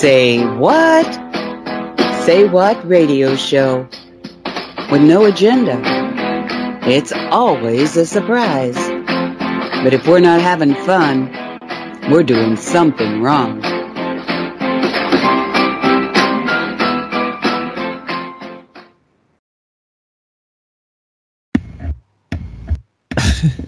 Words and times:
Say 0.00 0.42
what? 0.56 1.04
Say 2.24 2.48
what 2.48 2.82
radio 2.88 3.36
show 3.36 3.86
with 4.90 5.02
no 5.02 5.26
agenda. 5.26 5.78
It's 6.84 7.12
always 7.30 7.98
a 7.98 8.06
surprise. 8.06 8.78
But 9.84 9.92
if 9.92 10.06
we're 10.06 10.20
not 10.20 10.40
having 10.40 10.74
fun, 10.86 11.30
we're 12.10 12.22
doing 12.22 12.56
something 12.56 13.20
wrong. 13.20 13.60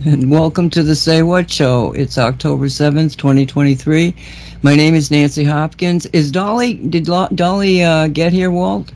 And 0.04 0.30
welcome 0.30 0.68
to 0.70 0.82
the 0.82 0.94
Say 0.96 1.22
What 1.22 1.50
Show. 1.50 1.92
It's 1.92 2.18
October 2.18 2.66
7th, 2.66 3.16
2023. 3.16 4.14
My 4.62 4.74
name 4.74 4.94
is 4.94 5.10
Nancy 5.10 5.44
Hopkins. 5.44 6.06
Is 6.06 6.30
Dolly, 6.30 6.74
did 6.74 7.08
Lo- 7.08 7.28
Dolly 7.34 7.82
uh, 7.82 8.08
get 8.08 8.32
here, 8.32 8.50
Walt? 8.50 8.92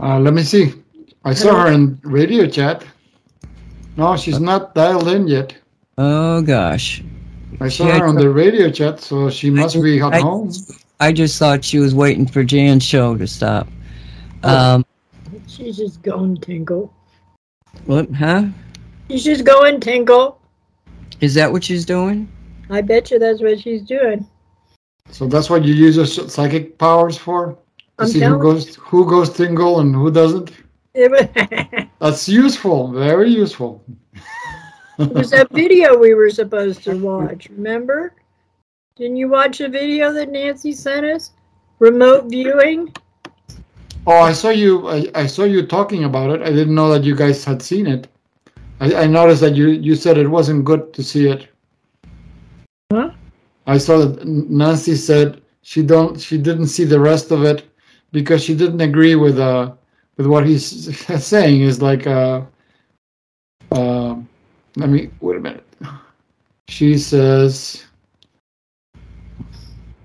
Uh, 0.00 0.18
let 0.18 0.34
me 0.34 0.42
see. 0.42 0.72
I 1.24 1.34
saw 1.34 1.62
her 1.62 1.72
in 1.72 1.98
radio 2.02 2.46
chat. 2.46 2.84
No, 3.96 4.16
she's 4.16 4.40
not 4.40 4.74
dialed 4.74 5.08
in 5.08 5.28
yet. 5.28 5.54
Oh, 5.98 6.42
gosh. 6.42 7.02
I 7.60 7.68
saw 7.68 7.86
had 7.86 8.00
her 8.00 8.06
on 8.06 8.16
the 8.16 8.30
radio 8.30 8.70
chat, 8.70 9.00
so 9.00 9.30
she 9.30 9.50
must 9.50 9.80
be 9.80 10.00
at 10.00 10.14
I- 10.14 10.20
home. 10.20 10.52
I 11.00 11.12
just 11.12 11.38
thought 11.38 11.64
she 11.64 11.78
was 11.78 11.94
waiting 11.94 12.26
for 12.26 12.44
Jan's 12.44 12.84
show 12.84 13.16
to 13.16 13.26
stop. 13.26 13.66
Oh. 14.44 14.74
Um, 14.76 14.84
She's 15.48 15.76
just 15.76 16.02
going 16.02 16.36
tinkle. 16.36 16.92
what, 17.86 18.10
huh? 18.12 18.46
She's 19.12 19.24
just 19.24 19.44
going 19.44 19.78
tinkle. 19.78 20.40
Is 21.20 21.34
that 21.34 21.52
what 21.52 21.62
she's 21.62 21.84
doing? 21.84 22.32
I 22.70 22.80
bet 22.80 23.10
you 23.10 23.18
that's 23.18 23.42
what 23.42 23.60
she's 23.60 23.82
doing. 23.82 24.26
So 25.10 25.26
that's 25.26 25.50
what 25.50 25.66
you 25.66 25.74
use 25.74 25.96
your 25.96 26.06
psychic 26.06 26.78
powers 26.78 27.18
for? 27.18 27.52
To 27.52 27.58
I'm 27.98 28.08
see 28.08 28.20
who 28.20 28.38
goes 28.38 28.74
who 28.76 29.04
goes 29.06 29.28
tingle 29.28 29.80
and 29.80 29.94
who 29.94 30.10
doesn't? 30.10 30.52
It 30.94 31.90
That's 32.00 32.26
useful, 32.26 32.90
very 32.92 33.28
useful. 33.28 33.84
it 34.98 35.12
was 35.12 35.30
that 35.32 35.50
video 35.50 35.98
we 35.98 36.14
were 36.14 36.30
supposed 36.30 36.82
to 36.84 36.96
watch. 36.96 37.50
Remember? 37.50 38.14
Didn't 38.96 39.16
you 39.16 39.28
watch 39.28 39.60
a 39.60 39.68
video 39.68 40.10
that 40.14 40.30
Nancy 40.30 40.72
sent 40.72 41.04
us? 41.04 41.32
Remote 41.80 42.30
viewing. 42.30 42.94
Oh, 44.06 44.20
I 44.20 44.32
saw 44.32 44.48
you. 44.48 44.88
I, 44.88 45.06
I 45.14 45.26
saw 45.26 45.44
you 45.44 45.66
talking 45.66 46.04
about 46.04 46.30
it. 46.30 46.40
I 46.40 46.48
didn't 46.48 46.74
know 46.74 46.90
that 46.94 47.04
you 47.04 47.14
guys 47.14 47.44
had 47.44 47.60
seen 47.60 47.86
it. 47.86 48.08
I, 48.82 49.04
I 49.04 49.06
noticed 49.06 49.40
that 49.42 49.54
you 49.54 49.68
you 49.68 49.94
said 49.94 50.18
it 50.18 50.26
wasn't 50.26 50.64
good 50.64 50.92
to 50.94 51.04
see 51.04 51.28
it. 51.28 51.46
Huh? 52.92 53.12
I 53.68 53.78
saw 53.78 53.98
that 53.98 54.26
Nancy 54.26 54.96
said 54.96 55.40
she 55.62 55.84
don't 55.84 56.20
she 56.20 56.36
didn't 56.36 56.66
see 56.66 56.84
the 56.84 56.98
rest 56.98 57.30
of 57.30 57.44
it 57.44 57.62
because 58.10 58.42
she 58.42 58.56
didn't 58.56 58.80
agree 58.80 59.14
with 59.14 59.38
uh 59.38 59.72
with 60.16 60.26
what 60.26 60.44
he's 60.44 60.66
saying. 61.24 61.60
Is 61.62 61.80
like 61.80 62.08
uh 62.08 62.42
uh 63.70 64.16
let 64.74 64.88
me 64.88 65.10
wait 65.20 65.36
a 65.36 65.40
minute. 65.40 65.66
She 66.68 66.98
says. 66.98 67.84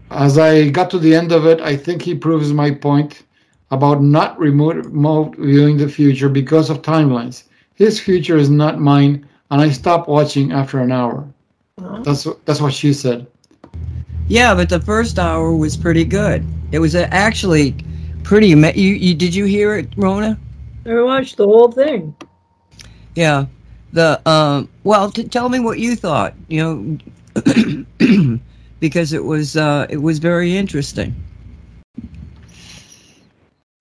As 0.10 0.38
I 0.38 0.70
got 0.70 0.90
to 0.92 1.00
the 1.00 1.14
end 1.14 1.34
of 1.34 1.46
it, 1.46 1.60
I 1.60 1.76
think 1.76 2.02
he 2.02 2.16
proves 2.16 2.54
my 2.54 2.72
point 2.72 3.24
about 3.72 4.02
not 4.02 4.40
remote, 4.40 4.78
remote 4.86 5.36
viewing 5.36 5.76
the 5.76 5.90
future 5.90 6.30
because 6.30 6.70
of 6.70 6.82
timelines. 6.82 7.44
His 7.78 8.00
future 8.00 8.38
is 8.38 8.50
not 8.50 8.80
mine, 8.80 9.26
and 9.52 9.62
I 9.62 9.70
stopped 9.70 10.10
watching 10.10 10.52
after 10.52 10.80
an 10.80 10.92
hour. 10.92 11.26
That's 12.04 12.26
what- 12.26 12.44
that's 12.46 12.60
what 12.60 12.74
she 12.74 12.92
said. 12.92 13.28
Yeah, 14.28 14.56
but 14.56 14.68
the 14.68 14.80
first 14.82 15.20
hour 15.20 15.56
was 15.56 15.78
pretty 15.78 16.04
good. 16.04 16.44
It 16.72 16.80
was 16.80 16.96
uh, 16.96 17.08
actually 17.12 17.76
pretty. 18.24 18.52
ama- 18.52 18.74
You, 18.76 18.94
you 18.94 19.14
did 19.14 19.34
you 19.34 19.46
hear 19.46 19.76
it, 19.78 19.96
Mona? 19.98 20.38
I 20.88 21.02
watched 21.02 21.38
the 21.38 21.46
whole 21.46 21.72
thing. 21.72 22.16
Yeah. 23.16 23.46
The 23.94 24.20
um. 24.28 24.68
Well, 24.84 25.12
t- 25.12 25.24
tell 25.24 25.48
me 25.48 25.60
what 25.60 25.80
you 25.80 25.96
thought. 25.96 26.34
You 26.50 27.00
know, 27.38 28.40
because 28.80 29.14
it 29.14 29.24
was 29.24 29.56
uh 29.56 29.86
it 29.90 29.98
was 29.98 30.20
very 30.20 30.58
interesting. 30.58 31.16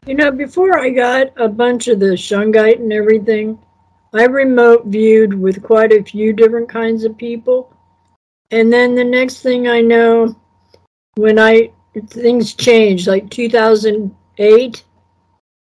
You 0.06 0.14
know, 0.14 0.30
before 0.30 0.78
I 0.78 0.90
got 0.90 1.28
a 1.36 1.48
bunch 1.48 1.88
of 1.88 1.98
the 1.98 2.14
Shungite 2.14 2.78
and 2.78 2.92
everything, 2.92 3.58
I 4.18 4.24
remote 4.24 4.86
viewed 4.86 5.34
with 5.34 5.62
quite 5.62 5.92
a 5.92 6.02
few 6.02 6.32
different 6.32 6.68
kinds 6.68 7.04
of 7.04 7.16
people. 7.16 7.72
And 8.50 8.72
then 8.72 8.94
the 8.94 9.04
next 9.04 9.42
thing 9.42 9.68
I 9.68 9.80
know, 9.80 10.36
when 11.16 11.38
I 11.38 11.72
things 12.08 12.54
change, 12.54 13.08
like 13.08 13.30
2008, 13.30 14.84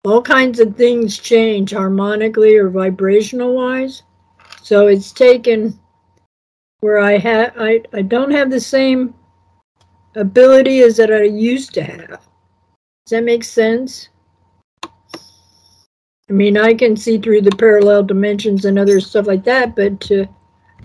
all 0.05 0.21
kinds 0.21 0.61
of 0.61 0.77
things 0.77 1.19
change 1.19 1.73
harmonically 1.73 2.57
or 2.57 2.69
vibrational 2.69 3.55
wise. 3.55 4.03
So 4.63 4.89
it's 4.89 5.13
taken 5.13 5.79
where 6.81 6.99
I 6.99 7.17
have 7.19 7.55
I, 7.59 7.83
I 7.93 8.03
don't 8.03 8.31
have 8.31 8.51
the 8.51 8.61
same 8.61 9.15
ability 10.17 10.81
as 10.81 10.97
that 10.99 11.13
I 11.13 11.23
used 11.23 11.73
to 11.75 11.83
have. 11.83 12.21
Does 13.07 13.11
that 13.11 13.25
make 13.25 13.45
sense? 13.45 14.11
I 16.31 16.33
mean, 16.33 16.57
I 16.57 16.73
can 16.73 16.97
see 16.97 17.19
through 17.19 17.43
the 17.43 17.51
parallel 17.51 18.03
dimensions 18.03 18.65
and 18.65 18.79
other 18.79 18.99
stuff 18.99 19.27
like 19.27 19.45
that, 19.45 19.77
but 19.77 20.01
to 20.03 20.27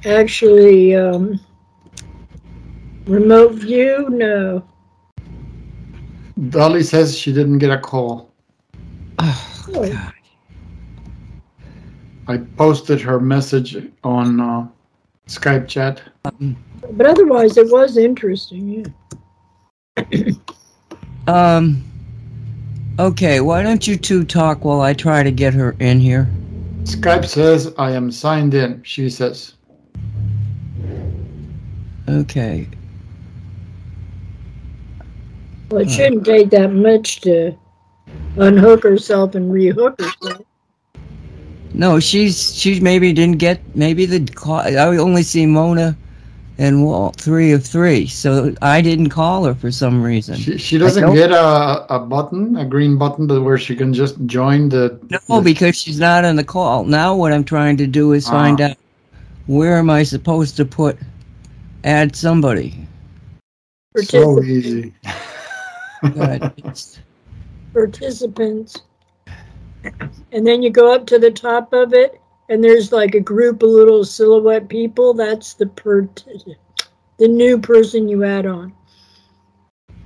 actually 0.06 0.96
um, 0.96 1.40
remote 3.06 3.54
view, 3.54 4.10
no. 4.10 4.64
Dolly 6.50 6.84
says 6.84 7.18
she 7.18 7.32
didn't 7.32 7.60
get 7.60 7.72
a 7.72 7.78
call. 7.78 8.34
Oh. 9.20 9.66
God. 9.74 10.14
I 12.28 12.38
posted 12.38 13.02
her 13.02 13.20
message 13.20 13.78
on 14.04 14.40
uh, 14.40 14.68
Skype 15.28 15.68
chat. 15.68 16.02
But 16.24 17.06
otherwise, 17.06 17.58
it 17.58 17.72
was 17.72 17.98
interesting. 17.98 18.94
Yeah. 20.12 20.34
Um. 21.28 21.89
Okay, 23.00 23.40
why 23.40 23.64
don't 23.64 23.88
you 23.88 23.96
two 23.96 24.26
talk 24.26 24.66
while 24.66 24.82
I 24.82 24.94
try 24.94 25.24
to 25.24 25.32
get 25.32 25.54
her 25.54 25.74
in 25.80 26.02
here? 26.02 26.30
Skype 26.84 27.26
says 27.26 27.74
I 27.78 27.92
am 27.92 28.12
signed 28.12 28.54
in. 28.54 28.84
She 28.84 29.10
says. 29.10 29.54
Okay. 32.10 32.68
Well, 35.72 35.84
it 35.84 35.90
shouldn't 35.90 36.26
take 36.26 36.50
that 36.50 36.74
much 36.74 37.22
to 37.22 37.56
unhook 38.36 38.84
herself 38.84 39.34
and 39.34 39.50
rehook 39.50 39.98
herself. 39.98 40.46
No, 41.74 42.02
she's 42.02 42.54
she 42.54 42.82
maybe 42.82 43.14
didn't 43.14 43.38
get 43.38 43.62
maybe 43.78 44.08
the 44.08 44.30
call. 44.34 44.60
I 44.60 44.98
only 44.98 45.24
see 45.24 45.46
Mona 45.46 45.96
and 46.60 46.84
Walt 46.86 47.16
three 47.16 47.54
of 47.54 47.66
three, 47.66 48.06
so 48.06 48.54
I 48.62 48.82
didn't 48.82 49.10
call 49.10 49.46
her 49.46 49.56
for 49.56 49.72
some 49.72 50.04
reason. 50.04 50.36
She, 50.36 50.58
she 50.58 50.78
doesn't 50.78 51.14
get 51.16 51.32
a, 51.32 51.86
a 51.96 52.00
button, 52.00 52.58
a 52.58 52.66
green 52.66 52.98
button 52.98 53.28
that 53.28 53.42
where 53.42 53.58
she 53.58 53.76
can 53.76 53.94
just 53.94 54.24
join 54.26 54.68
the. 54.70 55.00
No, 55.10 55.38
the- 55.38 55.42
because 55.42 55.76
she's 55.78 56.00
not 56.00 56.26
on 56.26 56.36
the 56.36 56.44
call. 56.44 56.84
Now 56.84 57.16
what 57.16 57.32
I'm 57.32 57.46
trying 57.46 57.78
to 57.78 57.88
do 57.88 58.12
is 58.12 58.28
find 58.28 58.60
Ah. 58.62 58.66
out 58.72 58.78
where 59.48 59.78
am 59.78 59.90
I 59.90 60.04
supposed 60.04 60.58
to 60.58 60.66
put 60.66 60.98
add 61.86 62.14
somebody. 62.16 62.86
so 64.04 64.44
easy. 64.44 64.94
Good. 66.14 66.44
It's- 66.58 67.00
participants. 67.74 68.82
And 70.34 70.46
then 70.46 70.62
you 70.62 70.70
go 70.72 70.94
up 70.94 71.06
to 71.08 71.20
the 71.20 71.32
top 71.32 71.72
of 71.72 71.94
it, 71.94 72.20
and 72.50 72.64
there's 72.64 72.92
like 72.92 73.16
a 73.16 73.20
group 73.20 73.64
of 73.64 73.70
little 73.70 74.04
silhouette 74.04 74.68
people. 74.68 75.14
That's 75.14 75.54
the 75.54 75.68
per- 75.68 76.10
the 77.18 77.28
new 77.28 77.60
person 77.60 78.10
you 78.10 78.24
add 78.24 78.46
on. 78.46 78.74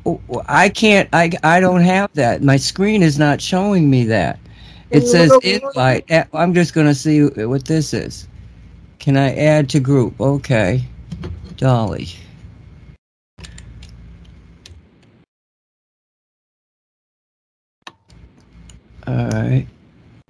oh, 0.05 0.21
I 0.47 0.69
can't. 0.69 1.09
I 1.13 1.31
I 1.43 1.59
don't 1.59 1.81
have 1.81 2.13
that. 2.13 2.43
My 2.43 2.57
screen 2.57 3.01
is 3.01 3.17
not 3.17 3.41
showing 3.41 3.89
me 3.89 4.03
that. 4.05 4.39
It 4.91 5.07
says 5.07 5.31
invite. 5.43 6.05
Eh, 6.09 6.23
I'm 6.33 6.53
just 6.53 6.75
going 6.75 6.85
to 6.85 6.93
see 6.93 7.25
what 7.25 7.65
this 7.65 7.93
is. 7.93 8.27
Can 8.99 9.17
I 9.17 9.33
add 9.35 9.69
to 9.71 9.79
group? 9.79 10.19
Okay. 10.21 10.83
Dolly. 11.57 12.09
All 19.07 19.29
right. 19.29 19.67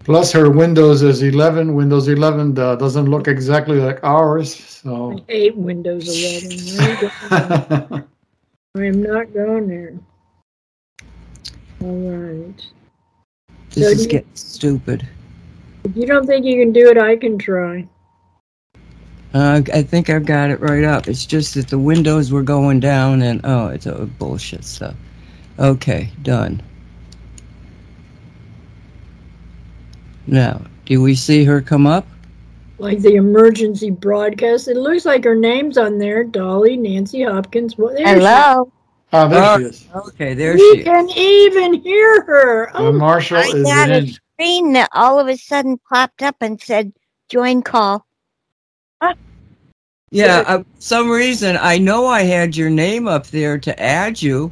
Plus, 0.04 0.32
her 0.34 0.50
Windows 0.50 1.02
is 1.02 1.22
11. 1.24 1.74
Windows 1.76 2.08
11 2.10 2.58
uh, 2.60 2.76
doesn't 2.76 3.06
look 3.10 3.28
exactly 3.28 3.80
like 3.80 4.04
ours. 4.04 4.54
So. 4.56 5.14
I 5.30 5.32
hate 5.32 5.56
Windows 5.56 6.08
11. 6.08 6.80
I 6.80 6.90
ain't 6.90 7.00
going 7.00 7.90
there. 7.90 8.08
I 8.76 8.86
am 8.86 9.04
not 9.04 9.34
going 9.34 9.68
there. 9.68 9.94
All 11.82 12.10
right. 12.10 12.68
This 13.72 13.84
So 13.86 13.90
is 13.92 13.98
do 13.98 14.04
you- 14.04 14.10
getting 14.10 14.36
stupid. 14.36 15.08
If 15.86 15.98
you 15.98 16.06
don't 16.06 16.26
think 16.26 16.46
you 16.46 16.58
can 16.64 16.72
do 16.72 16.90
it, 16.90 16.98
I 16.98 17.16
can 17.18 17.38
try. 17.38 17.86
Uh, 19.34 19.62
I 19.74 19.82
think 19.82 20.10
I've 20.10 20.26
got 20.26 20.50
it 20.50 20.60
right 20.62 20.84
up. 20.84 21.08
It's 21.08 21.26
just 21.26 21.56
that 21.56 21.68
the 21.68 21.80
windows 21.80 22.32
were 22.32 22.44
going 22.44 22.80
down 22.80 23.22
and 23.22 23.42
oh, 23.44 23.68
it's 23.68 23.86
a 23.86 24.06
bullshit 24.06 24.64
stuff. 24.64 24.96
Okay, 25.60 26.10
done. 26.22 26.62
Now, 30.28 30.62
do 30.86 31.02
we 31.02 31.16
see 31.16 31.44
her 31.44 31.62
come 31.62 31.86
up? 31.88 32.06
Like 32.78 33.00
the 33.00 33.16
emergency 33.16 33.92
broadcast. 33.92 34.68
It 34.68 34.78
looks 34.78 35.06
like 35.06 35.24
her 35.24 35.36
name's 35.36 35.78
on 35.78 35.98
there. 35.98 36.24
Dolly 36.24 36.76
Nancy 36.76 37.24
Hopkins. 37.24 37.78
Well, 37.78 37.94
there 37.94 38.08
she- 38.08 38.14
Hello. 38.14 38.72
Ah, 39.14 39.28
there 39.28 39.44
Oh, 39.44 39.58
she 39.60 39.64
is. 39.66 39.86
Okay, 39.96 40.34
there 40.34 40.54
We 40.54 40.60
she 40.60 40.80
is. 40.80 40.84
can 40.86 41.10
even 41.12 41.74
hear 41.76 42.24
her. 42.24 42.76
Uh, 42.76 42.80
Oh, 42.80 42.92
Marshall 42.92 43.38
I 43.38 43.42
is 43.54 43.64
got 43.64 43.90
in. 43.90 44.04
a 44.06 44.08
screen 44.08 44.74
that 44.74 44.90
all 44.94 45.20
of 45.20 45.28
a 45.28 45.38
sudden 45.38 45.78
popped 45.90 46.24
up 46.24 46.36
and 46.42 46.60
said 46.60 46.92
join 47.30 47.62
call. 47.62 48.06
Yeah, 50.12 50.44
uh, 50.46 50.64
some 50.78 51.10
reason 51.10 51.58
I 51.60 51.80
know 51.80 52.06
I 52.06 52.22
had 52.22 52.56
your 52.56 52.70
name 52.70 53.08
up 53.08 53.26
there 53.28 53.58
to 53.58 53.82
add 53.82 54.22
you, 54.22 54.52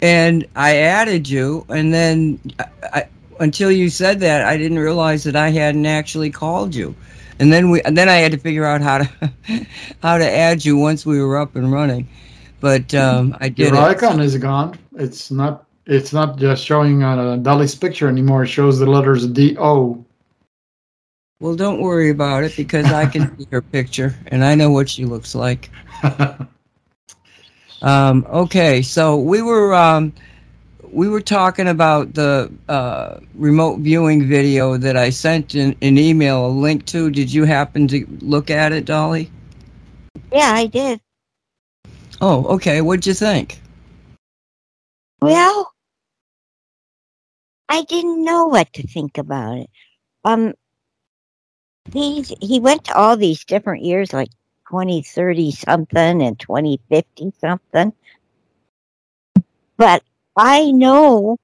and 0.00 0.46
I 0.56 0.76
added 0.76 1.28
you, 1.28 1.66
and 1.68 1.92
then 1.92 2.40
I, 2.58 2.64
I, 2.94 3.08
until 3.40 3.70
you 3.70 3.88
said 3.88 4.20
that, 4.20 4.44
I 4.44 4.56
didn't 4.56 4.78
realize 4.78 5.24
that 5.24 5.36
I 5.36 5.50
hadn't 5.50 5.86
actually 5.86 6.30
called 6.30 6.74
you, 6.74 6.94
and 7.38 7.52
then 7.52 7.70
we, 7.70 7.82
and 7.82 7.96
then 7.96 8.08
I 8.08 8.16
had 8.16 8.32
to 8.32 8.38
figure 8.38 8.64
out 8.64 8.80
how 8.80 8.98
to 8.98 9.32
how 10.02 10.18
to 10.18 10.28
add 10.28 10.64
you 10.64 10.76
once 10.76 11.06
we 11.06 11.20
were 11.20 11.38
up 11.38 11.56
and 11.56 11.72
running, 11.72 12.08
but 12.60 12.94
um, 12.94 13.36
I 13.40 13.48
did 13.48 13.72
Your 13.72 13.76
icon 13.76 14.20
is 14.20 14.36
gone. 14.36 14.78
It's 14.96 15.30
not. 15.30 15.64
It's 15.88 16.12
not 16.12 16.36
just 16.36 16.64
showing 16.64 17.04
on 17.04 17.18
a 17.18 17.36
Dolly's 17.36 17.76
picture 17.76 18.08
anymore. 18.08 18.42
It 18.42 18.48
shows 18.48 18.80
the 18.80 18.86
letters 18.86 19.26
D 19.26 19.56
O. 19.58 20.04
Well, 21.38 21.54
don't 21.54 21.80
worry 21.80 22.10
about 22.10 22.42
it 22.44 22.56
because 22.56 22.86
I 22.86 23.06
can 23.06 23.38
see 23.38 23.46
her 23.52 23.60
picture 23.60 24.16
and 24.28 24.42
I 24.42 24.54
know 24.54 24.70
what 24.70 24.88
she 24.88 25.04
looks 25.04 25.34
like. 25.34 25.70
Um, 27.82 28.26
okay, 28.30 28.82
so 28.82 29.16
we 29.16 29.42
were 29.42 29.74
um, 29.74 30.12
we 30.90 31.08
were 31.08 31.20
talking 31.20 31.68
about 31.68 32.14
the 32.14 32.52
uh, 32.68 33.20
remote 33.34 33.80
viewing 33.80 34.26
video 34.26 34.76
that 34.76 34.96
I 34.96 35.10
sent 35.10 35.54
in 35.54 35.76
an 35.82 35.98
email 35.98 36.46
a 36.46 36.48
link 36.48 36.86
to. 36.86 37.10
Did 37.10 37.32
you 37.32 37.44
happen 37.44 37.88
to 37.88 38.06
look 38.20 38.50
at 38.50 38.72
it, 38.72 38.84
Dolly? 38.84 39.30
Yeah, 40.32 40.52
I 40.52 40.66
did. 40.66 41.00
Oh, 42.20 42.44
okay. 42.46 42.80
What'd 42.80 43.06
you 43.06 43.14
think? 43.14 43.60
Well, 45.20 45.72
I 47.68 47.82
didn't 47.82 48.24
know 48.24 48.46
what 48.46 48.72
to 48.74 48.86
think 48.86 49.18
about 49.18 49.58
it. 49.58 49.70
Um, 50.24 50.54
these 51.90 52.32
he 52.40 52.60
went 52.60 52.84
to 52.84 52.96
all 52.96 53.16
these 53.16 53.44
different 53.44 53.84
years, 53.84 54.12
like 54.12 54.30
twenty 54.68 55.02
thirty 55.02 55.50
something 55.52 56.22
and 56.22 56.38
twenty 56.38 56.80
fifty 56.88 57.32
something. 57.40 57.92
But 59.76 60.02
I 60.36 60.70
know 60.70 61.38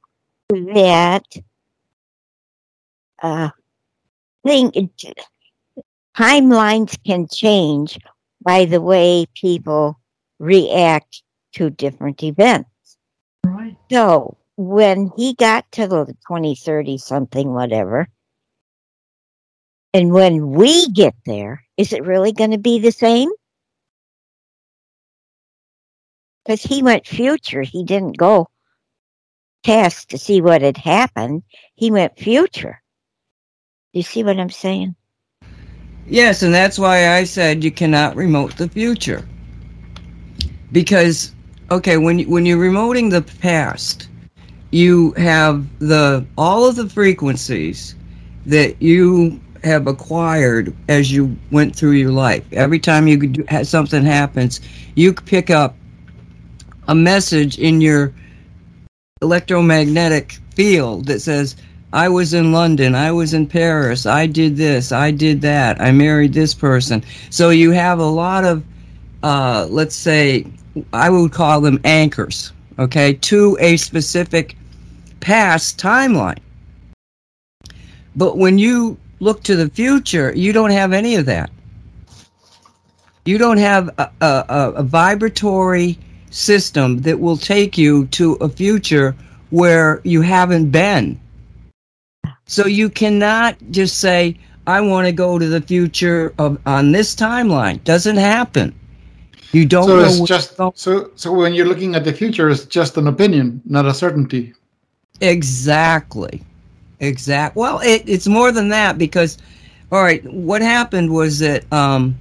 that 0.51 1.25
uh, 3.23 3.51
thing 4.45 4.91
timelines 6.17 6.99
can 7.05 7.27
change 7.29 7.99
by 8.43 8.67
the 8.67 8.81
way 8.81 9.27
people 9.35 9.99
react 10.39 11.23
to 11.55 11.71
different 11.71 12.23
events. 12.23 12.69
right. 13.47 13.77
So 13.91 14.37
when 14.57 15.11
he 15.17 15.35
got 15.35 15.71
to 15.73 15.87
the 15.87 16.07
2030 16.29 16.99
something, 16.99 17.53
whatever, 17.53 18.09
and 19.95 20.13
when 20.13 20.51
we 20.51 20.89
get 20.89 21.15
there, 21.25 21.65
is 21.77 21.93
it 21.93 22.05
really 22.05 22.33
going 22.33 22.51
to 22.51 22.59
be 22.59 22.79
the 22.79 22.93
same? 22.93 23.31
Because 26.45 26.63
he 26.63 26.83
went 26.83 27.07
future. 27.07 27.63
He 27.63 27.85
didn't 27.85 28.17
go 28.17 28.49
past 29.63 30.11
to 30.11 30.19
see 30.19 30.41
what 30.41 30.63
had 30.63 30.77
happened. 30.77 31.43
He 31.75 31.91
went 31.91 32.19
future. 32.19 32.83
You 33.93 34.03
see 34.03 34.25
what 34.25 34.39
I'm 34.39 34.51
saying? 34.51 34.95
Yes, 36.07 36.43
and 36.43 36.53
that's 36.53 36.79
why 36.79 37.17
I 37.17 37.25
said 37.25 37.63
you 37.63 37.71
cannot 37.71 38.17
remote 38.17 38.57
the 38.57 38.69
future. 38.69 39.27
Because 40.73 41.33
okay, 41.71 41.97
when 41.97 42.21
when 42.29 42.47
you're 42.47 42.59
remoting 42.59 43.11
the 43.11 43.23
past, 43.23 44.09
you 44.71 45.13
have 45.13 45.67
the 45.79 46.27
all 46.37 46.67
of 46.67 46.77
the 46.77 46.89
frequencies 46.89 47.95
that 48.47 48.81
you 48.83 49.41
have 49.63 49.87
acquired 49.87 50.75
as 50.89 51.13
you 51.13 51.37
went 51.53 51.77
through 51.77 51.93
your 51.93 52.11
life. 52.11 52.45
Every 52.53 52.81
time 52.81 53.07
you 53.07 53.29
do, 53.29 53.65
something 53.65 54.05
happens, 54.05 54.61
you 54.97 55.13
pick 55.13 55.51
up 55.51 55.77
a 56.89 56.95
message 56.95 57.59
in 57.59 57.81
your 57.81 58.13
electromagnetic 59.23 60.33
field 60.55 61.07
that 61.07 61.21
says, 61.21 61.57
I 61.95 62.09
was 62.09 62.35
in 62.35 62.53
London, 62.53 62.95
I 62.95 63.13
was 63.13 63.35
in 63.35 63.47
Paris, 63.47 64.07
I 64.07 64.27
did 64.27 64.57
this, 64.57 64.93
I 64.93 65.11
did 65.11 65.41
that, 65.43 65.81
I 65.81 65.93
married 65.93 66.33
this 66.33 66.55
person. 66.55 67.05
So 67.31 67.51
you 67.51 67.71
have 67.71 67.99
a 67.99 68.05
lot 68.05 68.45
of, 68.45 68.65
uh, 69.23 69.67
let's 69.71 69.95
say, 69.95 70.47
I 70.93 71.11
would 71.11 71.33
call 71.33 71.61
them 71.61 71.81
anchors, 71.85 72.53
okay, 72.79 73.15
to 73.15 73.57
a 73.61 73.77
specific 73.77 74.57
past 75.21 75.79
timeline. 75.79 76.39
But 78.17 78.39
when 78.39 78.59
you 78.59 78.97
look 79.21 79.43
to 79.45 79.57
the 79.57 79.69
future, 79.69 80.33
you 80.35 80.53
don't 80.53 80.71
have 80.71 80.93
any 80.93 81.15
of 81.17 81.27
that. 81.27 81.51
You 83.25 83.39
don't 83.39 83.59
have 83.59 83.89
a, 83.99 84.11
a, 84.21 84.73
a, 84.77 84.83
vibratory 84.83 85.97
system 86.33 87.03
that 87.03 87.21
will 87.21 87.37
take 87.37 87.79
you 87.79 88.07
to 88.07 88.35
a 88.35 88.49
future 88.49 89.15
where 89.51 90.01
you 90.05 90.23
haven't 90.23 90.71
been. 90.71 91.21
So 92.47 92.67
you 92.67 92.91
cannot 92.91 93.57
just 93.71 93.99
say, 93.99 94.37
I 94.67 94.81
want 94.81 95.07
to 95.07 95.13
go 95.13 95.39
to 95.39 95.47
the 95.47 95.61
future 95.61 96.35
of 96.39 96.59
on 96.67 96.93
this 96.93 97.15
timeline. 97.15 97.83
Doesn't 97.85 98.17
happen. 98.17 98.75
You 99.53 99.67
don't 99.67 99.87
so 99.87 99.97
know 99.97 100.05
it's 100.05 100.21
just 100.21 100.57
so 100.57 101.11
so 101.15 101.33
when 101.33 101.53
you're 101.53 101.67
looking 101.67 101.95
at 101.95 102.05
the 102.05 102.13
future, 102.13 102.49
it's 102.49 102.65
just 102.65 102.97
an 102.97 103.07
opinion, 103.07 103.61
not 103.67 103.87
a 103.87 103.93
certainty. 103.93 104.55
Exactly. 105.21 106.43
Exact. 107.01 107.57
Well, 107.57 107.81
it, 107.81 108.03
it's 108.07 108.27
more 108.27 108.53
than 108.53 108.69
that 108.69 108.97
because, 108.97 109.39
all 109.91 110.03
right, 110.03 110.25
what 110.25 110.63
happened 110.63 111.13
was 111.13 111.41
that 111.41 111.71
um, 111.73 112.17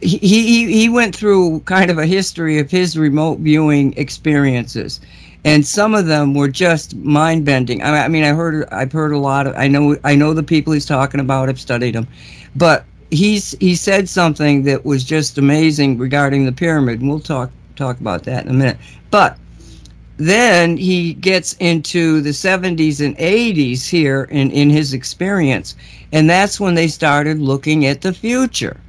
he, 0.00 0.66
he 0.66 0.88
went 0.88 1.14
through 1.14 1.60
kind 1.60 1.90
of 1.90 1.98
a 1.98 2.06
history 2.06 2.58
of 2.58 2.70
his 2.70 2.96
remote 2.96 3.38
viewing 3.40 3.92
experiences, 3.96 5.00
and 5.44 5.66
some 5.66 5.94
of 5.94 6.06
them 6.06 6.34
were 6.34 6.48
just 6.48 6.96
mind 6.96 7.44
bending. 7.44 7.82
I, 7.82 8.04
I 8.04 8.08
mean, 8.08 8.24
I 8.24 8.32
heard 8.32 8.66
I've 8.70 8.92
heard 8.92 9.12
a 9.12 9.18
lot 9.18 9.46
of. 9.46 9.54
I 9.56 9.68
know 9.68 9.96
I 10.04 10.14
know 10.14 10.32
the 10.32 10.42
people 10.42 10.72
he's 10.72 10.86
talking 10.86 11.20
about. 11.20 11.48
I've 11.48 11.60
studied 11.60 11.94
them, 11.94 12.08
but 12.56 12.84
he's 13.10 13.52
he 13.60 13.74
said 13.74 14.08
something 14.08 14.62
that 14.64 14.84
was 14.84 15.04
just 15.04 15.38
amazing 15.38 15.98
regarding 15.98 16.46
the 16.46 16.52
pyramid, 16.52 17.00
and 17.00 17.08
we'll 17.08 17.20
talk 17.20 17.50
talk 17.76 18.00
about 18.00 18.24
that 18.24 18.44
in 18.44 18.50
a 18.50 18.54
minute. 18.54 18.78
But 19.10 19.38
then 20.16 20.76
he 20.76 21.14
gets 21.14 21.54
into 21.54 22.20
the 22.20 22.30
70s 22.30 23.04
and 23.04 23.16
80s 23.18 23.88
here 23.88 24.24
in, 24.30 24.50
in 24.52 24.70
his 24.70 24.94
experience, 24.94 25.74
and 26.12 26.30
that's 26.30 26.60
when 26.60 26.74
they 26.74 26.86
started 26.86 27.40
looking 27.40 27.86
at 27.86 28.00
the 28.00 28.12
future. 28.12 28.80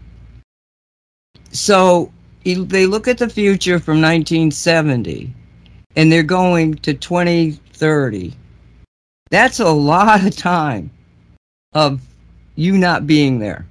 So 1.56 2.12
they 2.44 2.86
look 2.86 3.08
at 3.08 3.18
the 3.18 3.30
future 3.30 3.80
from 3.80 4.02
1970, 4.02 5.34
and 5.96 6.12
they're 6.12 6.22
going 6.22 6.76
to 6.76 6.94
2030. 6.94 8.34
That's 9.32 9.62
a 9.62 9.70
lot 9.70 10.26
of 10.26 10.36
time 10.36 10.92
of 11.72 12.02
you 12.56 12.78
not 12.78 13.08
being 13.08 13.40
there, 13.40 13.66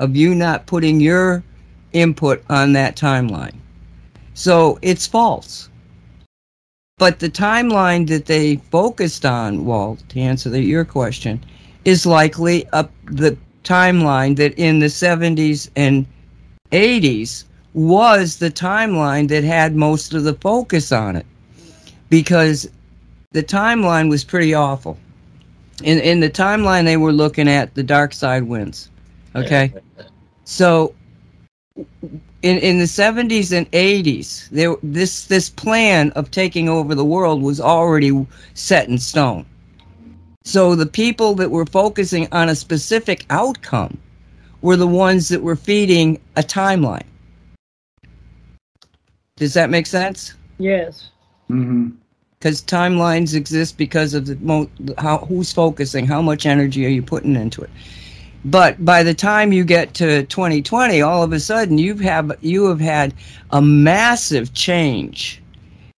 of 0.00 0.16
you 0.16 0.34
not 0.34 0.64
putting 0.64 0.98
your 0.98 1.44
input 1.92 2.42
on 2.48 2.72
that 2.72 2.96
timeline. 2.96 3.56
So 4.32 4.78
it's 4.80 5.06
false. 5.06 5.68
But 6.96 7.18
the 7.18 7.28
timeline 7.28 8.08
that 8.08 8.24
they 8.24 8.56
focused 8.70 9.26
on, 9.26 9.66
Walt, 9.66 10.02
to 10.08 10.20
answer 10.20 10.48
the, 10.48 10.62
your 10.62 10.86
question, 10.86 11.44
is 11.84 12.06
likely 12.06 12.66
up 12.68 12.90
the 13.04 13.36
timeline 13.64 14.34
that 14.36 14.54
in 14.54 14.78
the 14.78 14.86
70s 14.86 15.68
and 15.76 16.06
80s 16.72 17.44
was 17.74 18.36
the 18.38 18.50
timeline 18.50 19.28
that 19.28 19.44
had 19.44 19.76
most 19.76 20.14
of 20.14 20.24
the 20.24 20.34
focus 20.34 20.92
on 20.92 21.16
it 21.16 21.26
because 22.08 22.68
the 23.32 23.42
timeline 23.42 24.08
was 24.08 24.24
pretty 24.24 24.54
awful. 24.54 24.98
In 25.82 25.98
in 25.98 26.20
the 26.20 26.30
timeline 26.30 26.84
they 26.84 26.96
were 26.96 27.12
looking 27.12 27.48
at 27.48 27.74
the 27.74 27.82
dark 27.82 28.14
side 28.14 28.44
wins. 28.44 28.88
Okay? 29.34 29.74
So 30.44 30.94
in 32.42 32.58
in 32.58 32.78
the 32.78 32.84
70s 32.84 33.52
and 33.52 33.70
80s 33.72 34.48
there 34.50 34.74
this 34.82 35.26
this 35.26 35.50
plan 35.50 36.10
of 36.12 36.30
taking 36.30 36.68
over 36.68 36.94
the 36.94 37.04
world 37.04 37.42
was 37.42 37.60
already 37.60 38.26
set 38.54 38.88
in 38.88 38.98
stone 38.98 39.44
so 40.44 40.74
the 40.74 40.86
people 40.86 41.34
that 41.34 41.50
were 41.50 41.66
focusing 41.66 42.28
on 42.32 42.48
a 42.48 42.54
specific 42.54 43.26
outcome 43.30 43.98
were 44.62 44.76
the 44.76 44.86
ones 44.86 45.28
that 45.28 45.42
were 45.42 45.56
feeding 45.56 46.20
a 46.36 46.42
timeline 46.42 47.04
does 49.36 49.54
that 49.54 49.70
make 49.70 49.86
sense 49.86 50.34
Yes. 50.58 51.10
hmm 51.48 51.90
because 52.38 52.62
timelines 52.62 53.34
exist 53.34 53.76
because 53.76 54.14
of 54.14 54.26
the 54.26 54.36
mo- 54.36 54.70
how 54.98 55.18
who's 55.18 55.52
focusing, 55.52 56.06
how 56.06 56.20
much 56.22 56.46
energy 56.46 56.84
are 56.84 56.90
you 56.90 57.02
putting 57.02 57.34
into 57.34 57.62
it. 57.62 57.70
But 58.44 58.84
by 58.84 59.02
the 59.02 59.14
time 59.14 59.52
you 59.52 59.64
get 59.64 59.94
to 59.94 60.24
2020, 60.26 61.02
all 61.02 61.22
of 61.22 61.32
a 61.32 61.40
sudden 61.40 61.78
you 61.78 61.96
have 61.96 62.32
you 62.42 62.66
have 62.66 62.80
had 62.80 63.14
a 63.50 63.60
massive 63.60 64.54
change 64.54 65.42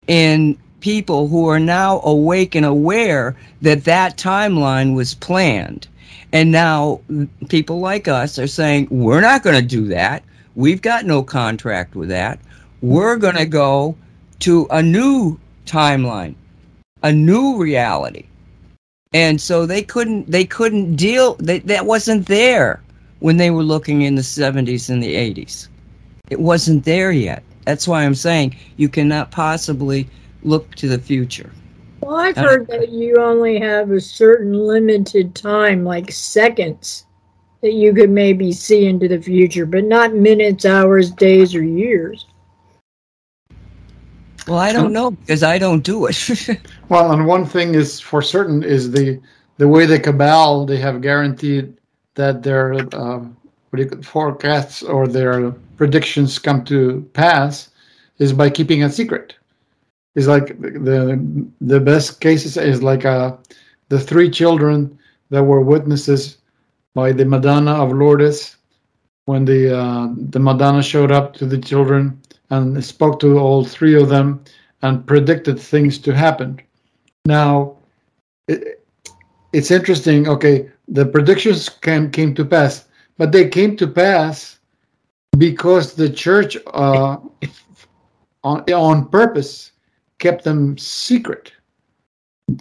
in 0.07 0.57
people 0.79 1.27
who 1.27 1.49
are 1.49 1.59
now 1.59 1.99
awake 2.01 2.55
and 2.55 2.65
aware 2.65 3.35
that 3.61 3.83
that 3.83 4.17
timeline 4.17 4.95
was 4.95 5.15
planned. 5.15 5.87
And 6.37 6.51
now 6.51 7.01
people 7.49 7.79
like 7.79 8.07
us 8.07 8.37
are 8.37 8.45
saying, 8.45 8.89
we're 8.91 9.21
not 9.21 9.41
going 9.41 9.59
to 9.59 9.67
do 9.67 9.87
that. 9.87 10.23
We've 10.53 10.83
got 10.83 11.03
no 11.03 11.23
contract 11.23 11.95
with 11.95 12.09
that. 12.09 12.39
We're 12.83 13.17
going 13.17 13.37
to 13.37 13.47
go 13.47 13.95
to 14.41 14.67
a 14.69 14.83
new 14.83 15.39
timeline, 15.65 16.35
a 17.01 17.11
new 17.11 17.57
reality. 17.57 18.27
And 19.13 19.41
so 19.41 19.65
they 19.65 19.81
couldn't 19.81 20.29
they 20.29 20.45
couldn't 20.45 20.95
deal 20.95 21.33
they, 21.39 21.57
that 21.73 21.87
wasn't 21.87 22.27
there 22.27 22.83
when 23.17 23.37
they 23.37 23.49
were 23.49 23.63
looking 23.63 24.03
in 24.03 24.13
the 24.13 24.21
70s 24.21 24.91
and 24.91 25.01
the 25.01 25.15
80s. 25.15 25.69
It 26.29 26.39
wasn't 26.39 26.85
there 26.85 27.11
yet. 27.11 27.41
That's 27.65 27.87
why 27.87 28.03
I'm 28.03 28.13
saying 28.13 28.55
you 28.75 28.89
cannot 28.89 29.31
possibly 29.31 30.07
look 30.43 30.75
to 30.75 30.87
the 30.87 30.99
future. 30.99 31.51
Well, 32.01 32.15
I've 32.15 32.37
heard 32.37 32.67
that 32.67 32.89
you 32.89 33.17
only 33.17 33.59
have 33.59 33.91
a 33.91 33.99
certain 33.99 34.53
limited 34.53 35.35
time, 35.35 35.83
like 35.83 36.11
seconds, 36.11 37.05
that 37.61 37.73
you 37.73 37.93
could 37.93 38.09
maybe 38.09 38.51
see 38.51 38.85
into 38.85 39.07
the 39.07 39.21
future, 39.21 39.65
but 39.65 39.83
not 39.83 40.13
minutes, 40.13 40.65
hours, 40.65 41.11
days, 41.11 41.55
or 41.55 41.63
years. 41.63 42.25
Well, 44.47 44.59
I 44.59 44.71
don't 44.71 44.93
know 44.93 45.11
because 45.11 45.43
I 45.43 45.57
don't 45.57 45.83
do 45.83 46.05
it. 46.05 46.61
Well, 46.89 47.11
and 47.11 47.27
one 47.27 47.45
thing 47.45 47.75
is 47.75 47.99
for 47.99 48.21
certain 48.21 48.63
is 48.63 48.91
the 48.91 49.19
the 49.57 49.67
way 49.67 49.85
the 49.85 49.99
cabal 49.99 50.65
they 50.65 50.77
have 50.77 51.01
guaranteed 51.01 51.75
that 52.15 52.43
their 52.43 52.75
uh, 52.95 53.19
what 53.69 53.75
do 53.75 53.83
you, 53.83 54.01
forecasts 54.03 54.83
or 54.83 55.05
their 55.05 55.51
predictions 55.75 56.39
come 56.39 56.63
to 56.65 57.01
pass 57.11 57.69
is 58.19 58.31
by 58.31 58.49
keeping 58.49 58.81
it 58.81 58.93
secret. 58.93 59.35
Is 60.17 60.27
like 60.27 60.59
the 60.59 61.47
the 61.61 61.79
best 61.79 62.19
cases 62.19 62.57
is 62.57 62.81
like 62.81 63.05
uh, 63.05 63.37
the 63.89 63.99
three 63.99 64.29
children 64.31 64.97
that 65.29 65.43
were 65.43 65.61
witnesses 65.61 66.39
by 66.95 67.11
the 67.11 67.23
Madonna 67.23 67.73
of 67.73 67.91
Lourdes 67.91 68.57
when 69.25 69.45
the 69.45 69.77
uh, 69.77 70.07
the 70.29 70.39
Madonna 70.39 70.81
showed 70.81 71.11
up 71.11 71.33
to 71.35 71.45
the 71.45 71.59
children 71.59 72.19
and 72.49 72.83
spoke 72.83 73.19
to 73.19 73.37
all 73.37 73.63
three 73.63 73.95
of 73.95 74.09
them 74.09 74.43
and 74.81 75.05
predicted 75.05 75.59
things 75.59 75.99
to 75.99 76.15
happen. 76.15 76.59
Now, 77.25 77.77
it, 78.47 78.83
it's 79.53 79.69
interesting. 79.69 80.27
Okay, 80.27 80.71
the 80.87 81.05
predictions 81.05 81.69
came 81.69 82.09
came 82.09 82.33
to 82.35 82.45
pass, 82.45 82.85
but 83.17 83.31
they 83.31 83.47
came 83.49 83.75
to 83.77 83.87
pass 83.87 84.57
because 85.37 85.93
the 85.93 86.09
church, 86.09 86.57
uh, 86.73 87.17
on 88.43 88.73
on 88.73 89.09
purpose, 89.09 89.73
kept 90.19 90.43
them 90.43 90.77
secret, 90.77 91.51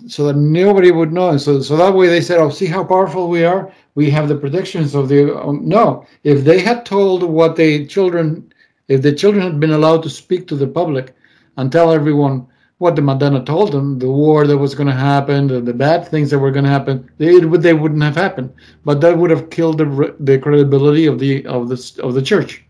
so 0.09 0.27
that 0.27 0.37
nobody 0.37 0.91
would 0.91 1.13
know. 1.13 1.37
So, 1.37 1.61
so 1.61 1.77
that 1.77 1.95
way 1.95 2.09
they 2.09 2.21
said, 2.21 2.39
"Oh, 2.39 2.51
see 2.51 2.67
how 2.67 2.85
powerful 2.85 3.29
we 3.29 3.45
are. 3.45 3.73
We 3.95 4.11
have 4.11 4.29
the 4.29 4.37
predictions 4.37 4.95
of 4.95 5.09
the." 5.09 5.37
Um, 5.37 5.69
no, 5.69 6.07
if 6.25 6.45
they 6.45 6.61
had 6.61 6.85
told 6.85 7.23
what 7.23 7.57
the 7.57 7.87
children, 7.87 8.53
if 8.89 9.03
the 9.03 9.13
children 9.13 9.43
had 9.43 9.61
been 9.61 9.73
allowed 9.73 10.03
to 10.05 10.11
speak 10.11 10.47
to 10.49 10.57
the 10.57 10.67
public 10.67 11.15
and 11.57 11.71
tell 11.71 11.93
everyone 11.93 12.47
what 12.79 12.95
the 12.95 13.03
Madonna 13.03 13.43
told 13.43 13.73
them, 13.73 13.99
the 13.99 14.11
war 14.11 14.47
that 14.47 14.59
was 14.59 14.75
going 14.75 14.87
to 14.87 14.93
happen, 14.93 15.47
the, 15.47 15.61
the 15.61 15.73
bad 15.73 16.07
things 16.07 16.31
that 16.31 16.39
were 16.39 16.51
going 16.51 16.65
to 16.65 16.71
happen, 16.71 17.11
they 17.17 17.39
would 17.39 17.63
they 17.63 17.73
wouldn't 17.73 18.03
have 18.03 18.17
happened. 18.17 18.53
But 18.85 19.01
that 19.01 19.17
would 19.17 19.31
have 19.31 19.51
killed 19.51 19.79
the 19.79 20.15
the 20.21 20.39
credibility 20.39 21.07
of 21.07 21.19
the 21.19 21.47
of 21.47 21.69
the 21.69 22.01
of 22.03 22.15
the 22.15 22.23
church. 22.23 22.63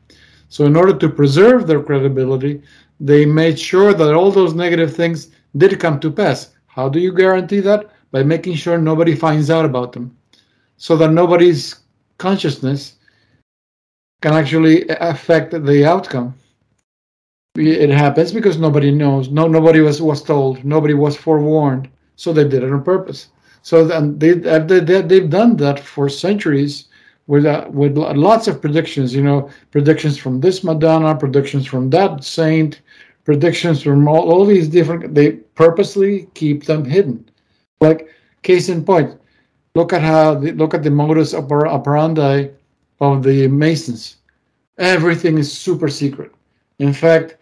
So 0.48 0.64
in 0.64 0.76
order 0.76 0.96
to 0.96 1.08
preserve 1.08 1.66
their 1.66 1.82
credibility, 1.82 2.62
they 3.00 3.26
made 3.26 3.58
sure 3.58 3.92
that 3.94 4.14
all 4.14 4.30
those 4.30 4.54
negative 4.54 4.94
things 4.94 5.30
did 5.56 5.78
come 5.80 6.00
to 6.00 6.10
pass. 6.10 6.50
How 6.66 6.88
do 6.88 6.98
you 6.98 7.12
guarantee 7.12 7.60
that? 7.60 7.90
By 8.10 8.22
making 8.22 8.54
sure 8.54 8.78
nobody 8.78 9.14
finds 9.14 9.50
out 9.50 9.64
about 9.64 9.92
them, 9.92 10.16
so 10.76 10.96
that 10.96 11.12
nobody's 11.12 11.76
consciousness 12.18 12.94
can 14.22 14.32
actually 14.32 14.86
affect 14.88 15.50
the 15.50 15.84
outcome 15.84 16.34
it 17.58 17.90
happens 17.90 18.32
because 18.32 18.58
nobody 18.58 18.90
knows. 18.90 19.30
No, 19.30 19.46
nobody 19.48 19.80
was 19.80 20.02
was 20.02 20.22
told. 20.22 20.64
Nobody 20.64 20.94
was 20.94 21.16
forewarned. 21.16 21.88
So 22.16 22.32
they 22.32 22.44
did 22.44 22.62
it 22.62 22.72
on 22.72 22.82
purpose. 22.82 23.28
So 23.62 23.84
then 23.84 24.18
they, 24.18 24.32
they 24.32 25.02
they've 25.02 25.30
done 25.30 25.56
that 25.56 25.80
for 25.80 26.08
centuries 26.08 26.88
with 27.26 27.46
uh, 27.46 27.66
with 27.70 27.96
lots 27.96 28.48
of 28.48 28.60
predictions. 28.60 29.14
You 29.14 29.22
know, 29.22 29.50
predictions 29.70 30.18
from 30.18 30.40
this 30.40 30.62
Madonna, 30.62 31.14
predictions 31.14 31.66
from 31.66 31.90
that 31.90 32.24
saint, 32.24 32.80
predictions 33.26 33.82
from 33.82 34.06
all, 34.08 34.30
all 34.30 34.46
these 34.46 34.68
different. 34.68 35.14
They 35.14 35.32
purposely 35.32 36.28
keep 36.34 36.64
them 36.64 36.84
hidden. 36.84 37.28
Like 37.80 38.08
case 38.42 38.70
in 38.70 38.84
point, 38.84 39.20
look 39.74 39.92
at 39.92 40.00
how 40.00 40.36
the, 40.36 40.52
look 40.52 40.72
at 40.72 40.82
the 40.84 40.90
modus 40.90 41.34
operandi 41.34 42.48
of 43.00 43.22
the 43.24 43.48
Masons. 43.48 44.16
Everything 44.78 45.36
is 45.36 45.52
super 45.52 45.88
secret. 45.88 46.32
In 46.78 46.92
fact, 46.92 47.36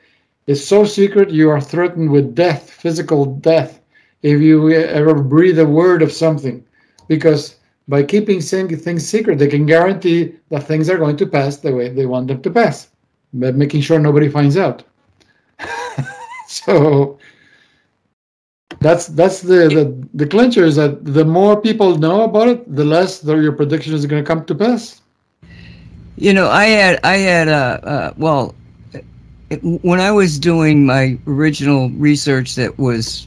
it's 0.46 0.64
so 0.64 0.84
secret 0.84 1.30
you 1.30 1.50
are 1.50 1.60
threatened 1.60 2.10
with 2.10 2.34
death, 2.34 2.70
physical 2.70 3.26
death, 3.26 3.80
if 4.22 4.40
you 4.40 4.72
ever 4.72 5.14
breathe 5.14 5.58
a 5.58 5.66
word 5.66 6.02
of 6.02 6.12
something. 6.12 6.64
Because 7.08 7.56
by 7.88 8.02
keeping 8.02 8.40
things 8.40 9.06
secret, 9.06 9.38
they 9.38 9.48
can 9.48 9.66
guarantee 9.66 10.34
that 10.48 10.64
things 10.64 10.88
are 10.88 10.98
going 10.98 11.18
to 11.18 11.26
pass 11.26 11.58
the 11.58 11.74
way 11.74 11.90
they 11.90 12.06
want 12.06 12.28
them 12.28 12.40
to 12.40 12.50
pass, 12.50 12.88
but 13.34 13.54
making 13.54 13.82
sure 13.82 13.98
nobody 13.98 14.28
finds 14.28 14.56
out. 14.56 14.84
so 16.46 17.18
that's 18.80 19.06
that's 19.08 19.40
the, 19.40 19.68
the 19.68 20.08
the 20.14 20.26
clincher 20.26 20.64
is 20.64 20.76
that 20.76 21.04
the 21.04 21.24
more 21.24 21.60
people 21.60 21.98
know 21.98 22.22
about 22.24 22.48
it, 22.48 22.74
the 22.74 22.84
less 22.84 23.20
the, 23.20 23.36
your 23.36 23.52
prediction 23.52 23.94
is 23.94 24.06
going 24.06 24.22
to 24.22 24.26
come 24.26 24.44
to 24.44 24.54
pass. 24.54 25.00
You 26.16 26.32
know, 26.32 26.48
I 26.48 26.66
had 26.66 27.00
I 27.02 27.16
had 27.16 27.48
uh, 27.48 27.80
uh 27.82 28.12
well 28.16 28.54
when 29.82 30.00
I 30.00 30.10
was 30.10 30.38
doing 30.38 30.86
my 30.86 31.18
original 31.26 31.90
research 31.90 32.54
that 32.54 32.78
was, 32.78 33.26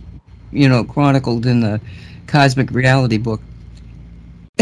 you 0.51 0.67
know, 0.67 0.83
chronicled 0.83 1.45
in 1.45 1.61
the 1.61 1.79
Cosmic 2.27 2.71
Reality 2.71 3.17
book, 3.17 3.41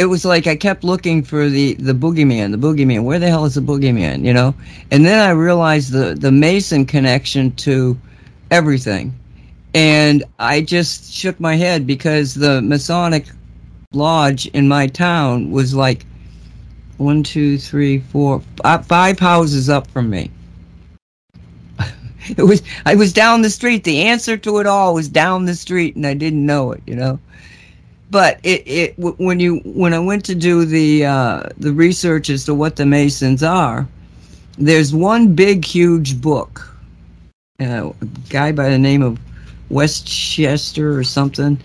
it 0.00 0.06
was 0.06 0.24
like 0.24 0.46
I 0.46 0.56
kept 0.56 0.82
looking 0.82 1.22
for 1.22 1.50
the 1.50 1.74
the 1.74 1.92
boogeyman, 1.92 2.52
the 2.52 2.56
boogeyman. 2.56 3.04
Where 3.04 3.18
the 3.18 3.28
hell 3.28 3.44
is 3.44 3.54
the 3.54 3.60
boogeyman? 3.60 4.24
You 4.24 4.32
know, 4.32 4.54
and 4.90 5.04
then 5.04 5.20
I 5.20 5.30
realized 5.32 5.92
the 5.92 6.14
the 6.14 6.32
Mason 6.32 6.86
connection 6.86 7.54
to 7.56 7.98
everything, 8.50 9.14
and 9.74 10.24
I 10.38 10.62
just 10.62 11.12
shook 11.12 11.38
my 11.38 11.54
head 11.54 11.86
because 11.86 12.34
the 12.34 12.62
Masonic 12.62 13.26
lodge 13.92 14.46
in 14.46 14.66
my 14.68 14.86
town 14.86 15.50
was 15.50 15.74
like 15.74 16.06
one, 16.96 17.22
two, 17.22 17.58
three, 17.58 17.98
four, 17.98 18.42
uh, 18.64 18.78
five 18.78 19.18
houses 19.18 19.68
up 19.68 19.86
from 19.88 20.08
me. 20.08 20.30
it 22.38 22.42
was 22.42 22.62
I 22.86 22.94
was 22.94 23.12
down 23.12 23.42
the 23.42 23.50
street. 23.50 23.84
The 23.84 24.00
answer 24.00 24.38
to 24.38 24.60
it 24.60 24.66
all 24.66 24.94
was 24.94 25.10
down 25.10 25.44
the 25.44 25.54
street, 25.54 25.94
and 25.94 26.06
I 26.06 26.14
didn't 26.14 26.46
know 26.46 26.72
it. 26.72 26.82
You 26.86 26.96
know, 26.96 27.20
but 28.10 28.40
it 28.42 28.62
it 28.66 28.94
when 28.98 29.40
you 29.40 29.58
when 29.64 29.94
I 29.94 29.98
went 29.98 30.24
to 30.26 30.34
do 30.34 30.64
the 30.64 31.06
uh, 31.06 31.42
the 31.58 31.72
research 31.72 32.30
as 32.30 32.44
to 32.46 32.54
what 32.54 32.76
the 32.76 32.86
Masons 32.86 33.42
are, 33.42 33.86
there's 34.58 34.94
one 34.94 35.34
big 35.34 35.64
huge 35.64 36.20
book. 36.20 36.66
Uh, 37.60 37.92
a 38.00 38.06
guy 38.28 38.52
by 38.52 38.68
the 38.70 38.78
name 38.78 39.02
of 39.02 39.18
Westchester 39.68 40.96
or 40.98 41.04
something. 41.04 41.58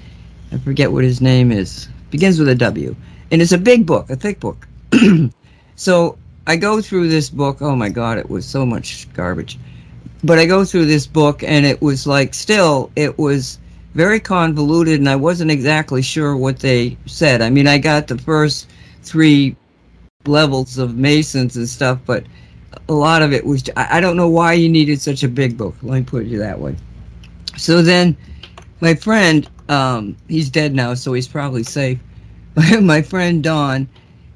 I 0.51 0.57
forget 0.59 0.91
what 0.91 1.03
his 1.03 1.21
name 1.21 1.51
is. 1.51 1.87
Begins 2.11 2.37
with 2.39 2.49
a 2.49 2.55
W, 2.55 2.95
and 3.31 3.41
it's 3.41 3.51
a 3.51 3.57
big 3.57 3.85
book, 3.85 4.09
a 4.09 4.15
thick 4.15 4.39
book 4.39 4.67
so 5.75 6.17
I 6.47 6.55
go 6.55 6.81
through 6.81 7.09
this 7.09 7.29
book. 7.29 7.61
Oh 7.61 7.75
my 7.75 7.89
God, 7.89 8.17
it 8.17 8.29
was 8.29 8.45
so 8.45 8.65
much 8.65 9.11
garbage. 9.13 9.57
But 10.23 10.39
I 10.39 10.45
go 10.45 10.65
through 10.65 10.85
this 10.85 11.05
book, 11.05 11.43
and 11.43 11.65
it 11.65 11.81
was 11.81 12.07
like, 12.07 12.33
still, 12.33 12.91
it 12.95 13.17
was 13.17 13.59
very 13.95 14.19
convoluted, 14.19 14.99
and 14.99 15.09
I 15.09 15.15
wasn't 15.15 15.49
exactly 15.49 16.01
sure 16.01 16.35
what 16.35 16.59
they 16.59 16.97
said. 17.05 17.41
I 17.41 17.49
mean, 17.49 17.65
I 17.65 17.77
got 17.77 18.07
the 18.07 18.17
first 18.17 18.69
three 19.03 19.55
levels 20.25 20.77
of 20.77 20.97
Masons 20.97 21.55
and 21.55 21.67
stuff, 21.67 21.99
but 22.05 22.25
a 22.89 22.93
lot 22.93 23.21
of 23.21 23.31
it 23.31 23.45
was, 23.45 23.63
I 23.77 24.01
don't 24.01 24.17
know 24.17 24.27
why 24.27 24.53
you 24.53 24.67
needed 24.67 25.01
such 25.01 25.23
a 25.23 25.29
big 25.29 25.57
book. 25.57 25.75
Let 25.81 25.99
me 25.99 26.03
put 26.03 26.25
it 26.25 26.37
that 26.37 26.59
way. 26.59 26.75
So 27.55 27.81
then 27.81 28.17
my 28.81 28.95
friend, 28.95 29.49
um, 29.69 30.17
he's 30.27 30.49
dead 30.49 30.75
now, 30.75 30.93
so 30.93 31.13
he's 31.13 31.27
probably 31.27 31.63
safe. 31.63 31.97
my 32.81 33.01
friend 33.01 33.41
Don, 33.41 33.87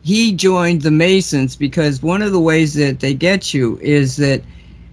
he 0.03 0.31
joined 0.33 0.83
the 0.83 0.91
Masons 0.91 1.57
because 1.57 2.01
one 2.01 2.21
of 2.21 2.31
the 2.31 2.39
ways 2.39 2.73
that 2.75 3.01
they 3.01 3.13
get 3.13 3.53
you 3.53 3.77
is 3.81 4.15
that 4.17 4.41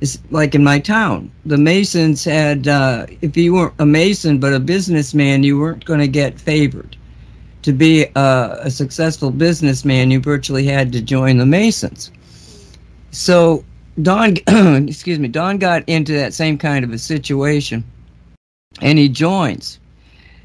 It's 0.00 0.18
like 0.30 0.54
in 0.54 0.62
my 0.62 0.78
town, 0.78 1.30
the 1.46 1.56
Masons 1.56 2.24
had, 2.24 2.68
uh, 2.68 3.06
if 3.22 3.36
you 3.36 3.54
weren't 3.54 3.74
a 3.78 3.86
Mason 3.86 4.38
but 4.38 4.52
a 4.52 4.60
businessman, 4.60 5.42
you 5.42 5.58
weren't 5.58 5.84
going 5.84 6.00
to 6.00 6.08
get 6.08 6.38
favored. 6.38 6.96
To 7.62 7.72
be 7.72 8.06
a, 8.14 8.58
a 8.62 8.70
successful 8.70 9.30
businessman, 9.30 10.10
you 10.10 10.20
virtually 10.20 10.66
had 10.66 10.92
to 10.92 11.00
join 11.00 11.38
the 11.38 11.46
Masons. 11.46 12.12
So 13.10 13.64
Don, 14.02 14.36
excuse 14.88 15.18
me, 15.18 15.28
Don 15.28 15.58
got 15.58 15.82
into 15.88 16.12
that 16.12 16.34
same 16.34 16.58
kind 16.58 16.84
of 16.84 16.92
a 16.92 16.98
situation, 16.98 17.82
and 18.82 18.98
he 18.98 19.08
joins, 19.08 19.78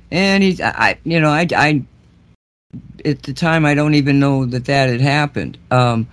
and 0.10 0.42
he's, 0.42 0.62
I, 0.62 0.98
you 1.04 1.20
know, 1.20 1.30
I, 1.30 1.48
I, 1.56 1.84
at 3.04 3.24
the 3.24 3.34
time, 3.34 3.66
I 3.66 3.74
don't 3.74 3.96
even 3.96 4.20
know 4.20 4.46
that 4.46 4.66
that 4.66 4.90
had 4.90 5.02
happened. 5.02 5.58
Um, 5.70 6.08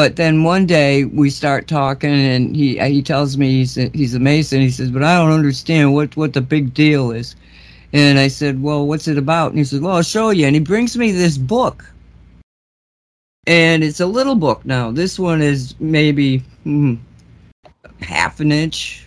but 0.00 0.16
then 0.16 0.44
one 0.44 0.64
day 0.64 1.04
we 1.04 1.28
start 1.28 1.68
talking, 1.68 2.08
and 2.08 2.56
he 2.56 2.78
he 2.78 3.02
tells 3.02 3.36
me 3.36 3.50
he's 3.50 3.76
a, 3.76 3.90
he's 3.92 4.14
a 4.14 4.18
Mason. 4.18 4.62
He 4.62 4.70
says, 4.70 4.90
"But 4.90 5.02
I 5.02 5.18
don't 5.18 5.30
understand 5.30 5.92
what 5.92 6.16
what 6.16 6.32
the 6.32 6.40
big 6.40 6.72
deal 6.72 7.10
is." 7.10 7.36
And 7.92 8.18
I 8.18 8.28
said, 8.28 8.62
"Well, 8.62 8.86
what's 8.86 9.08
it 9.08 9.18
about?" 9.18 9.50
And 9.50 9.58
he 9.58 9.64
says, 9.64 9.80
"Well, 9.80 9.96
I'll 9.96 10.02
show 10.02 10.30
you." 10.30 10.46
And 10.46 10.56
he 10.56 10.60
brings 10.60 10.96
me 10.96 11.12
this 11.12 11.36
book, 11.36 11.84
and 13.46 13.84
it's 13.84 14.00
a 14.00 14.06
little 14.06 14.36
book 14.36 14.64
now. 14.64 14.90
This 14.90 15.18
one 15.18 15.42
is 15.42 15.74
maybe 15.80 16.38
hmm, 16.64 16.94
half 18.00 18.40
an 18.40 18.52
inch, 18.52 19.06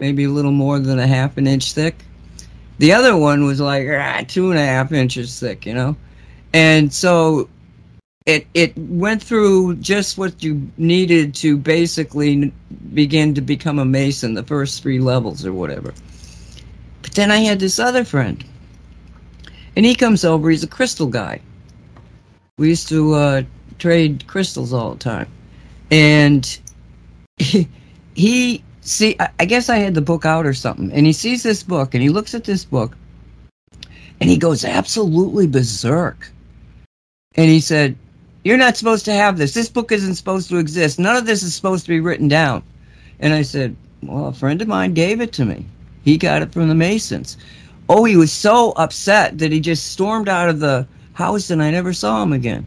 maybe 0.00 0.24
a 0.24 0.30
little 0.30 0.50
more 0.50 0.80
than 0.80 0.98
a 0.98 1.06
half 1.06 1.36
an 1.36 1.46
inch 1.46 1.72
thick. 1.72 1.94
The 2.78 2.92
other 2.92 3.16
one 3.16 3.44
was 3.44 3.60
like 3.60 3.86
ah, 3.88 4.24
two 4.26 4.50
and 4.50 4.58
a 4.58 4.66
half 4.66 4.90
inches 4.90 5.38
thick, 5.38 5.64
you 5.64 5.74
know. 5.74 5.94
And 6.52 6.92
so 6.92 7.48
it 8.26 8.46
it 8.54 8.76
went 8.76 9.22
through 9.22 9.76
just 9.76 10.18
what 10.18 10.42
you 10.42 10.68
needed 10.76 11.34
to 11.36 11.56
basically 11.56 12.52
begin 12.92 13.34
to 13.34 13.40
become 13.40 13.78
a 13.78 13.84
mason, 13.84 14.34
the 14.34 14.42
first 14.42 14.82
three 14.82 14.98
levels 14.98 15.46
or 15.46 15.52
whatever. 15.52 15.94
But 17.02 17.12
then 17.12 17.30
I 17.30 17.38
had 17.38 17.60
this 17.60 17.78
other 17.78 18.04
friend, 18.04 18.44
and 19.76 19.86
he 19.86 19.94
comes 19.94 20.24
over. 20.24 20.50
He's 20.50 20.64
a 20.64 20.68
crystal 20.68 21.06
guy. 21.06 21.40
We 22.58 22.70
used 22.70 22.88
to 22.88 23.14
uh, 23.14 23.42
trade 23.78 24.26
crystals 24.26 24.72
all 24.72 24.92
the 24.92 24.98
time, 24.98 25.28
and 25.92 26.58
he, 27.38 27.68
he 28.14 28.64
see. 28.80 29.14
I, 29.20 29.28
I 29.38 29.44
guess 29.44 29.68
I 29.68 29.76
had 29.76 29.94
the 29.94 30.02
book 30.02 30.26
out 30.26 30.46
or 30.46 30.54
something, 30.54 30.90
and 30.90 31.06
he 31.06 31.12
sees 31.12 31.44
this 31.44 31.62
book, 31.62 31.94
and 31.94 32.02
he 32.02 32.08
looks 32.08 32.34
at 32.34 32.42
this 32.42 32.64
book, 32.64 32.96
and 34.20 34.28
he 34.28 34.36
goes 34.36 34.64
absolutely 34.64 35.46
berserk. 35.46 36.32
And 37.38 37.50
he 37.50 37.60
said, 37.60 37.96
you're 38.46 38.56
not 38.56 38.76
supposed 38.76 39.04
to 39.06 39.12
have 39.12 39.38
this. 39.38 39.54
This 39.54 39.68
book 39.68 39.90
isn't 39.90 40.14
supposed 40.14 40.48
to 40.50 40.58
exist. 40.58 41.00
None 41.00 41.16
of 41.16 41.26
this 41.26 41.42
is 41.42 41.52
supposed 41.52 41.84
to 41.84 41.88
be 41.88 41.98
written 41.98 42.28
down. 42.28 42.62
And 43.18 43.34
I 43.34 43.42
said, 43.42 43.74
Well, 44.04 44.28
a 44.28 44.32
friend 44.32 44.62
of 44.62 44.68
mine 44.68 44.94
gave 44.94 45.20
it 45.20 45.32
to 45.32 45.44
me. 45.44 45.66
He 46.04 46.16
got 46.16 46.42
it 46.42 46.52
from 46.52 46.68
the 46.68 46.74
Masons. 46.76 47.38
Oh, 47.88 48.04
he 48.04 48.14
was 48.14 48.30
so 48.30 48.70
upset 48.76 49.38
that 49.38 49.50
he 49.50 49.58
just 49.58 49.88
stormed 49.88 50.28
out 50.28 50.48
of 50.48 50.60
the 50.60 50.86
house 51.14 51.50
and 51.50 51.60
I 51.60 51.72
never 51.72 51.92
saw 51.92 52.22
him 52.22 52.32
again. 52.32 52.64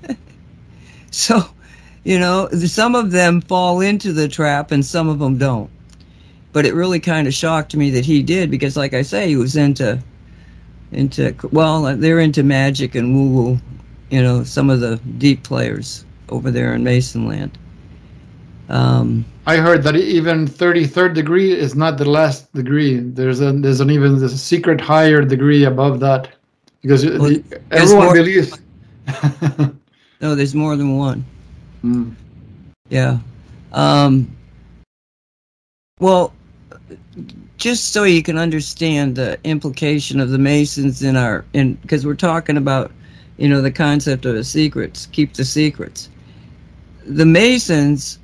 so, 1.10 1.44
you 2.02 2.18
know, 2.18 2.48
some 2.52 2.94
of 2.94 3.10
them 3.10 3.42
fall 3.42 3.82
into 3.82 4.14
the 4.14 4.28
trap 4.28 4.70
and 4.70 4.82
some 4.82 5.10
of 5.10 5.18
them 5.18 5.36
don't. 5.36 5.68
But 6.54 6.64
it 6.64 6.72
really 6.72 7.00
kind 7.00 7.28
of 7.28 7.34
shocked 7.34 7.76
me 7.76 7.90
that 7.90 8.06
he 8.06 8.22
did 8.22 8.50
because, 8.50 8.78
like 8.78 8.94
I 8.94 9.02
say, 9.02 9.28
he 9.28 9.36
was 9.36 9.56
into, 9.56 10.02
into 10.90 11.34
well, 11.52 11.84
uh, 11.84 11.96
they're 11.96 12.20
into 12.20 12.42
magic 12.42 12.94
and 12.94 13.14
woo 13.14 13.28
woo 13.28 13.60
you 14.10 14.22
know, 14.22 14.44
some 14.44 14.70
of 14.70 14.80
the 14.80 14.96
deep 15.18 15.42
players 15.42 16.04
over 16.28 16.50
there 16.50 16.74
in 16.74 16.84
Masonland. 16.84 17.58
Um, 18.68 19.24
I 19.46 19.58
heard 19.58 19.84
that 19.84 19.94
even 19.96 20.46
33rd 20.46 21.14
degree 21.14 21.52
is 21.52 21.76
not 21.76 21.98
the 21.98 22.04
last 22.04 22.52
degree. 22.52 22.98
There's 22.98 23.40
a 23.40 23.52
there's 23.52 23.80
an 23.80 23.90
even 23.90 24.18
there's 24.18 24.32
a 24.32 24.38
secret 24.38 24.80
higher 24.80 25.22
degree 25.22 25.64
above 25.64 26.00
that 26.00 26.28
because 26.82 27.04
well, 27.06 27.30
the, 27.30 27.60
everyone 27.70 28.12
believes. 28.12 28.58
no, 30.20 30.34
there's 30.34 30.54
more 30.54 30.76
than 30.76 30.96
one. 30.96 31.24
Mm. 31.84 32.14
Yeah. 32.88 33.18
Um, 33.72 34.36
well, 36.00 36.32
just 37.56 37.92
so 37.92 38.04
you 38.04 38.22
can 38.22 38.36
understand 38.36 39.16
the 39.16 39.38
implication 39.44 40.18
of 40.18 40.30
the 40.30 40.38
Masons 40.38 41.02
in 41.02 41.16
our 41.16 41.44
in 41.52 41.74
because 41.74 42.04
we're 42.04 42.14
talking 42.14 42.56
about 42.56 42.90
you 43.36 43.48
know, 43.48 43.60
the 43.60 43.70
concept 43.70 44.24
of 44.24 44.34
the 44.34 44.44
secrets, 44.44 45.06
keep 45.06 45.34
the 45.34 45.44
secrets. 45.44 46.08
The 47.04 47.26
Masons 47.26 48.18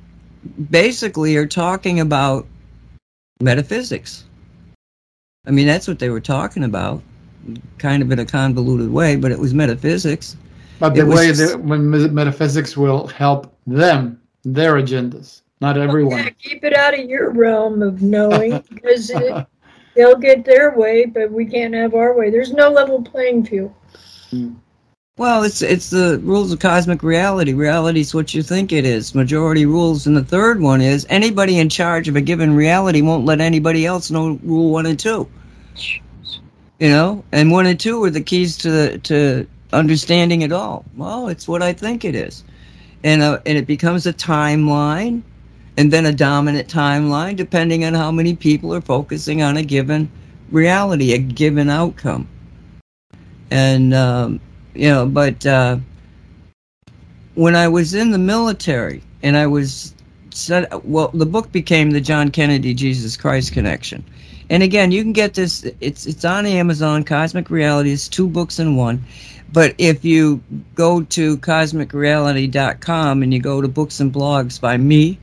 basically 0.69 1.35
are 1.37 1.45
talking 1.45 1.99
about 1.99 2.45
metaphysics. 3.39 4.25
I 5.45 5.51
mean, 5.51 5.67
that's 5.67 5.87
what 5.87 5.99
they 5.99 6.09
were 6.09 6.21
talking 6.21 6.63
about, 6.63 7.01
kind 7.77 8.01
of 8.01 8.11
in 8.11 8.19
a 8.19 8.25
convoluted 8.25 8.91
way, 8.91 9.15
but 9.15 9.31
it 9.31 9.39
was 9.39 9.53
metaphysics. 9.53 10.37
But 10.79 10.95
the 10.95 11.05
way 11.05 11.31
that 11.31 11.59
when 11.59 11.89
metaphysics 12.13 12.75
will 12.75 13.07
help 13.07 13.55
them, 13.67 14.19
their 14.43 14.73
agendas, 14.73 15.41
not 15.61 15.77
everyone. 15.77 16.19
Okay, 16.21 16.35
keep 16.39 16.63
it 16.63 16.73
out 16.73 16.97
of 16.97 17.05
your 17.05 17.29
realm 17.31 17.81
of 17.81 18.01
knowing 18.01 18.63
because 18.69 19.09
it, 19.09 19.47
they'll 19.95 20.17
get 20.17 20.43
their 20.43 20.77
way, 20.77 21.05
but 21.05 21.31
we 21.31 21.45
can't 21.45 21.73
have 21.73 21.93
our 21.93 22.17
way. 22.17 22.29
There's 22.29 22.51
no 22.51 22.69
level 22.69 23.01
playing 23.01 23.45
field. 23.45 23.73
Mm. 24.31 24.55
Well, 25.15 25.43
it's 25.43 25.61
it's 25.61 25.91
the 25.91 26.19
rules 26.23 26.51
of 26.51 26.57
cosmic 26.57 27.03
reality. 27.03 27.53
Reality 27.53 27.99
is 27.99 28.15
what 28.15 28.33
you 28.33 28.41
think 28.41 28.71
it 28.71 28.83
is. 28.83 29.13
Majority 29.13 29.63
rules, 29.67 30.07
and 30.07 30.17
the 30.17 30.23
third 30.23 30.59
one 30.59 30.81
is 30.81 31.05
anybody 31.07 31.59
in 31.59 31.69
charge 31.69 32.07
of 32.07 32.15
a 32.15 32.21
given 32.21 32.55
reality 32.55 33.03
won't 33.03 33.23
let 33.23 33.39
anybody 33.39 33.85
else 33.85 34.09
know 34.09 34.39
rule 34.41 34.71
one 34.71 34.87
and 34.87 34.99
two. 34.99 35.29
You 36.79 36.89
know, 36.89 37.23
and 37.31 37.51
one 37.51 37.67
and 37.67 37.79
two 37.79 38.03
are 38.03 38.09
the 38.09 38.21
keys 38.21 38.57
to 38.57 38.97
to 38.97 39.45
understanding 39.71 40.41
it 40.41 40.51
all. 40.51 40.83
Well, 40.97 41.27
it's 41.27 41.47
what 41.47 41.61
I 41.61 41.73
think 41.73 42.03
it 42.05 42.15
is, 42.15 42.43
and 43.03 43.21
uh, 43.21 43.39
and 43.45 43.55
it 43.55 43.67
becomes 43.67 44.07
a 44.07 44.13
timeline, 44.13 45.21
and 45.77 45.93
then 45.93 46.07
a 46.07 46.11
dominant 46.11 46.67
timeline, 46.69 47.35
depending 47.35 47.85
on 47.85 47.93
how 47.93 48.09
many 48.11 48.35
people 48.35 48.73
are 48.73 48.81
focusing 48.81 49.43
on 49.43 49.57
a 49.57 49.63
given 49.63 50.09
reality, 50.49 51.13
a 51.13 51.19
given 51.19 51.69
outcome, 51.69 52.27
and. 53.51 53.93
Um, 53.93 54.39
you 54.73 54.89
know, 54.89 55.05
but 55.05 55.45
uh, 55.45 55.77
when 57.35 57.55
I 57.55 57.67
was 57.67 57.93
in 57.93 58.11
the 58.11 58.17
military 58.17 59.03
and 59.21 59.37
I 59.37 59.47
was 59.47 59.93
well, 60.83 61.09
the 61.13 61.25
book 61.25 61.51
became 61.51 61.91
the 61.91 62.01
John 62.01 62.31
Kennedy 62.31 62.73
Jesus 62.73 63.15
Christ 63.15 63.53
Connection. 63.53 64.03
And 64.49 64.63
again, 64.63 64.91
you 64.91 65.01
can 65.03 65.13
get 65.13 65.35
this. 65.35 65.63
It's 65.79 66.05
it's 66.05 66.25
on 66.25 66.45
Amazon. 66.45 67.03
Cosmic 67.03 67.49
Reality 67.49 67.91
is 67.91 68.09
two 68.09 68.27
books 68.27 68.59
in 68.59 68.75
one. 68.75 69.03
But 69.51 69.75
if 69.77 70.03
you 70.03 70.41
go 70.73 71.03
to 71.03 71.37
cosmicreality.com 71.37 73.23
and 73.23 73.33
you 73.33 73.39
go 73.39 73.61
to 73.61 73.67
books 73.67 73.99
and 73.99 74.11
blogs 74.11 74.59
by 74.59 74.77
me, 74.77 75.19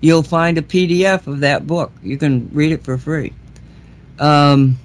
you'll 0.00 0.22
find 0.22 0.56
a 0.56 0.62
PDF 0.62 1.26
of 1.26 1.40
that 1.40 1.66
book. 1.66 1.92
You 2.02 2.16
can 2.16 2.48
read 2.52 2.72
it 2.72 2.82
for 2.82 2.96
free. 2.96 3.34
Um, 4.18 4.78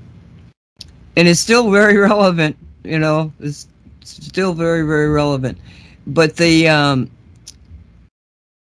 and 1.16 1.28
it's 1.28 1.40
still 1.40 1.72
very 1.72 1.96
relevant. 2.10 2.58
You 2.84 3.00
know, 3.00 3.32
it's 3.40 3.68
still 4.10 4.54
very 4.54 4.84
very 4.86 5.10
relevant. 5.10 5.58
But 6.08 6.36
the 6.36 6.68
um, 6.68 7.10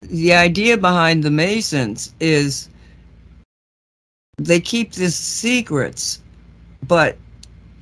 the 0.02 0.34
idea 0.34 0.76
behind 0.76 1.22
the 1.22 1.30
Masons 1.30 2.14
is 2.20 2.68
they 4.36 4.60
keep 4.60 4.92
these 4.92 5.14
secrets, 5.14 6.20
but 6.86 7.16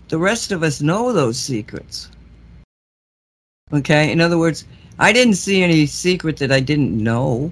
the 0.09 0.18
rest 0.18 0.53
of 0.53 0.62
us 0.62 0.81
know 0.81 1.12
those 1.12 1.38
secrets. 1.38 2.09
Okay, 3.72 4.12
in 4.12 4.20
other 4.20 4.38
words, 4.38 4.66
I 4.98 5.12
didn't 5.12 5.35
see 5.35 5.62
any 5.62 5.87
secret 5.87 6.37
that 6.37 6.53
I 6.53 6.61
didn't 6.61 6.96
know 6.96 7.51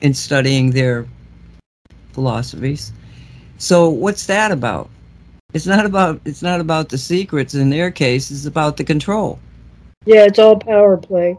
in 0.00 0.12
studying 0.12 0.70
their 0.70 1.06
philosophies. 2.12 2.92
So 3.58 3.88
what's 3.88 4.26
that 4.26 4.50
about? 4.50 4.90
It's 5.52 5.66
not 5.66 5.84
about 5.84 6.20
it's 6.24 6.42
not 6.42 6.60
about 6.60 6.88
the 6.88 6.98
secrets 6.98 7.54
in 7.54 7.70
their 7.70 7.90
case. 7.90 8.30
It's 8.30 8.46
about 8.46 8.76
the 8.76 8.84
control. 8.84 9.38
Yeah, 10.06 10.24
it's 10.24 10.38
all 10.38 10.58
power 10.58 10.96
play. 10.96 11.36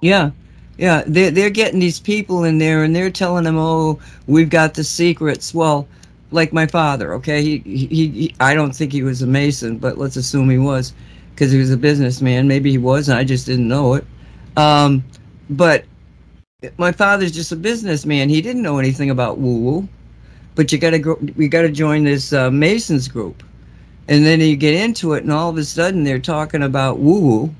Yeah, 0.00 0.30
yeah. 0.76 1.04
They're 1.06 1.30
they're 1.30 1.50
getting 1.50 1.80
these 1.80 2.00
people 2.00 2.44
in 2.44 2.58
there, 2.58 2.82
and 2.82 2.94
they're 2.94 3.10
telling 3.10 3.44
them, 3.44 3.56
"Oh, 3.56 4.00
we've 4.26 4.50
got 4.50 4.74
the 4.74 4.84
secrets." 4.84 5.54
Well, 5.54 5.86
like 6.30 6.52
my 6.52 6.66
father. 6.66 7.14
Okay, 7.14 7.42
he 7.42 7.58
he. 7.58 7.86
he 7.86 8.34
I 8.40 8.54
don't 8.54 8.74
think 8.74 8.92
he 8.92 9.02
was 9.02 9.22
a 9.22 9.26
mason, 9.26 9.78
but 9.78 9.98
let's 9.98 10.16
assume 10.16 10.50
he 10.50 10.58
was, 10.58 10.92
because 11.34 11.52
he 11.52 11.58
was 11.58 11.70
a 11.70 11.76
businessman. 11.76 12.48
Maybe 12.48 12.70
he 12.70 12.78
was, 12.78 13.08
and 13.08 13.18
I 13.18 13.24
just 13.24 13.46
didn't 13.46 13.68
know 13.68 13.94
it. 13.94 14.04
Um, 14.56 15.04
but 15.50 15.84
my 16.76 16.90
father's 16.90 17.30
just 17.30 17.52
a 17.52 17.56
businessman. 17.56 18.28
He 18.28 18.42
didn't 18.42 18.62
know 18.62 18.78
anything 18.78 19.10
about 19.10 19.38
woo 19.38 19.60
woo 19.60 19.88
but 20.58 20.72
you 20.72 20.78
got 20.78 20.90
to 20.90 20.98
go. 20.98 21.16
We 21.36 21.46
got 21.46 21.62
to 21.62 21.70
join 21.70 22.02
this 22.02 22.32
uh, 22.32 22.50
Masons 22.50 23.06
group, 23.06 23.44
and 24.08 24.26
then 24.26 24.40
you 24.40 24.56
get 24.56 24.74
into 24.74 25.12
it, 25.12 25.22
and 25.22 25.30
all 25.30 25.50
of 25.50 25.56
a 25.56 25.62
sudden 25.62 26.02
they're 26.02 26.18
talking 26.18 26.64
about 26.64 26.98
woo 26.98 27.20
woo, 27.20 27.54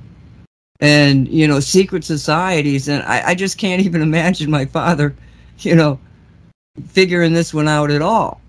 and 0.81 1.29
you 1.29 1.47
know 1.47 1.61
secret 1.61 2.03
societies, 2.03 2.89
and 2.89 3.05
I, 3.05 3.29
I 3.29 3.35
just 3.37 3.57
can't 3.57 3.81
even 3.87 4.03
imagine 4.03 4.51
my 4.51 4.65
father, 4.65 5.15
you 5.61 5.77
know, 5.77 6.01
figuring 6.89 7.35
this 7.35 7.55
one 7.55 7.69
out 7.69 7.93
at 7.93 8.03
all. 8.03 8.41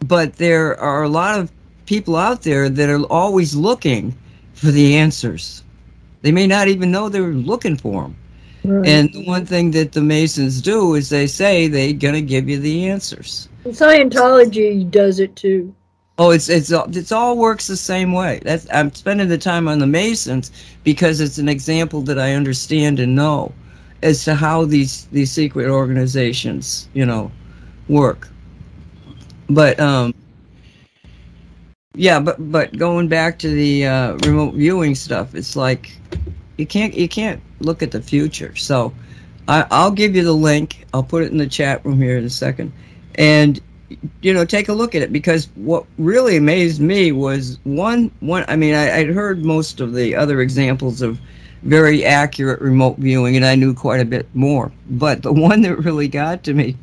But 0.00 0.34
there 0.34 0.76
are 0.80 1.04
a 1.04 1.08
lot 1.08 1.38
of 1.38 1.52
people 1.86 2.16
out 2.16 2.42
there 2.42 2.68
that 2.68 2.90
are 2.90 3.04
always 3.04 3.54
looking 3.54 4.12
for 4.54 4.72
the 4.72 4.96
answers. 4.96 5.62
They 6.22 6.32
may 6.32 6.48
not 6.48 6.66
even 6.66 6.90
know 6.90 7.08
they're 7.08 7.28
looking 7.28 7.76
for 7.76 8.02
them. 8.02 8.16
Right. 8.64 8.88
And 8.88 9.12
the 9.12 9.24
one 9.24 9.44
thing 9.44 9.70
that 9.72 9.92
the 9.92 10.00
Masons 10.00 10.62
do 10.62 10.94
is 10.94 11.10
they 11.10 11.26
say 11.26 11.68
they're 11.68 11.92
going 11.92 12.14
to 12.14 12.22
give 12.22 12.48
you 12.48 12.58
the 12.58 12.88
answers. 12.88 13.48
Scientology 13.66 14.90
does 14.90 15.20
it 15.20 15.36
too. 15.36 15.74
Oh, 16.16 16.30
it's 16.30 16.48
it's 16.48 16.72
all 16.72 16.86
it's 16.96 17.10
all 17.10 17.36
works 17.36 17.66
the 17.66 17.76
same 17.76 18.12
way. 18.12 18.40
That's 18.44 18.68
I'm 18.72 18.94
spending 18.94 19.28
the 19.28 19.38
time 19.38 19.66
on 19.66 19.80
the 19.80 19.86
Masons 19.86 20.52
because 20.84 21.20
it's 21.20 21.38
an 21.38 21.48
example 21.48 22.02
that 22.02 22.20
I 22.20 22.34
understand 22.34 23.00
and 23.00 23.16
know 23.16 23.52
as 24.02 24.24
to 24.24 24.34
how 24.34 24.64
these 24.64 25.06
these 25.06 25.32
secret 25.32 25.68
organizations, 25.68 26.88
you 26.94 27.04
know, 27.04 27.32
work. 27.88 28.28
But 29.50 29.80
um 29.80 30.14
yeah, 31.96 32.20
but 32.20 32.36
but 32.52 32.76
going 32.76 33.08
back 33.08 33.38
to 33.40 33.48
the 33.48 33.86
uh, 33.86 34.12
remote 34.24 34.54
viewing 34.54 34.94
stuff, 34.94 35.34
it's 35.34 35.56
like 35.56 35.96
you 36.56 36.66
can't 36.66 36.94
you 36.94 37.08
can't 37.08 37.40
look 37.60 37.82
at 37.82 37.90
the 37.90 38.00
future. 38.02 38.54
So 38.56 38.92
I, 39.48 39.66
I'll 39.70 39.90
give 39.90 40.14
you 40.16 40.24
the 40.24 40.32
link. 40.32 40.86
I'll 40.92 41.02
put 41.02 41.22
it 41.22 41.32
in 41.32 41.38
the 41.38 41.46
chat 41.46 41.84
room 41.84 42.00
here 42.00 42.16
in 42.16 42.24
a 42.24 42.30
second, 42.30 42.72
and 43.16 43.60
you 44.22 44.32
know 44.32 44.44
take 44.44 44.68
a 44.68 44.72
look 44.72 44.94
at 44.94 45.02
it 45.02 45.12
because 45.12 45.48
what 45.54 45.84
really 45.98 46.36
amazed 46.36 46.80
me 46.80 47.12
was 47.12 47.58
one 47.64 48.10
one. 48.20 48.44
I 48.48 48.56
mean, 48.56 48.74
I, 48.74 48.98
I'd 48.98 49.08
heard 49.08 49.44
most 49.44 49.80
of 49.80 49.94
the 49.94 50.14
other 50.14 50.40
examples 50.40 51.02
of 51.02 51.18
very 51.62 52.04
accurate 52.04 52.60
remote 52.60 52.98
viewing, 52.98 53.36
and 53.36 53.44
I 53.44 53.54
knew 53.54 53.74
quite 53.74 54.00
a 54.00 54.04
bit 54.04 54.26
more. 54.34 54.70
But 54.90 55.22
the 55.22 55.32
one 55.48 55.62
that 55.62 55.78
really 55.78 56.08
got 56.08 56.44
to 56.44 56.54
me, 56.54 56.76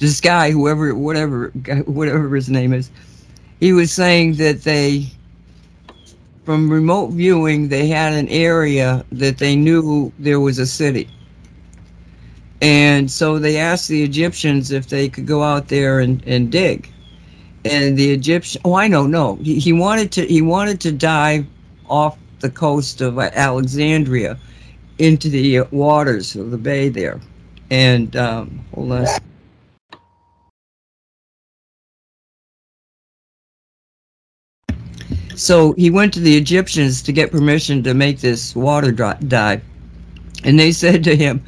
this 0.00 0.20
guy, 0.20 0.50
whoever, 0.50 0.94
whatever, 0.94 1.48
whatever 1.86 2.34
his 2.34 2.48
name 2.48 2.72
is, 2.72 2.90
he 3.60 3.72
was 3.72 3.92
saying 3.92 4.34
that 4.34 4.62
they 4.62 5.06
from 6.44 6.70
remote 6.70 7.08
viewing 7.08 7.68
they 7.68 7.86
had 7.86 8.12
an 8.12 8.28
area 8.28 9.04
that 9.12 9.38
they 9.38 9.54
knew 9.54 10.12
there 10.18 10.40
was 10.40 10.58
a 10.58 10.66
city. 10.66 11.08
And 12.60 13.10
so 13.10 13.38
they 13.38 13.58
asked 13.58 13.88
the 13.88 14.02
egyptians 14.02 14.70
if 14.70 14.88
they 14.88 15.08
could 15.08 15.26
go 15.26 15.42
out 15.42 15.68
there 15.68 16.00
and, 16.00 16.22
and 16.26 16.50
dig. 16.50 16.90
And 17.64 17.96
the 17.96 18.10
egyptian 18.10 18.60
oh 18.64 18.74
i 18.74 18.88
know. 18.88 19.06
No 19.06 19.36
he, 19.36 19.58
he 19.58 19.72
wanted 19.72 20.10
to 20.12 20.26
he 20.26 20.42
wanted 20.42 20.80
to 20.80 20.92
dive 20.92 21.46
off 21.88 22.18
the 22.40 22.50
coast 22.50 23.00
of 23.00 23.18
alexandria 23.18 24.38
into 24.98 25.28
the 25.28 25.60
waters 25.70 26.36
of 26.36 26.50
the 26.50 26.58
bay 26.58 26.88
there. 26.88 27.20
And 27.70 28.14
um, 28.16 28.64
hold 28.74 28.92
on 28.92 29.06
So 35.34 35.72
he 35.72 35.90
went 35.90 36.12
to 36.14 36.20
the 36.20 36.36
Egyptians 36.36 37.00
to 37.02 37.12
get 37.12 37.32
permission 37.32 37.82
to 37.82 37.94
make 37.94 38.20
this 38.20 38.54
water 38.54 38.92
dive. 38.92 39.62
And 40.44 40.58
they 40.58 40.72
said 40.82 41.04
to 41.04 41.16
him, 41.16 41.42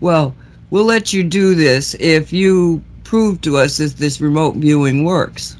Well, 0.00 0.34
we'll 0.70 0.84
let 0.84 1.12
you 1.12 1.24
do 1.24 1.54
this 1.54 1.94
if 1.98 2.32
you 2.32 2.82
prove 3.04 3.40
to 3.40 3.56
us 3.56 3.78
that 3.78 3.96
this 3.96 4.20
remote 4.20 4.56
viewing 4.56 5.04
works. 5.04 5.56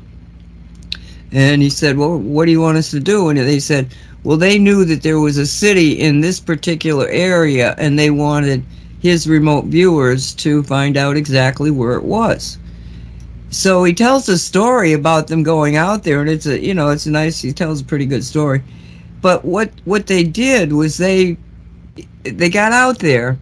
And 1.32 1.60
he 1.62 1.70
said, 1.70 1.96
Well, 1.96 2.18
what 2.18 2.46
do 2.46 2.52
you 2.52 2.60
want 2.60 2.78
us 2.78 2.90
to 2.92 3.00
do? 3.00 3.28
And 3.28 3.38
they 3.38 3.60
said, 3.60 3.94
Well, 4.22 4.36
they 4.36 4.58
knew 4.58 4.84
that 4.84 5.02
there 5.02 5.20
was 5.20 5.36
a 5.36 5.46
city 5.46 5.92
in 5.92 6.20
this 6.20 6.40
particular 6.40 7.08
area 7.08 7.74
and 7.78 7.98
they 7.98 8.10
wanted 8.10 8.64
his 9.00 9.28
remote 9.28 9.66
viewers 9.66 10.34
to 10.34 10.62
find 10.62 10.96
out 10.96 11.16
exactly 11.16 11.70
where 11.70 11.94
it 11.94 12.04
was 12.04 12.58
so 13.50 13.82
he 13.84 13.94
tells 13.94 14.28
a 14.28 14.36
story 14.36 14.92
about 14.92 15.26
them 15.26 15.42
going 15.42 15.76
out 15.76 16.02
there 16.02 16.20
and 16.20 16.28
it's 16.28 16.46
a 16.46 16.62
you 16.62 16.74
know 16.74 16.90
it's 16.90 17.06
a 17.06 17.10
nice 17.10 17.40
he 17.40 17.52
tells 17.52 17.80
a 17.80 17.84
pretty 17.84 18.06
good 18.06 18.24
story. 18.24 18.62
But 19.22 19.44
what 19.44 19.70
what 19.84 20.06
they 20.06 20.22
did 20.22 20.72
was 20.72 20.98
they 20.98 21.36
they 22.24 22.50
got 22.50 22.72
out 22.72 22.98
there 22.98 23.38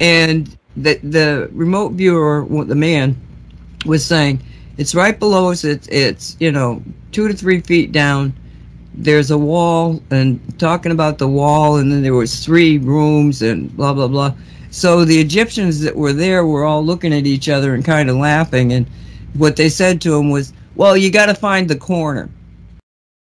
and 0.00 0.56
the 0.76 0.98
the 1.02 1.48
remote 1.52 1.92
viewer 1.92 2.46
the 2.64 2.74
man 2.74 3.20
was 3.84 4.04
saying 4.04 4.42
it's 4.78 4.94
right 4.94 5.18
below 5.18 5.50
us 5.50 5.64
it's 5.64 5.88
it's 5.88 6.36
you 6.38 6.52
know 6.52 6.82
two 7.10 7.26
to 7.28 7.34
three 7.34 7.60
feet 7.60 7.92
down. 7.92 8.32
There's 8.94 9.30
a 9.30 9.38
wall 9.38 10.00
and 10.10 10.40
talking 10.58 10.92
about 10.92 11.18
the 11.18 11.28
wall 11.28 11.76
and 11.76 11.90
then 11.90 12.02
there 12.02 12.14
was 12.14 12.44
three 12.44 12.78
rooms 12.78 13.42
and 13.42 13.76
blah 13.76 13.92
blah 13.92 14.08
blah. 14.08 14.34
So 14.70 15.04
the 15.04 15.18
egyptians 15.18 15.80
that 15.80 15.96
were 15.96 16.12
there 16.12 16.46
were 16.46 16.64
all 16.64 16.84
looking 16.84 17.12
at 17.12 17.26
each 17.26 17.48
other 17.48 17.74
and 17.74 17.84
kind 17.84 18.08
of 18.08 18.16
laughing 18.16 18.72
and 18.72 18.86
what 19.38 19.56
they 19.56 19.68
said 19.68 20.00
to 20.02 20.14
him 20.16 20.30
was, 20.30 20.52
"Well, 20.74 20.96
you 20.96 21.10
got 21.10 21.26
to 21.26 21.34
find 21.34 21.68
the 21.68 21.76
corner 21.76 22.28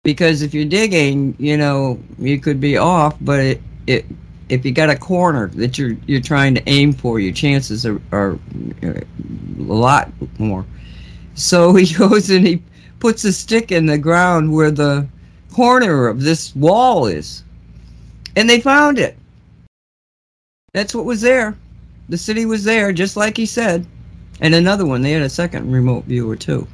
because 0.04 0.42
if 0.42 0.54
you're 0.54 0.66
digging, 0.66 1.36
you 1.38 1.58
know, 1.58 2.00
you 2.18 2.40
could 2.40 2.60
be 2.60 2.78
off, 2.78 3.16
but 3.22 3.40
it, 3.40 3.62
it 3.88 4.06
if 4.50 4.66
you 4.66 4.72
got 4.72 4.90
a 4.90 4.96
corner 4.96 5.48
that 5.50 5.78
you're 5.78 5.96
you're 6.08 6.22
trying 6.22 6.56
to 6.56 6.70
aim 6.70 6.94
for, 6.94 7.20
your 7.20 7.34
chances 7.34 7.86
are, 7.86 8.02
are 8.12 8.34
uh, 8.84 8.94
a 8.94 9.62
lot 9.62 10.12
more." 10.40 10.66
So 11.36 11.74
he 11.76 11.94
goes 11.94 12.30
and 12.30 12.46
he 12.46 12.62
puts 13.00 13.24
a 13.24 13.34
stick 13.34 13.72
in 13.72 13.86
the 13.86 13.98
ground 13.98 14.54
where 14.54 14.72
the 14.72 15.08
corner 15.54 16.08
of 16.08 16.22
this 16.22 16.56
wall 16.56 17.08
is, 17.08 17.44
and 18.36 18.50
they 18.50 18.60
found 18.60 19.00
it. 19.00 19.18
That's 20.74 20.96
what 20.96 21.06
was 21.06 21.22
there. 21.22 21.58
The 22.08 22.18
city 22.18 22.46
was 22.46 22.64
there, 22.64 22.94
just 22.94 23.18
like 23.18 23.36
he 23.38 23.46
said 23.46 23.86
and 24.42 24.56
another 24.56 24.86
one. 24.86 25.02
They 25.02 25.12
had 25.12 25.22
a 25.22 25.30
second 25.30 25.72
remote 25.72 26.06
viewer 26.06 26.36
too. 26.36 26.68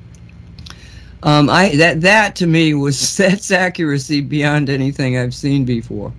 Um, 1.23 1.49
I 1.49 1.75
that 1.75 2.01
that 2.01 2.35
to 2.37 2.47
me 2.47 2.73
was 2.73 3.17
that's 3.17 3.51
accuracy 3.51 4.21
beyond 4.21 4.69
anything 4.69 5.17
I've 5.17 5.35
seen 5.35 5.65
before. 5.65 6.13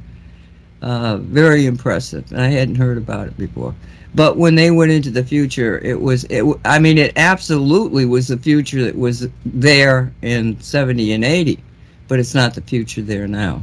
Uh, 0.80 1.16
very 1.16 1.66
impressive, 1.66 2.30
and 2.30 2.40
I 2.40 2.48
hadn't 2.48 2.76
heard 2.76 2.98
about 2.98 3.26
it 3.26 3.36
before. 3.36 3.74
But 4.14 4.36
when 4.36 4.54
they 4.54 4.70
went 4.70 4.92
into 4.92 5.10
the 5.10 5.24
future, 5.24 5.78
it 5.80 6.00
was 6.00 6.24
it. 6.24 6.44
I 6.64 6.78
mean, 6.78 6.98
it 6.98 7.12
absolutely 7.16 8.04
was 8.04 8.28
the 8.28 8.38
future 8.38 8.84
that 8.84 8.96
was 8.96 9.28
there 9.44 10.12
in 10.22 10.60
'70 10.60 11.12
and 11.12 11.24
'80, 11.24 11.58
but 12.06 12.18
it's 12.18 12.34
not 12.34 12.54
the 12.54 12.62
future 12.62 13.02
there 13.02 13.28
now. 13.28 13.62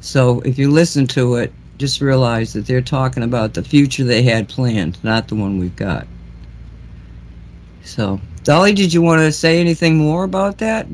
So 0.00 0.40
if 0.40 0.58
you 0.58 0.70
listen 0.70 1.06
to 1.08 1.36
it, 1.36 1.52
just 1.78 2.00
realize 2.00 2.52
that 2.52 2.66
they're 2.66 2.80
talking 2.80 3.22
about 3.22 3.54
the 3.54 3.62
future 3.62 4.04
they 4.04 4.22
had 4.22 4.48
planned, 4.48 4.98
not 5.02 5.28
the 5.28 5.34
one 5.34 5.58
we've 5.58 5.76
got. 5.76 6.06
So, 7.84 8.20
Dolly, 8.44 8.72
did 8.72 8.92
you 8.92 9.02
want 9.02 9.20
to 9.20 9.32
say 9.32 9.60
anything 9.60 9.96
more 9.96 10.24
about 10.24 10.58
that? 10.58 10.86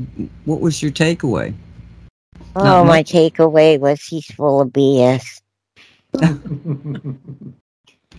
What 0.45 0.59
was 0.59 0.81
your 0.81 0.91
takeaway? 0.91 1.53
Oh, 2.55 2.83
my 2.83 3.03
takeaway 3.03 3.79
was 3.79 4.01
he's 4.03 4.25
full 4.25 4.61
of 4.61 4.69
BS. 4.69 5.41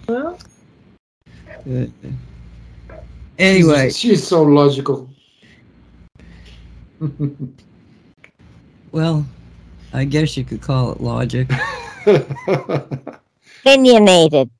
Well, 0.08 0.38
Uh, 1.68 1.86
Anyway, 3.38 3.86
she's, 3.90 3.98
she's 3.98 4.26
so 4.26 4.42
logical. 4.42 5.08
well, 8.92 9.24
I 9.92 10.04
guess 10.04 10.36
you 10.36 10.44
could 10.44 10.60
call 10.60 10.92
it 10.92 11.00
logic. 11.00 11.48
Opinionated. 13.64 14.50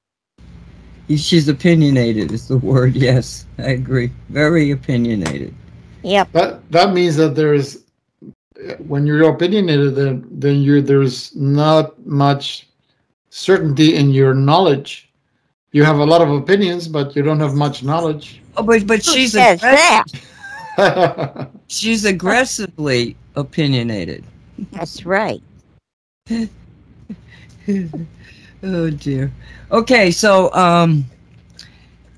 She's 1.16 1.48
opinionated 1.48 2.30
is 2.32 2.46
the 2.48 2.58
word. 2.58 2.94
Yes, 3.10 3.46
I 3.58 3.70
agree. 3.70 4.10
Very 4.28 4.70
opinionated. 4.70 5.54
Yep. 6.02 6.32
that 6.32 6.70
that 6.70 6.92
means 6.94 7.16
that 7.16 7.34
there's 7.34 7.78
when 8.86 9.06
you're 9.06 9.28
opinionated, 9.28 9.94
then 9.94 10.26
then 10.30 10.60
you 10.62 10.80
there's 10.82 11.34
not 11.36 11.98
much 12.06 12.68
certainty 13.30 13.96
in 13.96 14.10
your 14.10 14.34
knowledge. 14.34 15.10
You 15.72 15.84
have 15.84 15.98
a 15.98 16.04
lot 16.04 16.20
of 16.22 16.30
opinions, 16.30 16.88
but 16.88 17.14
you 17.14 17.22
don't 17.22 17.40
have 17.40 17.54
much 17.54 17.82
knowledge. 17.82 18.40
Oh, 18.56 18.62
but 18.62 18.86
but 18.86 19.04
Who 19.04 19.12
she's 19.12 19.32
says 19.32 19.60
aggress- 19.60 20.26
that? 20.76 21.50
she's 21.68 22.04
aggressively 22.04 23.16
opinionated. 23.36 24.24
That's 24.72 25.04
right. 25.06 25.42
oh 28.62 28.90
dear. 28.90 29.30
Okay, 29.70 30.10
so 30.10 30.52
um, 30.54 31.04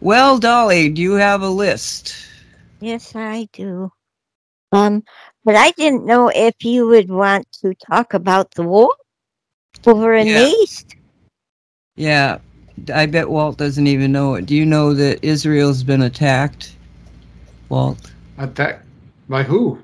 well, 0.00 0.38
Dolly, 0.38 0.88
do 0.88 1.00
you 1.02 1.14
have 1.14 1.42
a 1.42 1.48
list? 1.48 2.14
Yes, 2.80 3.14
I 3.14 3.48
do. 3.52 3.92
Um, 4.72 5.04
but 5.44 5.56
I 5.56 5.70
didn't 5.72 6.04
know 6.06 6.28
if 6.34 6.54
you 6.64 6.86
would 6.88 7.10
want 7.10 7.46
to 7.62 7.74
talk 7.74 8.14
about 8.14 8.52
the 8.52 8.62
war 8.62 8.94
over 9.86 10.14
in 10.14 10.26
Yeah. 10.26 10.34
the 10.34 10.40
east. 10.62 10.96
Yeah, 11.96 12.38
I 12.92 13.06
bet 13.06 13.28
Walt 13.30 13.58
doesn't 13.58 13.86
even 13.86 14.12
know 14.12 14.34
it. 14.34 14.46
Do 14.46 14.54
you 14.56 14.64
know 14.66 14.94
that 14.94 15.24
Israel's 15.24 15.82
been 15.82 16.02
attacked, 16.02 16.74
Walt? 17.68 18.12
Attacked 18.38 18.86
by 19.28 19.42
who? 19.42 19.78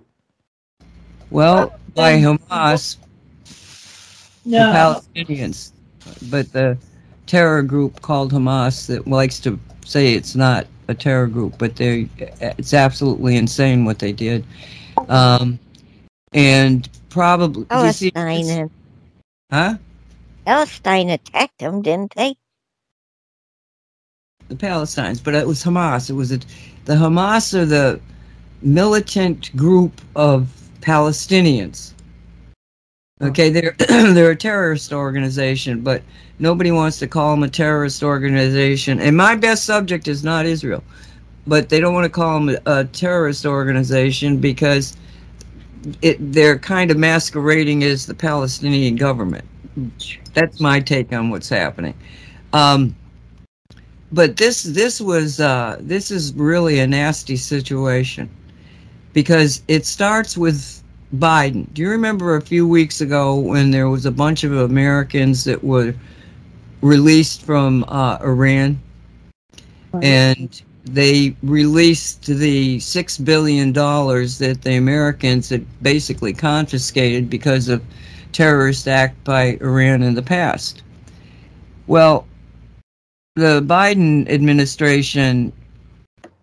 Well, 1.31 1.73
by 1.95 2.15
Hamas, 2.19 2.97
the 4.55 4.65
no. 4.65 4.65
Palestinians, 4.65 5.73
but 6.31 6.53
the 6.53 6.77
terror 7.27 7.63
group 7.63 8.01
called 8.03 8.33
Hamas 8.33 8.87
that 8.87 9.07
likes 9.07 9.39
to 9.41 9.59
say 9.85 10.15
it's 10.15 10.35
not 10.35 10.67
a 10.89 10.95
terror 10.95 11.27
group, 11.27 11.59
but 11.59 11.77
they 11.77 12.09
it's 12.41 12.75
absolutely 12.75 13.37
insane 13.37 13.85
what 13.85 13.99
they 13.99 14.13
did. 14.13 14.45
Um, 15.09 15.59
and 16.33 16.89
probably 17.11 17.67
you 17.71 17.93
see 17.93 18.13
huh? 19.51 19.77
Palestine 20.45 21.11
attacked 21.11 21.59
them, 21.59 21.83
didn't 21.83 22.15
they? 22.15 22.35
the 24.49 24.55
Palestinians, 24.55 25.23
but 25.23 25.35
it 25.35 25.47
was 25.47 25.63
Hamas. 25.63 26.11
It 26.11 26.15
was 26.15 26.33
a, 26.33 26.39
the 26.87 26.95
Hamas 26.95 27.55
or 27.55 27.65
the 27.65 28.01
militant 28.63 29.55
group 29.57 30.01
of 30.17 30.49
Palestinians. 30.81 31.93
Okay, 33.21 33.51
they're 33.51 33.75
they're 33.89 34.31
a 34.31 34.37
terrorist 34.37 34.93
organization, 34.93 35.81
but 35.81 36.03
nobody 36.39 36.71
wants 36.71 36.99
to 37.01 37.09
call 37.09 37.33
them 37.33 37.43
a 37.43 37.49
terrorist 37.49 38.03
organization. 38.03 39.01
And 39.01 39.17
my 39.17 39.35
best 39.35 39.65
subject 39.65 40.07
is 40.07 40.23
not 40.23 40.47
Israel, 40.47 40.85
but 41.47 41.69
they 41.69 41.81
don't 41.81 41.95
want 41.95 42.05
to 42.05 42.11
call 42.11 42.39
them 42.39 42.57
a, 42.67 42.81
a 42.81 42.85
terrorist 42.85 43.45
organization 43.45 44.39
because 44.39 44.97
it 46.03 46.17
they're 46.33 46.59
kind 46.59 46.91
of 46.91 46.97
masquerading 46.97 47.83
as 47.83 48.07
the 48.07 48.15
Palestinian 48.15 48.95
government. 48.95 49.45
That's 50.35 50.61
my 50.61 50.79
take 50.81 51.13
on 51.13 51.31
what's 51.31 51.49
happening. 51.49 51.95
Um, 52.53 52.95
but 54.13 54.37
this 54.37 54.63
this 54.63 55.01
was 55.01 55.41
uh, 55.41 55.79
this 55.81 56.13
is 56.13 56.33
really 56.35 56.79
a 56.79 56.87
nasty 56.87 57.37
situation 57.37 58.31
because 59.13 59.63
it 59.67 59.87
starts 59.87 60.39
with 60.39 60.83
Biden. 61.17 61.73
Do 61.73 61.83
you 61.83 61.89
remember 61.89 62.37
a 62.37 62.43
few 62.43 62.69
weeks 62.69 63.01
ago 63.01 63.37
when 63.37 63.71
there 63.71 63.89
was 63.89 64.05
a 64.05 64.11
bunch 64.11 64.45
of 64.45 64.53
Americans 64.53 65.45
that 65.45 65.63
were 65.65 65.95
released 66.83 67.43
from 67.43 67.85
uh, 67.89 68.19
Iran 68.21 68.79
and 70.03 70.63
they 70.85 71.35
released 71.43 72.27
the 72.27 72.79
six 72.81 73.19
billion 73.19 73.73
dollars 73.73 74.39
that 74.39 74.63
the 74.63 74.77
Americans 74.77 75.49
had 75.49 75.65
basically 75.83 76.33
confiscated 76.33 77.29
because 77.29 77.69
of 77.69 77.83
terrorist 78.33 78.87
act 78.87 79.23
by 79.25 79.59
Iran 79.61 80.03
in 80.03 80.15
the 80.15 80.23
past. 80.23 80.83
Well, 81.87 82.27
the 83.35 83.63
Biden 83.63 84.29
administration 84.29 85.53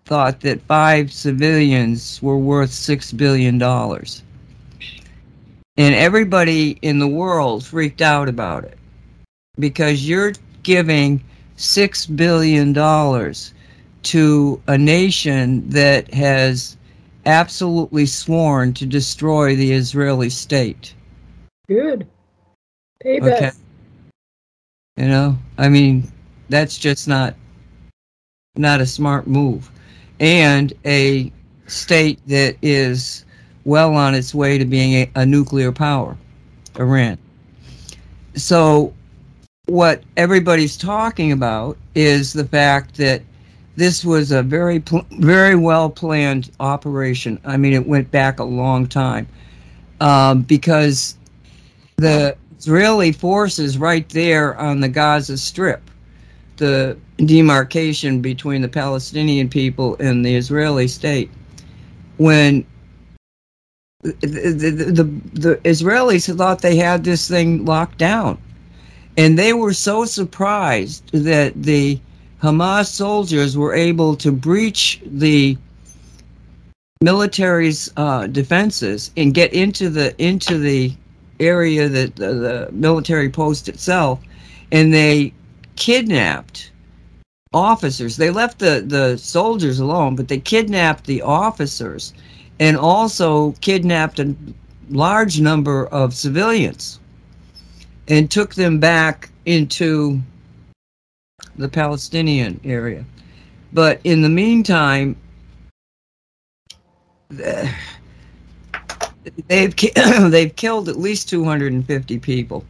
thought 0.06 0.42
that 0.42 0.62
five 0.62 1.12
civilians 1.12 2.22
were 2.22 2.38
worth 2.38 2.72
six 2.72 3.12
billion 3.12 3.58
dollars. 3.58 4.24
And 5.78 5.94
everybody 5.94 6.80
in 6.82 7.00
the 7.00 7.08
world 7.08 7.66
freaked 7.66 8.02
out 8.02 8.30
about 8.30 8.64
it 8.64 8.78
because 9.60 10.08
you're 10.08 10.34
giving 10.64 11.24
six 11.58 12.06
billion 12.06 12.74
dollars 12.74 13.54
to 14.04 14.62
a 14.68 14.78
nation 14.78 15.68
that 15.70 16.14
has 16.14 16.78
absolutely 17.26 18.06
sworn 18.06 18.74
to 18.74 18.86
destroy 18.86 19.56
the 19.56 19.74
Israeli 19.74 20.30
state. 20.30 20.94
Good. 21.68 22.08
Payback. 23.04 23.38
Okay. 23.38 23.52
You 24.98 25.08
know, 25.08 25.38
I 25.58 25.68
mean, 25.68 26.12
that's 26.50 26.78
just 26.78 27.08
not 27.08 27.36
not 28.56 28.80
a 28.80 28.86
smart 28.86 29.28
move. 29.28 29.70
And 30.20 30.72
a 30.86 31.32
state 31.68 32.20
that 32.28 32.56
is 32.62 33.25
well 33.66 33.96
on 33.96 34.16
its 34.16 34.34
way 34.34 34.58
to 34.58 34.66
being 34.66 34.94
a, 34.94 35.12
a 35.16 35.26
nuclear 35.26 35.72
power, 35.72 36.16
Iran. 36.78 37.18
So 38.36 38.94
what 39.66 40.04
everybody's 40.18 40.78
talking 40.78 41.32
about 41.32 41.78
is 41.96 42.34
the 42.34 42.46
fact 42.46 42.96
that 42.98 43.22
this 43.76 44.06
was 44.06 44.32
a 44.32 44.42
very 44.42 44.80
pl- 44.80 45.06
very 45.20 45.56
well 45.56 45.90
planned 45.90 46.52
operation. 46.60 47.40
I 47.44 47.58
mean, 47.58 47.74
it 47.74 47.86
went 47.86 48.10
back 48.12 48.40
a 48.40 48.44
long 48.44 48.88
time 48.88 49.28
um, 50.00 50.44
because 50.44 51.18
the 51.98 52.38
Israeli 52.58 53.12
forces 53.12 53.78
right 53.78 54.08
there 54.10 54.58
on 54.58 54.80
the 54.80 54.88
Gaza 54.90 55.38
Strip, 55.38 55.82
the 56.58 56.98
demarcation 57.18 58.22
between 58.22 58.62
the 58.62 58.70
Palestinian 58.70 59.50
people 59.50 59.96
and 60.00 60.26
the 60.26 60.36
Israeli 60.36 60.88
state. 60.88 61.30
When 62.18 62.66
the, 64.22 64.92
the, 64.94 65.04
the, 65.40 65.56
Israelis 65.64 66.36
thought 66.36 66.62
they 66.62 66.76
had 66.76 67.04
this 67.04 67.28
thing 67.28 67.66
locked 67.66 67.98
down, 67.98 68.38
and 69.18 69.38
they 69.38 69.54
were 69.54 69.74
so 69.74 70.06
surprised 70.06 71.10
that 71.12 71.54
the 71.62 72.00
Hamas 72.42 72.88
soldiers 72.88 73.58
were 73.58 73.74
able 73.74 74.16
to 74.18 74.32
breach 74.32 75.02
the 75.06 75.58
military's 77.02 77.92
uh, 77.98 78.28
defenses 78.28 79.12
and 79.18 79.34
get 79.34 79.54
into 79.54 79.90
the 79.90 80.16
into 80.22 80.58
the 80.58 80.94
area 81.40 81.90
that 81.90 82.16
the, 82.16 82.34
the 82.34 82.70
military 82.72 83.30
post 83.30 83.68
itself, 83.68 84.20
and 84.72 84.94
they 84.94 85.34
kidnapped 85.76 86.72
officers. 87.54 88.18
They 88.18 88.30
left 88.30 88.60
the 88.60 88.84
the 88.86 89.18
soldiers 89.18 89.80
alone, 89.80 90.16
but 90.16 90.28
they 90.28 90.40
kidnapped 90.40 91.06
the 91.06 91.22
officers, 91.22 92.14
and 92.60 92.78
also 92.78 93.52
kidnapped 93.62 94.20
a 94.20 94.36
large 94.90 95.40
number 95.40 95.88
of 95.88 96.14
civilians, 96.14 97.00
and 98.08 98.30
took 98.30 98.56
them 98.56 98.80
back 98.80 99.30
into 99.46 100.22
the 101.58 101.70
Palestinian 101.70 102.60
area. 102.64 103.06
But 103.74 104.00
in 104.04 104.22
the 104.22 104.30
meantime, 104.30 105.16
they've 107.30 107.76
they've 110.30 110.56
killed 110.56 110.90
at 110.90 110.98
least 110.98 111.30
250 111.30 112.20
people, 112.20 112.64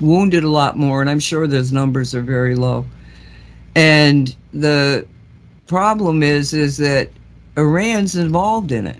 wounded 0.00 0.44
a 0.44 0.48
lot 0.48 0.76
more, 0.76 1.00
and 1.00 1.10
I'm 1.10 1.20
sure 1.20 1.46
those 1.46 1.72
numbers 1.72 2.14
are 2.14 2.22
very 2.22 2.54
low. 2.54 2.86
And 3.74 4.34
the 4.52 5.06
problem 5.66 6.22
is 6.22 6.52
is 6.52 6.76
that 6.78 7.10
Iran's 7.56 8.16
involved 8.16 8.72
in 8.72 8.86
it. 8.86 8.98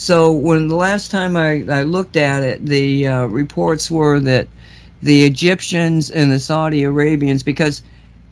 So 0.00 0.32
when 0.32 0.68
the 0.68 0.76
last 0.76 1.10
time 1.10 1.36
I, 1.36 1.62
I 1.68 1.82
looked 1.82 2.16
at 2.16 2.42
it, 2.42 2.64
the 2.64 3.06
uh, 3.06 3.26
reports 3.26 3.90
were 3.90 4.18
that 4.20 4.48
the 5.02 5.26
Egyptians 5.26 6.10
and 6.10 6.32
the 6.32 6.40
Saudi 6.40 6.84
Arabians, 6.84 7.42
because 7.42 7.82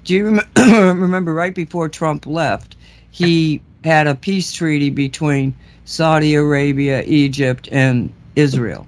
do 0.03 0.15
you 0.15 0.41
rem- 0.57 0.99
remember 0.99 1.35
right 1.35 1.55
before 1.55 1.91
Trump 1.91 2.25
left, 2.25 2.77
he 3.11 3.61
had 3.85 4.07
a 4.07 4.15
peace 4.15 4.51
treaty 4.51 4.89
between 4.89 5.55
Saudi 5.85 6.37
Arabia, 6.37 7.03
Egypt, 7.03 7.69
and 7.71 8.11
Israel. 8.35 8.87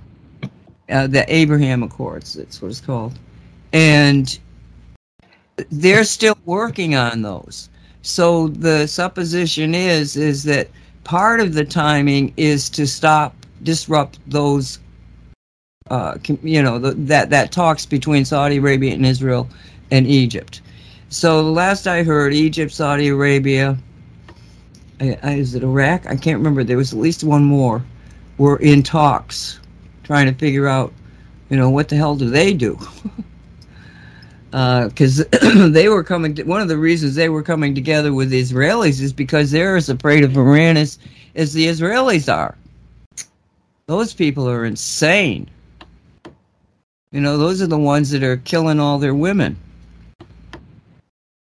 Uh, 0.88 1.06
the 1.06 1.26
Abraham 1.28 1.82
Accords, 1.82 2.32
that's 2.32 2.62
what 2.62 2.70
it's 2.70 2.80
called. 2.80 3.12
And 3.74 4.38
they're 5.70 6.04
still 6.04 6.38
working 6.46 6.94
on 6.94 7.20
those. 7.20 7.68
So 8.00 8.48
the 8.48 8.86
supposition 8.86 9.74
is 9.74 10.16
is 10.16 10.44
that 10.44 10.70
part 11.04 11.40
of 11.40 11.54
the 11.54 11.64
timing 11.64 12.32
is 12.36 12.68
to 12.70 12.86
stop 12.86 13.34
disrupt 13.62 14.18
those 14.26 14.78
uh, 15.90 16.16
you 16.42 16.62
know 16.62 16.78
the, 16.78 16.92
that 16.92 17.30
that 17.30 17.52
talks 17.52 17.84
between 17.84 18.24
Saudi 18.24 18.56
Arabia 18.58 18.94
and 18.94 19.04
Israel 19.04 19.48
and 19.90 20.06
Egypt. 20.06 20.62
So 21.08 21.42
the 21.42 21.50
last 21.50 21.88
I 21.88 22.04
heard, 22.04 22.32
Egypt, 22.32 22.72
Saudi 22.72 23.08
Arabia, 23.08 23.76
I, 25.00 25.18
I, 25.22 25.32
is 25.34 25.56
it 25.56 25.64
Iraq? 25.64 26.06
I 26.06 26.14
can't 26.14 26.38
remember. 26.38 26.62
There 26.62 26.76
was 26.76 26.92
at 26.92 26.98
least 27.00 27.24
one 27.24 27.42
more. 27.42 27.84
Were 28.38 28.58
in 28.58 28.82
talks, 28.82 29.58
trying 30.04 30.26
to 30.26 30.32
figure 30.32 30.68
out, 30.68 30.92
you 31.50 31.56
know, 31.56 31.68
what 31.68 31.88
the 31.88 31.96
hell 31.96 32.14
do 32.14 32.30
they 32.30 32.54
do? 32.54 32.78
Because 34.50 35.24
they 35.72 35.88
were 35.88 36.02
coming. 36.02 36.34
To, 36.34 36.42
one 36.42 36.60
of 36.60 36.68
the 36.68 36.76
reasons 36.76 37.14
they 37.14 37.28
were 37.28 37.42
coming 37.42 37.74
together 37.74 38.12
with 38.12 38.30
the 38.30 38.40
Israelis 38.40 39.00
is 39.00 39.12
because 39.12 39.50
they're 39.50 39.76
as 39.76 39.88
afraid 39.88 40.24
of 40.24 40.36
Iran 40.36 40.76
as, 40.76 40.98
as 41.34 41.52
the 41.52 41.66
Israelis 41.66 42.32
are. 42.32 42.56
Those 43.86 44.12
people 44.12 44.48
are 44.48 44.64
insane. 44.64 45.48
You 47.12 47.20
know, 47.20 47.38
those 47.38 47.60
are 47.60 47.66
the 47.66 47.78
ones 47.78 48.10
that 48.10 48.22
are 48.22 48.36
killing 48.38 48.78
all 48.78 48.98
their 48.98 49.14
women. 49.14 49.56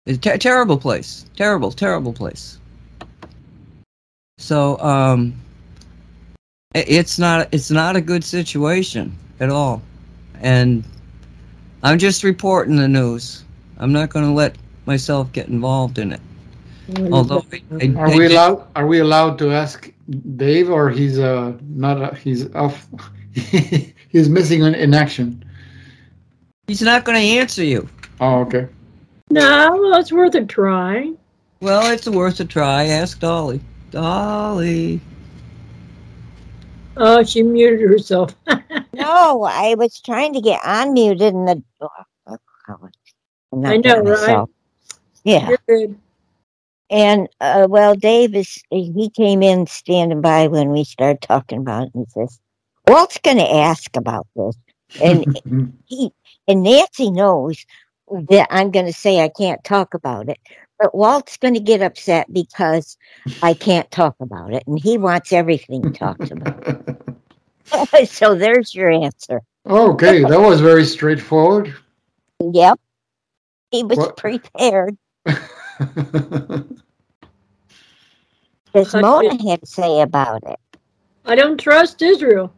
It's 0.06 0.18
a 0.18 0.20
ter- 0.20 0.38
terrible 0.38 0.76
place. 0.76 1.24
Terrible, 1.36 1.72
terrible 1.72 2.12
place. 2.12 2.58
So, 4.36 4.78
um, 4.80 5.34
it's 6.74 7.18
not 7.18 7.48
it's 7.52 7.70
not 7.70 7.96
a 7.96 8.00
good 8.00 8.24
situation 8.24 9.16
at 9.40 9.48
all, 9.48 9.80
and 10.40 10.84
I'm 11.84 11.98
just 11.98 12.24
reporting 12.24 12.76
the 12.76 12.88
news. 12.88 13.44
I'm 13.78 13.92
not 13.92 14.08
going 14.08 14.24
to 14.24 14.32
let 14.32 14.56
myself 14.86 15.30
get 15.32 15.48
involved 15.48 15.98
in 15.98 16.12
it. 16.12 16.20
Although 17.12 17.44
I, 17.52 17.62
I- 17.80 17.94
Are 17.96 18.08
we 18.10 18.18
did- 18.28 18.32
allowed? 18.32 18.66
Are 18.74 18.86
we 18.86 18.98
allowed 18.98 19.38
to 19.38 19.52
ask 19.52 19.90
Dave, 20.36 20.68
or 20.70 20.90
he's 20.90 21.18
uh 21.18 21.52
not? 21.68 22.00
Uh, 22.02 22.14
he's 22.14 22.52
off. 22.54 22.86
he's 24.08 24.28
missing 24.28 24.62
in, 24.62 24.74
in 24.74 24.94
action. 24.94 25.44
he's 26.66 26.82
not 26.82 27.04
going 27.04 27.18
to 27.18 27.38
answer 27.40 27.64
you. 27.64 27.88
Oh, 28.20 28.40
okay. 28.40 28.66
No, 29.30 29.76
well, 29.80 29.98
it's 30.00 30.12
worth 30.12 30.34
a 30.34 30.44
try. 30.44 31.10
Well, 31.60 31.90
it's 31.90 32.06
worth 32.08 32.40
a 32.40 32.44
try. 32.44 32.84
Ask 32.86 33.18
Dolly. 33.20 33.60
Dolly. 33.90 35.00
Oh, 36.96 37.22
she 37.22 37.42
muted 37.42 37.80
herself. 37.80 38.34
No, 38.96 39.42
I 39.42 39.74
was 39.74 40.00
trying 40.00 40.34
to 40.34 40.40
get 40.40 40.60
unmuted 40.62 41.28
and 41.28 41.48
the. 41.48 41.62
Oh, 41.80 41.88
I'm 42.68 43.60
not 43.60 43.72
I 43.72 43.76
know, 43.78 43.96
right? 43.96 44.04
myself. 44.04 44.50
Yeah. 45.24 45.50
And 46.90 47.28
uh, 47.40 47.66
well, 47.68 47.96
Dave 47.96 48.34
is 48.36 48.62
he 48.70 49.10
came 49.10 49.42
in 49.42 49.66
standing 49.66 50.20
by 50.20 50.46
when 50.46 50.70
we 50.70 50.84
started 50.84 51.22
talking 51.22 51.58
about 51.58 51.88
it 51.88 51.94
and 51.94 52.06
he 52.06 52.10
says, 52.12 52.38
Walt's 52.86 53.18
gonna 53.18 53.42
ask 53.42 53.96
about 53.96 54.26
this. 54.36 54.56
And 55.02 55.74
he 55.86 56.12
and 56.46 56.62
Nancy 56.62 57.10
knows 57.10 57.64
that 58.28 58.46
I'm 58.50 58.70
gonna 58.70 58.92
say 58.92 59.20
I 59.20 59.28
can't 59.28 59.64
talk 59.64 59.94
about 59.94 60.28
it. 60.28 60.38
But 60.78 60.94
Walt's 60.94 61.36
gonna 61.36 61.60
get 61.60 61.82
upset 61.82 62.32
because 62.32 62.96
I 63.42 63.54
can't 63.54 63.90
talk 63.90 64.16
about 64.20 64.52
it 64.52 64.64
and 64.66 64.78
he 64.78 64.98
wants 64.98 65.32
everything 65.32 65.92
talked 65.92 66.30
about. 66.30 66.96
so 68.06 68.34
there's 68.34 68.74
your 68.74 68.90
answer. 68.90 69.40
okay, 69.66 70.22
that 70.24 70.40
was 70.40 70.60
very 70.60 70.84
straightforward. 70.84 71.74
Yep. 72.40 72.80
He 73.70 73.84
was 73.84 73.98
What- 73.98 74.16
prepared. 74.16 74.96
As 78.74 78.92
I 78.94 79.00
Mona 79.00 79.30
did- 79.30 79.48
had 79.48 79.60
to 79.60 79.66
say 79.66 80.00
about 80.00 80.42
it. 80.44 80.58
I 81.24 81.34
don't 81.36 81.56
trust 81.58 82.02
Israel. 82.02 82.52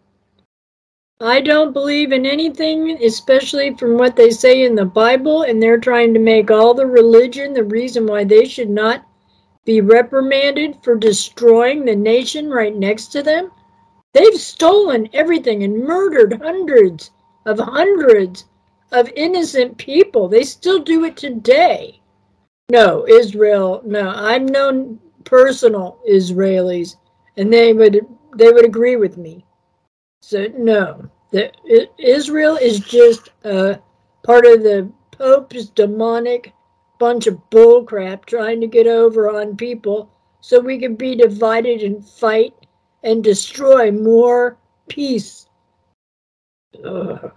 I 1.21 1.41
don't 1.41 1.73
believe 1.73 2.13
in 2.13 2.27
anything, 2.27 3.03
especially 3.03 3.75
from 3.75 3.97
what 3.97 4.17
they 4.17 4.29
say 4.29 4.65
in 4.65 4.75
the 4.75 4.85
Bible, 4.85 5.45
and 5.45 5.63
they're 5.63 5.79
trying 5.79 6.13
to 6.13 6.21
make 6.21 6.51
all 6.51 6.75
the 6.75 6.87
religion 6.87 7.55
the 7.55 7.65
reason 7.65 8.07
why 8.07 8.25
they 8.25 8.45
should 8.45 8.69
not 8.69 9.07
be 9.65 9.81
reprimanded 9.81 10.77
for 10.83 10.95
destroying 10.95 11.87
the 11.87 11.97
nation 11.97 12.51
right 12.51 12.77
next 12.77 13.07
to 13.13 13.23
them. 13.23 13.51
They've 14.13 14.39
stolen 14.39 15.09
everything 15.15 15.63
and 15.63 15.85
murdered 15.85 16.39
hundreds 16.43 17.13
of 17.47 17.61
hundreds 17.61 18.45
of 18.93 19.11
innocent 19.17 19.79
people. 19.79 20.29
They 20.29 20.43
still 20.43 20.81
do 20.81 21.05
it 21.05 21.17
today. 21.17 22.03
No, 22.69 23.09
Israel, 23.09 23.81
no. 23.87 24.11
I've 24.11 24.51
known 24.51 25.01
personal 25.25 25.99
Israelis, 26.07 26.97
and 27.39 27.51
they 27.51 27.73
would 27.73 28.07
they 28.35 28.53
would 28.53 28.67
agree 28.67 28.97
with 28.97 29.17
me. 29.17 29.46
So 30.27 30.49
no, 30.59 31.09
the, 31.31 31.53
I- 31.71 31.89
Israel 31.99 32.57
is 32.57 32.81
just 32.81 33.29
uh, 33.45 33.77
part 34.25 34.45
of 34.45 34.65
the 34.65 34.91
Pope's 35.13 35.67
demonic 35.67 36.53
bunch 36.99 37.29
of 37.29 37.39
bullcrap 37.51 38.25
trying 38.25 38.61
to 38.61 38.67
get 38.67 38.89
over 38.89 39.31
on 39.31 39.57
people 39.57 40.11
so 40.41 40.59
we 40.59 40.81
can 40.81 40.97
be 40.97 41.15
divided 41.15 41.83
and 41.83 42.05
fight 42.05 42.53
and 43.05 43.23
destroy 43.23 43.93
more 43.93 44.59
peace. 44.89 45.47
Ugh. 46.85 47.31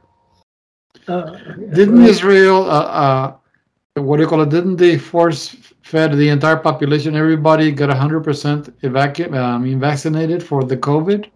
Didn't 1.06 2.04
Israel, 2.04 2.64
uh, 2.72 2.90
uh, 3.04 4.02
what 4.02 4.18
do 4.18 4.24
you 4.24 4.30
call 4.30 4.42
it? 4.42 4.50
Didn't 4.50 4.78
they 4.78 4.98
force 4.98 5.56
fed 5.84 6.14
the 6.14 6.30
entire 6.30 6.58
population? 6.58 7.16
Everybody 7.16 7.72
got 7.72 7.96
hundred 7.96 8.24
percent 8.24 8.76
evacu- 8.82 9.32
I 9.38 9.60
mean, 9.60 9.80
vaccinated 9.80 10.42
for 10.42 10.64
the 10.64 10.78
COVID. 10.78 11.30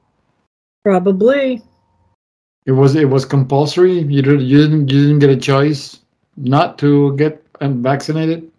Probably. 0.83 1.61
It 2.65 2.71
was 2.71 2.95
it 2.95 3.09
was 3.09 3.25
compulsory. 3.25 3.99
You 3.99 4.21
did 4.21 4.41
you 4.41 4.61
didn't 4.63 4.89
you 4.89 5.01
didn't 5.01 5.19
get 5.19 5.29
a 5.29 5.37
choice 5.37 5.99
not 6.37 6.77
to 6.79 7.15
get 7.17 7.43
um, 7.61 7.81
vaccinated. 7.81 8.49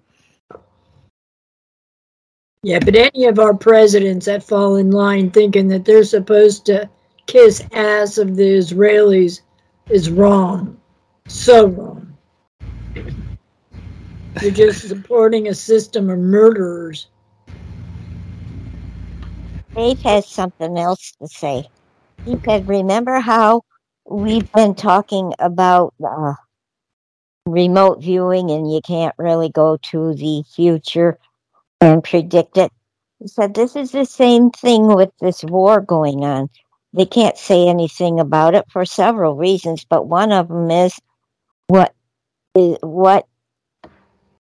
Yeah, 2.62 2.78
but 2.78 2.96
any 2.96 3.26
of 3.26 3.38
our 3.38 3.52
presidents 3.52 4.24
that 4.24 4.42
fall 4.42 4.76
in 4.76 4.90
line 4.90 5.30
thinking 5.30 5.68
that 5.68 5.84
they're 5.84 6.04
supposed 6.04 6.64
to 6.66 6.88
kiss 7.26 7.62
ass 7.72 8.16
of 8.16 8.36
the 8.36 8.42
Israelis 8.42 9.42
is 9.90 10.10
wrong. 10.10 10.78
So 11.28 11.66
wrong. 11.66 12.16
You're 14.40 14.50
just 14.50 14.88
supporting 14.88 15.48
a 15.48 15.54
system 15.54 16.08
of 16.08 16.18
murderers. 16.18 17.08
Dave 19.74 20.00
has 20.00 20.26
something 20.26 20.78
else 20.78 21.12
to 21.20 21.28
say. 21.28 21.68
Said, 22.26 22.68
Remember 22.68 23.20
how 23.20 23.62
we've 24.08 24.50
been 24.52 24.74
talking 24.74 25.34
about 25.38 25.92
uh, 26.02 26.34
remote 27.44 28.02
viewing 28.02 28.50
and 28.50 28.72
you 28.72 28.80
can't 28.80 29.14
really 29.18 29.50
go 29.50 29.76
to 29.90 30.14
the 30.14 30.42
future 30.54 31.18
and 31.82 32.02
predict 32.02 32.56
it? 32.56 32.72
He 33.18 33.28
said, 33.28 33.54
This 33.54 33.76
is 33.76 33.92
the 33.92 34.06
same 34.06 34.50
thing 34.50 34.86
with 34.86 35.10
this 35.20 35.44
war 35.44 35.82
going 35.82 36.24
on. 36.24 36.48
They 36.94 37.04
can't 37.04 37.36
say 37.36 37.68
anything 37.68 38.18
about 38.18 38.54
it 38.54 38.64
for 38.70 38.86
several 38.86 39.36
reasons, 39.36 39.84
but 39.84 40.06
one 40.06 40.32
of 40.32 40.48
them 40.48 40.70
is 40.70 40.98
what 41.66 41.94
is 42.54 42.78
what 42.80 43.26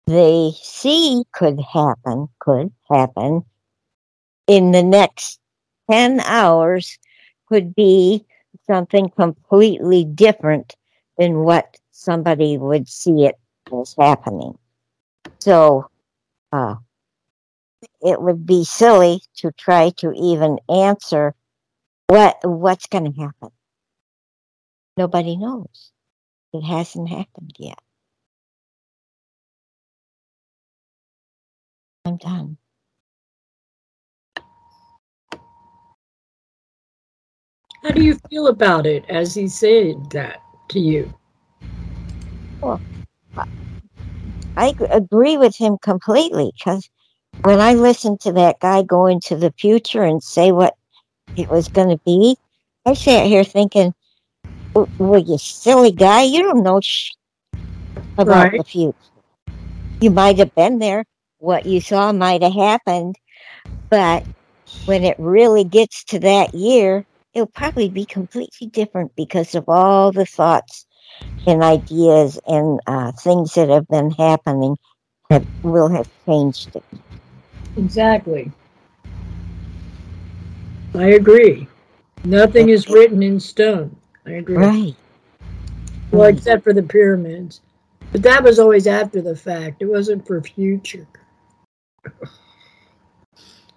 they 0.05 0.51
see 0.61 1.25
could 1.33 1.59
happen, 1.59 2.29
could 2.39 2.71
happen 2.89 3.43
in 4.47 4.71
the 4.71 4.83
next 4.83 5.39
10 5.91 6.21
hours 6.21 6.97
could 7.47 7.75
be 7.75 8.25
something 8.65 9.09
completely 9.09 10.03
different 10.03 10.75
than 11.17 11.39
what 11.39 11.77
somebody 11.91 12.57
would 12.57 12.87
see 12.87 13.25
it 13.25 13.35
as 13.73 13.95
happening. 13.97 14.57
So, 15.39 15.89
uh, 16.51 16.75
it 18.01 18.21
would 18.21 18.45
be 18.45 18.63
silly 18.63 19.21
to 19.37 19.51
try 19.51 19.91
to 19.97 20.11
even 20.13 20.59
answer 20.69 21.35
what 22.07 22.37
what's 22.43 22.87
going 22.87 23.11
to 23.11 23.19
happen. 23.19 23.49
Nobody 24.95 25.35
knows. 25.37 25.91
It 26.53 26.63
hasn't 26.63 27.09
happened 27.09 27.53
yet. 27.59 27.79
I'm 32.05 32.17
done. 32.17 32.57
How 37.83 37.91
do 37.91 38.03
you 38.03 38.17
feel 38.29 38.47
about 38.47 38.85
it 38.85 39.05
as 39.09 39.33
he 39.35 39.47
said 39.47 40.09
that 40.11 40.41
to 40.69 40.79
you? 40.79 41.13
Well, 42.61 42.81
I 44.57 44.73
agree 44.91 45.37
with 45.37 45.55
him 45.57 45.77
completely 45.81 46.51
because 46.57 46.89
when 47.43 47.59
I 47.59 47.73
listened 47.75 48.21
to 48.21 48.33
that 48.33 48.59
guy 48.59 48.81
go 48.83 49.07
into 49.07 49.35
the 49.35 49.53
future 49.57 50.03
and 50.03 50.21
say 50.23 50.51
what 50.51 50.75
it 51.35 51.49
was 51.49 51.69
going 51.69 51.89
to 51.89 51.99
be, 52.05 52.37
I 52.85 52.93
sat 52.93 53.27
here 53.27 53.43
thinking, 53.43 53.93
"W- 54.75 54.91
"Well, 54.99 55.19
you 55.21 55.37
silly 55.37 55.91
guy, 55.91 56.23
you 56.23 56.43
don't 56.43 56.63
know 56.63 56.79
sh- 56.81 57.13
about 58.17 58.51
Right. 58.51 58.55
the 58.55 58.63
future. 58.63 58.97
You 60.01 60.11
might 60.11 60.37
have 60.39 60.53
been 60.55 60.79
there. 60.79 61.05
What 61.39 61.65
you 61.65 61.81
saw 61.81 62.11
might 62.13 62.43
have 62.43 62.53
happened, 62.53 63.15
but 63.89 64.25
when 64.85 65.03
it 65.03 65.17
really 65.19 65.63
gets 65.65 66.03
to 66.05 66.19
that 66.19 66.53
year, 66.53 67.06
it'll 67.37 67.45
probably 67.45 67.87
be 67.87 68.03
completely 68.03 68.65
different 68.65 69.15
because 69.15 69.53
of 69.53 69.65
all 69.67 70.11
the 70.11 70.25
thoughts 70.25 70.87
and 71.45 71.61
ideas 71.61 72.39
and 72.47 72.79
uh, 72.87 73.11
things 73.11 73.53
that 73.53 73.69
have 73.69 73.87
been 73.87 74.09
happening 74.09 74.75
that 75.29 75.45
will 75.61 75.87
have 75.87 76.09
changed 76.27 76.75
it. 76.75 76.83
Exactly. 77.77 78.51
I 80.95 81.09
agree. 81.09 81.67
Nothing 82.23 82.69
is 82.69 82.89
written 82.89 83.21
in 83.21 83.39
stone. 83.39 83.95
I 84.25 84.31
agree. 84.31 84.57
Right. 84.57 84.95
Well, 86.09 86.29
except 86.29 86.63
for 86.63 86.73
the 86.73 86.81
pyramids. 86.81 87.61
But 88.11 88.23
that 88.23 88.43
was 88.43 88.57
always 88.57 88.87
after 88.87 89.21
the 89.21 89.35
fact. 89.35 89.83
It 89.83 89.85
wasn't 89.85 90.25
for 90.25 90.41
future. 90.41 91.07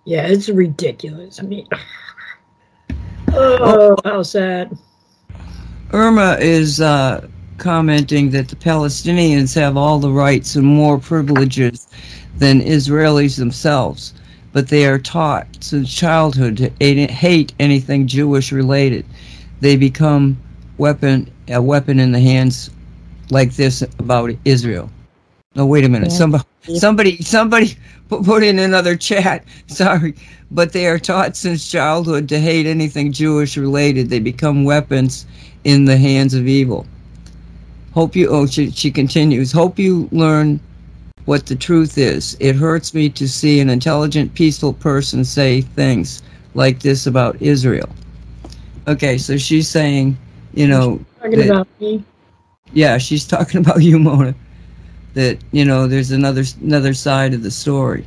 Yeah, 0.07 0.26
it's 0.26 0.49
ridiculous. 0.49 1.39
I 1.39 1.43
mean, 1.43 1.68
oh, 3.35 3.97
how 4.05 4.22
sad. 4.22 4.76
Irma 5.93 6.37
is 6.41 6.81
uh, 6.81 7.26
commenting 7.59 8.31
that 8.31 8.49
the 8.49 8.57
Palestinians 8.57 9.55
have 9.55 9.76
all 9.76 9.99
the 9.99 10.11
rights 10.11 10.57
and 10.57 10.66
more 10.66 10.99
privileges 10.99 11.89
than 12.39 12.61
Israelis 12.61 13.37
themselves, 13.37 14.14
but 14.53 14.68
they 14.68 14.87
are 14.87 14.99
taught 14.99 15.47
since 15.61 15.93
childhood 15.93 16.57
to 16.57 16.70
hate 16.81 17.53
anything 17.59 18.07
Jewish 18.07 18.53
related. 18.53 19.05
They 19.61 19.76
become 19.76 20.41
weapon 20.78 21.31
a 21.49 21.61
weapon 21.61 21.99
in 21.99 22.12
the 22.12 22.20
hands 22.20 22.70
like 23.31 23.53
this 23.55 23.83
about 23.99 24.31
Israel. 24.45 24.91
No, 25.55 25.66
wait 25.66 25.85
a 25.85 25.89
minute. 25.89 26.11
Yeah. 26.11 26.18
Somebody. 26.18 26.45
Somebody, 26.77 27.19
somebody 27.23 27.77
pu- 28.09 28.23
put 28.23 28.43
in 28.43 28.59
another 28.59 28.97
chat. 28.97 29.45
Sorry, 29.67 30.15
but 30.51 30.73
they 30.73 30.87
are 30.87 30.99
taught 30.99 31.37
since 31.37 31.71
childhood 31.71 32.29
to 32.29 32.39
hate 32.41 32.67
anything 32.67 33.13
Jewish 33.13 33.57
related. 33.57 34.09
They 34.11 34.21
become 34.21 34.65
weapons 34.65 35.27
in 35.65 35.85
the 35.85 35.97
hands 35.97 36.35
of 36.35 36.47
evil. 36.47 36.87
Hope 37.93 38.15
you. 38.15 38.29
Oh, 38.29 38.47
she, 38.47 38.71
she 38.71 38.91
continues. 38.91 39.51
Hope 39.53 39.79
you 39.79 40.09
learn 40.13 40.61
what 41.25 41.47
the 41.47 41.57
truth 41.57 41.99
is. 41.99 42.37
It 42.41 42.57
hurts 42.57 42.95
me 42.95 43.09
to 43.11 43.29
see 43.29 43.61
an 43.61 43.69
intelligent, 43.69 44.35
peaceful 44.35 44.73
person 44.73 45.25
say 45.25 45.61
things 45.63 46.23
like 46.55 46.81
this 46.81 47.07
about 47.07 47.41
Israel. 47.43 47.89
Okay, 48.89 49.19
so 49.19 49.37
she's 49.37 49.69
saying, 49.69 50.17
you 50.55 50.67
know, 50.67 51.01
Talking 51.21 51.39
that- 51.41 51.51
about 51.51 51.69
me. 51.81 52.03
yeah, 52.73 52.97
she's 52.99 53.27
talking 53.27 53.61
about 53.61 53.83
you, 53.83 53.99
Mona. 53.99 54.35
That 55.15 55.39
you 55.53 55.65
know, 55.65 55.87
there's 55.87 56.13
another 56.13 56.45
another 56.63 56.95
side 56.95 57.35
of 57.35 57.43
the 57.43 57.51
story, 57.51 58.05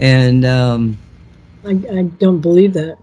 and 0.00 0.44
um, 0.44 0.98
I, 1.64 1.70
I 1.70 2.02
don't 2.18 2.40
believe 2.40 2.74
that. 2.74 2.98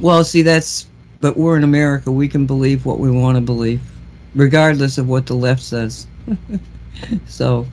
well, 0.00 0.22
see, 0.24 0.42
that's 0.42 0.86
but 1.20 1.36
we're 1.36 1.56
in 1.56 1.64
America. 1.64 2.10
We 2.12 2.28
can 2.28 2.46
believe 2.46 2.86
what 2.86 2.98
we 2.98 3.10
want 3.10 3.36
to 3.36 3.40
believe, 3.40 3.80
regardless 4.34 4.98
of 4.98 5.08
what 5.08 5.26
the 5.26 5.34
left 5.34 5.62
says. 5.62 6.06
so, 7.26 7.66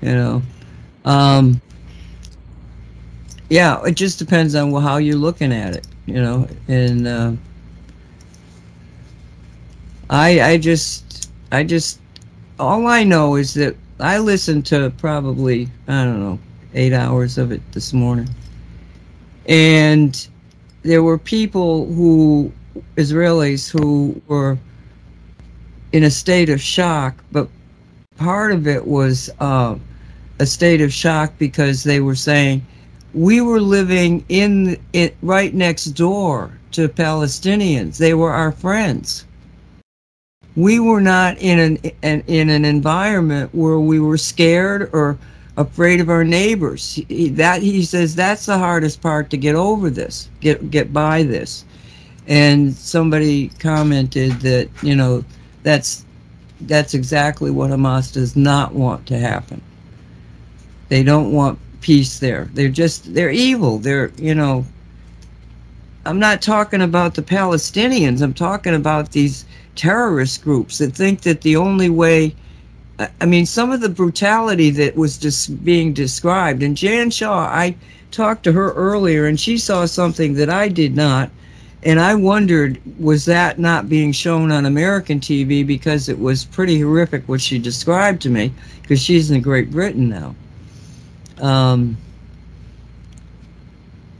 you 0.00 0.12
know, 0.12 0.42
um, 1.04 1.60
yeah, 3.50 3.82
it 3.84 3.92
just 3.92 4.18
depends 4.18 4.54
on 4.54 4.72
how 4.82 4.96
you're 4.96 5.16
looking 5.16 5.52
at 5.52 5.76
it, 5.76 5.86
you 6.06 6.20
know, 6.20 6.48
and 6.68 7.06
uh, 7.06 7.32
I 10.10 10.40
I 10.40 10.56
just 10.58 11.30
I 11.52 11.62
just 11.62 12.00
all 12.58 12.86
I 12.86 13.04
know 13.04 13.36
is 13.36 13.54
that 13.54 13.76
I 14.00 14.18
listened 14.18 14.66
to 14.66 14.92
probably 14.98 15.68
I 15.88 16.04
don't 16.04 16.20
know 16.20 16.38
eight 16.74 16.92
hours 16.92 17.38
of 17.38 17.52
it 17.52 17.62
this 17.72 17.92
morning, 17.92 18.28
and 19.46 20.28
there 20.82 21.02
were 21.02 21.18
people 21.18 21.86
who 21.92 22.52
Israelis 22.96 23.70
who 23.70 24.20
were 24.26 24.58
in 25.92 26.04
a 26.04 26.10
state 26.10 26.50
of 26.50 26.60
shock, 26.60 27.14
but 27.32 27.48
part 28.16 28.52
of 28.52 28.66
it 28.66 28.86
was 28.86 29.30
uh, 29.40 29.76
a 30.38 30.46
state 30.46 30.80
of 30.80 30.92
shock 30.92 31.32
because 31.38 31.84
they 31.84 32.00
were 32.00 32.14
saying 32.14 32.64
we 33.14 33.40
were 33.40 33.60
living 33.60 34.24
in 34.28 34.78
it 34.92 35.16
right 35.22 35.54
next 35.54 35.86
door 35.86 36.50
to 36.72 36.88
Palestinians. 36.88 37.96
They 37.96 38.14
were 38.14 38.32
our 38.32 38.52
friends. 38.52 39.25
We 40.56 40.80
were 40.80 41.00
not 41.00 41.38
in 41.38 41.58
an, 41.58 41.92
an 42.02 42.24
in 42.26 42.48
an 42.48 42.64
environment 42.64 43.54
where 43.54 43.78
we 43.78 44.00
were 44.00 44.16
scared 44.16 44.90
or 44.92 45.18
afraid 45.56 46.00
of 46.00 46.08
our 46.08 46.24
neighbors. 46.24 46.94
He, 47.08 47.28
that 47.30 47.62
he 47.62 47.84
says 47.84 48.14
that's 48.14 48.46
the 48.46 48.58
hardest 48.58 49.00
part 49.00 49.30
to 49.30 49.36
get 49.36 49.54
over 49.54 49.90
this, 49.90 50.28
get 50.40 50.70
get 50.70 50.92
by 50.92 51.22
this. 51.22 51.64
And 52.26 52.74
somebody 52.74 53.48
commented 53.58 54.32
that 54.40 54.68
you 54.82 54.96
know 54.96 55.24
that's 55.62 56.04
that's 56.62 56.94
exactly 56.94 57.50
what 57.50 57.70
Hamas 57.70 58.12
does 58.12 58.36
not 58.36 58.72
want 58.72 59.06
to 59.06 59.18
happen. 59.18 59.60
They 60.88 61.02
don't 61.02 61.32
want 61.32 61.58
peace 61.80 62.18
there. 62.18 62.48
They're 62.54 62.68
just 62.68 63.14
they're 63.14 63.30
evil. 63.30 63.78
They're 63.78 64.10
you 64.16 64.34
know. 64.34 64.64
I'm 66.04 66.20
not 66.20 66.40
talking 66.40 66.82
about 66.82 67.14
the 67.14 67.22
Palestinians. 67.22 68.22
I'm 68.22 68.32
talking 68.34 68.76
about 68.76 69.10
these 69.10 69.44
terrorist 69.76 70.42
groups 70.42 70.78
that 70.78 70.94
think 70.94 71.20
that 71.22 71.42
the 71.42 71.56
only 71.56 71.90
way 71.90 72.34
I- 72.98 73.26
mean, 73.26 73.44
some 73.44 73.70
of 73.72 73.80
the 73.80 73.90
brutality 73.90 74.70
that 74.70 74.96
was 74.96 75.18
just 75.18 75.62
being 75.64 75.92
described, 75.92 76.62
and 76.62 76.76
Jan 76.76 77.10
Shaw, 77.10 77.40
I 77.40 77.74
talked 78.10 78.44
to 78.44 78.52
her 78.52 78.72
earlier, 78.72 79.26
and 79.26 79.38
she 79.38 79.58
saw 79.58 79.84
something 79.84 80.34
that 80.34 80.48
I 80.48 80.68
did 80.68 80.96
not, 80.96 81.30
and 81.82 82.00
I 82.00 82.14
wondered, 82.14 82.80
was 82.98 83.26
that 83.26 83.58
not 83.58 83.88
being 83.90 84.12
shown 84.12 84.50
on 84.50 84.64
American 84.64 85.20
TV 85.20 85.62
because 85.62 86.08
it 86.08 86.18
was 86.18 86.44
pretty 86.46 86.80
horrific 86.80 87.28
what 87.28 87.42
she 87.42 87.58
described 87.58 88.22
to 88.22 88.30
me, 88.30 88.50
because 88.80 89.00
she's 89.00 89.30
in 89.30 89.42
Great 89.42 89.70
Britain 89.70 90.08
now. 90.08 90.34
Um, 91.46 91.98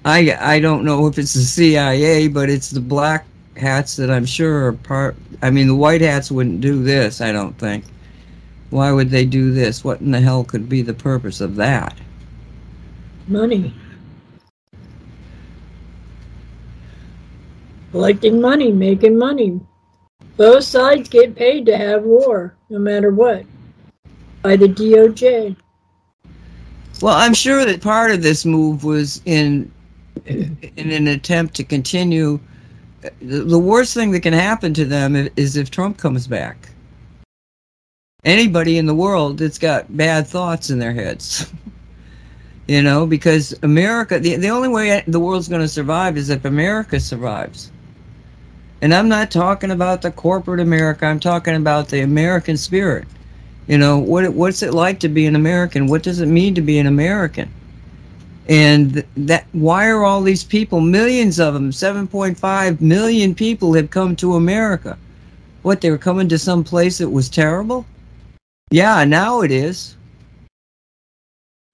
I 0.05 0.37
I 0.39 0.61
don't 0.61 0.85
know 0.85 1.07
if 1.07 1.19
it's 1.19 1.33
the 1.33 1.41
CIA, 1.41 2.29
but 2.29 2.51
it's 2.51 2.71
the 2.71 2.81
black 2.81 3.25
hats 3.57 3.97
that 3.97 4.11
I'm 4.11 4.27
sure 4.27 4.67
are 4.67 4.73
part. 4.73 5.17
I 5.43 5.51
mean, 5.51 5.67
the 5.67 5.75
white 5.75 6.01
hats 6.01 6.31
wouldn't 6.31 6.61
do 6.61 6.83
this. 6.83 7.21
I 7.21 7.33
don't 7.33 7.57
think. 7.59 7.85
Why 8.71 8.91
would 8.93 9.11
they 9.11 9.25
do 9.25 9.53
this? 9.53 9.85
What 9.85 10.01
in 10.01 10.11
the 10.11 10.21
hell 10.21 10.45
could 10.45 10.69
be 10.69 10.83
the 10.83 10.95
purpose 10.95 11.41
of 11.41 11.57
that? 11.57 11.97
Money. 13.29 13.75
Collecting 17.93 18.41
money, 18.41 18.73
making 18.73 19.19
money. 19.19 19.61
Both 20.37 20.65
sides 20.65 21.09
get 21.09 21.35
paid 21.35 21.65
to 21.67 21.77
have 21.77 22.03
war, 22.03 22.55
no 22.69 22.79
matter 22.79 23.11
what, 23.11 23.45
by 24.43 24.57
the 24.57 24.69
DOJ. 24.69 25.57
Well, 27.01 27.15
I'm 27.15 27.35
sure 27.35 27.65
that 27.65 27.81
part 27.81 28.11
of 28.11 28.23
this 28.23 28.45
move 28.45 28.85
was 28.85 29.23
in 29.25 29.71
in 30.27 30.91
an 30.93 31.09
attempt 31.09 31.55
to 31.57 31.65
continue. 31.65 32.39
The 33.21 33.59
worst 33.59 33.95
thing 33.95 34.11
that 34.13 34.21
can 34.21 34.33
happen 34.33 34.75
to 34.75 34.85
them 34.85 35.17
is 35.37 35.57
if 35.57 35.71
Trump 35.71 35.99
comes 35.99 36.27
back. 36.27 36.71
Anybody 38.25 38.79
in 38.79 38.87
the 38.87 38.95
world 38.95 39.39
that's 39.39 39.59
got 39.59 39.97
bad 39.97 40.27
thoughts 40.27 40.71
in 40.71 40.79
their 40.79 40.93
heads. 40.93 41.53
you 42.69 42.83
know, 42.83 43.07
because 43.07 43.55
America, 43.63 44.19
the, 44.19 44.37
the 44.37 44.49
only 44.49 44.69
way 44.69 45.05
the 45.07 45.21
world's 45.21 45.49
going 45.49 45.61
to 45.61 45.69
survive 45.69 46.17
is 46.17 46.31
if 46.31 46.45
America 46.45 46.99
survives. 46.99 47.71
And 48.83 48.93
I'm 48.93 49.09
not 49.09 49.31
talking 49.31 49.71
about 49.71 50.03
the 50.03 50.11
corporate 50.11 50.61
America, 50.61 51.07
I'm 51.07 51.21
talking 51.21 51.55
about 51.55 51.89
the 51.89 52.01
American 52.01 52.57
spirit. 52.57 53.07
You 53.67 53.79
know, 53.79 53.99
what 53.99 54.33
what's 54.33 54.63
it 54.63 54.75
like 54.75 55.01
to 55.01 55.09
be 55.09 55.27
an 55.27 55.35
American? 55.35 55.87
What 55.87 56.03
does 56.03 56.21
it 56.21 56.27
mean 56.27 56.55
to 56.55 56.61
be 56.61 56.79
an 56.79 56.87
American? 56.87 57.51
And 58.49 59.05
that 59.17 59.47
why 59.53 59.89
are 59.89 60.05
all 60.05 60.23
these 60.23 60.45
people, 60.45 60.81
millions 60.81 61.41
of 61.41 61.55
them, 61.55 61.71
7.5 61.71 62.81
million 62.81 63.35
people 63.35 63.75
have 63.75 63.91
come 63.91 64.15
to 64.17 64.37
America. 64.37 64.97
What 65.63 65.81
they 65.81 65.91
were 65.91 65.99
coming 65.99 66.29
to 66.29 66.39
some 66.39 66.63
place 66.63 66.99
that 66.99 67.11
was 67.11 67.29
terrible? 67.29 67.85
Yeah, 68.71 69.05
now 69.05 69.43
it 69.43 69.51
is. 69.51 69.97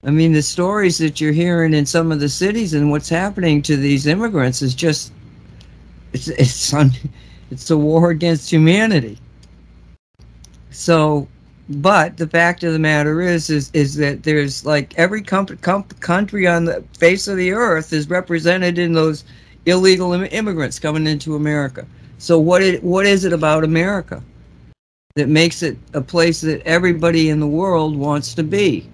I 0.03 0.09
mean, 0.09 0.33
the 0.33 0.41
stories 0.41 0.97
that 0.97 1.21
you're 1.21 1.31
hearing 1.31 1.73
in 1.73 1.85
some 1.85 2.11
of 2.11 2.19
the 2.19 2.27
cities 2.27 2.73
and 2.73 2.91
what's 2.91 3.07
happening 3.07 3.61
to 3.63 3.77
these 3.77 4.05
immigrants 4.05 4.61
is 4.61 4.75
just 4.75 5.13
it's 6.11 6.27
it's 6.27 6.73
un, 6.73 6.91
it's 7.51 7.71
a 7.71 7.77
war 7.77 8.09
against 8.09 8.51
humanity. 8.51 9.17
So, 10.71 11.27
but 11.81 12.17
the 12.17 12.27
fact 12.27 12.63
of 12.63 12.73
the 12.73 12.79
matter 12.79 13.21
is 13.21 13.49
is 13.49 13.69
is 13.73 13.95
that 13.95 14.23
there's 14.23 14.65
like 14.65 14.93
every 14.97 15.21
com- 15.21 15.45
com- 15.45 15.83
country 15.99 16.47
on 16.47 16.65
the 16.65 16.83
face 16.97 17.27
of 17.27 17.37
the 17.37 17.51
earth 17.51 17.91
is 17.93 18.09
represented 18.09 18.77
in 18.77 18.93
those 18.93 19.23
illegal 19.65 20.13
Im- 20.13 20.27
immigrants 20.31 20.79
coming 20.79 21.07
into 21.07 21.35
America. 21.35 21.85
So 22.17 22.39
what 22.39 22.61
it 22.61 22.83
what 22.83 23.05
is 23.05 23.25
it 23.25 23.33
about 23.33 23.63
America 23.63 24.23
that 25.15 25.29
makes 25.29 25.61
it 25.61 25.77
a 25.93 26.01
place 26.01 26.41
that 26.41 26.61
everybody 26.65 27.29
in 27.29 27.39
the 27.39 27.47
world 27.47 27.95
wants 27.95 28.33
to 28.35 28.43
be? 28.43 28.89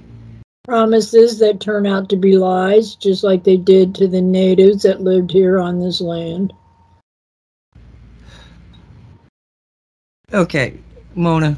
Promises 0.65 1.39
that 1.39 1.59
turn 1.59 1.87
out 1.87 2.09
to 2.09 2.15
be 2.15 2.37
lies, 2.37 2.95
just 2.95 3.23
like 3.23 3.43
they 3.43 3.57
did 3.57 3.95
to 3.95 4.07
the 4.07 4.21
natives 4.21 4.83
that 4.83 5.01
lived 5.01 5.31
here 5.31 5.59
on 5.59 5.79
this 5.79 5.99
land. 6.01 6.53
Okay, 10.31 10.77
Mona. 11.15 11.57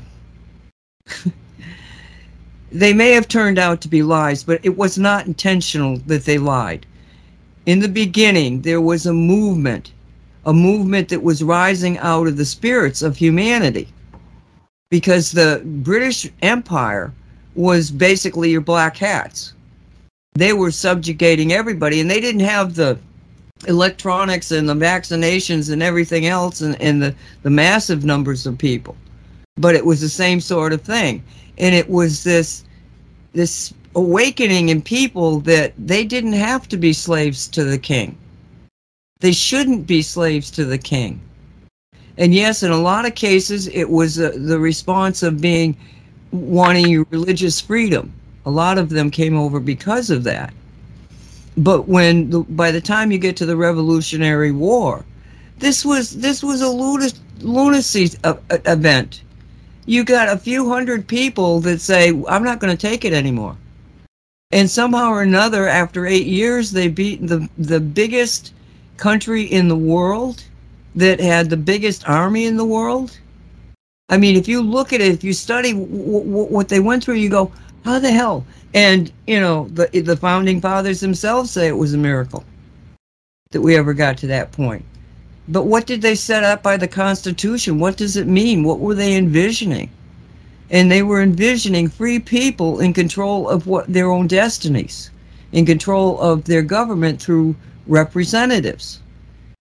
they 2.72 2.94
may 2.94 3.12
have 3.12 3.28
turned 3.28 3.60
out 3.60 3.82
to 3.82 3.88
be 3.88 4.04
lies, 4.04 4.44
but 4.44 4.60
it 4.64 4.78
was 4.78 4.98
not 4.98 5.28
intentional 5.28 5.98
that 6.08 6.26
they 6.26 6.38
lied. 6.38 6.86
In 7.66 7.80
the 7.80 7.90
beginning, 7.90 8.62
there 8.62 8.82
was 8.82 9.06
a 9.06 9.14
movement, 9.14 9.92
a 10.46 10.54
movement 10.54 11.10
that 11.10 11.24
was 11.24 11.44
rising 11.44 11.98
out 12.00 12.28
of 12.28 12.38
the 12.38 12.46
spirits 12.46 13.02
of 13.02 13.18
humanity. 13.18 13.88
Because 14.90 15.32
the 15.32 15.62
British 15.64 16.30
Empire 16.42 17.14
was 17.56 17.92
basically 17.92 18.52
your 18.52 18.62
black 18.62 18.98
hats. 18.98 19.54
They 20.34 20.54
were 20.54 20.72
subjugating 20.72 21.54
everybody, 21.54 22.00
and 22.00 22.10
they 22.10 22.20
didn't 22.20 22.42
have 22.42 22.76
the 22.76 22.98
electronics 23.68 24.52
and 24.52 24.68
the 24.68 24.74
vaccinations 24.74 25.72
and 25.72 25.84
everything 25.84 26.26
else 26.26 26.62
and, 26.62 26.82
and 26.82 27.02
the, 27.02 27.16
the 27.44 27.50
massive 27.50 28.04
numbers 28.04 28.46
of 28.48 28.58
people 28.58 28.96
but 29.58 29.76
it 29.76 29.86
was 29.86 30.02
the 30.02 30.10
same 30.10 30.40
sort 30.40 30.74
of 30.74 30.82
thing. 30.82 31.24
And 31.58 31.76
it 31.76 31.90
was 31.90 32.24
this 32.24 32.64
this 33.34 33.74
awakening 33.96 34.70
in 34.70 34.82
people 34.82 35.40
that 35.42 35.74
they 35.78 36.06
didn't 36.06 36.34
have 36.34 36.68
to 36.70 36.78
be 36.78 36.94
slaves 36.94 37.48
to 37.50 37.64
the 37.64 37.78
king. 37.78 38.18
They 39.20 39.34
shouldn't 39.34 39.86
be 39.86 40.02
slaves 40.02 40.50
to 40.52 40.66
the 40.66 40.78
king. 40.78 41.22
And 42.18 42.34
yes 42.34 42.64
in 42.64 42.72
a 42.72 42.78
lot 42.78 43.06
of 43.06 43.16
cases 43.16 43.68
it 43.68 43.90
was 43.90 44.20
uh, 44.20 44.34
the 44.36 44.60
response 44.60 45.24
of 45.24 45.42
being 45.42 45.78
wanting 46.32 47.06
religious 47.10 47.60
freedom. 47.60 48.14
A 48.46 48.52
lot 48.52 48.78
of 48.78 48.90
them 48.90 49.12
came 49.12 49.38
over 49.38 49.60
because 49.60 50.10
of 50.10 50.24
that. 50.24 50.54
But 51.58 51.88
when 51.88 52.30
the, 52.30 52.40
by 52.40 52.72
the 52.72 52.82
time 52.82 53.12
you 53.12 53.18
get 53.18 53.36
to 53.38 53.46
the 53.46 53.58
Revolutionary 53.58 54.52
War, 54.52 55.06
this 55.60 55.86
was 55.86 56.12
this 56.18 56.42
was 56.42 56.62
a 56.62 56.70
lunacy, 56.70 58.18
uh, 58.24 58.36
event. 58.66 59.22
You 59.92 60.06
got 60.06 60.30
a 60.30 60.38
few 60.38 60.70
hundred 60.70 61.06
people 61.06 61.60
that 61.60 61.82
say, 61.82 62.14
I'm 62.30 62.46
not 62.46 62.62
going 62.62 62.76
to 62.76 62.88
take 62.88 63.04
it 63.04 63.12
anymore. 63.12 63.58
And 64.52 64.70
somehow 64.70 65.10
or 65.10 65.22
another, 65.22 65.68
after 65.68 66.08
eight 66.08 66.28
years, 66.28 66.72
they 66.72 66.88
beat 66.88 67.28
the, 67.28 67.50
the 67.58 67.82
biggest 67.82 68.54
country 68.96 69.44
in 69.44 69.68
the 69.68 69.76
world 69.76 70.46
that 70.96 71.20
had 71.20 71.50
the 71.50 71.58
biggest 71.58 72.08
army 72.08 72.46
in 72.46 72.56
the 72.56 72.64
world. 72.64 73.20
I 74.08 74.16
mean, 74.16 74.38
if 74.38 74.48
you 74.48 74.62
look 74.62 74.94
at 74.94 75.02
it, 75.02 75.12
if 75.12 75.26
you 75.26 75.34
study 75.34 75.74
w- 75.74 75.90
w- 75.90 76.48
what 76.48 76.70
they 76.70 76.80
went 76.80 77.04
through, 77.04 77.16
you 77.16 77.30
go, 77.30 77.52
how 77.84 78.00
the 78.00 78.12
hell? 78.12 78.46
And, 78.74 79.12
you 79.28 79.42
know, 79.42 79.68
the, 79.74 79.88
the 79.88 80.16
founding 80.16 80.62
fathers 80.62 81.02
themselves 81.02 81.52
say 81.52 81.68
it 81.68 81.76
was 81.76 81.94
a 81.94 81.98
miracle 81.98 82.46
that 83.50 83.62
we 83.62 83.76
ever 83.76 83.94
got 83.94 84.18
to 84.20 84.28
that 84.28 84.54
point. 84.54 84.86
But 85.52 85.66
what 85.66 85.86
did 85.86 86.02
they 86.02 86.16
set 86.16 86.46
up 86.46 86.64
by 86.64 86.78
the 86.78 86.88
Constitution? 86.88 87.78
What 87.78 87.98
does 87.98 88.16
it 88.16 88.26
mean? 88.26 88.64
What 88.64 88.80
were 88.80 88.96
they 88.96 89.18
envisioning? 89.18 89.90
And 90.70 90.90
they 90.90 91.04
were 91.04 91.22
envisioning 91.22 91.90
free 91.90 92.20
people 92.20 92.80
in 92.80 92.94
control 92.94 93.50
of 93.50 93.68
what 93.68 93.92
their 93.92 94.10
own 94.10 94.28
destinies, 94.28 95.12
in 95.52 95.66
control 95.66 96.18
of 96.22 96.46
their 96.46 96.62
government 96.62 97.22
through 97.22 97.54
representatives. 97.86 99.02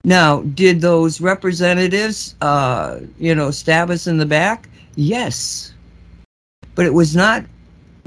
Now, 0.03 0.41
did 0.41 0.79
those 0.79 1.19
representatives, 1.19 2.35
uh, 2.41 2.99
you 3.17 3.33
know, 3.33 3.49
stab 3.49 3.89
us 3.89 4.05
in 4.05 4.19
the 4.19 4.27
back? 4.27 4.69
Yes. 4.93 5.73
But 6.75 6.85
it 6.85 6.93
was 6.93 7.15
not 7.15 7.45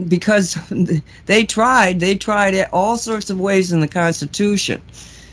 because 0.08 0.56
they 1.26 1.44
tried. 1.44 1.98
They 1.98 2.14
tried 2.14 2.54
all 2.72 2.96
sorts 2.96 3.28
of 3.28 3.40
ways 3.40 3.72
in 3.72 3.80
the 3.80 3.88
Constitution, 3.88 4.80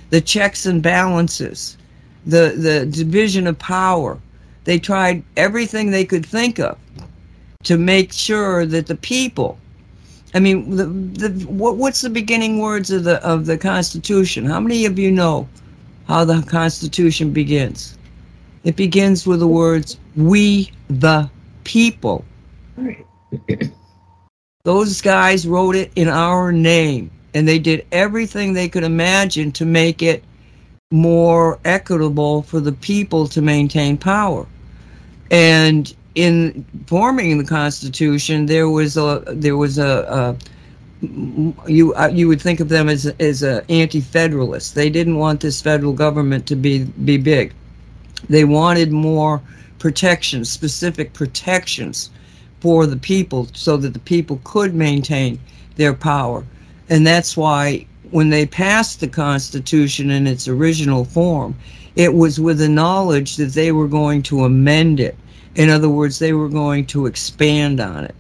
the 0.10 0.22
checks 0.22 0.66
and 0.66 0.82
balances, 0.82 1.78
the 2.26 2.54
the 2.58 2.86
division 2.86 3.48
of 3.48 3.58
power. 3.60 4.20
They 4.64 4.80
tried 4.80 5.24
everything 5.36 5.92
they 5.92 6.06
could 6.06 6.26
think 6.26 6.60
of 6.60 6.78
to 7.64 7.78
make 7.78 8.14
sure 8.14 8.66
that 8.66 8.88
the 8.88 8.96
people. 8.96 9.58
I 10.34 10.40
mean, 10.40 10.76
the, 10.76 10.86
the 10.86 11.46
what, 11.46 11.78
what's 11.78 12.02
the 12.02 12.10
beginning 12.10 12.60
words 12.60 12.92
of 12.92 13.04
the 13.04 13.24
of 13.24 13.46
the 13.46 13.58
Constitution? 13.58 14.46
How 14.46 14.60
many 14.60 14.86
of 14.86 14.98
you 14.98 15.12
know 15.12 15.48
how 16.08 16.26
the 16.26 16.42
Constitution 16.44 17.32
begins? 17.32 17.98
It 18.64 18.76
begins 18.76 19.28
with 19.28 19.40
the 19.40 19.48
words 19.48 19.98
"We 20.16 20.72
the 20.90 21.30
people." 21.64 22.26
Those 24.64 25.02
guys 25.02 25.46
wrote 25.46 25.76
it 25.76 25.92
in 25.96 26.08
our 26.08 26.52
name, 26.52 27.12
and 27.34 27.48
they 27.48 27.60
did 27.60 27.86
everything 27.92 28.54
they 28.54 28.70
could 28.70 28.84
imagine 28.84 29.52
to 29.54 29.66
make 29.66 30.02
it 30.02 30.24
more 30.94 31.58
equitable 31.66 32.44
for 32.44 32.60
the 32.60 32.72
people 32.72 33.28
to 33.28 33.42
maintain 33.42 33.98
power. 33.98 34.46
And 35.32 35.94
in 36.14 36.64
forming 36.86 37.40
the 37.40 37.44
Constitution, 37.44 38.46
there 38.46 38.70
was 38.70 38.96
a 38.96 39.24
there 39.28 39.58
was 39.58 39.80
a, 39.80 40.38
a 41.02 41.68
you 41.68 41.96
uh, 41.96 42.12
you 42.14 42.28
would 42.28 42.40
think 42.40 42.60
of 42.60 42.70
them 42.70 42.90
as 42.90 43.08
as 43.20 43.42
a 43.42 43.66
anti-federalist. 43.72 44.76
They 44.76 44.92
didn't 44.92 45.18
want 45.18 45.42
this 45.42 45.62
federal 45.62 45.94
government 45.94 46.46
to 46.48 46.56
be 46.56 46.84
be 46.84 47.18
big. 47.18 47.54
They 48.30 48.44
wanted 48.46 48.92
more 48.92 49.42
protections, 49.80 50.52
specific 50.52 51.14
protections 51.14 52.12
for 52.60 52.86
the 52.86 52.98
people 52.98 53.48
so 53.54 53.78
that 53.78 53.94
the 53.94 54.00
people 54.00 54.40
could 54.44 54.76
maintain 54.76 55.40
their 55.76 55.94
power. 55.94 56.46
And 56.88 57.06
that's 57.08 57.36
why 57.36 57.88
when 58.14 58.30
they 58.30 58.46
passed 58.46 59.00
the 59.00 59.08
Constitution 59.08 60.12
in 60.12 60.28
its 60.28 60.48
original 60.48 61.04
form, 61.04 61.56
it 61.96 62.14
was 62.14 62.40
with 62.40 62.60
the 62.60 62.70
knowledge 62.70 63.36
that 63.38 63.54
they 63.54 63.72
were 63.72 63.88
going 63.88 64.22
to 64.24 64.46
amend 64.46 65.00
it. 65.00 65.18
In 65.56 65.70
other 65.70 65.90
words, 65.90 66.20
they 66.20 66.34
were 66.34 66.48
going 66.48 66.86
to 66.88 67.08
expand 67.08 67.80
on 67.80 68.06
it. 68.06 68.16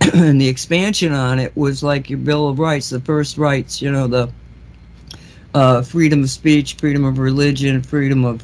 and 0.14 0.40
the 0.40 0.48
expansion 0.48 1.12
on 1.12 1.38
it 1.38 1.56
was 1.56 1.82
like 1.82 2.10
your 2.10 2.18
Bill 2.18 2.48
of 2.48 2.58
Rights, 2.58 2.90
the 2.90 3.00
first 3.00 3.38
rights, 3.38 3.80
you 3.80 3.92
know, 3.92 4.08
the 4.08 4.30
uh, 5.54 5.82
freedom 5.82 6.24
of 6.24 6.30
speech, 6.30 6.74
freedom 6.74 7.04
of 7.04 7.18
religion, 7.18 7.82
freedom 7.82 8.24
of 8.24 8.42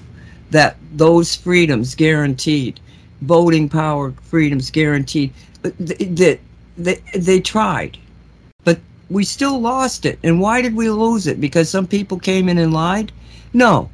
that, 0.51 0.76
those 0.93 1.34
freedoms 1.34 1.95
guaranteed 1.95 2.80
voting 3.22 3.68
power 3.68 4.12
freedoms 4.22 4.70
guaranteed. 4.70 5.32
That 5.62 6.39
they, 6.76 7.03
they 7.14 7.41
tried, 7.41 7.99
but 7.99 8.06
we 9.11 9.25
still 9.25 9.61
lost 9.61 10.05
it. 10.07 10.19
And 10.23 10.41
why 10.41 10.63
did 10.63 10.75
we 10.75 10.91
lose 10.91 11.27
it? 11.27 11.41
Because 11.41 11.71
some 11.71 11.87
people 11.87 12.19
came 12.19 12.49
in 12.49 12.59
and 12.59 12.73
lied? 12.73 13.13
No. 13.53 13.91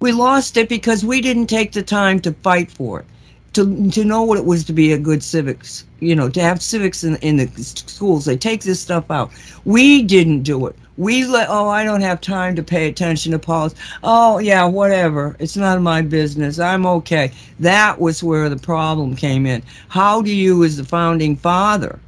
We 0.00 0.12
lost 0.12 0.56
it 0.56 0.68
because 0.68 1.04
we 1.04 1.20
didn't 1.20 1.46
take 1.46 1.72
the 1.72 1.82
time 1.82 2.20
to 2.20 2.32
fight 2.32 2.70
for 2.70 3.00
it, 3.00 3.06
to 3.52 3.90
to 3.90 4.04
know 4.04 4.22
what 4.22 4.38
it 4.38 4.46
was 4.46 4.64
to 4.64 4.72
be 4.72 4.92
a 4.92 4.98
good 4.98 5.22
civics, 5.22 5.84
you 6.00 6.16
know, 6.16 6.30
to 6.30 6.40
have 6.40 6.62
civics 6.62 7.04
in, 7.04 7.16
in 7.16 7.36
the 7.36 7.48
schools. 7.62 8.24
They 8.24 8.38
take 8.38 8.62
this 8.62 8.80
stuff 8.80 9.10
out. 9.10 9.30
We 9.66 10.02
didn't 10.02 10.42
do 10.42 10.66
it. 10.66 10.76
We 10.96 11.24
let, 11.24 11.48
oh, 11.48 11.68
I 11.68 11.84
don't 11.84 12.00
have 12.00 12.20
time 12.20 12.56
to 12.56 12.62
pay 12.62 12.88
attention 12.88 13.32
to 13.32 13.38
politics. 13.38 13.80
Oh, 14.02 14.38
yeah, 14.38 14.64
whatever. 14.64 15.36
It's 15.38 15.56
none 15.56 15.76
of 15.76 15.82
my 15.82 16.02
business. 16.02 16.58
I'm 16.58 16.84
okay. 16.86 17.32
That 17.58 18.00
was 18.00 18.22
where 18.22 18.48
the 18.48 18.58
problem 18.58 19.16
came 19.16 19.46
in. 19.46 19.62
How 19.88 20.20
do 20.20 20.30
you, 20.30 20.64
as 20.64 20.76
the 20.76 20.84
founding 20.84 21.36
father, 21.36 21.98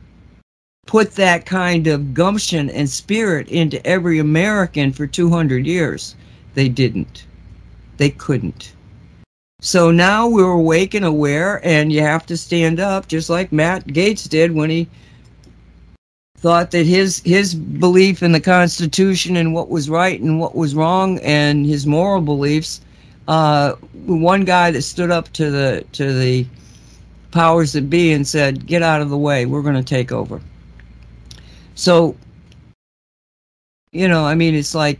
put 0.86 1.12
that 1.12 1.46
kind 1.46 1.86
of 1.86 2.14
gumption 2.14 2.68
and 2.70 2.88
spirit 2.88 3.48
into 3.48 3.84
every 3.86 4.18
American 4.18 4.92
for 4.92 5.06
200 5.06 5.66
years? 5.66 6.14
They 6.54 6.68
didn't. 6.68 7.24
They 7.96 8.10
couldn't. 8.10 8.72
So 9.60 9.92
now 9.92 10.28
we're 10.28 10.50
awake 10.50 10.94
and 10.94 11.04
aware, 11.04 11.64
and 11.64 11.92
you 11.92 12.00
have 12.00 12.26
to 12.26 12.36
stand 12.36 12.80
up, 12.80 13.06
just 13.06 13.30
like 13.30 13.52
Matt 13.52 13.86
Gaetz 13.86 14.28
did 14.28 14.52
when 14.52 14.70
he 14.70 14.88
thought 16.38 16.72
that 16.72 16.84
his 16.84 17.22
his 17.24 17.54
belief 17.54 18.20
in 18.24 18.32
the 18.32 18.40
Constitution 18.40 19.36
and 19.36 19.54
what 19.54 19.68
was 19.68 19.88
right 19.88 20.20
and 20.20 20.40
what 20.40 20.56
was 20.56 20.74
wrong 20.74 21.20
and 21.20 21.64
his 21.64 21.86
moral 21.86 22.20
beliefs. 22.20 22.80
Uh, 23.28 23.74
one 24.04 24.44
guy 24.44 24.72
that 24.72 24.82
stood 24.82 25.12
up 25.12 25.32
to 25.34 25.52
the 25.52 25.84
to 25.92 26.12
the 26.12 26.44
powers 27.30 27.72
that 27.72 27.88
be 27.88 28.12
and 28.12 28.26
said, 28.26 28.66
"Get 28.66 28.82
out 28.82 29.00
of 29.00 29.10
the 29.10 29.16
way. 29.16 29.46
We're 29.46 29.62
going 29.62 29.76
to 29.76 29.82
take 29.84 30.10
over." 30.10 30.40
So, 31.74 32.16
you 33.92 34.08
know, 34.08 34.24
I 34.24 34.34
mean, 34.34 34.54
it's 34.54 34.74
like 34.74 34.98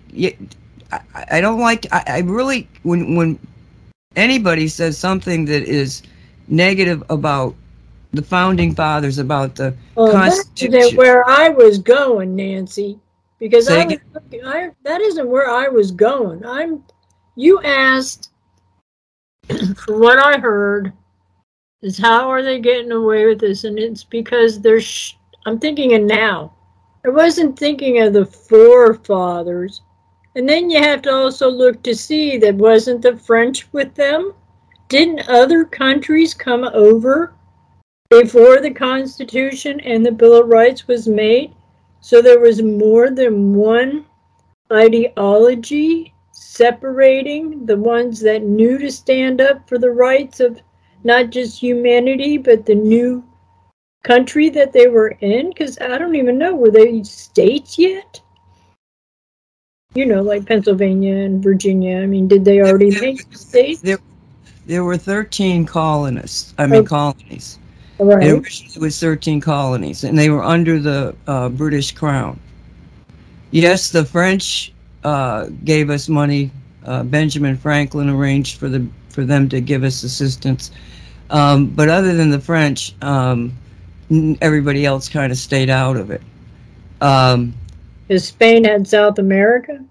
I, 0.93 1.01
I 1.31 1.41
don't 1.41 1.61
like. 1.61 1.87
I, 1.93 2.05
I 2.07 2.19
really 2.21 2.69
when 2.83 3.15
when 3.15 3.39
anybody 4.17 4.69
says 4.69 4.99
something 4.99 5.45
that 5.47 5.63
is 5.63 6.03
negative 6.49 7.03
about 7.09 7.55
the 8.13 8.23
founding 8.23 8.75
fathers 8.75 9.19
about 9.19 9.55
the 9.55 9.75
well, 9.95 10.13
Constitution. 10.13 10.73
That 10.73 10.97
where 10.97 11.29
I 11.29 11.49
was 11.49 11.79
going, 11.79 12.37
Nancy, 12.37 12.99
because 13.39 13.69
I, 13.69 13.87
was, 13.87 13.99
I 14.45 14.71
that 14.85 15.01
isn't 15.01 15.29
where 15.29 15.51
I 15.51 15.69
was 15.69 15.91
going. 15.91 16.45
I'm. 16.45 16.85
You 17.35 17.63
asked, 17.63 18.31
from 19.49 20.01
what 20.01 20.19
I 20.19 20.39
heard, 20.39 20.93
is 21.81 21.97
how 21.97 22.29
are 22.29 22.43
they 22.43 22.61
getting 22.61 22.93
away 22.93 23.25
with 23.25 23.41
this? 23.41 23.65
And 23.65 23.79
it's 23.79 24.05
because 24.05 24.61
they're. 24.61 24.81
Sh- 24.81 25.15
I'm 25.47 25.59
thinking 25.59 25.95
of 25.95 26.03
now. 26.03 26.53
I 27.05 27.09
wasn't 27.09 27.59
thinking 27.59 27.99
of 27.99 28.13
the 28.13 28.25
forefathers. 28.25 29.83
And 30.37 30.49
then 30.49 30.71
you 30.71 30.81
have 30.81 31.03
to 31.03 31.13
also 31.13 31.51
look 31.51 31.83
to 31.83 31.95
see 31.95 32.39
that 32.39 32.55
wasn't 32.55 33.03
the 33.03 33.17
French 33.17 33.71
with 33.73 33.95
them? 33.95 34.35
Didn't 34.89 35.29
other 35.29 35.65
countries 35.65 36.33
come 36.33 36.65
over 36.73 37.35
before 38.09 38.61
the 38.61 38.71
Constitution 38.71 39.81
and 39.81 40.05
the 40.05 40.13
Bill 40.13 40.41
of 40.41 40.49
Rights 40.49 40.87
was 40.87 41.09
made. 41.09 41.55
So 42.01 42.23
there 42.23 42.39
was 42.39 42.63
more 42.63 43.11
than 43.11 43.55
one 43.55 44.07
ideology 44.73 46.15
separating 46.33 47.67
the 47.67 47.77
ones 47.77 48.21
that 48.21 48.43
knew 48.43 48.79
to 48.79 48.91
stand 48.93 49.41
up 49.41 49.69
for 49.69 49.79
the 49.79 49.91
rights 49.91 50.41
of 50.41 50.61
not 51.05 51.31
just 51.31 51.59
humanity, 51.59 52.39
but 52.39 52.65
the 52.65 52.75
new 52.75 53.25
country 54.03 54.49
that 54.51 54.73
they 54.73 54.89
were 54.89 55.17
in. 55.21 55.49
Because 55.49 55.79
I 55.81 55.99
don't 55.99 56.17
even 56.17 56.39
know, 56.39 56.55
were 56.55 56.71
they 56.71 57.03
states 57.03 57.79
yet? 57.79 58.21
You 59.95 60.07
know, 60.07 60.23
like 60.23 60.47
Pennsylvania 60.47 61.17
and 61.17 61.43
Virginia. 61.43 62.01
I 62.01 62.07
mean, 62.07 62.29
did 62.29 62.45
they 62.45 62.61
already 62.61 62.91
there, 62.91 63.03
make 63.03 63.37
states? 63.37 63.83
There, 63.83 63.99
there 64.67 64.85
were 64.85 64.97
13 64.97 65.67
colonists, 65.67 66.55
I 66.59 66.67
mean, 66.67 66.81
okay. 66.81 66.89
colonies. 66.89 67.59
Right. 67.99 68.27
It 68.27 68.33
originally 68.33 68.81
was 68.81 68.99
13 68.99 69.41
colonies, 69.41 70.03
and 70.03 70.19
they 70.19 70.31
were 70.31 70.43
under 70.43 70.81
the 70.81 71.15
uh, 71.27 71.51
British 71.51 71.93
Crown. 71.93 72.41
Yes, 73.51 73.91
the 73.91 74.05
French 74.05 74.73
uh, 75.05 75.47
gave 75.65 75.91
us 75.91 76.09
money. 76.09 76.51
Uh, 76.85 77.03
Benjamin 77.05 77.57
Franklin 77.57 78.09
arranged 78.09 78.59
for 78.59 78.69
the 78.69 78.85
for 79.11 79.25
them 79.25 79.49
to 79.51 79.61
give 79.61 79.85
us 79.85 80.03
assistance. 80.03 80.71
Um, 81.31 81.67
but 81.67 81.89
other 81.89 82.15
than 82.15 82.31
the 82.31 82.41
French, 82.41 82.95
um, 83.03 83.53
everybody 84.41 84.85
else 84.87 85.09
kind 85.09 85.33
of 85.33 85.39
stayed 85.39 85.71
out 85.71 85.97
of 85.97 86.11
it. 86.11 86.23
Um, 87.01 87.55
Is 88.09 88.29
Spain 88.29 88.65
had 88.65 88.87
South 88.87 89.19
America? 89.19 89.85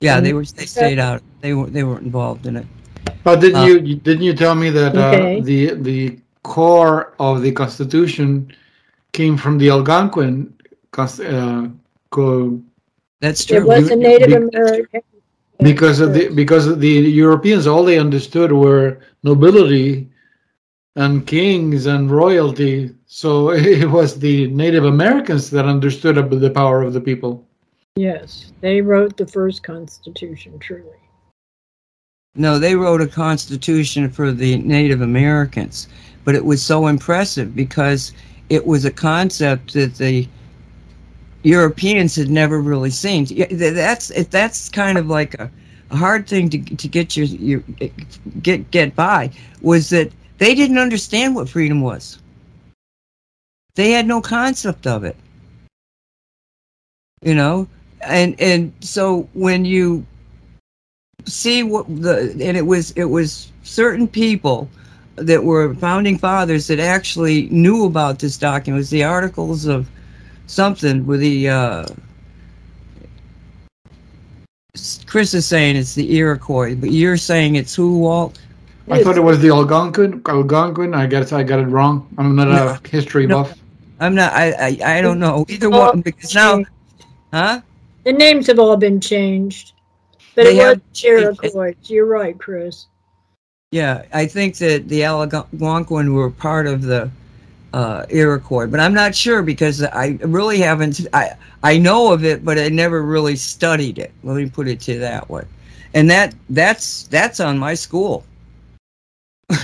Yeah, 0.00 0.20
they 0.20 0.32
were. 0.32 0.44
They 0.44 0.66
stayed 0.66 0.98
out. 0.98 1.22
They 1.40 1.54
were. 1.54 1.66
They 1.66 1.82
weren't 1.82 2.02
involved 2.02 2.46
in 2.46 2.56
it. 2.56 2.66
But 3.24 3.40
didn't 3.40 3.62
uh, 3.62 3.66
you? 3.66 3.96
Didn't 3.96 4.22
you 4.22 4.34
tell 4.34 4.54
me 4.54 4.70
that 4.70 4.96
uh, 4.96 5.42
the 5.42 5.74
the 5.74 6.18
core 6.42 7.14
of 7.18 7.42
the 7.42 7.50
Constitution 7.52 8.52
came 9.12 9.36
from 9.36 9.58
the 9.58 9.70
Algonquin 9.70 10.52
uh, 10.98 11.68
co- 12.10 12.62
That's 13.20 13.44
true. 13.44 13.58
It 13.58 13.66
was 13.66 13.90
a 13.90 13.96
Native 13.96 14.28
be- 14.28 14.56
American. 14.56 15.02
because 15.60 16.00
of 16.00 16.12
the 16.12 16.28
because 16.28 16.66
of 16.66 16.80
the 16.80 16.88
Europeans 16.88 17.66
all 17.66 17.84
they 17.84 17.98
understood 17.98 18.52
were 18.52 18.98
nobility 19.22 20.08
and 20.96 21.26
kings 21.26 21.86
and 21.86 22.10
royalty. 22.10 22.94
So 23.06 23.50
it 23.52 23.88
was 23.88 24.18
the 24.18 24.48
Native 24.48 24.84
Americans 24.84 25.50
that 25.50 25.64
understood 25.64 26.18
ab- 26.18 26.30
the 26.30 26.50
power 26.50 26.82
of 26.82 26.92
the 26.92 27.00
people. 27.00 27.44
Yes, 27.96 28.52
they 28.60 28.82
wrote 28.82 29.16
the 29.16 29.26
first 29.26 29.62
Constitution, 29.62 30.58
truly. 30.58 30.98
No, 32.34 32.58
they 32.58 32.74
wrote 32.74 33.00
a 33.00 33.06
constitution 33.06 34.10
for 34.10 34.30
the 34.30 34.58
Native 34.58 35.00
Americans, 35.00 35.88
but 36.24 36.34
it 36.34 36.44
was 36.44 36.62
so 36.62 36.86
impressive 36.86 37.56
because 37.56 38.12
it 38.50 38.66
was 38.66 38.84
a 38.84 38.90
concept 38.90 39.72
that 39.72 39.94
the 39.94 40.28
Europeans 41.44 42.14
had 42.14 42.28
never 42.28 42.60
really 42.60 42.90
seen. 42.90 43.26
That's 43.50 44.08
that's 44.26 44.68
kind 44.68 44.98
of 44.98 45.06
like 45.06 45.32
a, 45.34 45.50
a 45.90 45.96
hard 45.96 46.28
thing 46.28 46.50
to 46.50 46.58
to 46.58 46.88
get 46.88 47.16
your, 47.16 47.26
your 47.26 47.64
get 48.42 48.70
get 48.70 48.94
by 48.94 49.30
was 49.62 49.88
that 49.88 50.12
they 50.36 50.54
didn't 50.54 50.78
understand 50.78 51.34
what 51.34 51.48
freedom 51.48 51.80
was. 51.80 52.18
They 53.76 53.92
had 53.92 54.06
no 54.06 54.20
concept 54.20 54.86
of 54.86 55.04
it. 55.04 55.16
You 57.22 57.34
know, 57.34 57.68
and 58.00 58.38
and 58.40 58.72
so 58.80 59.28
when 59.32 59.64
you 59.64 60.04
see 61.24 61.62
what 61.62 61.86
the 62.02 62.30
and 62.40 62.56
it 62.56 62.66
was 62.66 62.90
it 62.92 63.04
was 63.04 63.50
certain 63.62 64.06
people 64.06 64.68
that 65.16 65.42
were 65.42 65.74
founding 65.74 66.18
fathers 66.18 66.66
that 66.66 66.78
actually 66.78 67.48
knew 67.48 67.84
about 67.84 68.18
this 68.18 68.36
document 68.36 68.76
it 68.76 68.80
was 68.80 68.90
the 68.90 69.02
articles 69.02 69.66
of 69.66 69.88
something 70.46 71.04
with 71.06 71.20
the 71.20 71.48
uh 71.48 71.86
chris 75.06 75.34
is 75.34 75.46
saying 75.46 75.74
it's 75.74 75.94
the 75.94 76.16
iroquois 76.16 76.76
but 76.76 76.92
you're 76.92 77.16
saying 77.16 77.56
it's 77.56 77.74
who 77.74 77.98
walt 77.98 78.38
I 78.88 79.02
thought 79.02 79.16
it 79.16 79.20
was 79.24 79.40
the 79.40 79.48
Algonquin. 79.48 80.22
Algonquin. 80.28 80.94
I 80.94 81.06
guess 81.06 81.32
I 81.32 81.42
got 81.42 81.58
it 81.58 81.64
wrong. 81.64 82.08
I'm 82.18 82.36
not 82.36 82.46
a 82.46 82.80
history 82.88 83.26
No. 83.26 83.48
I'm 84.00 84.14
not 84.14 84.32
i 84.32 84.52
i, 84.52 84.98
I 84.98 85.00
don't 85.00 85.18
know 85.18 85.44
either 85.48 85.70
one 85.70 86.00
because 86.00 86.34
now 86.34 86.64
huh 87.32 87.60
The 88.04 88.12
names 88.12 88.46
have 88.46 88.60
all 88.60 88.76
been 88.76 89.00
changed. 89.00 89.72
But 90.36 90.44
They 90.44 90.52
it 90.52 90.62
was 90.62 90.64
have 90.66 90.92
changed. 90.92 91.42
Iroquois. 91.42 91.74
You're 91.84 92.06
right, 92.06 92.38
Chris. 92.38 92.86
Yeah, 93.72 94.04
I 94.12 94.26
think 94.26 94.56
that 94.58 94.88
the 94.88 95.02
Algonquin 95.02 96.14
were 96.14 96.30
part 96.30 96.68
of 96.68 96.82
the 96.82 97.10
uh, 97.72 98.06
Iroquois, 98.08 98.68
but 98.68 98.78
I'm 98.78 98.94
not 98.94 99.12
sure 99.12 99.42
because 99.42 99.82
I 99.82 100.18
really 100.22 100.58
haven't. 100.58 101.04
I 101.12 101.30
I 101.64 101.78
know 101.78 102.12
of 102.12 102.24
it, 102.24 102.44
but 102.44 102.58
I 102.58 102.68
never 102.68 103.02
really 103.02 103.34
studied 103.34 103.98
it. 103.98 104.12
Let 104.22 104.36
me 104.36 104.48
put 104.48 104.68
it 104.68 104.80
to 104.82 105.00
that 105.00 105.28
way, 105.28 105.44
and 105.94 106.08
that 106.10 106.32
that's 106.50 107.04
that's 107.08 107.40
on 107.40 107.58
my 107.58 107.74
school. 107.74 108.24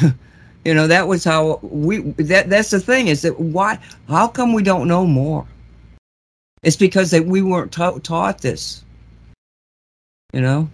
you 0.64 0.74
know, 0.74 0.86
that 0.86 1.08
was 1.08 1.24
how 1.24 1.58
we. 1.62 1.98
That 2.00 2.48
that's 2.48 2.70
the 2.70 2.80
thing 2.80 3.08
is 3.08 3.22
that 3.22 3.38
why? 3.38 3.78
How 4.08 4.28
come 4.28 4.52
we 4.52 4.62
don't 4.62 4.86
know 4.86 5.06
more? 5.06 5.46
It's 6.62 6.76
because 6.76 7.10
that 7.10 7.26
we 7.26 7.42
weren't 7.42 7.72
ta- 7.72 7.98
taught 7.98 8.40
this. 8.40 8.84
You 10.32 10.40
know, 10.40 10.70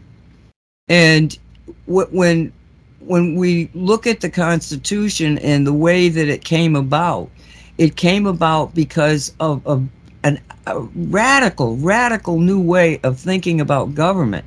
and 0.89 1.37
wh- 1.87 2.13
when 2.13 2.53
when 3.01 3.37
we 3.37 3.71
look 3.75 4.07
at 4.07 4.21
the 4.21 4.29
Constitution 4.29 5.39
and 5.39 5.67
the 5.67 5.73
way 5.73 6.11
that 6.11 6.29
it 6.29 6.45
came 6.45 6.77
about, 6.77 7.31
it 7.79 7.97
came 7.97 8.27
about 8.27 8.75
because 8.75 9.33
of, 9.41 9.67
of 9.67 9.89
an, 10.25 10.39
a 10.67 10.81
radical, 10.81 11.77
radical 11.77 12.39
new 12.39 12.61
way 12.61 13.01
of 13.05 13.19
thinking 13.19 13.61
about 13.61 13.95
government, 13.95 14.45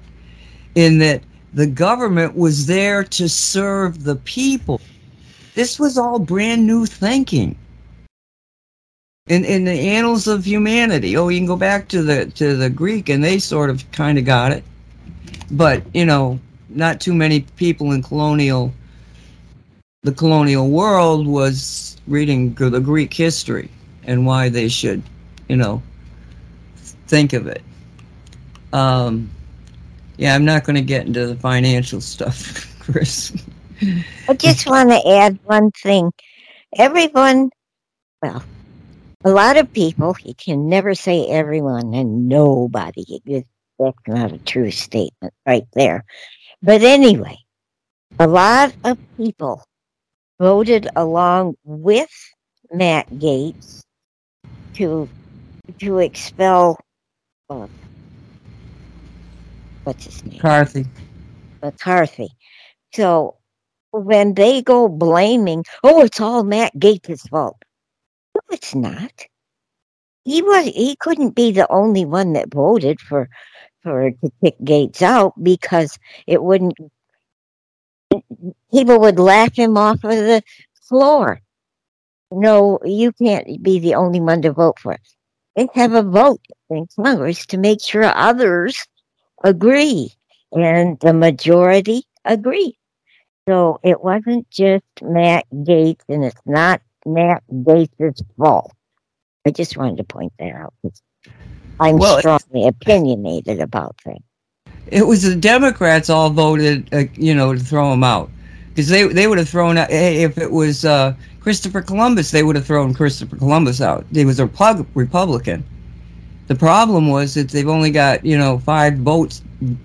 in 0.76 1.00
that 1.00 1.24
the 1.54 1.66
government 1.66 2.36
was 2.36 2.68
there 2.68 3.04
to 3.04 3.28
serve 3.28 4.04
the 4.04 4.18
people. 4.18 4.80
This 5.54 5.80
was 5.80 5.98
all 5.98 6.20
brand 6.20 6.66
new 6.66 6.86
thinking. 6.86 7.58
In, 9.28 9.46
in 9.46 9.66
the 9.66 9.72
annals 9.72 10.28
of 10.28 10.46
humanity, 10.46 11.16
oh, 11.16 11.30
you 11.30 11.40
can 11.40 11.48
go 11.48 11.56
back 11.56 11.88
to 11.90 12.02
the 12.02 12.26
to 12.32 12.56
the 12.56 12.70
Greek, 12.70 13.08
and 13.08 13.24
they 13.24 13.40
sort 13.40 13.70
of 13.70 13.90
kind 13.92 14.18
of 14.18 14.26
got 14.26 14.52
it, 14.52 14.64
but 15.52 15.84
you 15.94 16.06
know, 16.06 16.40
not 16.70 17.00
too 17.00 17.14
many 17.14 17.42
people 17.56 17.92
in 17.92 18.02
colonial 18.02 18.74
the 20.04 20.12
colonial 20.12 20.70
world 20.70 21.28
was 21.28 21.98
reading 22.08 22.54
the 22.56 22.80
Greek 22.80 23.14
history 23.14 23.70
and 24.04 24.26
why 24.26 24.50
they 24.50 24.68
should, 24.68 25.04
you 25.48 25.56
know, 25.56 25.82
think 27.08 27.34
of 27.34 27.46
it. 27.46 27.62
Um, 28.74 29.30
yeah, 30.18 30.34
I'm 30.34 30.46
not 30.46 30.64
going 30.64 30.76
to 30.76 30.82
get 30.82 31.06
into 31.06 31.28
the 31.28 31.36
financial 31.36 32.02
stuff, 32.02 32.76
Chris. 32.80 33.32
I 33.82 34.34
just 34.34 34.68
want 34.68 34.90
to 34.90 35.10
add 35.10 35.40
one 35.44 35.72
thing. 35.72 36.12
Everyone, 36.78 37.50
well, 38.22 38.44
a 39.24 39.30
lot 39.30 39.58
of 39.58 39.72
people, 39.74 40.16
you 40.24 40.34
can 40.36 40.70
never 40.70 40.96
say 40.96 41.28
everyone 41.28 41.94
and 41.94 42.28
nobody. 42.28 43.20
That's 43.80 43.98
not 44.08 44.32
a 44.32 44.38
true 44.40 44.72
statement 44.72 45.34
right 45.46 45.68
there. 45.74 46.06
But 46.62 46.84
anyway, 46.84 47.38
a 48.20 48.28
lot 48.28 48.74
of 48.84 48.98
people 49.18 49.64
voted 50.40 50.88
along 50.96 51.56
with 51.64 52.10
Matt 52.72 53.10
Gaetz 53.10 53.82
to 54.76 55.10
to 55.80 56.00
expel 56.00 56.80
uh, 57.50 57.68
what's 59.84 60.06
his 60.06 60.24
name 60.26 60.36
McCarthy. 60.36 60.86
McCarthy. 61.62 62.30
So 62.94 63.38
when 63.92 64.34
they 64.34 64.62
go 64.62 64.88
blaming, 64.88 65.66
oh, 65.84 66.04
it's 66.04 66.22
all 66.22 66.44
Matt 66.44 66.74
Gaetz' 66.78 67.28
fault. 67.30 67.58
No, 68.36 68.42
it's 68.52 68.76
not. 68.76 69.26
He 70.24 70.42
was 70.42 70.66
he 70.66 70.96
couldn't 70.98 71.36
be 71.36 71.52
the 71.52 71.70
only 71.72 72.06
one 72.06 72.34
that 72.34 72.54
voted 72.54 73.00
for 73.00 73.28
for 73.82 74.12
to 74.12 74.32
kick 74.44 74.56
Gaetz 74.64 75.02
out 75.02 75.34
because 75.42 75.98
it 76.28 76.44
wouldn't 76.44 76.74
people 78.72 79.00
would 79.00 79.20
laugh 79.20 79.56
him 79.56 79.78
off 79.78 80.04
of 80.04 80.12
the 80.12 80.44
floor. 80.88 81.42
No, 82.32 82.80
you 82.86 83.12
can't 83.14 83.62
be 83.62 83.80
the 83.80 83.96
only 83.96 84.20
one 84.22 84.42
to 84.44 84.54
vote 84.54 84.80
for 84.80 84.94
it. 84.94 85.70
Have 85.74 85.94
a 85.94 86.04
vote 86.04 86.42
in 86.70 86.88
Congress 86.96 87.46
to 87.48 87.58
make 87.58 87.82
sure 87.82 88.06
others 88.06 88.88
agree 89.44 90.12
and 90.54 91.00
the 91.02 91.14
majority 91.14 92.04
agreed. 92.26 92.78
So 93.52 93.82
it 93.84 94.02
wasn't 94.02 94.50
just 94.50 94.86
Matt 95.02 95.46
Gaetz, 95.54 96.00
and 96.08 96.24
it's 96.24 96.40
not 96.46 96.82
Matt 97.06 97.44
Gaetz' 97.52 98.24
fault. 98.38 98.72
I 99.46 99.52
just 99.52 99.76
wanted 99.76 99.98
to 99.98 100.06
point 100.06 100.32
that 100.40 100.56
out. 100.56 100.74
'cause 100.82 101.02
I'm 101.78 101.98
Well, 101.98 102.20
strongly 102.20 102.66
opinionated 102.66 103.60
about 103.60 104.00
things. 104.06 104.24
It 104.88 105.06
was 105.06 105.24
the 105.24 105.36
Democrats 105.36 106.10
all 106.10 106.30
voted, 106.30 106.88
uh, 106.94 107.04
you 107.16 107.36
know, 107.36 107.54
to 107.54 107.60
throw 107.60 107.92
him 107.92 108.06
out 108.06 108.30
because 108.70 108.88
they 108.88 109.06
they 109.08 109.28
would 109.28 109.38
have 109.38 109.50
thrown 109.50 109.78
out. 109.78 109.92
If 109.92 110.38
it 110.38 110.50
was 110.50 110.86
uh, 110.86 111.14
Christopher 111.42 111.82
Columbus, 111.82 112.32
they 112.32 112.44
would 112.44 112.56
have 112.56 112.66
thrown 112.66 112.94
Christopher 112.94 113.36
Columbus 113.36 113.82
out. 113.82 114.06
He 114.14 114.24
was 114.24 114.40
a 114.40 114.46
Republican. 114.96 115.66
The 116.52 116.58
problem 116.58 117.08
was 117.08 117.34
that 117.36 117.48
they've 117.48 117.70
only 117.70 117.92
got 117.92 118.26
you 118.26 118.38
know 118.38 118.60
five 118.60 118.98
votes 118.98 119.42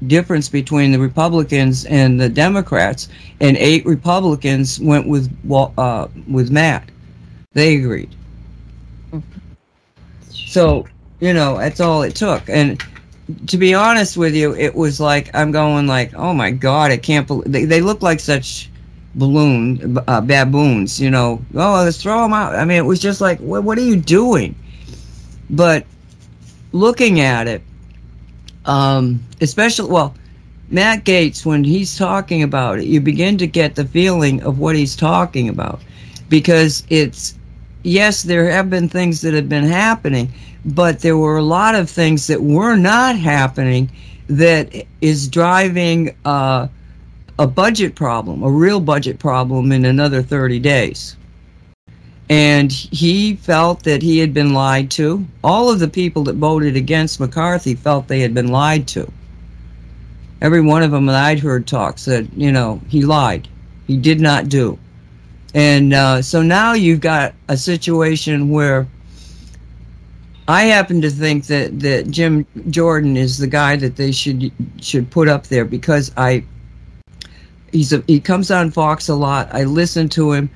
difference 0.08 0.48
between 0.48 0.90
the 0.90 0.98
Republicans 0.98 1.84
and 1.84 2.20
the 2.20 2.28
Democrats, 2.28 3.08
and 3.40 3.56
eight 3.58 3.86
Republicans 3.86 4.80
went 4.80 5.06
with 5.06 5.30
uh, 5.78 6.08
with 6.28 6.50
Matt. 6.50 6.88
They 7.52 7.76
agreed. 7.76 8.12
So 10.28 10.88
you 11.20 11.32
know 11.34 11.56
that's 11.56 11.78
all 11.78 12.02
it 12.02 12.16
took, 12.16 12.48
and 12.48 12.84
to 13.46 13.56
be 13.56 13.72
honest 13.72 14.16
with 14.16 14.34
you, 14.34 14.52
it 14.56 14.74
was 14.74 14.98
like 14.98 15.30
I'm 15.34 15.52
going 15.52 15.86
like, 15.86 16.14
oh 16.14 16.34
my 16.34 16.50
god, 16.50 16.90
I 16.90 16.96
can't 16.96 17.28
believe 17.28 17.52
they, 17.52 17.64
they 17.64 17.80
look 17.80 18.02
like 18.02 18.18
such 18.18 18.72
balloon 19.14 19.98
uh, 20.08 20.20
baboons, 20.20 21.00
you 21.00 21.12
know. 21.12 21.40
Oh, 21.54 21.84
let's 21.84 22.02
throw 22.02 22.22
them 22.22 22.32
out. 22.32 22.56
I 22.56 22.64
mean, 22.64 22.78
it 22.78 22.86
was 22.86 22.98
just 22.98 23.20
like, 23.20 23.38
what, 23.38 23.62
what 23.62 23.78
are 23.78 23.82
you 23.82 23.94
doing? 23.94 24.56
But 25.48 25.86
looking 26.72 27.20
at 27.20 27.46
it, 27.48 27.62
um, 28.64 29.20
especially 29.40 29.90
well, 29.90 30.14
Matt 30.70 31.04
Gaetz 31.04 31.46
when 31.46 31.64
he's 31.64 31.96
talking 31.96 32.42
about 32.42 32.78
it, 32.78 32.86
you 32.86 33.00
begin 33.00 33.38
to 33.38 33.46
get 33.46 33.74
the 33.74 33.84
feeling 33.84 34.42
of 34.42 34.58
what 34.58 34.74
he's 34.76 34.96
talking 34.96 35.48
about 35.48 35.80
because 36.28 36.84
it's 36.88 37.36
yes, 37.82 38.22
there 38.22 38.50
have 38.50 38.68
been 38.68 38.88
things 38.88 39.20
that 39.20 39.32
have 39.34 39.48
been 39.48 39.64
happening, 39.64 40.32
but 40.64 41.00
there 41.00 41.16
were 41.16 41.36
a 41.36 41.42
lot 41.42 41.74
of 41.74 41.88
things 41.88 42.26
that 42.26 42.42
were 42.42 42.76
not 42.76 43.16
happening 43.16 43.90
that 44.28 44.74
is 45.00 45.28
driving 45.28 46.14
uh, 46.24 46.66
a 47.38 47.46
budget 47.46 47.94
problem, 47.94 48.42
a 48.42 48.50
real 48.50 48.80
budget 48.80 49.18
problem 49.18 49.70
in 49.70 49.84
another 49.84 50.22
30 50.22 50.58
days. 50.58 51.16
And 52.28 52.72
he 52.72 53.36
felt 53.36 53.84
that 53.84 54.02
he 54.02 54.18
had 54.18 54.34
been 54.34 54.52
lied 54.52 54.90
to. 54.92 55.24
All 55.44 55.70
of 55.70 55.78
the 55.78 55.88
people 55.88 56.24
that 56.24 56.36
voted 56.36 56.76
against 56.76 57.20
McCarthy 57.20 57.74
felt 57.74 58.08
they 58.08 58.20
had 58.20 58.34
been 58.34 58.48
lied 58.48 58.88
to. 58.88 59.10
Every 60.40 60.60
one 60.60 60.82
of 60.82 60.90
them 60.90 61.06
that 61.06 61.24
I'd 61.24 61.38
heard 61.38 61.66
talk 61.66 61.98
said, 61.98 62.28
you 62.36 62.50
know, 62.50 62.80
he 62.88 63.02
lied. 63.02 63.48
He 63.86 63.96
did 63.96 64.20
not 64.20 64.48
do. 64.48 64.78
And 65.54 65.94
uh, 65.94 66.20
so 66.20 66.42
now 66.42 66.74
you've 66.74 67.00
got 67.00 67.34
a 67.48 67.56
situation 67.56 68.50
where 68.50 68.86
I 70.48 70.64
happen 70.64 71.00
to 71.00 71.10
think 71.10 71.46
that, 71.46 71.80
that 71.80 72.10
Jim 72.10 72.46
Jordan 72.70 73.16
is 73.16 73.38
the 73.38 73.46
guy 73.46 73.76
that 73.76 73.96
they 73.96 74.12
should 74.12 74.52
should 74.80 75.10
put 75.10 75.28
up 75.28 75.46
there 75.46 75.64
because 75.64 76.12
I 76.16 76.44
he's 77.72 77.92
a, 77.92 78.04
he 78.06 78.20
comes 78.20 78.50
on 78.50 78.70
Fox 78.70 79.08
a 79.08 79.14
lot. 79.14 79.48
I 79.52 79.64
listen 79.64 80.08
to 80.10 80.32
him. 80.32 80.50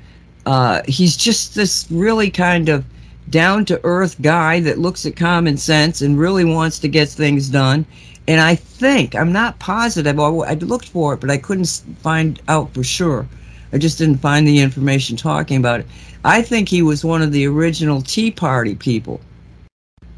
Uh, 0.51 0.83
he's 0.89 1.17
just 1.17 1.55
this 1.55 1.87
really 1.93 2.29
kind 2.29 2.69
of 2.69 2.85
down 3.29 3.65
to 3.65 3.81
earth 3.85 4.21
guy 4.21 4.59
that 4.59 4.81
looks 4.81 5.07
at 5.07 5.15
common 5.15 5.57
sense 5.57 6.03
and 6.03 6.19
really 6.19 6.45
wants 6.45 6.81
to 6.81 6.89
get 6.89 7.09
things 7.09 7.49
done. 7.49 7.87
And 8.27 8.41
I 8.41 8.57
think 8.57 9.15
I'm 9.15 9.31
not 9.33 9.61
positive. 9.61 10.19
I 10.19 10.55
looked 10.55 10.89
for 10.89 11.15
it, 11.15 11.21
but 11.21 11.31
I 11.31 11.37
couldn't 11.37 11.69
find 12.01 12.43
out 12.49 12.75
for 12.75 12.83
sure. 12.83 13.29
I 13.73 13.79
just 13.79 13.97
didn't 13.97 14.17
find 14.17 14.45
the 14.45 14.59
information 14.59 15.17
talking 15.17 15.57
about 15.57 15.79
it. 15.79 15.87
I 16.25 16.43
think 16.43 16.69
he 16.69 16.83
was 16.83 17.05
one 17.05 17.23
of 17.23 17.31
the 17.31 17.47
original 17.47 18.03
Tea 18.03 18.33
Party 18.33 18.75
people 18.75 19.21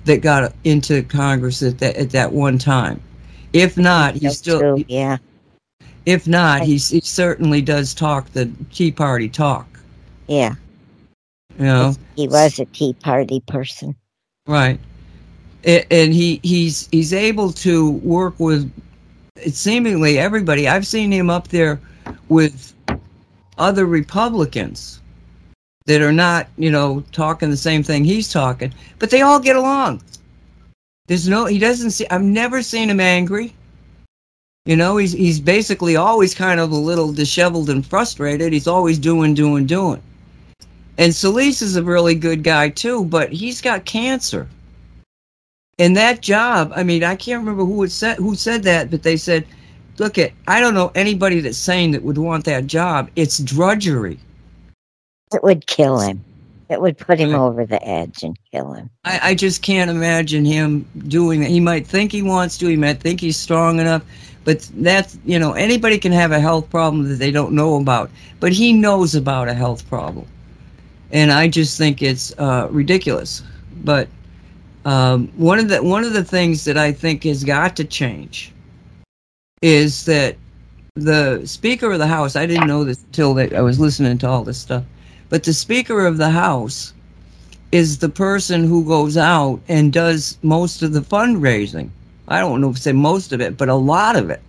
that 0.06 0.22
got 0.22 0.54
into 0.64 1.02
Congress 1.02 1.62
at 1.62 1.78
that 1.80 1.96
at 1.96 2.08
that 2.12 2.32
one 2.32 2.56
time. 2.56 3.02
If 3.52 3.76
not, 3.76 4.14
he 4.14 4.30
still 4.30 4.60
true, 4.60 4.84
yeah. 4.88 5.18
If 6.06 6.26
not, 6.26 6.62
he, 6.62 6.78
he 6.78 7.02
certainly 7.02 7.60
does 7.60 7.92
talk 7.92 8.32
the 8.32 8.50
Tea 8.72 8.92
Party 8.92 9.28
talk. 9.28 9.66
Yeah. 10.26 10.54
You 11.58 11.64
know, 11.64 11.94
he 12.16 12.28
was 12.28 12.58
a 12.58 12.64
Tea 12.66 12.94
Party 12.94 13.40
person. 13.40 13.94
Right. 14.46 14.80
And 15.64 16.12
he 16.12 16.40
he's 16.42 16.88
he's 16.90 17.12
able 17.12 17.52
to 17.52 17.90
work 17.90 18.34
with 18.38 18.72
seemingly 19.50 20.18
everybody. 20.18 20.66
I've 20.66 20.86
seen 20.86 21.12
him 21.12 21.30
up 21.30 21.48
there 21.48 21.80
with 22.28 22.74
other 23.58 23.86
Republicans 23.86 25.00
that 25.86 26.00
are 26.00 26.12
not, 26.12 26.48
you 26.56 26.70
know, 26.70 27.04
talking 27.12 27.50
the 27.50 27.56
same 27.56 27.82
thing 27.82 28.04
he's 28.04 28.32
talking, 28.32 28.72
but 28.98 29.10
they 29.10 29.22
all 29.22 29.40
get 29.40 29.56
along. 29.56 30.02
There's 31.06 31.28
no, 31.28 31.46
he 31.46 31.58
doesn't 31.58 31.90
see, 31.90 32.06
I've 32.08 32.22
never 32.22 32.62
seen 32.62 32.88
him 32.88 33.00
angry. 33.00 33.54
You 34.64 34.76
know, 34.76 34.96
he's, 34.96 35.12
he's 35.12 35.40
basically 35.40 35.96
always 35.96 36.34
kind 36.34 36.60
of 36.60 36.70
a 36.70 36.76
little 36.76 37.12
disheveled 37.12 37.68
and 37.68 37.84
frustrated. 37.84 38.52
He's 38.52 38.68
always 38.68 38.98
doing, 38.98 39.34
doing, 39.34 39.66
doing. 39.66 40.00
And 41.02 41.12
Scalise 41.12 41.62
is 41.62 41.74
a 41.74 41.82
really 41.82 42.14
good 42.14 42.44
guy 42.44 42.68
too, 42.68 43.04
but 43.06 43.32
he's 43.32 43.60
got 43.60 43.86
cancer. 43.86 44.46
And 45.80 45.96
that 45.96 46.20
job, 46.20 46.72
I 46.76 46.84
mean, 46.84 47.02
I 47.02 47.16
can't 47.16 47.40
remember 47.40 47.64
who 47.64 47.84
said 47.88 48.18
who 48.18 48.36
said 48.36 48.62
that, 48.62 48.88
but 48.88 49.02
they 49.02 49.16
said, 49.16 49.44
look 49.98 50.16
at 50.16 50.30
I 50.46 50.60
don't 50.60 50.74
know 50.74 50.92
anybody 50.94 51.40
that's 51.40 51.58
sane 51.58 51.90
that 51.90 52.04
would 52.04 52.18
want 52.18 52.44
that 52.44 52.68
job. 52.68 53.10
It's 53.16 53.38
drudgery. 53.38 54.16
It 55.34 55.42
would 55.42 55.66
kill 55.66 55.98
him. 55.98 56.24
It 56.68 56.80
would 56.80 56.96
put 56.96 57.18
him 57.18 57.34
over 57.34 57.66
the 57.66 57.84
edge 57.84 58.22
and 58.22 58.38
kill 58.52 58.72
him. 58.72 58.88
I, 59.02 59.30
I 59.30 59.34
just 59.34 59.60
can't 59.60 59.90
imagine 59.90 60.44
him 60.44 60.88
doing 61.08 61.40
that. 61.40 61.50
He 61.50 61.58
might 61.58 61.84
think 61.84 62.12
he 62.12 62.22
wants 62.22 62.56
to, 62.58 62.68
he 62.68 62.76
might 62.76 63.00
think 63.00 63.20
he's 63.20 63.36
strong 63.36 63.80
enough, 63.80 64.04
but 64.44 64.70
that's, 64.76 65.18
you 65.24 65.40
know, 65.40 65.54
anybody 65.54 65.98
can 65.98 66.12
have 66.12 66.30
a 66.30 66.38
health 66.38 66.70
problem 66.70 67.08
that 67.08 67.16
they 67.16 67.32
don't 67.32 67.54
know 67.54 67.74
about, 67.74 68.08
but 68.38 68.52
he 68.52 68.72
knows 68.72 69.16
about 69.16 69.48
a 69.48 69.54
health 69.54 69.88
problem. 69.88 70.28
And 71.12 71.30
I 71.30 71.46
just 71.46 71.78
think 71.78 72.02
it's 72.02 72.36
uh, 72.38 72.68
ridiculous. 72.70 73.42
But 73.84 74.08
um, 74.84 75.28
one 75.36 75.58
of 75.58 75.68
the 75.68 75.82
one 75.82 76.04
of 76.04 76.12
the 76.12 76.24
things 76.24 76.64
that 76.64 76.76
I 76.76 76.92
think 76.92 77.24
has 77.24 77.44
got 77.44 77.76
to 77.76 77.84
change 77.84 78.52
is 79.60 80.04
that 80.06 80.36
the 80.94 81.40
Speaker 81.46 81.92
of 81.92 81.98
the 81.98 82.06
House. 82.06 82.36
I 82.36 82.46
didn't 82.46 82.66
know 82.66 82.84
this 82.84 83.02
until 83.04 83.38
I 83.38 83.60
was 83.60 83.80
listening 83.80 84.18
to 84.18 84.28
all 84.28 84.44
this 84.44 84.58
stuff. 84.58 84.84
But 85.30 85.44
the 85.44 85.54
Speaker 85.54 86.04
of 86.04 86.18
the 86.18 86.28
House 86.28 86.92
is 87.70 87.98
the 87.98 88.10
person 88.10 88.64
who 88.64 88.84
goes 88.84 89.16
out 89.16 89.60
and 89.68 89.92
does 89.92 90.36
most 90.42 90.82
of 90.82 90.92
the 90.92 91.00
fundraising. 91.00 91.88
I 92.28 92.40
don't 92.40 92.60
know 92.60 92.70
if 92.70 92.78
say 92.78 92.92
most 92.92 93.32
of 93.32 93.40
it, 93.40 93.56
but 93.56 93.70
a 93.70 93.74
lot 93.74 94.16
of 94.16 94.28
it. 94.28 94.42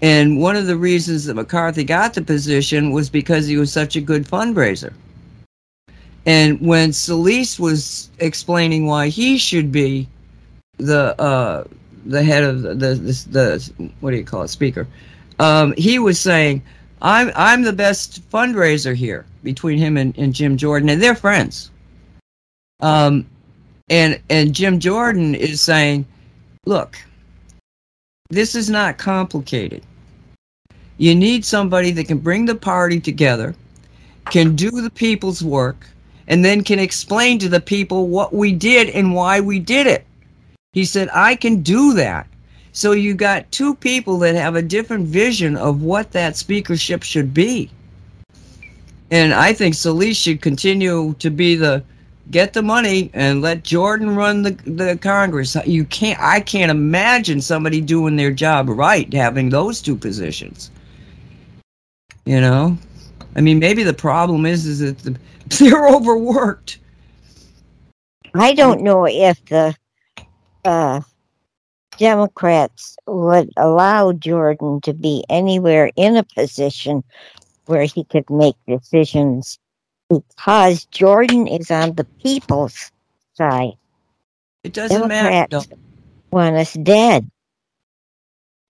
And 0.00 0.40
one 0.40 0.56
of 0.56 0.66
the 0.66 0.76
reasons 0.76 1.26
that 1.26 1.34
McCarthy 1.34 1.84
got 1.84 2.14
the 2.14 2.22
position 2.22 2.90
was 2.90 3.10
because 3.10 3.46
he 3.46 3.58
was 3.58 3.72
such 3.72 3.96
a 3.96 4.00
good 4.00 4.26
fundraiser. 4.26 4.92
And 6.26 6.60
when 6.60 6.90
Scalise 6.90 7.58
was 7.58 8.10
explaining 8.18 8.86
why 8.86 9.08
he 9.08 9.36
should 9.36 9.70
be 9.70 10.08
the 10.78 11.20
uh, 11.20 11.64
the 12.06 12.22
head 12.22 12.44
of 12.44 12.62
the, 12.62 12.74
the, 12.74 12.94
the, 12.94 13.28
the 13.30 13.90
what 14.00 14.10
do 14.10 14.16
you 14.16 14.24
call 14.24 14.42
it 14.42 14.48
speaker, 14.48 14.86
um, 15.38 15.74
he 15.76 15.98
was 15.98 16.18
saying, 16.18 16.62
"I'm 17.02 17.30
I'm 17.34 17.62
the 17.62 17.72
best 17.72 18.28
fundraiser 18.30 18.94
here." 18.94 19.26
between 19.44 19.78
him 19.78 19.96
and, 19.96 20.16
and 20.18 20.34
Jim 20.34 20.56
Jordan, 20.56 20.88
and 20.88 21.00
they're 21.00 21.14
friends. 21.14 21.70
Um, 22.80 23.26
and 23.88 24.20
and 24.30 24.54
Jim 24.54 24.80
Jordan 24.80 25.34
is 25.34 25.60
saying, 25.60 26.06
look, 26.66 26.96
this 28.30 28.54
is 28.54 28.68
not 28.70 28.98
complicated. 28.98 29.84
You 30.96 31.14
need 31.14 31.44
somebody 31.44 31.90
that 31.92 32.08
can 32.08 32.18
bring 32.18 32.46
the 32.46 32.54
party 32.54 32.98
together, 32.98 33.54
can 34.30 34.56
do 34.56 34.70
the 34.70 34.90
people's 34.90 35.44
work, 35.44 35.86
and 36.28 36.44
then 36.44 36.64
can 36.64 36.78
explain 36.78 37.38
to 37.38 37.48
the 37.48 37.60
people 37.60 38.08
what 38.08 38.32
we 38.32 38.52
did 38.52 38.88
and 38.90 39.14
why 39.14 39.40
we 39.40 39.58
did 39.58 39.86
it. 39.86 40.06
He 40.72 40.84
said, 40.84 41.08
I 41.12 41.36
can 41.36 41.62
do 41.62 41.94
that. 41.94 42.26
So 42.72 42.92
you 42.92 43.14
got 43.14 43.50
two 43.52 43.74
people 43.76 44.18
that 44.18 44.34
have 44.34 44.56
a 44.56 44.62
different 44.62 45.06
vision 45.06 45.56
of 45.56 45.82
what 45.82 46.10
that 46.12 46.36
speakership 46.36 47.04
should 47.04 47.32
be. 47.32 47.70
And 49.10 49.32
I 49.32 49.52
think 49.52 49.74
Scalise 49.74 50.16
should 50.16 50.42
continue 50.42 51.14
to 51.20 51.30
be 51.30 51.54
the 51.54 51.84
get 52.30 52.52
the 52.52 52.62
money 52.62 53.10
and 53.14 53.42
let 53.42 53.62
Jordan 53.62 54.16
run 54.16 54.42
the 54.42 54.50
the 54.66 54.98
Congress. 55.00 55.56
You 55.66 55.84
can't. 55.84 56.18
I 56.20 56.40
can't 56.40 56.70
imagine 56.70 57.40
somebody 57.40 57.80
doing 57.80 58.16
their 58.16 58.32
job 58.32 58.68
right 58.68 59.12
having 59.12 59.50
those 59.50 59.80
two 59.80 59.94
positions. 59.94 60.70
You 62.24 62.40
know, 62.40 62.78
I 63.36 63.40
mean, 63.40 63.58
maybe 63.58 63.82
the 63.82 63.94
problem 63.94 64.46
is 64.46 64.66
is 64.66 64.80
that 64.80 64.98
the, 64.98 65.18
they're 65.58 65.88
overworked. 65.88 66.78
I 68.34 68.52
don't 68.54 68.82
know 68.82 69.06
if 69.06 69.44
the 69.46 69.76
uh, 70.64 71.00
Democrats 71.98 72.96
would 73.06 73.50
allow 73.56 74.12
Jordan 74.12 74.80
to 74.82 74.92
be 74.92 75.24
anywhere 75.28 75.90
in 75.96 76.16
a 76.16 76.24
position 76.24 77.04
where 77.66 77.84
he 77.84 78.04
could 78.04 78.28
make 78.28 78.56
decisions 78.66 79.58
because 80.08 80.84
Jordan 80.86 81.46
is 81.46 81.70
on 81.70 81.94
the 81.94 82.04
people's 82.22 82.90
side. 83.34 83.74
It 84.64 84.72
doesn't 84.72 85.08
Democrats 85.08 85.68
matter. 85.68 85.80
want 86.30 86.56
us 86.56 86.74
dead. 86.74 87.30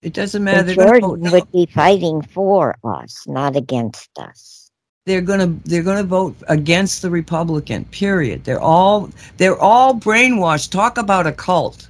It 0.05 0.13
doesn't 0.13 0.45
matter. 0.45 0.75
Gonna 0.75 1.01
Jordan 1.01 1.11
would 1.11 1.33
no. 1.33 1.45
be 1.47 1.67
fighting 1.73 2.21
for 2.21 2.77
us, 2.85 3.25
not 3.27 3.57
against 3.57 4.11
us. 4.19 4.71
They're 5.07 5.23
gonna 5.23 5.47
they're 5.65 5.83
gonna 5.83 6.03
vote 6.05 6.37
against 6.49 7.01
the 7.01 7.09
Republican. 7.09 7.87
Period. 7.87 8.45
They're 8.45 8.61
all 8.61 9.09
they're 9.39 9.59
all 9.59 9.95
brainwashed. 9.95 10.71
Talk 10.71 10.99
about 10.99 11.27
a 11.27 11.33
cult. 11.33 11.89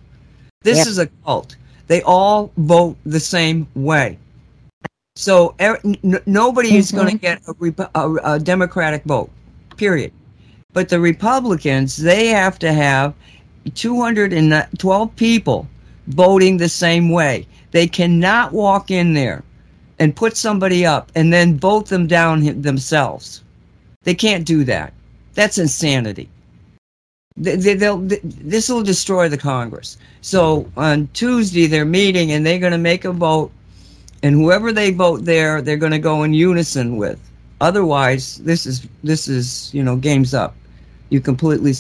This 0.62 0.78
Yep. 0.78 0.86
is 0.86 0.98
a 0.98 1.06
cult. 1.24 1.56
They 1.88 2.02
all 2.02 2.52
vote 2.56 2.96
the 3.04 3.20
same 3.20 3.66
way. 3.74 4.16
So 5.16 5.54
er, 5.60 5.78
n- 5.84 6.20
nobody 6.26 6.76
is 6.76 6.90
going 6.90 7.08
to 7.08 7.18
get 7.18 7.42
a, 7.46 7.54
Repu- 7.54 7.90
a, 7.94 8.34
a 8.34 8.38
Democratic 8.40 9.04
vote, 9.04 9.30
period. 9.76 10.12
But 10.72 10.88
the 10.88 10.98
Republicans, 10.98 11.96
they 11.96 12.28
have 12.28 12.58
to 12.60 12.72
have 12.72 13.14
212 13.74 15.14
people 15.16 15.68
voting 16.08 16.56
the 16.56 16.68
same 16.68 17.10
way. 17.10 17.46
They 17.74 17.88
cannot 17.88 18.52
walk 18.52 18.92
in 18.92 19.14
there 19.14 19.42
and 19.98 20.14
put 20.14 20.36
somebody 20.36 20.86
up 20.86 21.10
and 21.16 21.32
then 21.32 21.58
vote 21.58 21.88
them 21.88 22.06
down 22.06 22.62
themselves. 22.62 23.42
They 24.04 24.14
can't 24.14 24.46
do 24.46 24.62
that. 24.62 24.92
That's 25.34 25.58
insanity. 25.58 26.28
They, 27.36 27.56
this 27.64 28.68
will 28.68 28.84
destroy 28.84 29.28
the 29.28 29.36
Congress. 29.36 29.98
So 30.20 30.70
on 30.76 31.08
Tuesday, 31.14 31.66
they're 31.66 31.84
meeting 31.84 32.30
and 32.30 32.46
they're 32.46 32.60
going 32.60 32.70
to 32.70 32.78
make 32.78 33.04
a 33.04 33.10
vote 33.10 33.50
and 34.22 34.36
whoever 34.36 34.70
they 34.72 34.92
vote 34.92 35.24
there, 35.24 35.60
they're 35.60 35.76
going 35.76 35.90
to 35.90 35.98
go 35.98 36.22
in 36.22 36.32
unison 36.32 36.96
with. 36.96 37.18
Otherwise, 37.60 38.36
this 38.36 38.66
is 38.66 38.86
this 39.02 39.26
is 39.26 39.74
you 39.74 39.82
know 39.82 39.96
games 39.96 40.32
up. 40.32 40.54
You 41.10 41.20
completely 41.20 41.74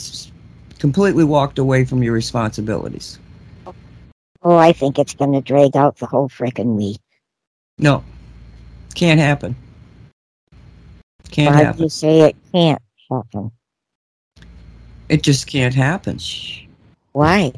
completely 0.80 1.22
walked 1.22 1.60
away 1.60 1.84
from 1.84 2.02
your 2.02 2.14
responsibilities. 2.14 3.20
Oh, 4.44 4.56
I 4.56 4.72
think 4.72 4.98
it's 4.98 5.14
going 5.14 5.32
to 5.32 5.40
drag 5.40 5.74
out 5.76 5.96
the 5.96 6.06
whole 6.06 6.28
frickin' 6.28 6.76
week. 6.76 7.00
No, 7.78 8.04
can't 8.94 9.18
happen. 9.18 9.56
Can't 11.30 11.54
Why 11.54 11.62
happen. 11.62 11.82
you 11.82 11.88
say 11.88 12.20
it 12.20 12.36
can't? 12.52 12.80
happen. 13.10 13.50
It 15.08 15.22
just 15.22 15.46
can't 15.46 15.74
happen 15.74 16.18
Why? 17.12 17.52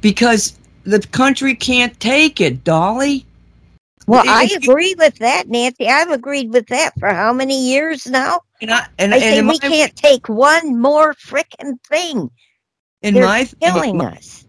because 0.00 0.58
the 0.84 1.00
country 1.00 1.54
can't 1.54 1.98
take 2.00 2.40
it, 2.40 2.64
Dolly. 2.64 3.26
Well, 4.06 4.24
I 4.26 4.50
agree 4.56 4.94
with 4.98 5.16
that, 5.18 5.48
Nancy. 5.48 5.88
I've 5.88 6.10
agreed 6.10 6.52
with 6.52 6.66
that 6.68 6.98
for 6.98 7.08
how 7.08 7.32
many 7.32 7.68
years 7.70 8.06
now? 8.06 8.40
And 8.60 8.72
I, 8.72 8.86
and, 8.98 9.14
I 9.14 9.18
and 9.18 9.22
say 9.22 9.40
we 9.42 9.46
my, 9.46 9.54
can't 9.58 9.94
take 9.94 10.28
one 10.28 10.80
more 10.80 11.14
frickin' 11.14 11.78
thing. 11.86 12.30
in 13.02 13.14
They're 13.14 13.24
my, 13.24 13.48
killing 13.60 13.98
my, 13.98 14.12
us. 14.12 14.39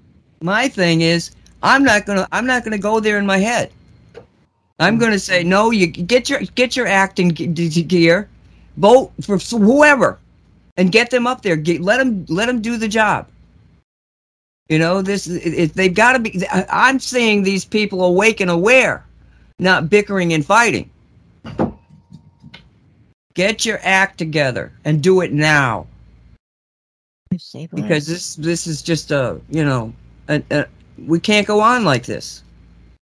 My 0.41 0.67
thing 0.67 1.01
is, 1.01 1.31
I'm 1.63 1.83
not 1.83 2.05
gonna, 2.05 2.27
I'm 2.31 2.45
not 2.45 2.63
gonna 2.63 2.77
go 2.77 2.99
there 2.99 3.17
in 3.17 3.25
my 3.25 3.37
head. 3.37 3.71
I'm 4.79 4.97
gonna 4.97 5.19
say 5.19 5.43
no. 5.43 5.69
You 5.69 5.87
get 5.87 6.29
your 6.29 6.39
get 6.55 6.75
your 6.75 6.87
acting 6.87 7.31
ge- 7.33 7.53
ge- 7.53 7.87
gear, 7.87 8.27
vote 8.77 9.11
for 9.21 9.37
whoever, 9.37 10.17
and 10.77 10.91
get 10.91 11.11
them 11.11 11.27
up 11.27 11.43
there. 11.43 11.55
Get, 11.55 11.81
let 11.81 11.97
them 11.97 12.25
let 12.29 12.47
them 12.47 12.61
do 12.61 12.77
the 12.77 12.87
job. 12.87 13.27
You 14.69 14.79
know 14.79 15.03
this. 15.03 15.27
It, 15.27 15.53
it, 15.53 15.73
they've 15.75 15.93
got 15.93 16.13
to 16.13 16.19
be. 16.19 16.43
I'm 16.51 16.99
seeing 16.99 17.43
these 17.43 17.63
people 17.63 18.03
awake 18.03 18.39
and 18.39 18.49
aware, 18.49 19.05
not 19.59 19.89
bickering 19.89 20.33
and 20.33 20.43
fighting. 20.43 20.89
Get 23.35 23.65
your 23.65 23.79
act 23.83 24.17
together 24.17 24.71
and 24.83 25.03
do 25.03 25.21
it 25.21 25.31
now 25.31 25.85
because 27.75 28.07
this 28.07 28.35
this 28.35 28.67
is 28.67 28.81
just 28.81 29.11
a 29.11 29.39
you 29.49 29.63
know 29.63 29.93
a, 30.27 30.43
a, 30.51 30.61
uh, 30.61 30.65
we 31.07 31.19
can't 31.19 31.47
go 31.47 31.59
on 31.59 31.83
like 31.83 32.05
this. 32.05 32.43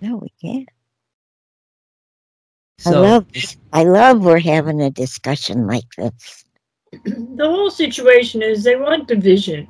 no, 0.00 0.16
we 0.16 0.32
can't. 0.40 0.68
So 2.78 2.90
I 2.90 3.08
love 3.08 3.26
I 3.72 3.84
love 3.84 4.24
we're 4.24 4.40
having 4.40 4.82
a 4.82 4.90
discussion 4.90 5.68
like 5.68 5.84
this. 5.96 6.44
the 7.04 7.46
whole 7.46 7.70
situation 7.70 8.42
is 8.42 8.64
they 8.64 8.76
want 8.76 9.06
division. 9.06 9.68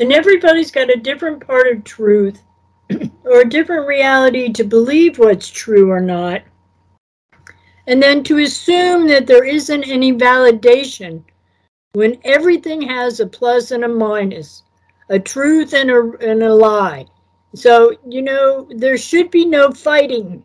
And 0.00 0.12
everybody's 0.12 0.72
got 0.72 0.90
a 0.90 1.00
different 1.00 1.46
part 1.46 1.68
of 1.68 1.84
truth 1.84 2.42
or 3.24 3.42
a 3.42 3.48
different 3.48 3.86
reality 3.86 4.52
to 4.52 4.64
believe 4.64 5.18
what's 5.18 5.48
true 5.48 5.90
or 5.92 6.00
not. 6.00 6.42
And 7.86 8.02
then 8.02 8.24
to 8.24 8.38
assume 8.38 9.06
that 9.08 9.28
there 9.28 9.44
isn't 9.44 9.84
any 9.84 10.12
validation 10.12 11.22
when 11.92 12.18
everything 12.24 12.82
has 12.82 13.20
a 13.20 13.26
plus 13.26 13.70
and 13.70 13.84
a 13.84 13.88
minus, 13.88 14.63
a 15.08 15.18
truth 15.18 15.74
and 15.74 15.90
a, 15.90 16.12
and 16.20 16.42
a 16.42 16.54
lie. 16.54 17.06
So, 17.54 17.96
you 18.08 18.22
know, 18.22 18.68
there 18.70 18.98
should 18.98 19.30
be 19.30 19.44
no 19.44 19.70
fighting. 19.70 20.42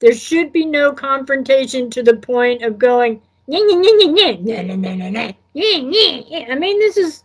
There 0.00 0.14
should 0.14 0.52
be 0.52 0.64
no 0.64 0.92
confrontation 0.92 1.90
to 1.90 2.02
the 2.02 2.16
point 2.16 2.62
of 2.62 2.78
going. 2.78 3.20
I 3.50 3.60
mean, 6.54 6.78
this 6.78 6.96
is. 6.96 7.24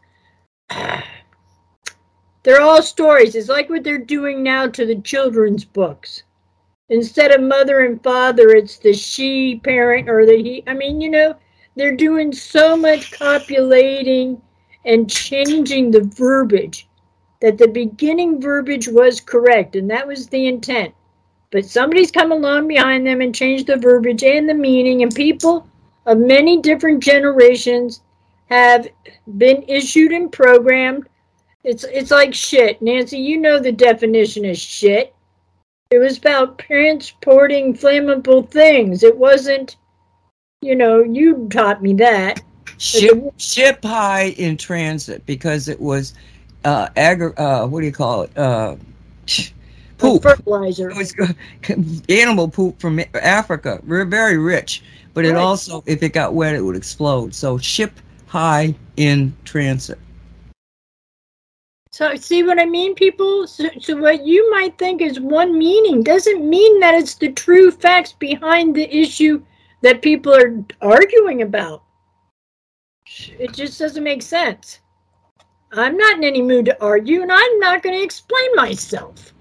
They're 2.44 2.62
all 2.62 2.82
stories. 2.82 3.36
It's 3.36 3.50
like 3.50 3.70
what 3.70 3.84
they're 3.84 3.98
doing 3.98 4.44
now 4.44 4.68
to 4.68 4.86
the 4.86 5.02
children's 5.02 5.64
books. 5.64 6.24
Instead 6.90 7.32
of 7.32 7.42
mother 7.42 7.82
and 7.82 8.04
father, 8.04 8.50
it's 8.50 8.78
the 8.78 8.94
she 8.94 9.62
parent 9.64 10.10
or 10.10 10.26
the 10.26 10.36
he. 10.36 10.64
I 10.68 10.74
mean, 10.74 11.00
you 11.00 11.10
know, 11.10 11.36
they're 11.76 11.96
doing 11.96 12.34
so 12.34 12.76
much 12.76 13.12
copulating 13.12 14.42
and 14.86 15.10
changing 15.10 15.92
the 15.92 16.02
verbiage 16.02 16.88
that 17.42 17.58
the 17.58 17.68
beginning 17.68 18.42
verbiage 18.42 18.88
was 18.88 19.20
correct, 19.20 19.76
and 19.76 19.90
that 19.90 20.08
was 20.08 20.28
the 20.28 20.48
intent. 20.48 20.94
But 21.52 21.66
somebody's 21.66 22.12
come 22.12 22.32
along 22.32 22.68
behind 22.68 23.06
them 23.06 23.22
and 23.22 23.36
changed 23.36 23.68
the 23.68 23.78
verbiage 23.78 24.24
and 24.24 24.48
the 24.48 24.54
meaning, 24.54 25.04
and 25.04 25.14
people 25.14 25.68
of 26.06 26.18
many 26.18 26.62
different 26.62 27.04
generations 27.04 28.02
have 28.50 28.88
been 29.38 29.64
issued 29.68 30.12
and 30.12 30.32
programmed. 30.32 31.08
It's 31.64 31.84
it's 31.86 32.12
like 32.12 32.34
shit. 32.34 32.82
Nancy, 32.82 33.20
you 33.20 33.38
know 33.38 33.60
the 33.60 33.72
definition 33.72 34.46
of 34.46 34.58
shit. 34.58 35.14
It 35.92 36.00
was 36.00 36.18
about 36.18 36.60
transporting 36.60 37.76
flammable 37.76 38.50
things. 38.50 39.04
It 39.04 39.16
wasn't, 39.16 39.76
you 40.62 40.76
know, 40.76 41.04
you 41.04 41.48
taught 41.52 41.84
me 41.84 41.94
that. 41.96 42.42
Ship 42.78 43.20
ship 43.38 43.84
high 43.84 44.34
in 44.38 44.58
transit 44.58 45.26
because 45.26 45.68
it 45.68 45.80
was 45.80 46.14
uh 46.66 46.90
agri- 46.96 47.36
uh 47.38 47.66
what 47.68 47.80
do 47.82 47.86
you 47.86 47.92
call 47.92 48.24
it 48.24 48.38
uh 48.38 48.76
poop 49.98 50.24
Fertilizer. 50.24 50.90
it 50.90 50.96
was 50.98 51.14
animal 52.10 52.48
poop 52.48 52.80
from 52.80 53.00
africa 53.22 53.80
we're 53.86 54.06
very 54.06 54.38
rich 54.38 54.84
but 55.14 55.26
it 55.26 55.34
Right. 55.34 55.44
also 55.44 55.84
if 55.86 56.02
it 56.04 56.14
got 56.14 56.34
wet 56.34 56.56
it 56.56 56.62
would 56.62 56.76
explode 56.76 57.34
so 57.34 57.58
ship 57.58 57.92
high 58.28 58.74
in 58.98 59.34
transit 59.46 60.00
So 61.92 62.16
see 62.16 62.44
what 62.44 62.60
I 62.60 62.66
mean, 62.66 62.96
people? 62.96 63.48
So, 63.48 63.70
so 63.80 63.96
what 63.98 64.26
you 64.26 64.50
might 64.52 64.78
think 64.78 65.02
is 65.02 65.20
one 65.20 65.58
meaning 65.58 66.04
doesn't 66.04 66.48
mean 66.48 66.80
that 66.80 66.96
it's 66.96 67.16
the 67.16 67.32
true 67.32 67.72
facts 67.72 68.14
behind 68.14 68.76
the 68.76 68.94
issue 68.96 69.44
that 69.82 70.02
people 70.02 70.34
are 70.34 70.64
arguing 70.82 71.42
about. 71.42 71.84
It 73.40 73.54
just 73.54 73.80
doesn't 73.80 74.04
make 74.04 74.22
sense. 74.22 74.80
I'm 75.72 75.98
not 75.98 76.18
in 76.18 76.24
any 76.24 76.42
mood 76.42 76.66
to 76.66 76.82
argue, 76.82 77.22
and 77.22 77.32
I'm 77.32 77.60
not 77.60 77.82
going 77.84 77.96
to 77.98 78.04
explain 78.04 78.56
myself. 78.56 79.34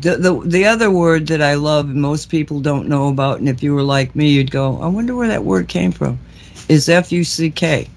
the, 0.00 0.16
the 0.16 0.40
the 0.44 0.64
other 0.64 0.90
word 0.90 1.26
that 1.26 1.42
i 1.42 1.54
love 1.54 1.90
and 1.90 2.00
most 2.00 2.28
people 2.28 2.60
don't 2.60 2.88
know 2.88 3.08
about 3.08 3.38
and 3.38 3.48
if 3.48 3.62
you 3.62 3.74
were 3.74 3.82
like 3.82 4.14
me 4.14 4.28
you'd 4.28 4.50
go 4.50 4.80
i 4.80 4.86
wonder 4.86 5.16
where 5.16 5.28
that 5.28 5.44
word 5.44 5.66
came 5.68 5.90
from 5.90 6.18
is 6.68 6.88
f-u-c-k 6.88 7.88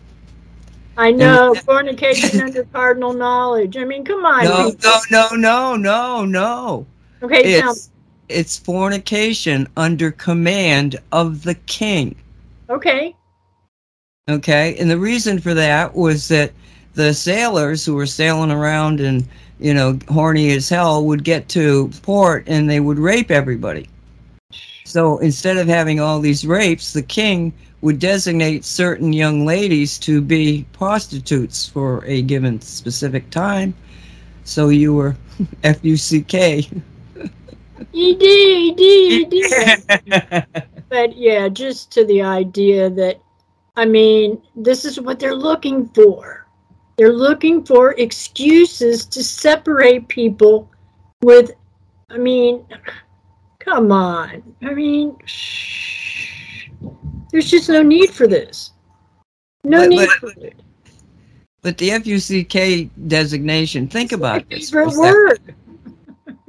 I 0.97 1.09
know 1.09 1.55
fornication 1.55 2.41
under 2.41 2.63
cardinal 2.73 3.13
knowledge. 3.13 3.77
I 3.77 3.85
mean, 3.85 4.03
come 4.03 4.25
on. 4.25 4.43
no 4.43 4.71
people. 4.71 4.91
no 5.09 5.27
no 5.31 5.35
no 5.35 5.75
no 5.75 6.25
no 6.25 6.85
Okay, 7.23 7.55
it's 7.55 7.89
it's 8.29 8.57
fornication 8.57 9.67
under 9.77 10.11
command 10.11 10.99
of 11.11 11.43
the 11.43 11.55
king 11.55 12.13
Okay. 12.71 13.15
okay 14.29 14.75
and 14.79 14.89
the 14.89 14.97
reason 14.97 15.39
for 15.39 15.53
that 15.53 15.93
was 15.93 16.29
that 16.29 16.53
the 16.93 17.13
sailors 17.13 17.85
who 17.85 17.95
were 17.95 18.05
sailing 18.05 18.51
around 18.51 19.01
and 19.01 19.27
you 19.59 19.73
know 19.73 19.99
horny 20.09 20.51
as 20.51 20.69
hell 20.69 21.05
would 21.05 21.23
get 21.23 21.49
to 21.49 21.89
port 22.01 22.45
and 22.47 22.69
they 22.69 22.79
would 22.79 22.97
rape 22.97 23.29
everybody. 23.29 23.89
So 24.85 25.17
instead 25.19 25.57
of 25.57 25.67
having 25.67 25.99
all 25.99 26.19
these 26.21 26.45
rapes 26.45 26.93
the 26.93 27.01
king 27.01 27.53
would 27.81 27.99
designate 27.99 28.63
certain 28.63 29.11
young 29.11 29.45
ladies 29.45 29.97
to 29.99 30.21
be 30.21 30.65
prostitutes 30.71 31.67
for 31.67 32.05
a 32.05 32.21
given 32.21 32.61
specific 32.61 33.29
time. 33.31 33.73
So 34.43 34.69
you 34.69 34.93
were 34.93 35.15
f-u-c-k 37.81 38.71
ED, 38.71 39.33
ED, 39.33 40.43
ED. 40.43 40.63
But 40.89 41.15
yeah, 41.15 41.47
just 41.47 41.91
to 41.93 42.05
the 42.05 42.21
idea 42.21 42.89
that, 42.89 43.19
I 43.77 43.85
mean, 43.85 44.41
this 44.55 44.83
is 44.85 44.99
what 44.99 45.19
they're 45.19 45.35
looking 45.35 45.87
for. 45.89 46.45
They're 46.97 47.13
looking 47.13 47.63
for 47.65 47.93
excuses 47.93 49.05
to 49.05 49.23
separate 49.23 50.07
people 50.09 50.69
with, 51.23 51.51
I 52.09 52.17
mean, 52.17 52.65
come 53.59 53.91
on. 53.91 54.43
I 54.61 54.73
mean, 54.73 55.15
shh. 55.25 56.67
there's 57.31 57.49
just 57.49 57.69
no 57.69 57.81
need 57.81 58.11
for 58.11 58.27
this. 58.27 58.71
No 59.63 59.79
But- 59.81 59.89
need 59.89 60.09
but- 60.21 60.33
for 60.35 60.45
it. 60.45 60.55
But 61.63 61.77
the 61.77 61.89
FUCK 61.91 62.89
designation, 63.07 63.87
think 63.87 64.11
about 64.13 64.37
My 64.49 64.57
this. 64.57 64.71
favorite 64.71 64.85
was 64.87 64.95
that- 64.97 65.37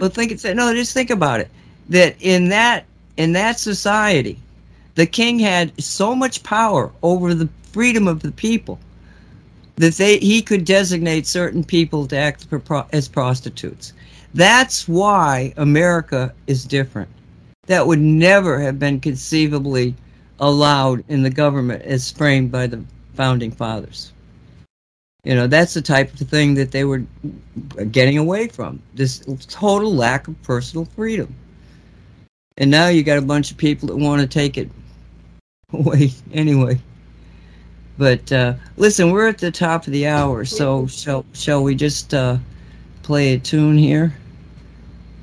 Well, 0.02 0.10
think 0.10 0.32
it's 0.32 0.42
no. 0.42 0.74
Just 0.74 0.94
think 0.94 1.10
about 1.10 1.38
it. 1.38 1.48
That 1.88 2.16
in 2.18 2.48
that 2.48 2.86
in 3.16 3.34
that 3.34 3.60
society, 3.60 4.36
the 4.96 5.06
king 5.06 5.38
had 5.38 5.80
so 5.80 6.12
much 6.12 6.42
power 6.42 6.90
over 7.04 7.34
the 7.34 7.48
freedom 7.70 8.08
of 8.08 8.20
the 8.20 8.32
people 8.32 8.80
that 9.76 9.94
they 9.94 10.18
he 10.18 10.42
could 10.42 10.64
designate 10.64 11.28
certain 11.28 11.62
people 11.62 12.08
to 12.08 12.16
act 12.16 12.48
as 12.92 13.06
prostitutes. 13.06 13.92
That's 14.34 14.88
why 14.88 15.54
America 15.56 16.34
is 16.48 16.64
different. 16.64 17.08
That 17.68 17.86
would 17.86 18.00
never 18.00 18.58
have 18.58 18.80
been 18.80 18.98
conceivably 18.98 19.94
allowed 20.40 21.04
in 21.06 21.22
the 21.22 21.30
government 21.30 21.82
as 21.82 22.10
framed 22.10 22.50
by 22.50 22.66
the 22.66 22.82
founding 23.14 23.52
fathers. 23.52 24.12
You 25.24 25.36
know, 25.36 25.46
that's 25.46 25.74
the 25.74 25.82
type 25.82 26.12
of 26.12 26.28
thing 26.28 26.54
that 26.54 26.72
they 26.72 26.84
were 26.84 27.02
getting 27.90 28.18
away 28.18 28.48
from. 28.48 28.82
This 28.94 29.22
total 29.48 29.94
lack 29.94 30.26
of 30.26 30.40
personal 30.42 30.84
freedom. 30.84 31.34
And 32.56 32.70
now 32.70 32.88
you 32.88 33.02
got 33.02 33.18
a 33.18 33.22
bunch 33.22 33.50
of 33.50 33.56
people 33.56 33.88
that 33.88 33.96
want 33.96 34.20
to 34.20 34.26
take 34.26 34.58
it 34.58 34.68
away 35.72 36.10
anyway. 36.32 36.80
But 37.98 38.32
uh, 38.32 38.54
listen, 38.76 39.12
we're 39.12 39.28
at 39.28 39.38
the 39.38 39.50
top 39.52 39.86
of 39.86 39.92
the 39.92 40.06
hour, 40.06 40.44
so 40.44 40.86
shall 40.86 41.24
shall 41.34 41.62
we 41.62 41.74
just 41.74 42.14
uh, 42.14 42.38
play 43.02 43.34
a 43.34 43.38
tune 43.38 43.76
here? 43.76 44.14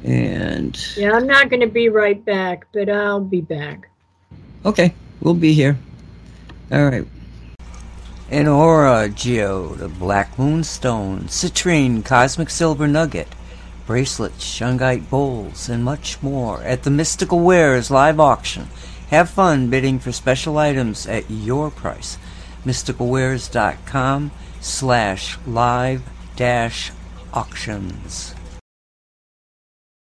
And 0.04 0.80
Yeah, 0.95 1.12
I'm 1.12 1.28
not 1.28 1.50
going 1.50 1.60
to 1.60 1.68
be 1.68 1.89
right 1.89 2.24
back, 2.24 2.68
but 2.72 2.89
I'll 2.89 3.20
be 3.20 3.41
back. 3.41 3.89
okay, 4.66 4.93
We'll 5.22 5.34
be 5.34 5.54
here. 5.54 5.78
All 6.72 6.86
right. 6.86 7.06
An 8.32 8.48
aura 8.48 9.10
geode, 9.10 9.98
black 9.98 10.38
moonstone, 10.38 11.22
citrine, 11.22 12.06
cosmic 12.06 12.52
silver 12.52 12.88
nugget, 12.88 13.28
bracelets, 13.88 14.46
shungite 14.46 15.10
bowls, 15.10 15.68
and 15.68 15.84
much 15.84 16.22
more 16.22 16.62
at 16.62 16.84
the 16.84 16.92
Mystical 16.92 17.40
Wares 17.40 17.90
live 17.90 18.20
auction. 18.20 18.68
Have 19.10 19.32
fun 19.32 19.72
bidding 19.72 19.98
for 19.98 20.12
special 20.12 20.60
items 20.60 21.08
at 21.08 21.28
your 21.32 21.72
price. 21.72 22.20
MysticalWares.com 22.66 24.30
slash 24.62 25.40
live 25.48 26.04
dash 26.36 26.92
auctions. 27.34 28.36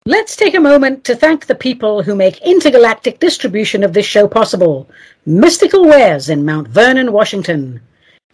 Let's 0.04 0.36
take 0.36 0.54
a 0.54 0.60
moment 0.60 1.04
to 1.04 1.16
thank 1.16 1.46
the 1.46 1.54
people 1.54 2.02
who 2.02 2.14
make 2.14 2.42
intergalactic 2.42 3.20
distribution 3.20 3.82
of 3.82 3.94
this 3.94 4.04
show 4.04 4.28
possible. 4.28 4.86
Mystical 5.24 5.86
Wares 5.86 6.28
in 6.28 6.44
Mount 6.44 6.68
Vernon, 6.68 7.12
Washington. 7.12 7.80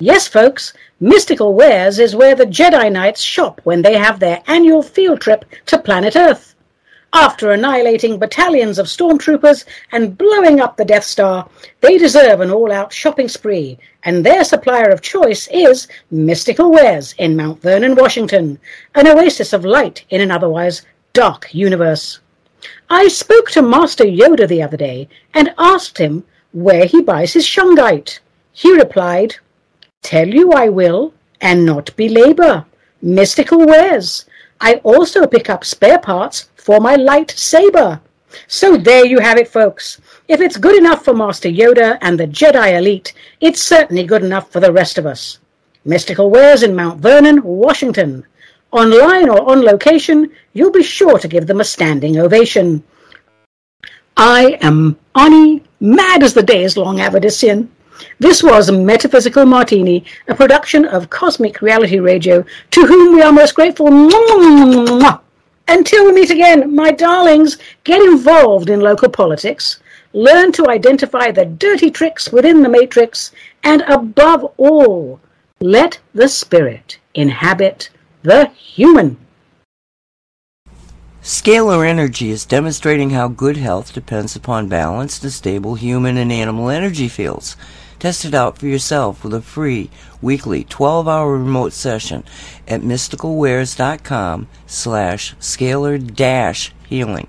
Yes, 0.00 0.26
folks, 0.26 0.72
Mystical 0.98 1.54
Wares 1.54 2.00
is 2.00 2.16
where 2.16 2.34
the 2.34 2.46
Jedi 2.46 2.90
Knights 2.90 3.20
shop 3.20 3.60
when 3.62 3.80
they 3.80 3.96
have 3.96 4.18
their 4.18 4.42
annual 4.48 4.82
field 4.82 5.20
trip 5.20 5.44
to 5.66 5.78
planet 5.78 6.16
Earth. 6.16 6.56
After 7.12 7.52
annihilating 7.52 8.18
battalions 8.18 8.80
of 8.80 8.86
stormtroopers 8.86 9.64
and 9.92 10.18
blowing 10.18 10.58
up 10.58 10.76
the 10.76 10.84
Death 10.84 11.04
Star, 11.04 11.48
they 11.80 11.96
deserve 11.96 12.40
an 12.40 12.50
all-out 12.50 12.92
shopping 12.92 13.28
spree, 13.28 13.78
and 14.02 14.26
their 14.26 14.42
supplier 14.42 14.90
of 14.90 15.00
choice 15.00 15.46
is 15.52 15.86
Mystical 16.10 16.72
Wares 16.72 17.14
in 17.18 17.36
Mount 17.36 17.62
Vernon, 17.62 17.94
Washington, 17.94 18.58
an 18.96 19.06
oasis 19.06 19.52
of 19.52 19.64
light 19.64 20.04
in 20.10 20.20
an 20.20 20.32
otherwise 20.32 20.82
dark 21.12 21.54
universe. 21.54 22.18
I 22.90 23.06
spoke 23.06 23.48
to 23.52 23.62
Master 23.62 24.02
Yoda 24.02 24.48
the 24.48 24.60
other 24.60 24.76
day 24.76 25.08
and 25.34 25.54
asked 25.56 25.98
him 25.98 26.24
where 26.50 26.86
he 26.86 27.00
buys 27.00 27.32
his 27.32 27.46
shungite. 27.46 28.18
He 28.50 28.76
replied, 28.76 29.36
Tell 30.04 30.28
you 30.28 30.52
I 30.52 30.68
will, 30.68 31.14
and 31.40 31.64
not 31.64 31.96
belabor. 31.96 32.66
Mystical 33.00 33.66
wares. 33.66 34.26
I 34.60 34.74
also 34.84 35.26
pick 35.26 35.48
up 35.48 35.64
spare 35.64 35.98
parts 35.98 36.50
for 36.56 36.78
my 36.78 36.94
lightsaber. 36.94 38.00
So 38.46 38.76
there 38.76 39.06
you 39.06 39.18
have 39.18 39.38
it, 39.38 39.48
folks. 39.48 40.02
If 40.28 40.42
it's 40.42 40.58
good 40.58 40.76
enough 40.76 41.06
for 41.06 41.14
Master 41.14 41.48
Yoda 41.48 41.96
and 42.02 42.20
the 42.20 42.26
Jedi 42.26 42.76
elite, 42.76 43.14
it's 43.40 43.62
certainly 43.62 44.04
good 44.04 44.22
enough 44.22 44.52
for 44.52 44.60
the 44.60 44.72
rest 44.72 44.98
of 44.98 45.06
us. 45.06 45.38
Mystical 45.86 46.28
Wares 46.28 46.62
in 46.62 46.76
Mount 46.76 47.00
Vernon, 47.00 47.42
Washington. 47.42 48.26
Online 48.72 49.30
or 49.30 49.50
on 49.50 49.62
location, 49.62 50.30
you'll 50.52 50.70
be 50.70 50.82
sure 50.82 51.18
to 51.18 51.28
give 51.28 51.46
them 51.46 51.62
a 51.62 51.64
standing 51.64 52.18
ovation. 52.18 52.84
I 54.18 54.58
am 54.60 54.98
Ani, 55.14 55.62
mad 55.80 56.22
as 56.22 56.34
the 56.34 56.42
day 56.42 56.62
is 56.62 56.76
long, 56.76 56.98
Avadisian. 56.98 57.68
This 58.20 58.42
was 58.42 58.70
Metaphysical 58.70 59.44
Martini, 59.44 60.04
a 60.28 60.34
production 60.34 60.84
of 60.84 61.10
Cosmic 61.10 61.60
Reality 61.60 61.98
Radio, 61.98 62.44
to 62.70 62.86
whom 62.86 63.14
we 63.14 63.22
are 63.22 63.32
most 63.32 63.56
grateful. 63.56 63.88
Until 65.66 66.06
we 66.06 66.12
meet 66.12 66.30
again, 66.30 66.74
my 66.74 66.92
darlings, 66.92 67.58
get 67.82 68.00
involved 68.00 68.70
in 68.70 68.80
local 68.80 69.08
politics, 69.08 69.80
learn 70.12 70.52
to 70.52 70.68
identify 70.68 71.32
the 71.32 71.44
dirty 71.44 71.90
tricks 71.90 72.30
within 72.30 72.62
the 72.62 72.68
matrix, 72.68 73.32
and 73.64 73.82
above 73.88 74.44
all, 74.58 75.18
let 75.60 75.98
the 76.14 76.28
spirit 76.28 76.98
inhabit 77.14 77.90
the 78.22 78.46
human. 78.50 79.16
Scalar 81.22 81.84
Energy 81.84 82.30
is 82.30 82.44
demonstrating 82.44 83.10
how 83.10 83.28
good 83.28 83.56
health 83.56 83.92
depends 83.92 84.36
upon 84.36 84.68
balanced 84.68 85.24
and 85.24 85.32
stable 85.32 85.74
human 85.74 86.16
and 86.16 86.30
animal 86.30 86.68
energy 86.68 87.08
fields. 87.08 87.56
Test 87.98 88.24
it 88.24 88.34
out 88.34 88.58
for 88.58 88.66
yourself 88.66 89.24
with 89.24 89.34
a 89.34 89.40
free 89.40 89.90
weekly 90.20 90.64
12-hour 90.64 91.38
remote 91.38 91.72
session 91.72 92.24
at 92.68 92.80
mysticalwares.com 92.80 94.48
slash 94.66 95.34
scalar 95.36 96.14
dash 96.14 96.72
healing. 96.88 97.28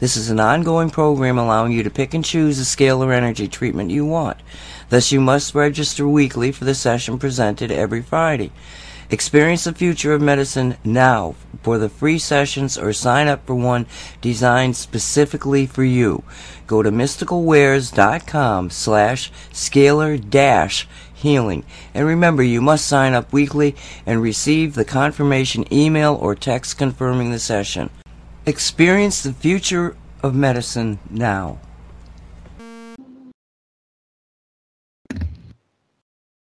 This 0.00 0.16
is 0.16 0.30
an 0.30 0.40
ongoing 0.40 0.90
program 0.90 1.38
allowing 1.38 1.72
you 1.72 1.84
to 1.84 1.90
pick 1.90 2.12
and 2.12 2.24
choose 2.24 2.58
the 2.58 2.64
scalar 2.64 3.14
energy 3.14 3.46
treatment 3.46 3.92
you 3.92 4.04
want. 4.04 4.36
Thus, 4.88 5.12
you 5.12 5.20
must 5.20 5.54
register 5.54 6.08
weekly 6.08 6.50
for 6.50 6.64
the 6.64 6.74
session 6.74 7.18
presented 7.18 7.70
every 7.70 8.02
Friday. 8.02 8.50
Experience 9.12 9.64
the 9.64 9.74
future 9.74 10.14
of 10.14 10.22
medicine 10.22 10.74
now 10.84 11.34
for 11.62 11.76
the 11.76 11.90
free 11.90 12.18
sessions 12.18 12.78
or 12.78 12.94
sign 12.94 13.28
up 13.28 13.44
for 13.44 13.54
one 13.54 13.84
designed 14.22 14.74
specifically 14.74 15.66
for 15.66 15.84
you. 15.84 16.24
Go 16.66 16.82
to 16.82 16.90
mysticalwares.com 16.90 18.70
slash 18.70 19.30
scalar 19.52 20.30
dash 20.30 20.88
healing. 21.12 21.62
And 21.92 22.06
remember, 22.06 22.42
you 22.42 22.62
must 22.62 22.86
sign 22.88 23.12
up 23.12 23.34
weekly 23.34 23.76
and 24.06 24.22
receive 24.22 24.74
the 24.74 24.84
confirmation 24.86 25.70
email 25.70 26.14
or 26.14 26.34
text 26.34 26.78
confirming 26.78 27.32
the 27.32 27.38
session. 27.38 27.90
Experience 28.46 29.22
the 29.22 29.34
future 29.34 29.94
of 30.22 30.34
medicine 30.34 30.98
now. 31.10 31.58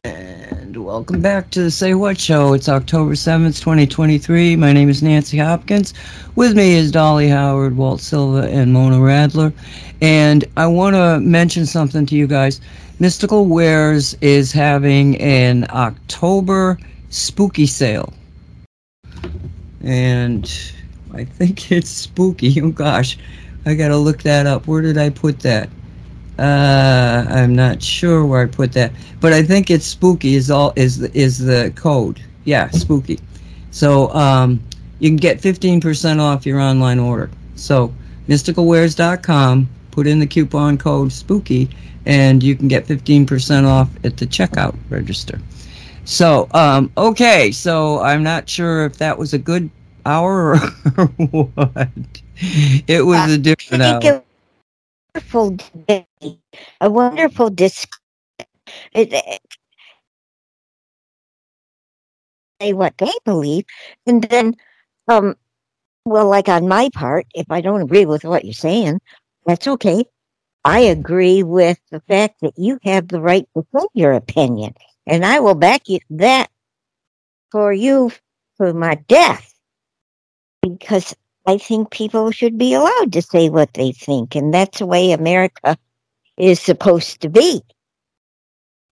And 0.05 0.47
welcome 0.81 1.20
back 1.20 1.51
to 1.51 1.62
the 1.62 1.70
Say 1.70 1.95
What 1.95 2.18
Show. 2.18 2.53
It's 2.53 2.68
October 2.68 3.14
7th, 3.14 3.61
2023. 3.61 4.57
My 4.57 4.72
name 4.72 4.89
is 4.89 5.03
Nancy 5.03 5.39
Hopkins. 5.39 5.95
With 6.37 6.57
me 6.57 6.74
is 6.74 6.93
Dolly 6.93 7.29
Howard, 7.29 7.76
Walt 7.76 8.01
Silva, 8.01 8.49
and 8.49 8.72
Mona 8.72 8.97
Radler. 8.97 9.53
And 10.01 10.45
I 10.57 10.66
want 10.66 10.95
to 10.95 11.20
mention 11.20 11.66
something 11.66 12.07
to 12.07 12.14
you 12.14 12.26
guys. 12.26 12.61
Mystical 13.01 13.47
Wares 13.47 14.14
is 14.20 14.53
having 14.53 15.16
an 15.20 15.66
October 15.70 16.79
spooky 17.11 17.66
sale. 17.66 18.12
And 19.83 20.51
I 21.12 21.24
think 21.24 21.72
it's 21.72 21.91
spooky. 21.91 22.61
Oh 22.61 22.70
gosh, 22.70 23.18
I 23.66 23.74
got 23.74 23.89
to 23.89 23.97
look 23.97 24.22
that 24.22 24.47
up. 24.47 24.66
Where 24.66 24.83
did 24.83 24.99
I 24.99 25.11
put 25.11 25.41
that? 25.41 25.68
Uh, 26.39 27.26
I'm 27.28 27.55
not 27.55 27.82
sure 27.82 28.24
where 28.24 28.43
I 28.43 28.47
put 28.47 28.72
that, 28.72 28.93
but 29.20 29.32
I 29.32 29.43
think 29.43 29.70
it's 29.70 29.84
spooky 29.84 30.34
is 30.34 30.51
all 30.51 30.72
is 30.76 30.99
the, 30.99 31.16
is 31.18 31.39
the 31.39 31.72
code. 31.74 32.20
Yeah, 32.45 32.70
spooky. 32.70 33.18
So 33.70 34.12
um, 34.14 34.62
you 35.01 35.09
can 35.11 35.16
get 35.16 35.41
15% 35.41 36.20
off 36.20 36.47
your 36.47 36.61
online 36.61 36.99
order. 36.99 37.30
So 37.57 37.93
mysticalwares.com, 38.28 39.68
put 39.91 40.07
in 40.07 40.20
the 40.20 40.26
coupon 40.26 40.78
code 40.78 41.12
spooky, 41.12 41.68
and 42.07 42.43
you 42.43 42.55
can 42.55 42.68
get 42.68 42.86
15% 42.86 43.66
off 43.66 43.91
at 44.05 44.16
the 44.16 44.26
checkout 44.26 44.76
register. 44.91 45.41
So 46.05 46.49
um, 46.53 46.91
okay, 46.97 47.51
so 47.51 48.01
I'm 48.01 48.22
not 48.22 48.49
sure 48.49 48.84
if 48.84 48.97
that 48.99 49.18
was 49.18 49.34
a 49.34 49.39
good 49.39 49.70
hour 50.07 50.53
or, 50.53 50.59
what. 51.16 51.89
It 52.86 53.05
was 53.05 53.32
a 53.32 53.39
different 53.39 53.82
hour. 53.82 54.22
Wonderful 55.19 55.57
day, 55.87 56.07
a 56.81 56.91
wonderful 56.91 57.51
disc. 57.51 57.89
It, 58.93 59.12
it- 59.12 59.41
say 62.61 62.73
what 62.73 62.97
they 62.99 63.12
believe, 63.25 63.64
and 64.07 64.23
then, 64.25 64.55
um, 65.09 65.35
well, 66.05 66.29
like 66.29 66.49
on 66.49 66.69
my 66.69 66.91
part, 66.95 67.27
if 67.35 67.47
I 67.51 67.61
don't 67.61 67.83
agree 67.83 68.07
with 68.07 68.25
what 68.25 68.45
you're 68.45 68.55
saying, 68.55 69.01
that's 69.47 69.69
okay. 69.69 70.05
I 70.64 70.81
agree 70.81 71.43
with 71.43 71.79
the 71.91 72.01
fact 72.03 72.41
that 72.43 72.55
you 72.59 72.79
have 72.85 73.09
the 73.09 73.21
right 73.21 73.47
to 73.57 73.66
say 73.75 73.87
your 73.95 74.12
opinion, 74.12 74.75
and 75.07 75.25
I 75.27 75.41
will 75.41 75.55
back 75.55 75.89
you 75.89 76.01
that 76.11 76.49
for 77.51 77.73
you 77.73 78.11
for 78.57 78.73
my 78.75 78.97
death 79.09 79.55
because 80.62 81.14
I 81.49 81.57
think 81.57 81.90
people 81.90 82.30
should 82.30 82.59
be 82.59 82.74
allowed 82.74 83.11
to 83.14 83.22
say 83.22 83.49
what 83.49 83.72
they 83.72 83.92
think, 83.92 84.36
and 84.36 84.53
that's 84.53 84.80
the 84.80 84.86
way 84.86 85.12
America 85.12 85.78
is 86.36 86.61
supposed 86.61 87.22
to 87.22 87.30
be. 87.30 87.62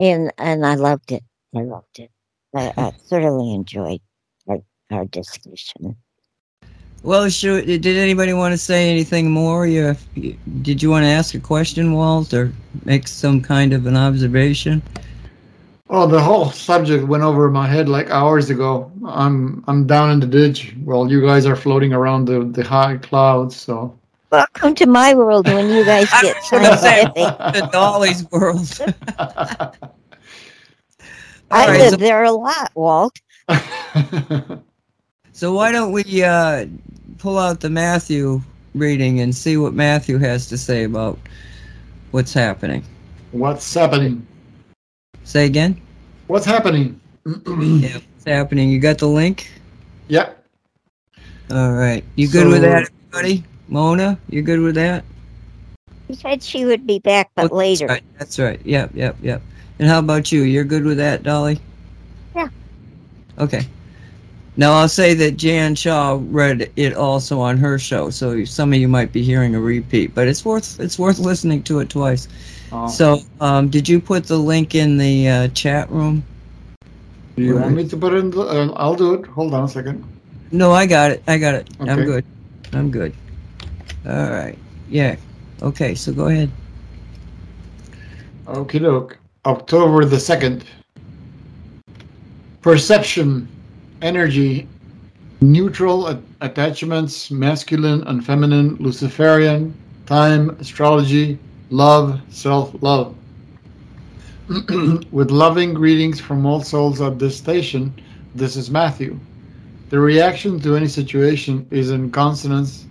And 0.00 0.32
and 0.38 0.64
I 0.64 0.76
loved 0.76 1.12
it. 1.12 1.22
I 1.54 1.60
loved 1.60 1.98
it. 1.98 2.10
I, 2.54 2.72
I 2.74 2.90
thoroughly 3.10 3.52
enjoyed 3.52 4.00
our, 4.48 4.60
our 4.90 5.04
discussion. 5.04 5.96
Well, 7.02 7.28
sure. 7.28 7.60
Did 7.60 7.86
anybody 7.86 8.32
want 8.32 8.52
to 8.52 8.58
say 8.58 8.90
anything 8.90 9.30
more? 9.30 9.66
You, 9.66 9.94
did 10.62 10.82
you 10.82 10.88
want 10.88 11.04
to 11.04 11.10
ask 11.10 11.34
a 11.34 11.38
question, 11.38 11.92
Walt, 11.92 12.32
or 12.32 12.54
make 12.86 13.06
some 13.06 13.42
kind 13.42 13.74
of 13.74 13.84
an 13.84 13.98
observation? 13.98 14.80
Oh, 15.88 16.06
the 16.06 16.20
whole 16.20 16.50
subject 16.50 17.06
went 17.06 17.22
over 17.22 17.50
my 17.50 17.68
head 17.68 17.88
like 17.88 18.10
hours 18.10 18.50
ago. 18.50 18.90
I'm 19.06 19.62
I'm 19.68 19.86
down 19.86 20.10
in 20.10 20.20
the 20.20 20.26
ditch 20.26 20.74
while 20.84 21.10
you 21.10 21.20
guys 21.20 21.46
are 21.46 21.56
floating 21.56 21.92
around 21.92 22.24
the, 22.24 22.44
the 22.44 22.64
high 22.64 22.96
clouds. 22.96 23.56
So 23.56 23.96
Welcome 24.32 24.74
to 24.76 24.86
my 24.86 25.14
world 25.14 25.46
when 25.46 25.70
you 25.70 25.84
guys 25.84 26.10
get 26.20 26.36
gonna 26.50 26.76
scientific. 26.76 27.38
The 27.38 27.68
Dolly's 27.72 28.28
world. 28.30 28.80
I 29.18 29.70
All 31.50 31.68
right, 31.68 31.78
live 31.78 31.90
so- 31.90 31.96
there 31.96 32.24
a 32.24 32.32
lot, 32.32 32.70
Walt. 32.74 33.18
So 35.32 35.52
why 35.52 35.70
don't 35.70 35.92
we 35.92 36.24
uh, 36.24 36.64
pull 37.18 37.38
out 37.38 37.60
the 37.60 37.68
Matthew 37.68 38.40
reading 38.74 39.20
and 39.20 39.34
see 39.34 39.58
what 39.58 39.74
Matthew 39.74 40.16
has 40.16 40.48
to 40.48 40.56
say 40.56 40.84
about 40.84 41.18
what's 42.10 42.32
happening? 42.32 42.82
What's 43.32 43.74
happening? 43.74 44.26
Say 45.26 45.44
again. 45.44 45.80
What's 46.28 46.46
happening? 46.46 46.98
Yeah, 47.26 47.94
what's 47.94 48.24
happening? 48.24 48.70
You 48.70 48.78
got 48.78 48.98
the 48.98 49.08
link? 49.08 49.50
yeah. 50.08 50.30
All 51.50 51.72
right. 51.72 52.04
You 52.14 52.28
good 52.28 52.46
with 52.46 52.62
that, 52.62 52.88
everybody? 53.12 53.44
Mona, 53.68 54.18
you 54.30 54.42
good 54.42 54.60
with 54.60 54.76
that? 54.76 55.04
She 56.08 56.14
said 56.14 56.42
she 56.42 56.64
would 56.64 56.86
be 56.86 57.00
back, 57.00 57.30
but 57.34 57.50
Oh, 57.50 57.56
later. 57.56 57.88
That's 57.88 58.00
right. 58.00 58.18
That's 58.18 58.38
right. 58.38 58.60
Yep, 58.64 58.90
yep, 58.94 59.16
yep. 59.20 59.42
And 59.80 59.88
how 59.88 59.98
about 59.98 60.30
you? 60.30 60.42
You're 60.42 60.64
good 60.64 60.84
with 60.84 60.96
that, 60.98 61.24
Dolly? 61.24 61.60
Yeah. 62.34 62.48
Okay. 63.38 63.62
Now 64.56 64.72
I'll 64.72 64.88
say 64.88 65.12
that 65.14 65.36
Jan 65.36 65.74
Shaw 65.74 66.18
read 66.28 66.70
it 66.76 66.94
also 66.94 67.40
on 67.40 67.56
her 67.58 67.78
show, 67.78 68.10
so 68.10 68.44
some 68.44 68.72
of 68.72 68.78
you 68.78 68.88
might 68.88 69.12
be 69.12 69.22
hearing 69.22 69.54
a 69.56 69.60
repeat, 69.60 70.14
but 70.14 70.28
it's 70.28 70.44
worth 70.44 70.78
it's 70.80 70.98
worth 70.98 71.18
listening 71.18 71.62
to 71.64 71.80
it 71.80 71.90
twice. 71.90 72.28
Oh. 72.72 72.88
So, 72.88 73.20
um, 73.40 73.68
did 73.68 73.88
you 73.88 74.00
put 74.00 74.24
the 74.24 74.36
link 74.36 74.74
in 74.74 74.96
the 74.98 75.28
uh, 75.28 75.48
chat 75.48 75.90
room? 75.90 76.24
Do 77.36 77.42
you 77.42 77.56
want 77.56 77.74
me 77.74 77.86
to 77.86 77.96
put 77.96 78.14
it 78.14 78.18
in? 78.18 78.30
The, 78.30 78.40
uh, 78.40 78.72
I'll 78.76 78.94
do 78.94 79.14
it. 79.14 79.26
Hold 79.26 79.54
on 79.54 79.64
a 79.64 79.68
second. 79.68 80.04
No, 80.50 80.72
I 80.72 80.86
got 80.86 81.10
it. 81.10 81.22
I 81.26 81.38
got 81.38 81.54
it. 81.54 81.68
I'm 81.80 82.04
good. 82.04 82.24
I'm 82.72 82.90
good. 82.90 83.14
All 84.06 84.30
right. 84.30 84.56
Yeah. 84.88 85.16
Okay. 85.62 85.94
So 85.94 86.12
go 86.12 86.26
ahead. 86.26 86.50
Okay, 88.48 88.78
doke. 88.78 89.18
October 89.44 90.04
the 90.04 90.16
2nd. 90.16 90.62
Perception, 92.62 93.48
energy, 94.02 94.68
neutral 95.40 96.20
attachments, 96.40 97.30
masculine 97.30 98.02
and 98.08 98.24
feminine, 98.24 98.76
Luciferian, 98.76 99.74
time, 100.06 100.50
astrology, 100.58 101.38
love, 101.70 102.20
self 102.28 102.74
love. 102.82 103.14
With 105.10 105.30
loving 105.30 105.74
greetings 105.74 106.20
from 106.20 106.46
all 106.46 106.62
souls 106.62 107.00
at 107.00 107.18
this 107.18 107.36
station, 107.36 107.92
this 108.34 108.56
is 108.56 108.70
Matthew. 108.70 109.18
The 109.88 109.98
reaction 109.98 110.60
to 110.60 110.76
any 110.76 110.88
situation 110.88 111.66
is 111.70 111.90
in 111.90 112.10
consonance 112.10 112.86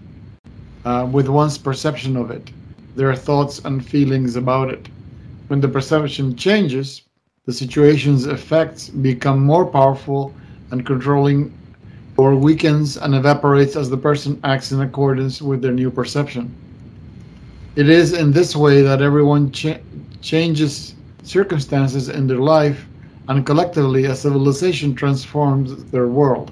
uh, 0.86 1.08
with 1.12 1.28
one's 1.30 1.58
perception 1.58 2.18
of 2.18 2.32
it, 2.32 2.52
their 2.96 3.16
thoughts 3.16 3.60
and 3.66 3.86
feelings 3.86 4.36
about 4.36 4.70
it. 4.70 4.88
When 5.48 5.62
the 5.62 5.68
perception 5.68 6.36
changes, 6.36 7.04
the 7.46 7.54
situation's 7.54 8.26
effects 8.26 8.90
become 8.90 9.40
more 9.40 9.66
powerful 9.66 10.34
and 10.72 10.86
controlling 10.86 11.54
or 12.18 12.36
weakens 12.36 12.98
and 12.98 13.14
evaporates 13.14 13.76
as 13.76 13.90
the 13.90 13.98
person 13.98 14.40
acts 14.44 14.72
in 14.72 14.82
accordance 14.82 15.42
with 15.42 15.62
their 15.62 15.72
new 15.72 15.92
perception. 15.92 16.54
It 17.76 17.90
is 17.90 18.14
in 18.14 18.32
this 18.32 18.56
way 18.56 18.82
that 18.84 19.02
everyone 19.02 19.52
cha- 19.52 19.80
changes 20.22 20.96
circumstances 21.24 22.08
in 22.08 22.26
their 22.26 22.40
life 22.40 22.86
and 23.28 23.46
collectively 23.46 24.06
a 24.06 24.16
civilization 24.16 24.96
transforms 24.96 25.84
their 25.92 26.08
world. 26.08 26.52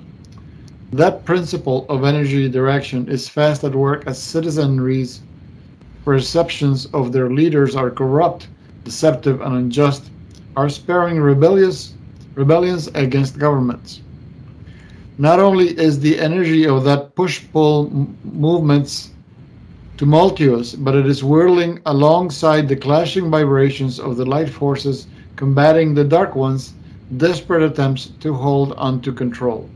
That 0.92 1.24
principle 1.24 1.86
of 1.88 2.04
energy 2.04 2.50
direction 2.50 3.08
is 3.08 3.30
fast 3.30 3.64
at 3.64 3.74
work 3.74 4.04
as 4.06 4.22
citizenry's 4.22 5.22
perceptions 6.04 6.88
of 6.88 7.14
their 7.14 7.30
leaders 7.30 7.74
are 7.74 7.90
corrupt, 7.90 8.50
deceptive, 8.84 9.40
and 9.40 9.56
unjust, 9.56 10.12
are 10.58 10.68
sparing 10.68 11.22
rebellious 11.22 11.94
rebellions 12.36 12.88
against 12.96 13.40
governments. 13.40 14.02
Not 15.18 15.40
only 15.40 15.70
is 15.80 16.02
the 16.02 16.20
energy 16.20 16.68
of 16.68 16.84
that 16.84 17.16
push-pull 17.16 18.10
movements 18.26 19.13
tumultuous, 19.98 20.74
but 20.74 20.96
it 20.96 21.06
is 21.06 21.24
whirling 21.24 21.80
alongside 21.86 22.68
the 22.68 22.76
clashing 22.76 23.30
vibrations 23.30 24.00
of 24.00 24.18
the 24.18 24.26
light 24.26 24.50
forces 24.50 25.08
combating 25.36 25.94
the 25.94 26.04
dark 26.04 26.36
ones' 26.36 26.74
desperate 27.18 27.62
attempts 27.62 28.08
to 28.20 28.34
hold 28.34 28.74
onto 28.74 29.14
control. 29.14 29.70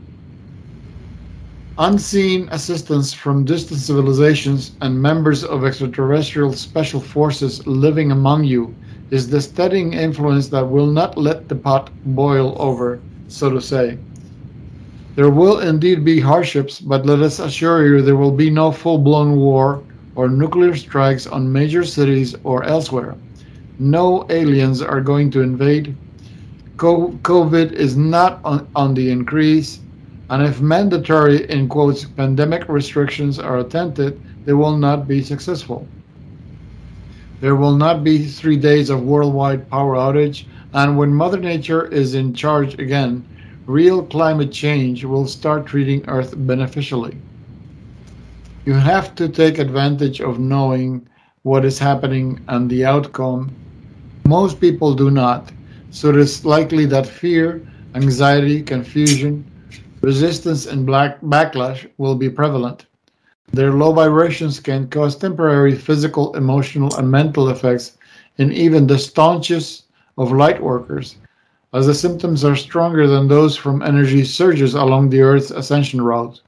Unseen 1.78 2.48
assistance 2.50 3.12
from 3.12 3.44
distant 3.44 3.78
civilizations 3.78 4.72
and 4.80 5.00
members 5.00 5.44
of 5.44 5.64
extraterrestrial 5.64 6.52
special 6.52 7.00
forces 7.00 7.64
living 7.68 8.10
among 8.10 8.42
you 8.42 8.74
is 9.10 9.30
the 9.30 9.40
steadying 9.40 9.92
influence 9.92 10.48
that 10.48 10.68
will 10.68 10.86
not 10.86 11.16
let 11.16 11.48
the 11.48 11.54
pot 11.54 11.90
boil 12.04 12.56
over, 12.58 12.98
so 13.28 13.48
to 13.50 13.60
say. 13.60 13.96
There 15.14 15.30
will 15.30 15.60
indeed 15.60 16.04
be 16.04 16.18
hardships, 16.18 16.80
but 16.80 17.06
let 17.06 17.20
us 17.20 17.38
assure 17.38 17.86
you 17.86 18.02
there 18.02 18.16
will 18.16 18.32
be 18.32 18.50
no 18.50 18.72
full 18.72 18.98
blown 18.98 19.36
war 19.36 19.82
or 20.18 20.28
nuclear 20.28 20.74
strikes 20.74 21.28
on 21.28 21.52
major 21.52 21.84
cities 21.84 22.34
or 22.42 22.64
elsewhere. 22.64 23.14
No 23.78 24.26
aliens 24.30 24.82
are 24.82 25.00
going 25.00 25.30
to 25.30 25.42
invade. 25.42 25.96
Co- 26.76 27.12
COVID 27.22 27.70
is 27.70 27.96
not 27.96 28.40
on, 28.44 28.66
on 28.74 28.94
the 28.94 29.12
increase, 29.12 29.78
and 30.28 30.42
if 30.42 30.60
mandatory, 30.60 31.48
in 31.48 31.68
quotes, 31.68 32.04
pandemic 32.04 32.68
restrictions 32.68 33.38
are 33.38 33.58
attempted, 33.58 34.20
they 34.44 34.54
will 34.54 34.76
not 34.76 35.06
be 35.06 35.22
successful. 35.22 35.86
There 37.40 37.54
will 37.54 37.76
not 37.76 38.02
be 38.02 38.24
three 38.24 38.56
days 38.56 38.90
of 38.90 39.04
worldwide 39.04 39.70
power 39.70 39.94
outage, 39.94 40.46
and 40.72 40.98
when 40.98 41.14
Mother 41.14 41.38
Nature 41.38 41.86
is 41.86 42.16
in 42.16 42.34
charge 42.34 42.74
again, 42.80 43.24
real 43.66 44.02
climate 44.02 44.50
change 44.50 45.04
will 45.04 45.28
start 45.28 45.64
treating 45.64 46.04
Earth 46.08 46.34
beneficially. 46.36 47.16
You 48.68 48.74
have 48.74 49.14
to 49.14 49.30
take 49.30 49.58
advantage 49.58 50.20
of 50.20 50.38
knowing 50.38 51.08
what 51.40 51.64
is 51.64 51.78
happening 51.78 52.38
and 52.48 52.68
the 52.68 52.84
outcome. 52.84 53.50
Most 54.26 54.60
people 54.60 54.92
do 54.92 55.10
not, 55.10 55.50
so 55.90 56.10
it 56.10 56.16
is 56.16 56.44
likely 56.44 56.84
that 56.84 57.06
fear, 57.06 57.66
anxiety, 57.94 58.60
confusion, 58.60 59.50
resistance, 60.02 60.66
and 60.66 60.84
black 60.84 61.18
backlash 61.22 61.88
will 61.96 62.14
be 62.14 62.28
prevalent. 62.28 62.84
Their 63.54 63.72
low 63.72 63.94
vibrations 63.94 64.60
can 64.60 64.90
cause 64.90 65.16
temporary 65.16 65.74
physical, 65.74 66.36
emotional, 66.36 66.94
and 66.96 67.10
mental 67.10 67.48
effects 67.48 67.96
in 68.36 68.52
even 68.52 68.86
the 68.86 68.98
staunchest 68.98 69.84
of 70.18 70.32
light 70.32 70.62
workers, 70.62 71.16
as 71.72 71.86
the 71.86 71.94
symptoms 71.94 72.44
are 72.44 72.54
stronger 72.54 73.06
than 73.06 73.28
those 73.28 73.56
from 73.56 73.80
energy 73.80 74.24
surges 74.24 74.74
along 74.74 75.08
the 75.08 75.22
Earth's 75.22 75.52
ascension 75.52 76.02
route. 76.02 76.42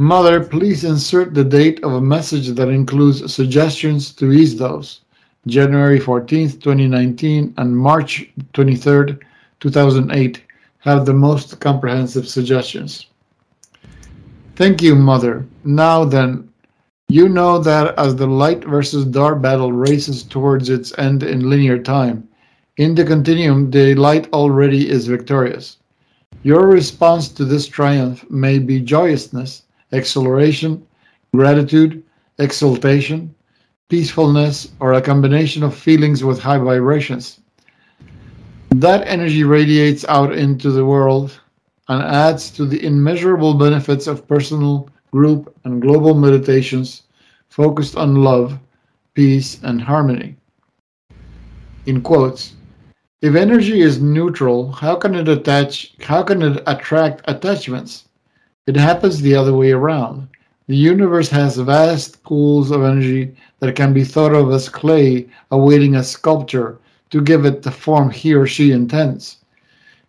Mother, 0.00 0.42
please 0.42 0.84
insert 0.84 1.34
the 1.34 1.44
date 1.44 1.84
of 1.84 1.92
a 1.92 2.00
message 2.00 2.48
that 2.48 2.70
includes 2.70 3.30
suggestions 3.30 4.12
to 4.12 4.32
ease 4.32 4.56
those. 4.56 5.02
January 5.46 6.00
14th, 6.00 6.58
2019 6.62 7.52
and 7.58 7.76
March 7.76 8.26
23rd, 8.54 9.20
2008 9.60 10.42
have 10.78 11.04
the 11.04 11.12
most 11.12 11.60
comprehensive 11.60 12.26
suggestions. 12.26 13.08
Thank 14.56 14.80
you, 14.80 14.94
Mother. 14.94 15.46
Now 15.64 16.06
then, 16.06 16.48
you 17.08 17.28
know 17.28 17.58
that 17.58 17.94
as 17.98 18.16
the 18.16 18.26
light 18.26 18.64
versus 18.64 19.04
dark 19.04 19.42
battle 19.42 19.70
races 19.70 20.22
towards 20.22 20.70
its 20.70 20.96
end 20.96 21.22
in 21.22 21.50
linear 21.50 21.78
time, 21.78 22.26
in 22.78 22.94
the 22.94 23.04
continuum, 23.04 23.70
the 23.70 23.94
light 23.96 24.32
already 24.32 24.88
is 24.88 25.06
victorious. 25.06 25.76
Your 26.42 26.68
response 26.68 27.28
to 27.28 27.44
this 27.44 27.66
triumph 27.66 28.24
may 28.30 28.58
be 28.58 28.80
joyousness, 28.80 29.64
exhilaration, 29.92 30.86
gratitude, 31.34 32.02
exultation, 32.38 33.34
peacefulness, 33.88 34.72
or 34.80 34.94
a 34.94 35.02
combination 35.02 35.62
of 35.62 35.76
feelings 35.76 36.24
with 36.24 36.40
high 36.40 36.58
vibrations. 36.58 37.40
That 38.70 39.06
energy 39.06 39.44
radiates 39.44 40.04
out 40.08 40.32
into 40.32 40.70
the 40.70 40.86
world 40.86 41.40
and 41.88 42.02
adds 42.02 42.50
to 42.52 42.64
the 42.64 42.84
immeasurable 42.84 43.54
benefits 43.54 44.06
of 44.06 44.26
personal, 44.28 44.88
group, 45.10 45.54
and 45.64 45.82
global 45.82 46.14
meditations 46.14 47.02
focused 47.48 47.96
on 47.96 48.22
love, 48.22 48.58
peace, 49.14 49.60
and 49.64 49.82
harmony. 49.82 50.36
In 51.86 52.00
quotes, 52.00 52.54
if 53.22 53.34
energy 53.34 53.80
is 53.80 54.00
neutral, 54.00 54.70
how 54.70 54.94
can 54.94 55.14
it 55.14 55.28
attach 55.28 55.94
how 56.00 56.22
can 56.22 56.40
it 56.42 56.62
attract 56.66 57.22
attachments? 57.28 58.06
It 58.66 58.76
happens 58.76 59.20
the 59.20 59.34
other 59.34 59.54
way 59.54 59.72
around. 59.72 60.28
The 60.66 60.76
universe 60.76 61.28
has 61.30 61.56
vast 61.56 62.22
pools 62.22 62.70
of 62.70 62.84
energy 62.84 63.34
that 63.58 63.74
can 63.74 63.92
be 63.92 64.04
thought 64.04 64.34
of 64.34 64.52
as 64.52 64.68
clay 64.68 65.28
awaiting 65.50 65.96
a 65.96 66.04
sculptor 66.04 66.78
to 67.10 67.20
give 67.20 67.44
it 67.44 67.62
the 67.62 67.70
form 67.70 68.10
he 68.10 68.34
or 68.34 68.46
she 68.46 68.70
intends. 68.70 69.38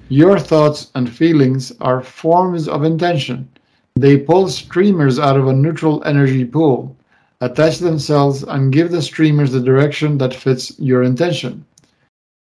Your 0.10 0.38
thoughts 0.38 0.92
and 0.94 1.10
feelings 1.10 1.72
are 1.80 2.04
forms 2.04 2.68
of 2.68 2.84
intention. 2.84 3.50
They 3.96 4.18
pull 4.18 4.50
streamers 4.50 5.18
out 5.18 5.38
of 5.38 5.48
a 5.48 5.54
neutral 5.54 6.04
energy 6.06 6.46
pool, 6.46 6.96
attach 7.40 7.80
themselves, 7.80 8.44
and 8.44 8.74
give 8.74 8.92
the 8.92 9.02
streamers 9.02 9.52
the 9.52 9.62
direction 9.62 10.18
that 10.20 10.34
fits 10.34 10.78
your 10.80 11.04
intention. 11.04 11.66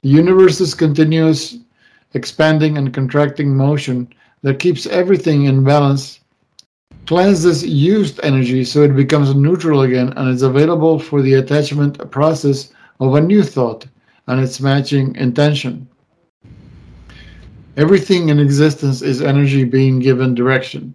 The 0.02 0.08
universe's 0.08 0.74
continuous 0.74 1.58
expanding 2.14 2.78
and 2.78 2.92
contracting 2.92 3.56
motion 3.56 4.08
that 4.42 4.58
keeps 4.58 4.86
everything 4.86 5.44
in 5.44 5.64
balance 5.64 6.20
cleanses 7.06 7.66
used 7.66 8.20
energy 8.22 8.64
so 8.64 8.82
it 8.82 8.94
becomes 8.94 9.34
neutral 9.34 9.82
again 9.82 10.12
and 10.16 10.28
is 10.28 10.42
available 10.42 10.98
for 10.98 11.20
the 11.22 11.34
attachment 11.34 12.10
process 12.10 12.72
of 13.00 13.14
a 13.14 13.20
new 13.20 13.42
thought 13.42 13.86
and 14.28 14.40
its 14.40 14.60
matching 14.60 15.14
intention. 15.16 15.88
Everything 17.76 18.28
in 18.28 18.38
existence 18.38 19.02
is 19.02 19.20
energy 19.20 19.64
being 19.64 19.98
given 19.98 20.34
direction. 20.34 20.94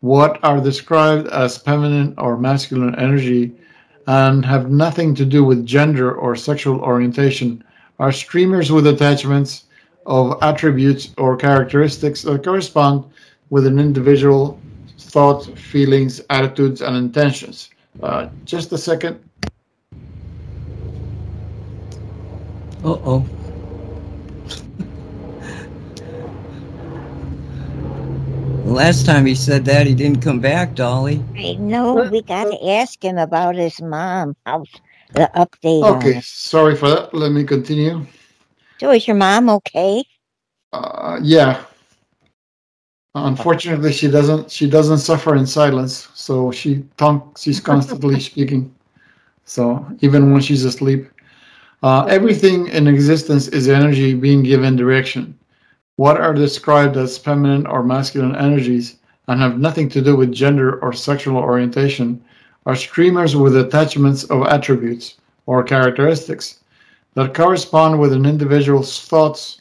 What 0.00 0.38
are 0.44 0.60
described 0.60 1.26
as 1.28 1.58
feminine 1.58 2.14
or 2.18 2.38
masculine 2.38 2.94
energy 2.94 3.52
and 4.06 4.44
have 4.44 4.70
nothing 4.70 5.14
to 5.16 5.24
do 5.24 5.42
with 5.44 5.66
gender 5.66 6.12
or 6.12 6.36
sexual 6.36 6.80
orientation 6.80 7.64
are 7.98 8.12
streamers 8.12 8.70
with 8.70 8.86
attachments 8.86 9.64
of 10.08 10.42
attributes 10.42 11.10
or 11.18 11.36
characteristics 11.36 12.22
that 12.22 12.42
correspond 12.42 13.04
with 13.50 13.66
an 13.66 13.78
individual 13.78 14.58
thoughts, 14.98 15.46
feelings, 15.46 16.20
attitudes, 16.30 16.80
and 16.80 16.96
intentions. 16.96 17.70
Uh, 18.02 18.28
just 18.44 18.72
a 18.72 18.78
second. 18.78 19.22
Uh 22.82 22.96
oh. 23.04 23.26
Last 28.64 29.06
time 29.06 29.26
he 29.26 29.34
said 29.34 29.64
that, 29.64 29.86
he 29.86 29.94
didn't 29.94 30.20
come 30.20 30.40
back, 30.40 30.74
Dolly. 30.74 31.22
I 31.36 31.54
know 31.54 32.08
we 32.10 32.22
got 32.22 32.44
to 32.44 32.70
ask 32.70 33.02
him 33.02 33.18
about 33.18 33.56
his 33.56 33.80
mom. 33.80 34.36
How's 34.44 34.68
the 35.14 35.30
update? 35.34 35.84
Okay, 35.96 36.18
it? 36.18 36.24
sorry 36.24 36.76
for 36.76 36.88
that. 36.88 37.14
Let 37.14 37.32
me 37.32 37.44
continue. 37.44 38.06
So 38.80 38.92
is 38.92 39.06
your 39.06 39.16
mom 39.16 39.50
okay? 39.50 40.04
Uh, 40.72 41.18
yeah. 41.22 41.64
Unfortunately, 43.14 43.92
she 43.92 44.08
doesn't. 44.08 44.50
She 44.50 44.70
doesn't 44.70 44.98
suffer 44.98 45.34
in 45.34 45.46
silence. 45.46 46.08
So 46.14 46.52
she 46.52 46.84
talk. 46.96 47.36
She's 47.38 47.58
constantly 47.58 48.20
speaking. 48.30 48.72
So 49.44 49.84
even 50.00 50.32
when 50.32 50.42
she's 50.42 50.64
asleep, 50.64 51.08
uh, 51.82 52.04
everything 52.04 52.68
in 52.68 52.86
existence 52.86 53.48
is 53.48 53.68
energy 53.68 54.14
being 54.14 54.42
given 54.42 54.76
direction. 54.76 55.36
What 55.96 56.20
are 56.20 56.34
described 56.34 56.96
as 56.96 57.18
feminine 57.18 57.66
or 57.66 57.82
masculine 57.82 58.36
energies 58.36 58.96
and 59.26 59.40
have 59.40 59.58
nothing 59.58 59.88
to 59.90 60.02
do 60.02 60.14
with 60.14 60.32
gender 60.32 60.78
or 60.80 60.92
sexual 60.92 61.38
orientation 61.38 62.22
are 62.66 62.76
streamers 62.76 63.34
with 63.34 63.56
attachments 63.56 64.24
of 64.24 64.46
attributes 64.46 65.16
or 65.46 65.64
characteristics 65.64 66.60
that 67.14 67.34
correspond 67.34 67.98
with 67.98 68.12
an 68.12 68.26
individual's 68.26 69.06
thoughts, 69.06 69.60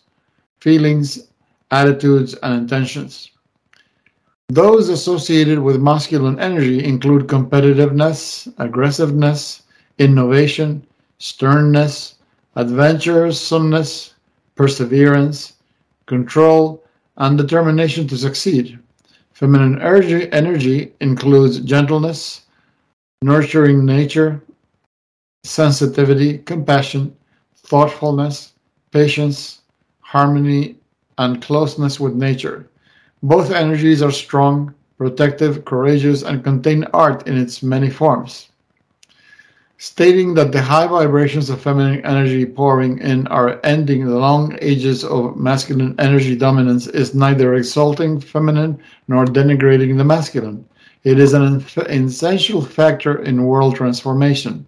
feelings, 0.61 1.27
attitudes, 1.71 2.35
and 2.43 2.53
intentions. 2.53 3.31
Those 4.49 4.87
associated 4.87 5.59
with 5.59 5.81
masculine 5.81 6.39
energy 6.39 6.83
include 6.83 7.27
competitiveness, 7.27 8.53
aggressiveness, 8.59 9.63
innovation, 9.97 10.87
sternness, 11.19 12.15
adventuresomeness, 12.55 14.13
perseverance, 14.55 15.53
control, 16.05 16.83
and 17.17 17.37
determination 17.37 18.07
to 18.07 18.17
succeed. 18.17 18.79
Feminine 19.33 19.81
energy, 19.81 20.31
energy 20.31 20.93
includes 21.01 21.59
gentleness, 21.59 22.43
nurturing 23.21 23.85
nature, 23.85 24.41
sensitivity, 25.43 26.37
compassion, 26.37 27.16
thoughtfulness, 27.67 28.53
patience, 28.91 29.61
harmony, 29.99 30.77
and 31.17 31.41
closeness 31.41 31.99
with 31.99 32.15
nature. 32.15 32.69
Both 33.21 33.51
energies 33.51 34.01
are 34.01 34.11
strong, 34.11 34.73
protective, 34.97 35.65
courageous, 35.65 36.23
and 36.23 36.43
contain 36.43 36.85
art 36.93 37.27
in 37.27 37.37
its 37.37 37.61
many 37.61 37.89
forms. 37.89 38.49
Stating 39.79 40.33
that 40.33 40.51
the 40.51 40.61
high 40.61 40.87
vibrations 40.87 41.49
of 41.49 41.61
feminine 41.61 42.03
energy 42.03 42.45
pouring 42.45 42.97
in 42.99 43.27
are 43.27 43.59
ending 43.63 44.05
the 44.05 44.17
long 44.17 44.57
ages 44.61 45.03
of 45.03 45.35
masculine 45.37 45.93
energy 45.99 46.35
dominance 46.35 46.87
is 46.87 47.13
neither 47.13 47.53
exalting 47.53 48.19
feminine 48.19 48.79
nor 49.07 49.25
denigrating 49.25 49.97
the 49.97 50.03
masculine. 50.03 50.65
It 51.03 51.19
is 51.19 51.33
an 51.33 51.63
essential 51.89 52.61
factor 52.61 53.21
in 53.21 53.45
world 53.45 53.75
transformation. 53.75 54.65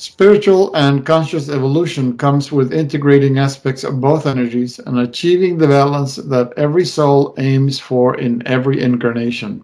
Spiritual 0.00 0.72
and 0.76 1.04
conscious 1.04 1.48
evolution 1.48 2.16
comes 2.16 2.52
with 2.52 2.72
integrating 2.72 3.36
aspects 3.36 3.82
of 3.82 4.00
both 4.00 4.26
energies 4.26 4.78
and 4.78 4.96
achieving 4.96 5.58
the 5.58 5.66
balance 5.66 6.14
that 6.14 6.52
every 6.56 6.84
soul 6.84 7.34
aims 7.36 7.80
for 7.80 8.16
in 8.16 8.46
every 8.46 8.80
incarnation. 8.80 9.60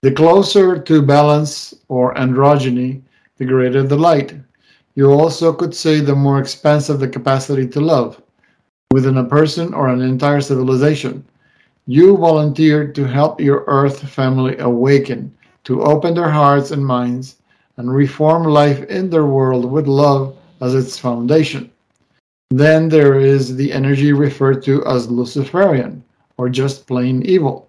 The 0.00 0.10
closer 0.10 0.78
to 0.78 1.02
balance 1.02 1.74
or 1.88 2.14
androgyny, 2.14 3.02
the 3.36 3.44
greater 3.44 3.82
the 3.82 3.98
light. 3.98 4.36
You 4.94 5.12
also 5.12 5.52
could 5.52 5.74
say 5.74 6.00
the 6.00 6.14
more 6.14 6.38
expansive 6.38 6.98
the 6.98 7.06
capacity 7.06 7.68
to 7.68 7.82
love 7.82 8.22
within 8.90 9.18
a 9.18 9.24
person 9.24 9.74
or 9.74 9.88
an 9.88 10.00
entire 10.00 10.40
civilization. 10.40 11.26
You 11.86 12.16
volunteered 12.16 12.94
to 12.94 13.04
help 13.06 13.38
your 13.38 13.64
Earth 13.66 14.08
family 14.08 14.56
awaken, 14.56 15.30
to 15.64 15.82
open 15.82 16.14
their 16.14 16.30
hearts 16.30 16.70
and 16.70 16.86
minds 16.86 17.36
and 17.76 17.94
reform 17.94 18.44
life 18.44 18.84
in 18.84 19.10
their 19.10 19.26
world 19.26 19.70
with 19.70 19.86
love 19.86 20.36
as 20.60 20.74
its 20.74 20.98
foundation. 20.98 21.70
Then 22.50 22.88
there 22.88 23.18
is 23.18 23.56
the 23.56 23.72
energy 23.72 24.12
referred 24.12 24.62
to 24.64 24.84
as 24.86 25.10
Luciferian, 25.10 26.04
or 26.36 26.48
just 26.48 26.86
plain 26.86 27.22
evil. 27.22 27.68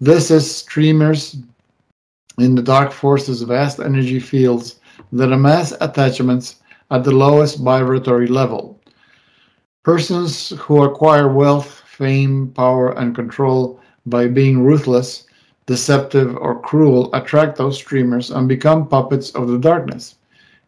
This 0.00 0.30
is 0.30 0.56
streamers 0.56 1.36
in 2.38 2.54
the 2.54 2.62
dark 2.62 2.92
forces 2.92 3.42
vast 3.42 3.80
energy 3.80 4.20
fields 4.20 4.80
that 5.12 5.32
amass 5.32 5.72
attachments 5.80 6.56
at 6.90 7.04
the 7.04 7.12
lowest 7.12 7.60
vibratory 7.60 8.26
level. 8.26 8.78
Persons 9.84 10.50
who 10.58 10.82
acquire 10.82 11.32
wealth, 11.32 11.82
fame, 11.86 12.50
power, 12.50 12.92
and 12.98 13.14
control 13.14 13.80
by 14.06 14.26
being 14.26 14.62
ruthless 14.62 15.26
deceptive, 15.66 16.36
or 16.36 16.60
cruel 16.60 17.14
attract 17.14 17.56
those 17.56 17.76
streamers 17.76 18.30
and 18.30 18.48
become 18.48 18.88
puppets 18.88 19.30
of 19.30 19.48
the 19.48 19.58
darkness. 19.58 20.16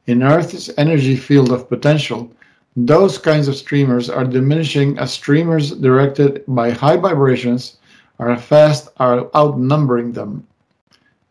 In 0.06 0.23
Earth's 0.23 0.70
energy 0.78 1.16
field 1.16 1.51
of 1.51 1.68
potential, 1.68 2.31
those 2.77 3.18
kinds 3.18 3.48
of 3.48 3.56
streamers 3.56 4.10
are 4.10 4.24
diminishing 4.24 4.98
as 4.98 5.12
streamers 5.12 5.73
directed 5.73 6.44
by 6.47 6.70
high 6.70 6.97
vibrations 6.97 7.78
are 8.18 8.36
fast 8.36 8.89
are 8.98 9.31
outnumbering 9.35 10.12
them. 10.12 10.47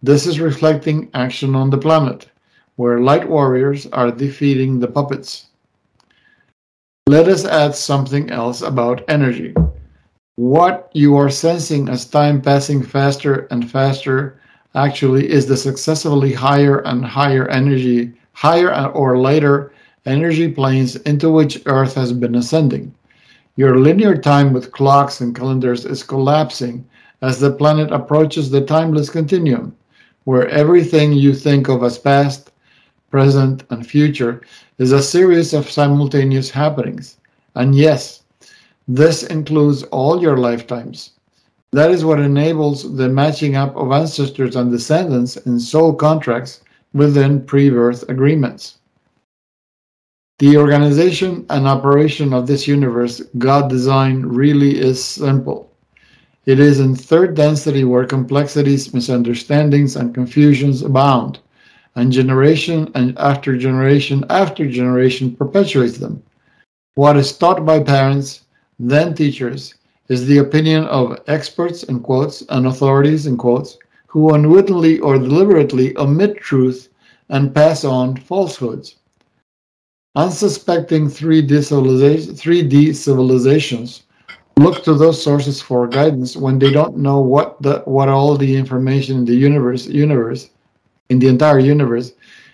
This 0.03 0.27
is 0.27 0.39
reflecting 0.39 1.09
action 1.13 1.55
on 1.55 1.69
the 1.69 1.77
planet, 1.77 2.27
where 2.75 2.99
light 2.99 3.27
warriors 3.27 3.87
are 3.87 4.11
defeating 4.11 4.79
the 4.79 4.87
puppets. 4.87 5.47
Let 7.07 7.27
us 7.27 7.45
add 7.45 7.75
something 7.75 8.29
else 8.29 8.61
about 8.61 9.03
energy. 9.07 9.53
What 10.37 10.89
you 10.93 11.15
are 11.15 11.29
sensing 11.29 11.87
as 11.87 12.03
time 12.03 12.41
passing 12.41 12.83
faster 12.83 13.47
and 13.51 13.71
faster 13.71 14.37
actually 14.75 15.31
is 15.31 15.45
the 15.45 15.55
successively 15.55 16.33
higher 16.33 16.79
and 16.79 17.05
higher 17.05 17.47
energy, 17.47 18.11
higher 18.33 18.69
or 18.89 19.17
later 19.17 19.71
energy 20.05 20.51
planes 20.51 20.97
into 20.97 21.31
which 21.31 21.61
Earth 21.65 21.95
has 21.95 22.11
been 22.11 22.35
ascending. 22.35 22.93
Your 23.55 23.79
linear 23.79 24.17
time 24.17 24.51
with 24.51 24.73
clocks 24.73 25.21
and 25.21 25.33
calendars 25.33 25.85
is 25.85 26.03
collapsing 26.03 26.85
as 27.21 27.39
the 27.39 27.53
planet 27.53 27.93
approaches 27.93 28.49
the 28.51 28.59
timeless 28.59 29.09
continuum, 29.09 29.73
where 30.25 30.49
everything 30.49 31.13
you 31.13 31.33
think 31.33 31.69
of 31.69 31.81
as 31.81 31.97
past, 31.97 32.51
present, 33.09 33.63
and 33.69 33.87
future 33.87 34.41
is 34.79 34.91
a 34.91 35.01
series 35.01 35.53
of 35.53 35.71
simultaneous 35.71 36.49
happenings. 36.49 37.15
And 37.55 37.73
yes, 37.73 38.23
this 38.87 39.23
includes 39.23 39.83
all 39.83 40.21
your 40.21 40.37
lifetimes. 40.37 41.11
That 41.71 41.91
is 41.91 42.05
what 42.05 42.19
enables 42.19 42.95
the 42.95 43.09
matching 43.09 43.55
up 43.55 43.75
of 43.75 43.91
ancestors 43.91 44.55
and 44.55 44.71
descendants 44.71 45.37
in 45.37 45.59
soul 45.59 45.93
contracts 45.93 46.61
within 46.93 47.45
pre 47.45 47.69
birth 47.69 48.07
agreements. 48.07 48.77
The 50.39 50.57
organization 50.57 51.45
and 51.49 51.67
operation 51.67 52.33
of 52.33 52.45
this 52.45 52.67
universe 52.67 53.21
God 53.37 53.69
designed 53.69 54.35
really 54.35 54.79
is 54.79 55.03
simple. 55.03 55.71
It 56.45 56.59
is 56.59 56.79
in 56.79 56.95
third 56.95 57.35
density 57.35 57.83
where 57.83 58.05
complexities, 58.05 58.93
misunderstandings, 58.93 59.95
and 59.95 60.13
confusions 60.13 60.83
abound, 60.83 61.39
and 61.95 62.11
generation 62.11 62.91
and 62.93 63.17
after 63.17 63.57
generation 63.57 64.23
after 64.29 64.69
generation 64.69 65.35
perpetuates 65.35 65.97
them. 65.97 66.21
What 66.93 67.17
is 67.17 67.35
taught 67.35 67.65
by 67.65 67.79
parents, 67.81 68.44
then 68.79 69.13
teachers, 69.13 69.75
is 70.07 70.27
the 70.27 70.37
opinion 70.37 70.85
of 70.85 71.19
experts 71.27 71.83
in 71.83 71.99
quotes 71.99 72.43
and 72.49 72.67
authorities 72.67 73.25
in 73.25 73.37
quotes 73.37 73.77
who 74.07 74.33
unwittingly 74.33 74.99
or 74.99 75.17
deliberately 75.17 75.97
omit 75.97 76.37
truth 76.37 76.89
and 77.29 77.53
pass 77.53 77.83
on 77.83 78.15
falsehoods. 78.15 78.95
Unsuspecting 80.15 81.07
3D, 81.07 81.63
civilization, 81.63 82.33
3D 82.33 82.95
civilizations 82.95 84.03
look 84.57 84.83
to 84.83 84.93
those 84.93 85.21
sources 85.21 85.61
for 85.61 85.87
guidance 85.87 86.37
when 86.37 86.59
they 86.59 86.71
don't 86.71 86.97
know 86.97 87.19
what 87.19 87.61
the 87.61 87.79
what 87.85 88.07
all 88.07 88.37
the 88.37 88.55
information 88.55 89.17
in 89.17 89.25
the 89.25 89.35
universe 89.35 89.87
universe 89.87 90.49
in 91.09 91.19
the 91.19 91.27
entire 91.27 91.59
universe 91.59 92.13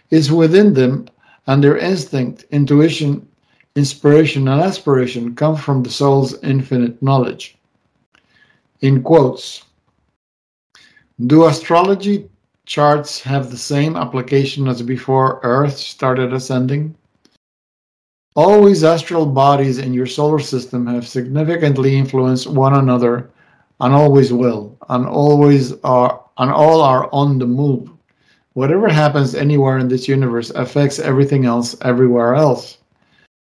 is 0.10 0.32
within 0.32 0.74
them 0.74 1.08
and 1.48 1.64
their 1.64 1.78
instinct, 1.78 2.46
intuition, 2.52 3.28
inspiration, 3.76 4.48
and 4.48 4.62
aspiration 4.62 5.36
come 5.36 5.56
from 5.56 5.84
the 5.84 5.90
soul's 5.90 6.42
infinite 6.44 7.02
knowledge. 7.02 7.58
In 8.82 9.04
quotes, 9.04 9.64
do 11.28 11.46
astrology 11.46 12.30
charts 12.66 13.22
have 13.22 13.52
the 13.52 13.58
same 13.58 13.96
application 13.96 14.68
as 14.68 14.82
before 14.82 15.40
Earth 15.44 15.78
started 15.78 16.34
ascending? 16.34 16.96
Always 18.36 18.84
astral 18.84 19.26
bodies 19.26 19.78
in 19.78 19.94
your 19.94 20.06
solar 20.06 20.40
system 20.40 20.88
have 20.88 21.08
significantly 21.08 21.98
influenced 21.98 22.48
one 22.48 22.74
another 22.74 23.30
and 23.82 23.94
always 23.94 24.32
will, 24.32 24.78
and 24.90 25.06
always 25.06 25.74
are, 25.84 26.24
and 26.38 26.52
all 26.52 26.82
are 26.82 27.10
on 27.12 27.40
the 27.40 27.48
move. 27.48 27.90
Whatever 28.54 28.88
happens 28.88 29.34
anywhere 29.36 29.80
in 29.80 29.88
this 29.88 30.08
universe 30.08 30.50
affects 30.52 31.00
everything 31.00 31.46
else 31.46 31.76
everywhere 31.82 32.36
else. 32.36 32.78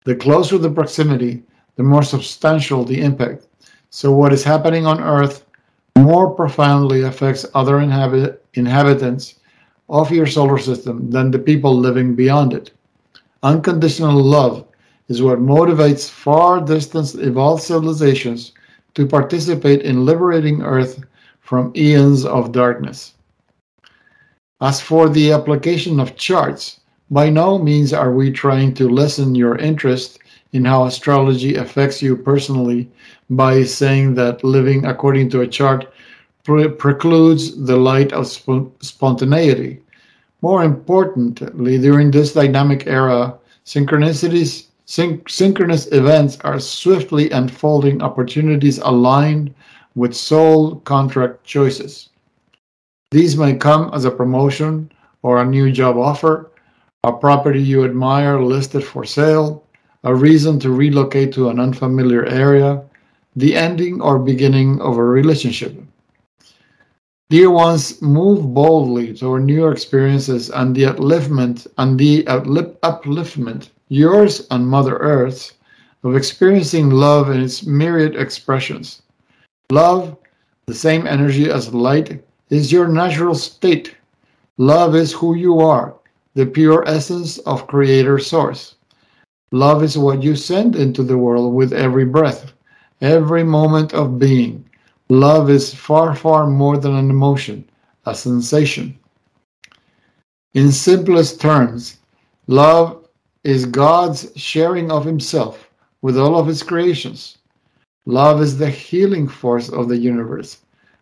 The 0.05 0.15
closer 0.15 0.57
the 0.57 0.69
proximity, 0.69 1.43
the 1.75 1.83
more 1.83 2.03
substantial 2.03 2.83
the 2.83 3.01
impact. 3.01 3.47
So, 3.89 4.11
what 4.11 4.33
is 4.33 4.43
happening 4.43 4.85
on 4.85 5.01
Earth 5.01 5.45
more 5.97 6.31
profoundly 6.31 7.03
affects 7.03 7.45
other 7.53 7.79
inhabit- 7.79 8.43
inhabitants 8.55 9.35
of 9.89 10.11
your 10.11 10.27
solar 10.27 10.57
system 10.57 11.09
than 11.11 11.31
the 11.31 11.39
people 11.39 11.77
living 11.77 12.15
beyond 12.15 12.53
it. 12.53 12.71
Unconditional 13.43 14.21
love 14.21 14.65
is 15.07 15.21
what 15.21 15.39
motivates 15.39 16.09
far 16.09 16.61
distant 16.61 17.15
evolved 17.15 17.63
civilizations 17.63 18.53
to 18.95 19.05
participate 19.05 19.81
in 19.81 20.05
liberating 20.05 20.61
Earth 20.61 21.03
from 21.41 21.71
eons 21.75 22.25
of 22.25 22.51
darkness. 22.51 23.13
As 24.61 24.79
for 24.79 25.09
the 25.09 25.31
application 25.31 25.99
of 25.99 26.15
charts, 26.15 26.79
by 27.13 27.29
no 27.29 27.59
means 27.59 27.93
are 27.93 28.11
we 28.11 28.31
trying 28.31 28.73
to 28.73 28.89
lessen 28.89 29.35
your 29.35 29.55
interest 29.57 30.17
in 30.51 30.65
how 30.65 30.85
astrology 30.85 31.55
affects 31.55 32.01
you 32.01 32.15
personally 32.15 32.89
by 33.29 33.63
saying 33.63 34.15
that 34.15 34.43
living 34.43 34.85
according 34.85 35.29
to 35.29 35.41
a 35.41 35.47
chart 35.47 35.93
pre- 36.43 36.67
precludes 36.67 37.65
the 37.65 37.77
light 37.77 38.11
of 38.13 38.25
sp- 38.25 38.73
spontaneity. 38.81 39.79
More 40.41 40.63
importantly, 40.63 41.77
during 41.77 42.09
this 42.09 42.33
dynamic 42.33 42.87
era, 42.87 43.37
synchronicities, 43.63 44.67
syn- 44.85 45.21
synchronous 45.27 45.85
events 45.91 46.39
are 46.41 46.59
swiftly 46.59 47.29
unfolding 47.29 48.01
opportunities 48.01 48.79
aligned 48.79 49.53
with 49.93 50.15
soul 50.15 50.77
contract 50.77 51.43
choices. 51.43 52.09
These 53.11 53.37
may 53.37 53.53
come 53.53 53.91
as 53.93 54.03
a 54.03 54.11
promotion 54.11 54.91
or 55.21 55.37
a 55.37 55.45
new 55.45 55.71
job 55.71 55.97
offer, 55.97 56.49
a 57.05 57.11
property 57.11 57.61
you 57.61 57.83
admire 57.83 58.41
listed 58.41 58.83
for 58.83 59.03
sale, 59.03 59.63
a 60.03 60.15
reason 60.15 60.57
to 60.59 60.71
relocate 60.71 61.33
to 61.33 61.49
an 61.49 61.59
unfamiliar 61.59 62.25
area, 62.25 62.81
the 63.35 63.55
ending 63.55 64.01
or 64.01 64.17
beginning 64.17 64.79
of 64.79 64.97
a 64.97 65.03
relationship. 65.03 65.77
Dear 67.29 67.49
ones, 67.49 68.01
move 68.01 68.53
boldly 68.53 69.13
toward 69.13 69.43
new 69.43 69.67
experiences 69.67 70.49
and 70.49 70.75
the 70.75 70.83
upliftment 70.83 71.67
and 71.77 71.99
the 71.99 72.23
upliftment, 72.23 73.69
yours 73.89 74.47
and 74.51 74.67
Mother 74.67 74.97
Earth's, 74.97 75.53
of 76.03 76.15
experiencing 76.15 76.89
love 76.89 77.29
in 77.29 77.41
its 77.41 77.65
myriad 77.65 78.15
expressions. 78.15 79.01
Love, 79.71 80.15
the 80.67 80.73
same 80.73 81.07
energy 81.07 81.49
as 81.49 81.73
light, 81.73 82.23
is 82.49 82.71
your 82.71 82.87
natural 82.87 83.35
state. 83.35 83.95
Love 84.57 84.95
is 84.95 85.11
who 85.11 85.35
you 85.35 85.59
are, 85.59 85.95
the 86.35 86.45
pure 86.45 86.83
essence 86.87 87.37
of 87.39 87.67
Creator 87.67 88.19
Source. 88.19 88.75
Love 89.51 89.83
is 89.83 89.97
what 89.97 90.23
you 90.23 90.35
send 90.35 90.75
into 90.75 91.03
the 91.03 91.17
world 91.17 91.53
with 91.53 91.73
every 91.73 92.05
breath, 92.05 92.53
every 93.01 93.43
moment 93.43 93.93
of 93.93 94.17
being. 94.17 94.65
Love 95.09 95.49
is 95.49 95.73
far, 95.73 96.15
far 96.15 96.47
more 96.47 96.77
than 96.77 96.95
an 96.95 97.09
emotion, 97.11 97.63
a 98.07 98.15
sensation. 98.15 98.97
In 100.55 100.71
simplest 100.71 101.39
terms, 101.39 101.97
love 102.47 103.07
is 103.43 103.65
God's 103.65 104.31
sharing 104.35 104.91
of 104.91 105.05
Himself 105.05 105.69
with 106.01 106.17
all 106.17 106.35
of 106.35 106.47
His 106.47 106.63
creations. 106.63 107.37
Love 108.05 108.41
is 108.41 108.57
the 108.57 108.69
healing 108.69 109.27
force 109.27 109.69
of 109.69 109.87
the 109.87 109.97
universe. 109.97 110.57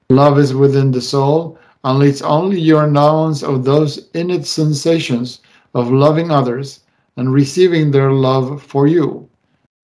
Love 0.09 0.37
is 0.37 0.53
within 0.53 0.91
the 0.91 1.01
soul 1.01 1.57
and 1.83 1.99
leads 1.99 2.21
only 2.21 2.59
your 2.59 2.87
knowledge 2.87 3.43
of 3.43 3.63
those 3.63 4.09
innate 4.13 4.45
sensations 4.45 5.41
of 5.73 5.91
loving 5.91 6.31
others 6.31 6.81
and 7.17 7.33
receiving 7.33 7.91
their 7.91 8.11
love 8.11 8.61
for 8.61 8.87
you. 8.87 9.29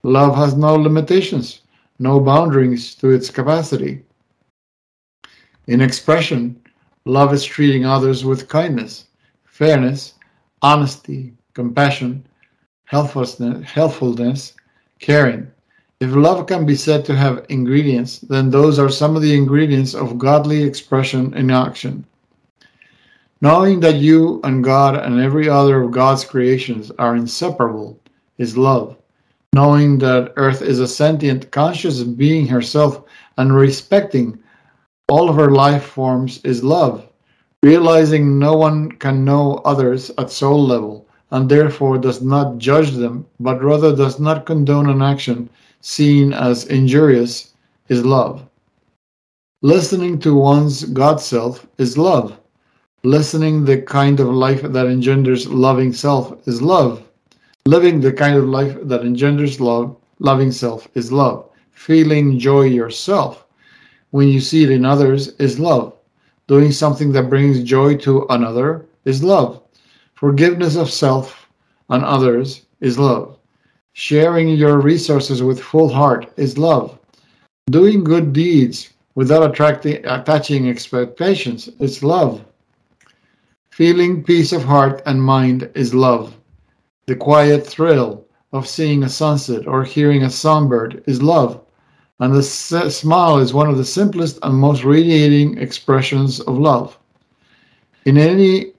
Love 0.04 0.36
has 0.36 0.56
no 0.56 0.76
limitations, 0.76 1.62
no 2.00 2.20
boundaries 2.20 2.94
to 2.96 3.10
its 3.10 3.30
capacity. 3.30 4.04
In 5.68 5.82
expression, 5.82 6.62
love 7.06 7.34
is 7.34 7.44
treating 7.44 7.86
others 7.86 8.24
with 8.24 8.48
kindness, 8.48 9.08
fairness, 9.44 10.14
honesty, 10.62 11.34
compassion, 11.54 12.26
helpfulness, 12.86 13.64
helpfulness 13.64 14.54
caring, 15.00 15.52
if 16.00 16.14
love 16.14 16.46
can 16.46 16.64
be 16.64 16.76
said 16.76 17.04
to 17.06 17.16
have 17.16 17.46
ingredients, 17.50 18.20
then 18.20 18.52
those 18.52 18.78
are 18.78 18.90
some 18.90 19.16
of 19.16 19.24
the 19.24 19.36
ingredients 19.36 19.96
of 19.96 20.20
godly 20.20 20.62
expression 20.62 21.34
in 21.34 21.50
action. 21.50 22.06
Knowing 23.42 23.80
that 23.80 23.96
you 23.96 24.40
and 24.44 24.64
God 24.64 24.96
and 24.96 25.20
every 25.20 25.50
other 25.50 25.82
of 25.82 25.92
God's 25.92 26.24
creations 26.24 26.92
are 27.00 27.16
inseparable 27.16 28.00
is 28.38 28.56
love. 28.58 28.96
Knowing 29.54 29.98
that 29.98 30.34
Earth 30.36 30.62
is 30.62 30.80
a 30.80 30.88
sentient, 30.88 31.50
conscious 31.50 32.04
being 32.04 32.46
herself 32.46 33.04
and 33.38 33.56
respecting 33.56 34.38
all 35.10 35.30
of 35.30 35.36
her 35.36 35.50
life 35.50 35.84
forms 35.84 36.42
is 36.44 36.64
love. 36.64 37.08
Realizing 37.64 38.38
no 38.38 38.56
one 38.56 38.92
can 38.92 39.26
know 39.26 39.62
others 39.66 40.12
at 40.20 40.30
soul 40.30 40.64
level 40.64 41.08
and 41.32 41.50
therefore 41.50 41.98
does 41.98 42.22
not 42.22 42.60
judge 42.60 42.92
them, 42.92 43.26
but 43.40 43.64
rather 43.64 43.96
does 43.96 44.20
not 44.20 44.46
condone 44.46 44.90
an 44.90 45.02
action 45.02 45.50
seen 45.82 46.34
as 46.34 46.66
injurious 46.66 47.54
is 47.90 48.06
love. 48.06 48.48
Listening 49.62 50.20
to 50.20 50.36
one's 50.36 50.86
God 50.86 51.20
self 51.20 51.66
is 51.78 51.98
love. 51.98 52.38
Listening 53.04 53.66
the 53.66 53.82
kind 53.82 54.20
of 54.20 54.28
life 54.28 54.62
that 54.62 54.88
engenders 54.88 55.48
loving 55.48 55.94
self 55.94 56.48
is 56.48 56.62
love. 56.62 57.04
Living 57.66 58.00
the 58.00 58.14
kind 58.14 58.38
of 58.38 58.46
life 58.46 58.78
that 58.84 59.02
engenders 59.02 59.60
love, 59.60 59.96
loving 60.20 60.52
self 60.52 60.88
is 60.94 61.12
love. 61.12 61.50
Feeling 61.72 62.40
joy 62.40 62.64
yourself 62.64 63.46
when 64.12 64.28
you 64.28 64.40
see 64.40 64.64
it 64.64 64.72
in 64.72 64.86
others 64.86 65.30
is 65.40 65.60
love. 65.60 65.94
Doing 66.48 66.72
something 66.72 67.12
that 67.12 67.30
brings 67.30 67.64
joy 67.64 67.98
to 67.98 68.26
another 68.30 68.86
is 69.06 69.24
love. 69.24 69.62
Forgiveness 70.14 70.76
of 70.76 70.90
self 70.90 71.50
and 71.90 72.04
others 72.04 72.66
is 72.80 72.98
love. 72.98 73.37
Sharing 74.00 74.50
your 74.50 74.80
resources 74.80 75.42
with 75.42 75.60
full 75.60 75.90
heart 75.90 76.32
is 76.38 76.60
love. 76.60 77.00
Doing 77.72 78.04
good 78.04 78.32
deeds 78.32 78.94
without 79.16 79.50
attracting, 79.50 80.06
attaching 80.06 80.70
expectations 80.70 81.68
is 81.80 82.04
love. 82.04 82.46
Feeling 83.72 84.24
peace 84.24 84.52
of 84.52 84.64
heart 84.64 85.02
and 85.08 85.20
mind 85.20 85.72
is 85.74 85.96
love. 85.96 86.36
The 87.08 87.16
quiet 87.16 87.66
thrill 87.66 88.24
of 88.54 88.68
seeing 88.68 89.02
a 89.02 89.10
sunset 89.10 89.66
or 89.66 89.84
hearing 89.84 90.22
a 90.22 90.30
songbird 90.30 91.04
is 91.08 91.24
love. 91.24 91.60
And 92.20 92.36
the 92.36 92.44
smile 92.44 93.40
is 93.40 93.52
one 93.52 93.68
of 93.68 93.78
the 93.78 93.84
simplest 93.84 94.38
and 94.44 94.54
most 94.54 94.84
radiating 94.84 95.58
expressions 95.58 96.40
of 96.42 96.60
love. 96.60 97.00
In 98.06 98.20
any 98.20 98.74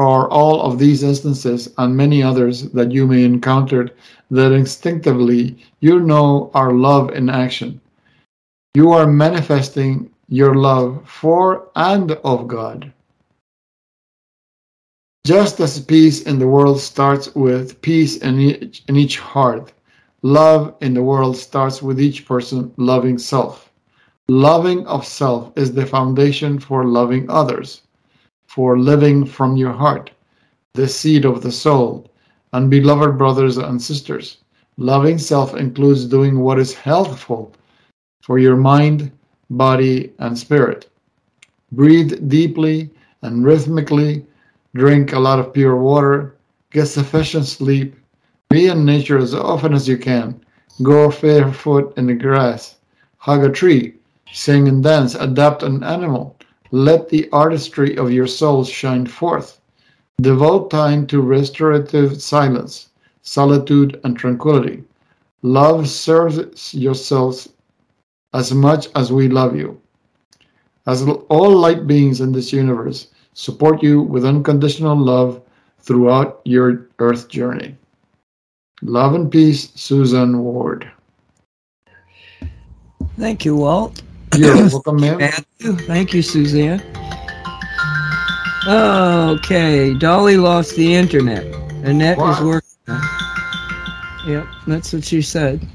or 0.00 0.32
all 0.32 0.62
of 0.62 0.78
these 0.78 1.02
instances 1.02 1.68
and 1.76 1.94
many 1.94 2.22
others 2.22 2.70
that 2.70 2.90
you 2.90 3.06
may 3.06 3.22
encounter 3.22 3.90
that 4.30 4.50
instinctively 4.50 5.58
you 5.80 6.00
know 6.00 6.50
are 6.54 6.72
love 6.72 7.10
in 7.10 7.28
action. 7.28 7.78
You 8.72 8.92
are 8.92 9.06
manifesting 9.06 10.10
your 10.26 10.54
love 10.54 11.02
for 11.04 11.68
and 11.76 12.12
of 12.24 12.48
God. 12.48 12.90
Just 15.26 15.60
as 15.60 15.78
peace 15.78 16.22
in 16.22 16.38
the 16.38 16.48
world 16.48 16.80
starts 16.80 17.34
with 17.34 17.82
peace 17.82 18.16
in 18.16 18.40
each, 18.40 18.82
in 18.88 18.96
each 18.96 19.18
heart, 19.18 19.70
love 20.22 20.74
in 20.80 20.94
the 20.94 21.02
world 21.02 21.36
starts 21.36 21.82
with 21.82 22.00
each 22.00 22.24
person 22.24 22.72
loving 22.78 23.18
self. 23.18 23.70
Loving 24.30 24.86
of 24.86 25.04
self 25.04 25.52
is 25.56 25.74
the 25.74 25.84
foundation 25.84 26.58
for 26.58 26.86
loving 26.86 27.28
others, 27.28 27.82
for 28.50 28.76
living 28.76 29.24
from 29.24 29.56
your 29.56 29.72
heart, 29.72 30.10
the 30.74 30.88
seed 30.88 31.24
of 31.24 31.40
the 31.40 31.52
soul, 31.52 32.10
and 32.52 32.68
beloved 32.68 33.16
brothers 33.16 33.58
and 33.58 33.80
sisters, 33.80 34.38
loving 34.76 35.18
self 35.18 35.54
includes 35.54 36.04
doing 36.04 36.40
what 36.40 36.58
is 36.58 36.74
healthful 36.74 37.52
for 38.22 38.40
your 38.40 38.56
mind, 38.56 39.08
body, 39.50 40.12
and 40.18 40.36
spirit. 40.36 40.90
Breathe 41.70 42.28
deeply 42.28 42.90
and 43.22 43.44
rhythmically, 43.44 44.26
drink 44.74 45.12
a 45.12 45.20
lot 45.20 45.38
of 45.38 45.52
pure 45.52 45.76
water, 45.76 46.34
get 46.72 46.86
sufficient 46.86 47.46
sleep, 47.46 47.94
be 48.48 48.66
in 48.66 48.84
nature 48.84 49.18
as 49.18 49.32
often 49.32 49.74
as 49.74 49.86
you 49.86 49.96
can, 49.96 50.40
go 50.82 51.08
barefoot 51.08 51.96
in 51.96 52.06
the 52.08 52.14
grass, 52.14 52.78
hug 53.18 53.44
a 53.44 53.48
tree, 53.48 53.94
sing 54.32 54.66
and 54.66 54.82
dance, 54.82 55.14
adapt 55.14 55.62
an 55.62 55.84
animal. 55.84 56.36
Let 56.72 57.08
the 57.08 57.28
artistry 57.32 57.96
of 57.96 58.12
your 58.12 58.26
soul 58.26 58.64
shine 58.64 59.06
forth. 59.06 59.60
Devote 60.20 60.70
time 60.70 61.06
to 61.08 61.20
restorative 61.20 62.22
silence, 62.22 62.90
solitude, 63.22 64.00
and 64.04 64.16
tranquility. 64.16 64.84
Love 65.42 65.88
serves 65.88 66.74
yourselves 66.74 67.48
as 68.34 68.54
much 68.54 68.88
as 68.94 69.12
we 69.12 69.28
love 69.28 69.56
you. 69.56 69.80
As 70.86 71.02
all 71.28 71.56
light 71.56 71.86
beings 71.86 72.20
in 72.20 72.32
this 72.32 72.52
universe 72.52 73.08
support 73.32 73.82
you 73.82 74.02
with 74.02 74.24
unconditional 74.24 74.96
love 74.96 75.42
throughout 75.80 76.40
your 76.44 76.86
earth 76.98 77.28
journey. 77.28 77.76
Love 78.82 79.14
and 79.14 79.30
peace, 79.30 79.70
Suzanne 79.74 80.38
Ward. 80.38 80.90
Thank 83.18 83.44
you, 83.44 83.56
Walt. 83.56 84.02
You're 84.36 84.56
welcome, 84.68 85.00
ma'am. 85.00 85.18
Matthew. 85.18 85.76
Thank 85.86 86.14
you, 86.14 86.22
Suzanne. 86.22 86.82
Okay, 88.66 89.94
Dolly 89.98 90.36
lost 90.36 90.76
the 90.76 90.94
internet. 90.94 91.44
Annette 91.84 92.18
is 92.18 92.40
working. 92.40 92.68
on. 92.88 93.00
Yep, 94.26 94.46
that's 94.66 94.92
what 94.92 95.04
she 95.04 95.22
said. 95.22 95.66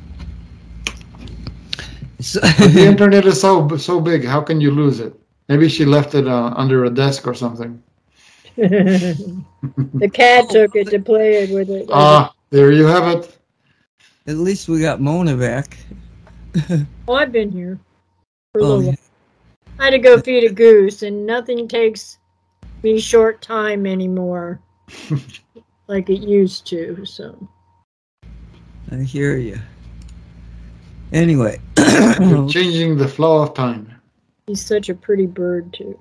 So, 2.20 2.40
the 2.40 2.86
internet 2.88 3.26
is 3.26 3.42
so 3.42 3.68
so 3.78 4.00
big. 4.00 4.24
How 4.26 4.42
can 4.42 4.62
you 4.62 4.72
lose 4.72 5.00
it? 5.00 5.14
Maybe 5.50 5.68
she 5.70 5.86
left 5.86 6.16
it 6.16 6.28
uh, 6.28 6.54
under 6.56 6.86
a 6.86 6.90
desk 6.90 7.28
or 7.28 7.34
something. 7.34 7.82
the 8.56 10.10
cat 10.14 10.50
took 10.50 10.76
it 10.76 10.88
to 10.90 11.00
play 11.00 11.44
it 11.44 11.54
with 11.54 11.70
it. 11.70 11.88
Ah, 11.92 12.34
there 12.52 12.72
you 12.72 12.86
have 12.86 13.08
it. 13.08 13.38
at 14.28 14.38
least 14.38 14.70
we 14.70 14.80
got 14.80 15.02
Mona 15.02 15.36
back. 15.36 15.78
oh, 17.08 17.14
I've 17.16 17.32
been 17.32 17.52
here 17.52 17.78
for 17.78 17.95
a 17.95 17.95
Oh, 18.56 18.64
little 18.64 18.84
yeah. 18.84 18.90
while. 18.90 18.98
I 19.80 19.84
had 19.86 19.90
to 19.92 20.00
go 20.00 20.20
feed 20.22 20.44
a 20.50 20.54
goose, 20.54 21.02
and 21.04 21.26
nothing 21.26 21.68
takes 21.68 22.18
me 22.84 23.00
short 23.00 23.42
time 23.42 23.86
anymore 23.86 24.60
like 25.88 26.10
it 26.10 26.22
used 26.22 26.66
to. 26.68 27.04
So 27.06 27.48
I 28.92 28.98
hear 28.98 29.38
you. 29.38 29.60
Anyway, 31.12 31.60
You're 31.78 32.48
changing 32.50 32.98
the 32.98 33.08
flow 33.08 33.42
of 33.42 33.54
time. 33.54 33.92
he's 34.48 34.64
such 34.66 34.90
a 34.90 34.96
pretty 34.96 35.26
bird 35.26 35.74
too. 35.74 35.98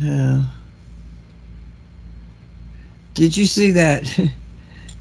Yeah. 0.00 0.42
Did 3.14 3.36
you 3.36 3.46
see 3.46 3.70
that? 3.70 4.18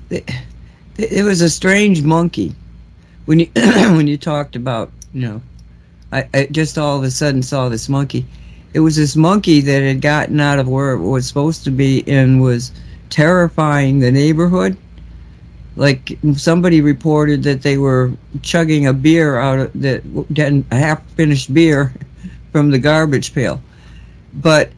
It, 0.09 0.29
it 0.97 1.23
was 1.23 1.41
a 1.41 1.49
strange 1.49 2.03
monkey. 2.03 2.55
When 3.25 3.39
you 3.39 3.49
when 3.55 4.07
you 4.07 4.17
talked 4.17 4.55
about, 4.55 4.91
you 5.13 5.21
know, 5.21 5.41
I, 6.11 6.27
I 6.33 6.45
just 6.51 6.77
all 6.77 6.97
of 6.97 7.03
a 7.03 7.11
sudden 7.11 7.41
saw 7.41 7.69
this 7.69 7.89
monkey. 7.89 8.25
It 8.73 8.79
was 8.79 8.95
this 8.95 9.15
monkey 9.15 9.61
that 9.61 9.81
had 9.81 10.01
gotten 10.01 10.39
out 10.39 10.59
of 10.59 10.67
where 10.67 10.93
it 10.93 10.99
was 10.99 11.27
supposed 11.27 11.63
to 11.65 11.71
be 11.71 12.03
and 12.07 12.41
was 12.41 12.71
terrifying 13.09 13.99
the 13.99 14.11
neighborhood. 14.11 14.77
Like 15.75 16.17
somebody 16.35 16.81
reported 16.81 17.43
that 17.43 17.61
they 17.61 17.77
were 17.77 18.11
chugging 18.41 18.87
a 18.87 18.93
beer 18.93 19.39
out 19.39 19.59
of 19.59 19.81
that 19.81 20.03
a 20.71 20.75
half 20.75 21.03
finished 21.11 21.53
beer 21.53 21.93
from 22.51 22.71
the 22.71 22.79
garbage 22.79 23.33
pail. 23.33 23.61
But 24.33 24.71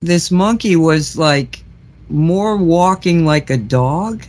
this 0.00 0.30
monkey 0.30 0.76
was 0.76 1.16
like 1.16 1.62
more 2.08 2.56
walking 2.56 3.24
like 3.24 3.50
a 3.50 3.56
dog, 3.56 4.24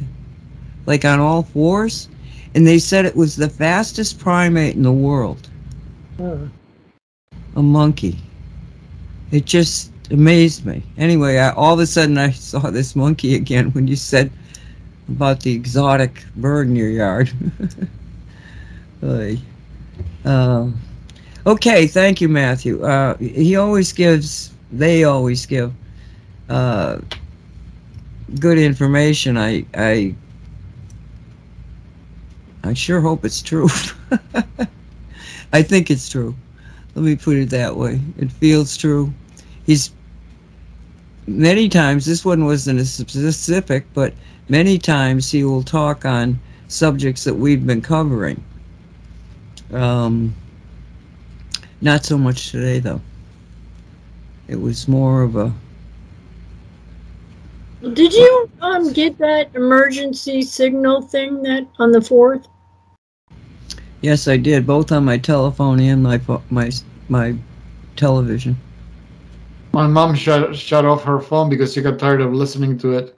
like 0.85 1.05
on 1.05 1.19
all 1.19 1.43
fours, 1.43 2.07
and 2.55 2.67
they 2.67 2.79
said 2.79 3.05
it 3.05 3.15
was 3.15 3.35
the 3.35 3.49
fastest 3.49 4.19
primate 4.19 4.75
in 4.75 4.83
the 4.83 4.91
world, 4.91 5.49
Oh. 6.19 6.49
a 7.55 7.61
monkey. 7.61 8.17
It 9.31 9.45
just 9.45 9.91
amazed 10.11 10.65
me. 10.65 10.83
Anyway, 10.97 11.37
I, 11.37 11.51
all 11.51 11.73
of 11.73 11.79
a 11.79 11.85
sudden 11.87 12.17
I 12.17 12.31
saw 12.31 12.69
this 12.69 12.95
monkey 12.95 13.35
again 13.35 13.71
when 13.71 13.87
you 13.87 13.95
said 13.95 14.31
about 15.09 15.41
the 15.41 15.53
exotic 15.53 16.23
bird 16.35 16.67
in 16.67 16.75
your 16.75 16.89
yard. 16.89 17.31
Um, 20.25 20.79
okay, 21.45 21.87
thank 21.87 22.21
you, 22.21 22.29
Matthew. 22.29 22.83
Uh, 22.83 23.17
he 23.17 23.55
always 23.55 23.91
gives, 23.91 24.53
they 24.71 25.03
always 25.03 25.45
give 25.45 25.73
uh, 26.49 26.99
good 28.39 28.57
information. 28.57 29.37
I, 29.37 29.65
I, 29.75 30.15
I 32.63 32.73
sure 32.73 33.01
hope 33.01 33.25
it's 33.25 33.41
true. 33.41 33.67
I 35.53 35.61
think 35.61 35.91
it's 35.91 36.09
true. 36.09 36.33
Let 36.95 37.03
me 37.03 37.15
put 37.15 37.37
it 37.37 37.49
that 37.49 37.75
way. 37.75 37.99
It 38.17 38.31
feels 38.31 38.77
true. 38.77 39.13
He's 39.65 39.91
many 41.27 41.69
times. 41.69 42.05
This 42.05 42.23
one 42.23 42.45
wasn't 42.45 42.79
as 42.79 42.91
specific, 42.91 43.85
but 43.93 44.13
many 44.49 44.77
times 44.77 45.29
he 45.31 45.43
will 45.43 45.63
talk 45.63 46.05
on 46.05 46.39
subjects 46.67 47.23
that 47.25 47.33
we've 47.33 47.65
been 47.65 47.81
covering. 47.81 48.43
Um, 49.71 50.33
not 51.81 52.05
so 52.05 52.17
much 52.17 52.51
today, 52.51 52.79
though. 52.79 53.01
It 54.47 54.59
was 54.59 54.87
more 54.87 55.23
of 55.23 55.35
a 55.35 55.53
Did 57.93 58.13
you 58.13 58.49
um 58.61 58.93
get 58.93 59.17
that 59.17 59.53
emergency 59.55 60.41
signal 60.41 61.01
thing 61.01 61.43
that 61.43 61.67
on 61.79 61.91
the 61.91 62.01
fourth? 62.01 62.47
Yes, 64.03 64.27
I 64.27 64.37
did 64.37 64.67
both 64.67 64.91
on 64.91 65.03
my 65.05 65.17
telephone 65.17 65.79
and 65.79 66.03
my 66.03 66.21
my 66.51 66.69
my 67.09 67.35
television. 67.95 68.55
My 69.71 69.87
mom 69.87 70.13
shut 70.13 70.55
shut 70.55 70.85
off 70.85 71.03
her 71.03 71.19
phone 71.19 71.49
because 71.49 71.73
she 71.73 71.81
got 71.81 71.97
tired 71.97 72.21
of 72.21 72.33
listening 72.33 72.77
to 72.79 72.91
it. 72.91 73.17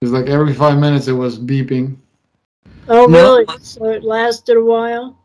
It's 0.00 0.12
like 0.12 0.28
every 0.28 0.54
five 0.54 0.78
minutes 0.78 1.08
it 1.08 1.12
was 1.12 1.38
beeping. 1.38 1.96
Oh, 2.88 3.06
No. 3.06 3.36
really? 3.36 3.46
So 3.60 3.84
it 3.90 4.02
lasted 4.02 4.56
a 4.56 4.64
while. 4.64 5.18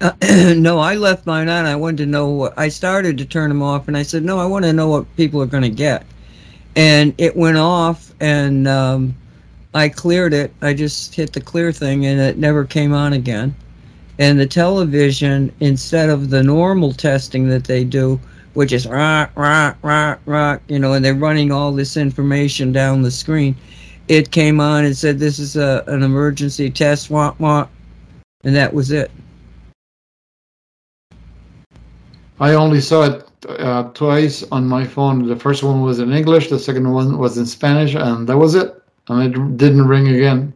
Uh, 0.00 0.12
no, 0.56 0.78
I 0.78 0.94
left 0.94 1.26
mine 1.26 1.48
on. 1.48 1.66
I 1.66 1.76
wanted 1.76 1.98
to 1.98 2.06
know 2.06 2.30
what 2.30 2.54
I 2.58 2.68
started 2.68 3.18
to 3.18 3.26
turn 3.26 3.50
them 3.50 3.62
off, 3.62 3.88
and 3.88 3.96
I 3.96 4.02
said, 4.02 4.24
"No, 4.24 4.38
I 4.38 4.46
want 4.46 4.64
to 4.64 4.72
know 4.72 4.88
what 4.88 5.16
people 5.16 5.42
are 5.42 5.46
going 5.46 5.62
to 5.62 5.68
get." 5.68 6.06
And 6.74 7.14
it 7.18 7.36
went 7.36 7.58
off, 7.58 8.14
and 8.20 8.66
um, 8.66 9.14
I 9.74 9.90
cleared 9.90 10.32
it. 10.32 10.54
I 10.62 10.72
just 10.72 11.14
hit 11.14 11.32
the 11.34 11.40
clear 11.40 11.70
thing, 11.70 12.06
and 12.06 12.18
it 12.18 12.38
never 12.38 12.64
came 12.64 12.94
on 12.94 13.12
again. 13.12 13.54
And 14.22 14.38
the 14.38 14.46
television, 14.46 15.52
instead 15.58 16.08
of 16.08 16.30
the 16.30 16.44
normal 16.44 16.92
testing 16.92 17.48
that 17.48 17.64
they 17.64 17.82
do, 17.82 18.20
which 18.54 18.72
is 18.72 18.86
rah 18.86 19.26
rah 19.34 19.74
rah 19.82 20.16
rah, 20.26 20.58
you 20.68 20.78
know, 20.78 20.92
and 20.92 21.04
they're 21.04 21.12
running 21.12 21.50
all 21.50 21.72
this 21.72 21.96
information 21.96 22.70
down 22.70 23.02
the 23.02 23.10
screen, 23.10 23.56
it 24.06 24.30
came 24.30 24.60
on 24.60 24.84
and 24.84 24.96
said, 24.96 25.18
"This 25.18 25.40
is 25.40 25.56
a 25.56 25.82
an 25.88 26.04
emergency 26.04 26.70
test," 26.70 27.10
wah 27.10 27.34
wah, 27.40 27.66
and 28.44 28.54
that 28.54 28.72
was 28.72 28.92
it. 28.92 29.10
I 32.38 32.54
only 32.54 32.80
saw 32.80 33.02
it 33.02 33.28
uh, 33.48 33.90
twice 33.92 34.44
on 34.52 34.68
my 34.68 34.84
phone. 34.84 35.26
The 35.26 35.34
first 35.34 35.64
one 35.64 35.80
was 35.80 35.98
in 35.98 36.12
English, 36.12 36.48
the 36.48 36.60
second 36.60 36.88
one 36.88 37.18
was 37.18 37.38
in 37.38 37.46
Spanish, 37.46 37.96
and 37.96 38.28
that 38.28 38.38
was 38.38 38.54
it. 38.54 38.80
And 39.08 39.34
it 39.34 39.56
didn't 39.56 39.88
ring 39.88 40.06
again. 40.06 40.52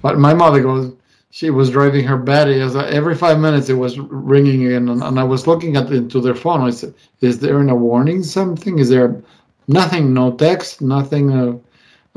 But 0.00 0.18
my 0.18 0.32
mother 0.32 0.62
goes, 0.62 0.94
she 1.36 1.50
was 1.50 1.68
driving 1.68 2.02
her 2.06 2.18
I, 2.30 2.88
every 2.88 3.14
five 3.14 3.38
minutes, 3.38 3.68
it 3.68 3.74
was 3.74 3.98
ringing 3.98 4.64
again, 4.68 4.88
and, 4.88 5.02
and 5.02 5.20
I 5.20 5.24
was 5.24 5.46
looking 5.46 5.76
at 5.76 5.92
into 5.92 6.18
their 6.18 6.34
phone. 6.34 6.62
I 6.62 6.70
said, 6.70 6.94
"Is 7.20 7.38
there 7.38 7.60
a 7.60 7.74
warning? 7.74 8.22
Something? 8.22 8.78
Is 8.78 8.88
there 8.88 9.22
nothing? 9.68 10.14
No 10.14 10.32
text? 10.32 10.80
Nothing?" 10.80 11.26
Uh, 11.30 11.58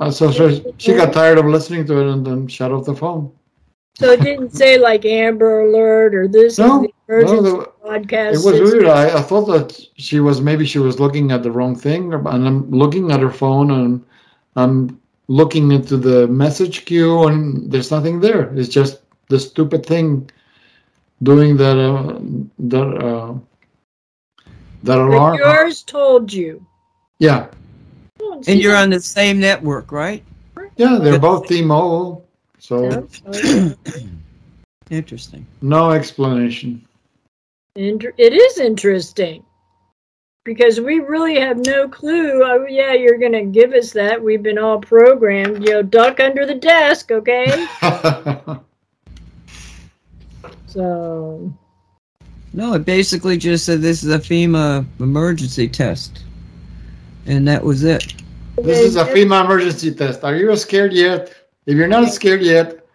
uh, 0.01 0.09
so, 0.09 0.31
so 0.31 0.73
she 0.77 0.93
got 0.93 1.11
tired 1.11 1.37
of 1.37 1.47
listening 1.47 1.85
to 1.87 1.99
it 1.99 2.13
and 2.13 2.25
then 2.25 2.47
shut 2.47 2.71
off 2.71 2.85
the 2.85 2.95
phone. 2.95 3.29
So 3.97 4.09
it 4.11 4.21
didn't 4.21 4.51
say 4.55 4.77
like 4.77 5.03
Amber 5.03 5.67
Alert 5.67 6.15
or 6.15 6.29
this 6.29 6.57
No, 6.57 6.85
is 6.85 6.87
the 6.87 6.93
emergency 7.13 7.35
no, 7.35 7.41
the- 7.41 7.71
podcast. 7.89 8.35
It 8.35 8.45
was 8.47 8.55
system. 8.55 8.63
weird. 8.63 8.85
I, 8.85 9.17
I 9.17 9.21
thought 9.21 9.47
that 9.47 9.77
she 9.97 10.21
was 10.21 10.39
maybe 10.39 10.65
she 10.65 10.79
was 10.79 10.97
looking 11.01 11.33
at 11.33 11.43
the 11.43 11.51
wrong 11.51 11.75
thing, 11.75 12.13
and 12.13 12.47
I'm 12.47 12.71
looking 12.71 13.11
at 13.11 13.19
her 13.19 13.31
phone 13.31 13.71
and 13.71 14.01
I'm 14.55 14.97
looking 15.27 15.73
into 15.73 15.97
the 15.97 16.25
message 16.29 16.85
queue, 16.85 17.27
and 17.27 17.69
there's 17.69 17.91
nothing 17.91 18.21
there. 18.21 18.43
It's 18.57 18.69
just 18.69 19.01
the 19.30 19.39
stupid 19.39 19.85
thing 19.85 20.30
doing 21.23 21.56
that 21.57 21.77
uh, 21.77 22.19
that 22.60 22.88
uh, 22.97 23.34
that 24.84 24.97
But 25.10 25.38
yours 25.38 25.84
told 25.84 26.31
you. 26.34 26.65
Yeah, 27.19 27.47
Oh, 28.22 28.41
And 28.47 28.60
you're 28.60 28.76
on 28.76 28.89
the 28.89 28.99
same 28.99 29.39
network, 29.39 29.91
right? 29.91 30.23
yeah, 30.77 30.97
they're 31.01 31.19
both 31.19 31.47
T-Mobile, 31.47 32.26
so 32.57 33.07
so 33.11 33.73
Interesting. 34.89 35.45
no 35.61 35.91
explanation. 35.91 36.85
Inter- 37.76 38.14
it 38.18 38.34
is 38.34 38.57
interesting. 38.60 39.43
because 40.45 40.80
we 40.81 40.99
really 40.99 41.39
have 41.39 41.57
no 41.65 41.88
clue. 41.88 42.41
Oh, 42.43 42.65
yeah, 42.68 42.93
you're 42.93 43.18
going 43.19 43.34
to 43.34 43.43
give 43.43 43.73
us 43.73 43.91
that. 43.91 44.22
We've 44.22 44.41
been 44.41 44.57
all 44.57 44.80
programmed. 44.80 45.64
You 45.64 45.73
know, 45.73 45.81
duck 45.84 46.19
under 46.19 46.45
the 46.45 46.56
desk, 46.56 47.11
okay? 47.11 47.68
so, 50.69 51.53
No, 52.53 52.73
it 52.73 52.85
basically 52.85 53.37
just 53.37 53.65
said 53.65 53.81
this 53.81 54.03
is 54.03 54.13
a 54.13 54.19
FEMA 54.19 54.85
emergency 54.99 55.67
test. 55.67 56.23
And 57.25 57.47
that 57.47 57.63
was 57.63 57.83
it. 57.83 58.13
this 58.57 58.79
is 58.79 58.95
a 58.95 59.05
FEMA 59.05 59.45
emergency 59.45 59.93
test. 59.93 60.23
Are 60.23 60.35
you 60.35 60.55
scared 60.55 60.93
yet? 60.93 61.33
If 61.65 61.75
you're 61.75 61.87
not 61.87 62.11
scared 62.11 62.41
yet, 62.41 62.85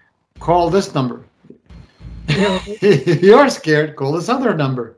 call 0.40 0.70
this 0.70 0.94
number. 0.94 1.24
if 2.28 3.22
you 3.22 3.34
are 3.34 3.51
scared, 3.51 3.96
call 3.96 4.12
this 4.12 4.28
other 4.28 4.55
number. 4.55 4.96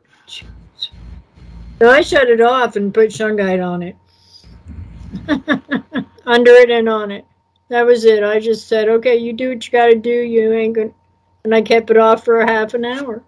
So 1.79 1.91
I 1.91 2.01
shut 2.01 2.29
it 2.29 2.41
off 2.41 2.77
and 2.77 2.93
put 2.93 3.11
shungite 3.11 3.65
on 3.65 3.83
it. 3.83 3.97
Under 6.27 6.51
it 6.53 6.71
and 6.71 6.89
on 6.89 7.11
it. 7.11 7.25
That 7.69 7.85
was 7.85 8.05
it. 8.05 8.23
I 8.23 8.41
just 8.41 8.69
said, 8.69 8.89
okay, 8.89 9.17
you 9.17 9.33
do 9.33 9.51
what 9.51 9.67
you 9.67 9.73
got 9.73 9.87
to 9.87 9.97
do. 9.97 10.11
You 10.11 10.53
ain't 10.53 10.75
going 10.75 10.91
to. 10.91 10.95
And 11.47 11.55
I 11.55 11.63
kept 11.63 11.93
it 11.93 11.97
off 11.97 12.25
for 12.25 12.41
a 12.41 12.51
half 12.51 12.75
an 12.75 12.85
hour. 12.85 13.23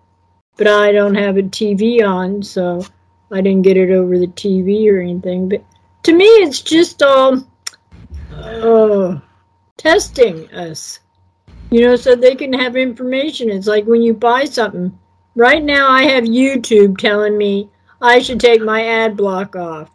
But 0.57 0.67
I 0.67 0.91
don't 0.91 1.15
have 1.15 1.37
a 1.37 1.43
TV 1.43 2.05
on, 2.05 2.43
so 2.43 2.85
I 3.31 3.41
didn't 3.41 3.63
get 3.63 3.77
it 3.77 3.93
over 3.93 4.19
the 4.19 4.27
TV 4.27 4.93
or 4.93 5.01
anything. 5.01 5.49
But 5.49 5.63
to 6.03 6.13
me, 6.13 6.25
it's 6.25 6.61
just 6.61 7.01
all 7.01 7.47
uh, 8.35 9.21
testing 9.77 10.53
us. 10.53 10.99
You 11.71 11.83
know, 11.83 11.95
so 11.95 12.17
they 12.17 12.35
can 12.35 12.53
have 12.55 12.75
information. 12.75 13.51
It's 13.51 13.69
like 13.69 13.85
when 13.85 14.03
you 14.03 14.15
buy 14.15 14.47
something. 14.47 14.99
Right 15.37 15.63
now, 15.63 15.89
I 15.89 16.03
have 16.03 16.25
YouTube 16.25 16.99
telling 16.99 17.39
me 17.39 17.71
I 18.03 18.19
should 18.19 18.41
take 18.41 18.63
my 18.63 18.85
ad 18.85 19.17
block 19.17 19.55
off. 19.55 19.93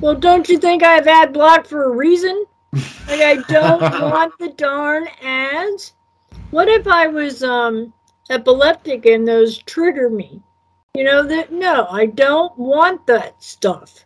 Well, 0.00 0.14
don't 0.14 0.48
you 0.48 0.56
think 0.56 0.82
I 0.82 0.94
have 0.94 1.06
ad 1.06 1.34
block 1.34 1.66
for 1.66 1.84
a 1.84 1.94
reason? 1.94 2.46
Like 2.72 3.20
I 3.20 3.34
don't 3.48 3.82
want 4.00 4.32
the 4.38 4.48
darn 4.56 5.08
ads. 5.22 5.92
What 6.50 6.68
if 6.68 6.86
I 6.86 7.08
was 7.08 7.42
um 7.42 7.92
epileptic 8.30 9.04
and 9.06 9.26
those 9.26 9.58
trigger 9.58 10.08
me? 10.08 10.40
You 10.94 11.04
know 11.04 11.24
that 11.24 11.52
no, 11.52 11.86
I 11.90 12.06
don't 12.06 12.56
want 12.56 13.06
that 13.06 13.42
stuff. 13.42 14.04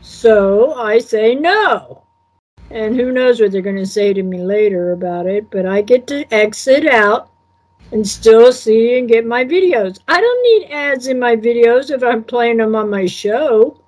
So 0.00 0.74
I 0.74 0.98
say 0.98 1.34
no. 1.34 2.04
And 2.70 2.96
who 2.96 3.12
knows 3.12 3.40
what 3.40 3.52
they're 3.52 3.62
going 3.62 3.76
to 3.76 3.86
say 3.86 4.12
to 4.12 4.22
me 4.22 4.38
later 4.38 4.92
about 4.92 5.26
it, 5.26 5.50
but 5.50 5.66
I 5.66 5.82
get 5.82 6.06
to 6.08 6.32
exit 6.32 6.86
out 6.86 7.30
and 7.92 8.06
still 8.06 8.52
see 8.52 8.98
and 8.98 9.08
get 9.08 9.24
my 9.26 9.44
videos. 9.44 10.00
I 10.08 10.20
don't 10.20 10.42
need 10.42 10.72
ads 10.72 11.06
in 11.06 11.18
my 11.18 11.36
videos 11.36 11.90
if 11.90 12.02
I'm 12.02 12.24
playing 12.24 12.56
them 12.58 12.74
on 12.74 12.90
my 12.90 13.06
show. 13.06 13.80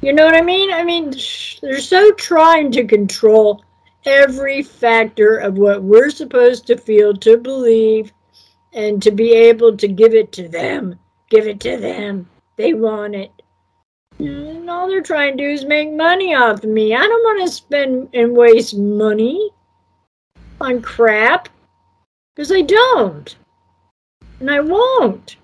You 0.00 0.12
know 0.12 0.24
what 0.24 0.34
I 0.36 0.42
mean? 0.42 0.72
I 0.72 0.84
mean, 0.84 1.14
they're 1.62 1.80
so 1.80 2.12
trying 2.12 2.70
to 2.72 2.84
control 2.84 3.64
every 4.04 4.62
factor 4.62 5.36
of 5.36 5.58
what 5.58 5.82
we're 5.82 6.10
supposed 6.10 6.66
to 6.66 6.76
feel, 6.76 7.14
to 7.16 7.36
believe, 7.36 8.12
and 8.72 9.02
to 9.02 9.10
be 9.10 9.32
able 9.32 9.76
to 9.76 9.88
give 9.88 10.14
it 10.14 10.32
to 10.32 10.48
them. 10.48 10.98
Give 11.30 11.46
it 11.46 11.60
to 11.60 11.76
them. 11.76 12.28
They 12.56 12.74
want 12.74 13.14
it. 13.14 13.30
And 14.18 14.70
all 14.70 14.88
they're 14.88 15.02
trying 15.02 15.36
to 15.36 15.44
do 15.44 15.50
is 15.50 15.64
make 15.64 15.92
money 15.92 16.34
off 16.34 16.62
of 16.62 16.70
me. 16.70 16.94
I 16.94 17.00
don't 17.00 17.24
want 17.24 17.46
to 17.46 17.54
spend 17.54 18.08
and 18.14 18.36
waste 18.36 18.76
money 18.76 19.50
on 20.60 20.82
crap 20.82 21.48
because 22.34 22.52
I 22.52 22.62
don't. 22.62 23.36
And 24.40 24.50
I 24.50 24.60
won't. 24.60 25.36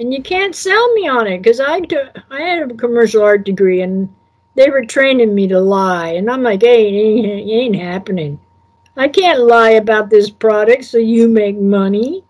And 0.00 0.14
you 0.14 0.22
can't 0.22 0.54
sell 0.54 0.92
me 0.94 1.08
on 1.08 1.26
it 1.26 1.42
because 1.42 1.60
I, 1.60 1.80
do, 1.80 2.04
I 2.30 2.40
had 2.40 2.70
a 2.70 2.74
commercial 2.74 3.22
art 3.22 3.44
degree 3.44 3.82
and 3.82 4.08
they 4.58 4.70
were 4.70 4.84
training 4.84 5.36
me 5.36 5.46
to 5.46 5.60
lie. 5.60 6.08
And 6.08 6.28
I'm 6.28 6.42
like, 6.42 6.62
hey, 6.62 6.88
it 6.88 7.00
ain't, 7.00 7.48
it 7.48 7.52
ain't 7.52 7.76
happening. 7.76 8.40
I 8.96 9.06
can't 9.06 9.42
lie 9.42 9.70
about 9.70 10.10
this 10.10 10.30
product 10.30 10.84
so 10.84 10.98
you 10.98 11.28
make 11.28 11.56
money. 11.56 12.24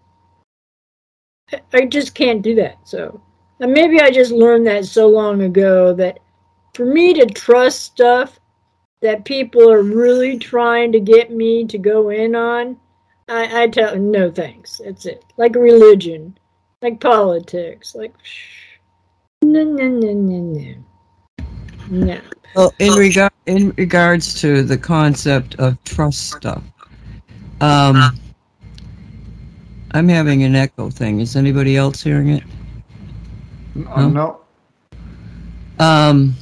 I 1.73 1.87
just 1.87 2.15
can't 2.15 2.43
do 2.43 2.55
that. 2.57 2.87
So 2.87 3.23
and 3.61 3.73
maybe 3.73 3.99
I 3.99 4.11
just 4.11 4.31
learned 4.31 4.67
that 4.67 4.85
so 4.85 5.09
long 5.09 5.41
ago 5.41 5.95
that 5.95 6.19
for 6.75 6.85
me 6.85 7.15
to 7.15 7.25
trust 7.25 7.81
stuff 7.81 8.39
that 9.01 9.25
people 9.25 9.73
are 9.73 9.83
really 9.83 10.39
trying 10.39 10.93
to 10.93 11.01
get 11.01 11.33
me 11.33 11.65
to 11.65 11.79
go 11.79 12.11
in 12.11 12.35
on, 12.35 12.77
I, 13.29 13.63
I 13.63 13.69
tell 13.69 13.97
no 13.97 14.31
thanks. 14.31 14.83
That's 14.85 15.07
it. 15.07 15.25
Like 15.39 15.55
religion, 15.55 16.39
like 16.83 17.01
politics, 17.01 17.95
like 17.95 18.13
no 19.41 19.65
no 19.65 19.89
no 19.89 20.13
no 20.13 20.41
no. 20.41 20.75
No. 21.91 22.21
Well, 22.55 22.75
in 22.79 22.93
regard 22.95 23.33
in 23.47 23.73
regards 23.77 24.41
to 24.41 24.63
the 24.63 24.77
concept 24.77 25.55
of 25.57 25.83
trust 25.85 26.31
stuff, 26.33 26.63
um, 27.61 28.19
I'm 29.93 30.09
having 30.09 30.43
an 30.43 30.55
echo 30.55 30.91
thing. 30.91 31.21
Is 31.21 31.37
anybody 31.37 31.77
else 31.77 32.03
hearing 32.03 32.31
it? 32.31 32.45
No. 33.75 34.09
no. 34.09 34.41
Um, 35.79 36.35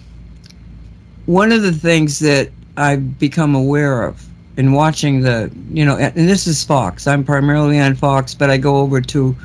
one 1.27 1.53
of 1.53 1.63
the 1.63 1.73
things 1.73 2.19
that 2.21 2.51
I've 2.77 3.19
become 3.19 3.55
aware 3.55 4.05
of 4.05 4.25
in 4.57 4.73
watching 4.73 5.21
the, 5.21 5.51
you 5.71 5.85
know, 5.85 5.97
and 5.97 6.15
this 6.15 6.47
is 6.47 6.65
Fox. 6.65 7.07
I'm 7.07 7.25
primarily 7.25 7.79
on 7.79 7.95
Fox, 7.95 8.35
but 8.35 8.49
I 8.49 8.57
go 8.57 8.77
over 8.79 9.01
to, 9.03 9.37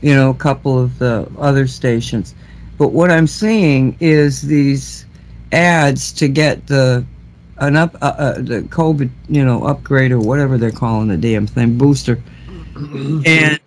you 0.00 0.14
know, 0.14 0.30
a 0.30 0.34
couple 0.34 0.78
of 0.78 0.98
the 0.98 1.30
other 1.38 1.66
stations. 1.66 2.34
But 2.78 2.88
what 2.88 3.10
I'm 3.10 3.26
seeing 3.26 3.96
is 4.00 4.42
these 4.42 5.06
ads 5.52 6.12
to 6.12 6.28
get 6.28 6.66
the 6.66 7.04
an 7.58 7.76
up 7.76 7.94
uh, 8.00 8.14
uh, 8.16 8.34
the 8.34 8.62
COVID, 8.62 9.10
you 9.28 9.44
know, 9.44 9.64
upgrade 9.64 10.12
or 10.12 10.20
whatever 10.20 10.56
they're 10.56 10.70
calling 10.70 11.08
the 11.08 11.16
damn 11.16 11.46
thing, 11.46 11.76
booster. 11.76 12.22
and 12.74 13.60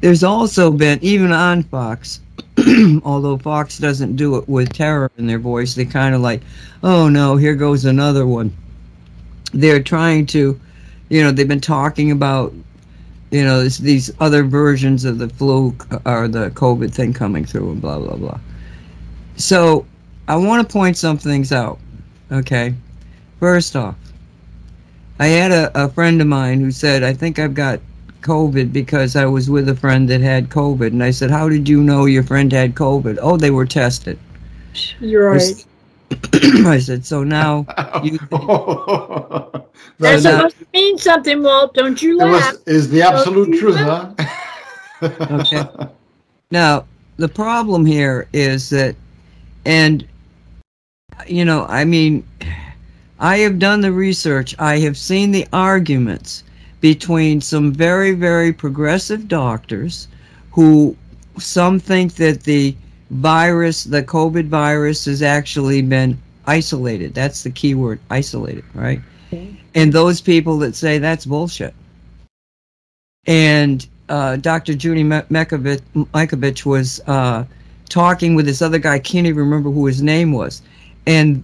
there's 0.00 0.22
also 0.22 0.70
been 0.70 0.98
even 1.02 1.32
on 1.32 1.64
Fox 1.64 2.20
although 3.04 3.36
Fox 3.36 3.78
doesn't 3.78 4.16
do 4.16 4.36
it 4.36 4.48
with 4.48 4.72
terror 4.72 5.10
in 5.18 5.26
their 5.26 5.38
voice, 5.38 5.74
they 5.74 5.84
kind 5.84 6.14
of 6.14 6.20
like, 6.20 6.42
oh 6.82 7.08
no, 7.08 7.36
here 7.36 7.54
goes 7.54 7.84
another 7.84 8.26
one. 8.26 8.56
They're 9.52 9.82
trying 9.82 10.26
to, 10.26 10.58
you 11.08 11.22
know, 11.22 11.30
they've 11.30 11.48
been 11.48 11.60
talking 11.60 12.10
about, 12.10 12.52
you 13.30 13.44
know, 13.44 13.62
this, 13.62 13.78
these 13.78 14.10
other 14.20 14.44
versions 14.44 15.04
of 15.04 15.18
the 15.18 15.28
flu 15.28 15.74
or 16.04 16.28
the 16.28 16.50
COVID 16.50 16.92
thing 16.92 17.12
coming 17.12 17.44
through 17.44 17.72
and 17.72 17.80
blah, 17.80 17.98
blah, 17.98 18.16
blah. 18.16 18.40
So 19.36 19.86
I 20.28 20.36
want 20.36 20.66
to 20.66 20.72
point 20.72 20.96
some 20.96 21.18
things 21.18 21.52
out, 21.52 21.78
okay? 22.30 22.74
First 23.40 23.74
off, 23.74 23.96
I 25.18 25.26
had 25.26 25.50
a, 25.50 25.70
a 25.74 25.88
friend 25.88 26.20
of 26.20 26.28
mine 26.28 26.60
who 26.60 26.70
said, 26.70 27.02
I 27.02 27.12
think 27.12 27.38
I've 27.38 27.54
got 27.54 27.80
COVID 28.22 28.72
because 28.72 29.16
I 29.16 29.24
was 29.24 29.48
with 29.50 29.68
a 29.68 29.74
friend 29.74 30.08
that 30.10 30.20
had 30.20 30.48
COVID. 30.50 30.88
And 30.88 31.02
I 31.02 31.10
said, 31.10 31.30
How 31.30 31.48
did 31.48 31.68
you 31.68 31.82
know 31.82 32.04
your 32.04 32.22
friend 32.22 32.52
had 32.52 32.74
COVID? 32.74 33.18
Oh, 33.20 33.36
they 33.36 33.50
were 33.50 33.66
tested. 33.66 34.18
You're 35.00 35.30
right. 35.30 35.64
I 36.66 36.78
said, 36.78 37.04
So 37.04 37.24
now 37.24 37.66
you. 38.04 38.18
That's 39.98 40.22
supposed 40.22 40.58
to 40.58 40.66
mean 40.72 40.98
something, 40.98 41.42
Walt. 41.42 41.74
Don't 41.74 42.00
you 42.02 42.18
laugh. 42.18 42.54
It 42.54 42.66
Was, 42.66 42.76
is 42.76 42.90
the 42.90 43.02
absolute 43.02 43.58
truth, 43.58 43.76
huh? 43.76 44.12
okay. 45.02 45.64
Now, 46.50 46.84
the 47.16 47.28
problem 47.28 47.84
here 47.84 48.28
is 48.32 48.70
that, 48.70 48.94
and, 49.64 50.06
you 51.26 51.44
know, 51.44 51.66
I 51.68 51.84
mean, 51.84 52.26
I 53.18 53.38
have 53.38 53.58
done 53.58 53.80
the 53.80 53.92
research, 53.92 54.54
I 54.58 54.78
have 54.78 54.96
seen 54.96 55.32
the 55.32 55.46
arguments 55.52 56.44
between 56.80 57.40
some 57.40 57.72
very, 57.72 58.12
very 58.12 58.52
progressive 58.52 59.26
doctors 59.28 60.08
who 60.52 60.96
some 61.38 61.78
think 61.80 62.14
that 62.14 62.44
the 62.44 62.76
virus, 63.10 63.84
the 63.84 64.02
COVID 64.02 64.48
virus, 64.48 65.04
has 65.06 65.22
actually 65.22 65.82
been 65.82 66.18
isolated. 66.46 67.14
That's 67.14 67.42
the 67.42 67.50
key 67.50 67.74
word, 67.74 68.00
isolated, 68.10 68.64
right? 68.74 69.00
Okay. 69.28 69.56
And 69.74 69.92
those 69.92 70.20
people 70.20 70.58
that 70.58 70.74
say 70.74 70.98
that's 70.98 71.26
bullshit. 71.26 71.74
And 73.26 73.86
uh, 74.08 74.36
Dr. 74.36 74.74
Judy 74.74 75.04
Mikovits 75.04 76.64
was 76.64 77.00
uh, 77.06 77.44
talking 77.88 78.34
with 78.34 78.46
this 78.46 78.62
other 78.62 78.78
guy. 78.78 78.94
I 78.94 78.98
can't 78.98 79.26
even 79.26 79.40
remember 79.40 79.70
who 79.70 79.86
his 79.86 80.02
name 80.02 80.32
was, 80.32 80.62
and 81.08 81.42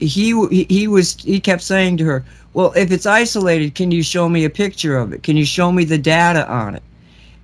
he 0.00 0.66
he 0.68 0.88
was 0.88 1.14
he 1.22 1.40
kept 1.40 1.62
saying 1.62 1.96
to 1.98 2.04
her, 2.04 2.24
well, 2.52 2.72
if 2.76 2.90
it's 2.90 3.06
isolated, 3.06 3.74
can 3.74 3.90
you 3.90 4.02
show 4.02 4.28
me 4.28 4.44
a 4.44 4.50
picture 4.50 4.98
of 4.98 5.12
it? 5.12 5.22
Can 5.22 5.36
you 5.36 5.44
show 5.46 5.72
me 5.72 5.84
the 5.84 5.98
data 5.98 6.46
on 6.50 6.74
it? 6.74 6.82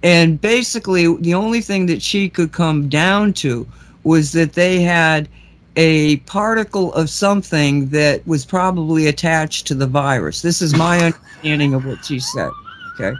And 0.03 0.41
basically, 0.41 1.15
the 1.17 1.35
only 1.35 1.61
thing 1.61 1.87
that 1.87 2.03
she 2.03 2.29
could 2.29 2.53
come 2.53 2.89
down 2.89 3.33
to 3.35 3.67
was 4.03 4.33
that 4.33 4.55
they 4.55 4.81
had 4.81 5.29
a 5.77 6.17
particle 6.19 6.93
of 6.95 7.09
something 7.09 7.89
that 7.91 8.27
was 8.27 8.45
probably 8.45 9.07
attached 9.07 9.67
to 9.69 9.75
the 9.75 9.87
virus. 9.87 10.43
This 10.43 10.61
is 10.61 10.75
my 10.77 10.99
understanding 11.05 11.75
of 11.75 11.87
what 11.87 12.05
she 12.05 12.19
said. 12.19 12.51
Okay. 12.95 13.17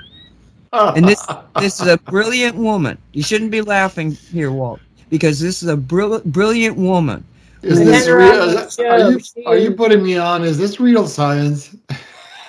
And 0.73 1.07
this 1.07 1.25
this 1.61 1.81
is 1.81 1.87
a 1.87 1.99
brilliant 2.15 2.57
woman. 2.57 2.99
You 3.13 3.23
shouldn't 3.23 3.53
be 3.53 3.61
laughing 3.61 4.13
here, 4.13 4.51
Walt. 4.51 4.81
because 5.09 5.39
this 5.39 5.63
is 5.63 5.69
a 5.69 5.77
brill- 5.77 6.23
brilliant 6.25 6.77
woman. 6.77 7.25
Is 7.63 7.81
I 7.81 7.85
this 7.85 8.09
real? 8.09 8.43
Is 8.43 8.77
that- 8.77 8.87
are 8.87 9.11
you 9.11 9.21
are 9.47 9.57
you 9.57 9.71
putting 9.73 10.03
me 10.03 10.17
on? 10.17 10.45
Is 10.45 10.57
this 10.59 10.81
real 10.81 11.07
science? 11.07 11.75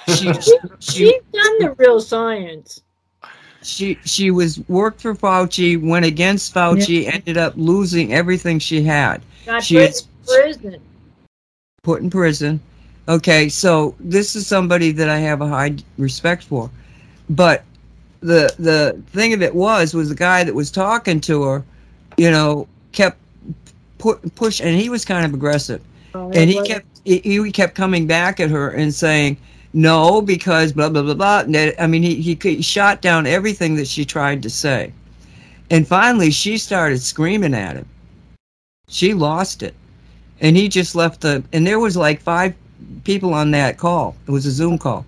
She, 0.08 0.34
She, 0.34 0.34
she, 0.34 0.58
she's 0.80 1.14
done 1.34 1.60
the 1.60 1.76
real 1.78 2.00
science. 2.00 2.82
she 3.62 3.98
she 4.06 4.32
was 4.32 4.60
worked 4.68 5.02
for 5.02 5.14
Fauci, 5.14 5.82
went 5.82 6.06
against 6.06 6.54
Fauci, 6.54 7.12
ended 7.14 7.38
up 7.38 7.54
losing 7.56 8.14
everything 8.14 8.58
she 8.60 8.82
had. 8.84 9.22
Got 9.46 9.64
She 9.64 9.76
put 9.76 9.90
is- 9.90 10.02
in 10.02 10.08
prison. 10.26 10.82
put 11.84 12.02
in 12.02 12.10
prison. 12.10 12.60
Okay, 13.08 13.50
so 13.50 13.96
this 14.00 14.36
is 14.36 14.48
somebody 14.48 14.92
that 14.92 15.10
I 15.10 15.18
have 15.18 15.42
a 15.42 15.48
high 15.48 15.76
respect 15.98 16.44
for. 16.44 16.70
But 17.30 17.64
the 18.22 18.54
the 18.60 19.02
thing 19.12 19.34
of 19.34 19.42
it 19.42 19.54
was 19.54 19.94
was 19.94 20.10
the 20.10 20.16
guy 20.16 20.44
that 20.44 20.54
was 20.54 20.72
talking 20.72 21.20
to 21.22 21.44
her, 21.44 21.64
you 22.18 22.32
know, 22.32 22.68
kept 22.92 23.18
pu- 24.02 24.20
push 24.36 24.60
and 24.60 24.80
he 24.80 24.90
was 24.90 25.06
kind 25.06 25.26
of 25.26 25.34
aggressive. 25.34 25.82
Oh, 26.14 26.32
And 26.32 26.50
he 26.50 26.62
kept 26.64 26.86
he, 27.06 27.20
he 27.20 27.52
kept 27.52 27.76
coming 27.76 28.06
back 28.08 28.40
at 28.40 28.50
her 28.50 28.70
and 28.72 28.94
saying 28.94 29.38
no 29.74 30.22
because 30.22 30.74
blah 30.74 30.90
blah 30.90 31.04
blah 31.04 31.14
blah. 31.14 31.44
That- 31.44 31.82
I 31.82 31.88
mean 31.88 32.04
he, 32.04 32.16
he 32.16 32.38
he 32.42 32.62
shot 32.62 33.02
down 33.02 33.26
everything 33.28 33.76
that 33.76 33.88
she 33.88 34.04
tried 34.06 34.44
to 34.44 34.50
say. 34.50 34.92
And 35.70 35.88
finally 35.88 36.32
she 36.32 36.58
started 36.58 37.02
screaming 37.02 37.54
at 37.54 37.78
him. 37.78 37.88
She 38.88 39.14
lost 39.14 39.64
it. 39.64 39.74
And 40.42 40.58
he 40.58 40.68
just 40.68 40.96
left 40.96 41.22
the 41.22 41.44
and 41.54 41.66
there 41.66 41.80
was 41.80 41.96
like 41.96 42.22
five 42.22 42.54
people 43.04 43.34
on 43.34 43.52
that 43.52 43.78
call. 43.78 44.16
It 44.28 44.32
was 44.32 44.46
a 44.46 44.52
Zoom 44.52 44.78
call. 44.78 45.06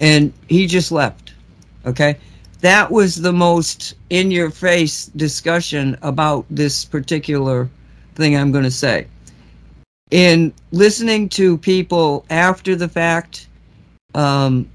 And 0.00 0.32
he 0.48 0.66
just 0.66 0.92
left. 0.92 1.32
Okay? 1.84 2.16
That 2.60 2.90
was 2.90 3.16
the 3.16 3.32
most 3.32 3.94
in 4.10 4.30
your 4.30 4.50
face 4.50 5.06
discussion 5.06 5.96
about 6.02 6.44
this 6.50 6.84
particular 6.84 7.68
thing 8.18 8.36
I'm 8.36 8.52
going 8.52 8.64
to 8.64 8.70
say. 8.70 9.06
In 10.10 10.52
listening 10.72 11.28
to 11.30 11.56
people 11.56 12.26
after 12.28 12.76
the 12.76 12.88
fact, 12.88 13.46
um, 14.14 14.68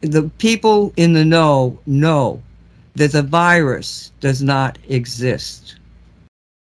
the 0.00 0.30
people 0.38 0.92
in 0.96 1.12
the 1.12 1.24
know 1.24 1.78
know 1.86 2.42
that 2.94 3.12
the 3.12 3.22
virus 3.22 4.12
does 4.20 4.42
not 4.42 4.78
exist. 4.88 5.76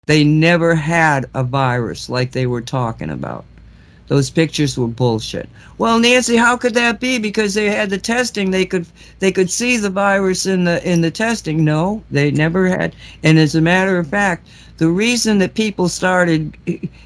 They 0.06 0.22
never 0.22 0.74
had 0.74 1.26
a 1.34 1.42
virus 1.42 2.08
like 2.08 2.30
they 2.30 2.46
were 2.46 2.62
talking 2.62 3.10
about. 3.10 3.44
Those 4.08 4.30
pictures 4.30 4.78
were 4.78 4.86
bullshit. 4.86 5.48
Well, 5.78 5.98
Nancy, 5.98 6.36
how 6.36 6.56
could 6.56 6.74
that 6.74 7.00
be? 7.00 7.18
Because 7.18 7.54
they 7.54 7.66
had 7.66 7.90
the 7.90 7.98
testing, 7.98 8.50
they 8.50 8.64
could 8.64 8.86
they 9.18 9.32
could 9.32 9.50
see 9.50 9.76
the 9.78 9.90
virus 9.90 10.46
in 10.46 10.62
the 10.62 10.78
in 10.88 11.00
the 11.00 11.10
testing. 11.10 11.64
No, 11.64 12.04
they 12.10 12.30
never 12.30 12.68
had. 12.68 12.94
And 13.24 13.36
as 13.36 13.56
a 13.56 13.60
matter 13.60 13.98
of 13.98 14.06
fact, 14.06 14.46
the 14.78 14.88
reason 14.88 15.38
that 15.38 15.54
people 15.54 15.88
started 15.88 16.56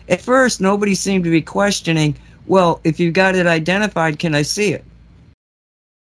at 0.08 0.20
first, 0.20 0.60
nobody 0.60 0.94
seemed 0.94 1.24
to 1.24 1.30
be 1.30 1.42
questioning. 1.42 2.16
Well, 2.46 2.80
if 2.84 2.98
you've 2.98 3.14
got 3.14 3.36
it 3.36 3.46
identified, 3.46 4.18
can 4.18 4.34
I 4.34 4.42
see 4.42 4.72
it? 4.72 4.84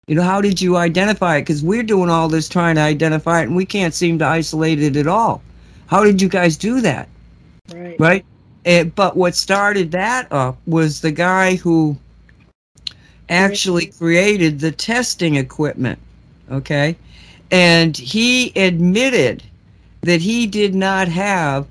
You 0.06 0.14
know, 0.16 0.22
how 0.22 0.40
did 0.40 0.60
you 0.60 0.76
identify 0.76 1.36
it? 1.36 1.42
Because 1.42 1.62
we're 1.62 1.82
doing 1.82 2.10
all 2.10 2.28
this 2.28 2.48
trying 2.48 2.76
to 2.76 2.80
identify 2.80 3.40
it, 3.40 3.44
and 3.44 3.56
we 3.56 3.66
can't 3.66 3.94
seem 3.94 4.18
to 4.18 4.26
isolate 4.26 4.82
it 4.82 4.96
at 4.96 5.06
all. 5.06 5.42
How 5.86 6.02
did 6.02 6.20
you 6.20 6.28
guys 6.28 6.56
do 6.56 6.80
that? 6.80 7.08
Right. 7.72 8.00
right? 8.00 8.24
And, 8.64 8.94
but 8.94 9.16
what 9.16 9.34
started 9.34 9.90
that 9.92 10.30
up 10.32 10.58
was 10.66 11.00
the 11.00 11.12
guy 11.12 11.56
who 11.56 11.96
actually 13.28 13.86
created 13.86 14.60
the 14.60 14.72
testing 14.72 15.36
equipment, 15.36 15.98
okay? 16.50 16.96
And 17.50 17.96
he 17.96 18.52
admitted 18.56 19.42
that 20.02 20.20
he 20.20 20.46
did 20.46 20.74
not 20.74 21.08
have 21.08 21.66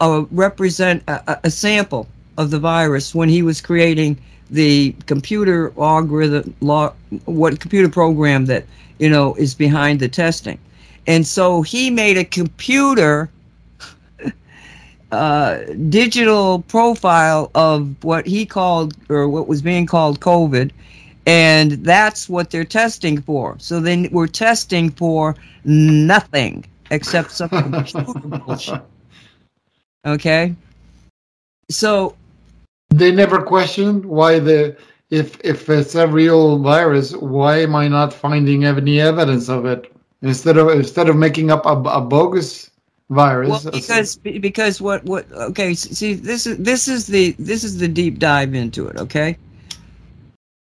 a 0.00 0.22
represent 0.30 1.02
a, 1.08 1.38
a- 1.44 1.50
sample 1.50 2.06
of 2.36 2.50
the 2.50 2.58
virus 2.58 3.14
when 3.14 3.28
he 3.28 3.42
was 3.42 3.60
creating 3.60 4.16
the 4.50 4.94
computer 5.06 5.72
algorithm 5.78 6.54
law 6.60 6.92
what 7.24 7.60
computer 7.60 7.88
program 7.88 8.46
that 8.46 8.64
you 8.98 9.10
know 9.10 9.34
is 9.34 9.54
behind 9.54 10.00
the 10.00 10.08
testing 10.08 10.58
and 11.06 11.26
so 11.26 11.62
he 11.62 11.90
made 11.90 12.16
a 12.16 12.24
computer 12.24 13.30
uh, 15.10 15.60
digital 15.88 16.60
profile 16.62 17.50
of 17.54 18.02
what 18.04 18.26
he 18.26 18.44
called 18.44 18.94
or 19.08 19.28
what 19.28 19.48
was 19.48 19.62
being 19.62 19.86
called 19.86 20.20
COVID, 20.20 20.70
and 21.26 21.72
that's 21.72 22.28
what 22.28 22.50
they're 22.50 22.64
testing 22.64 23.20
for. 23.22 23.56
So 23.58 23.80
they 23.80 24.08
we're 24.08 24.26
testing 24.26 24.90
for 24.90 25.34
nothing 25.64 26.64
except 26.90 27.30
some 27.30 27.48
computer 27.48 28.04
bullshit. 28.46 28.82
Okay, 30.06 30.54
so 31.70 32.14
They 32.90 33.12
never 33.12 33.42
questioned 33.42 34.04
why 34.04 34.38
the 34.38 34.76
if 35.10 35.38
if 35.42 35.68
it's 35.68 35.94
a 35.94 36.06
real 36.06 36.58
virus, 36.58 37.14
why 37.16 37.58
am 37.60 37.74
I 37.74 37.88
not 37.88 38.12
finding 38.12 38.64
any 38.64 39.00
evidence 39.00 39.48
of 39.48 39.64
it 39.66 39.92
instead 40.22 40.56
of 40.56 40.68
instead 40.68 41.08
of 41.08 41.16
making 41.16 41.50
up 41.50 41.66
a, 41.66 41.76
a 41.88 42.00
bogus 42.00 42.70
virus? 43.10 43.48
well 43.48 43.72
because 43.72 44.16
because 44.16 44.80
what 44.80 45.04
what 45.04 45.30
okay 45.32 45.74
see 45.74 46.14
this 46.14 46.46
is 46.46 46.58
this 46.58 46.88
is 46.88 47.06
the 47.06 47.32
this 47.38 47.64
is 47.64 47.78
the 47.78 47.88
deep 47.88 48.18
dive 48.18 48.54
into 48.54 48.86
it 48.86 48.96
okay 48.96 49.36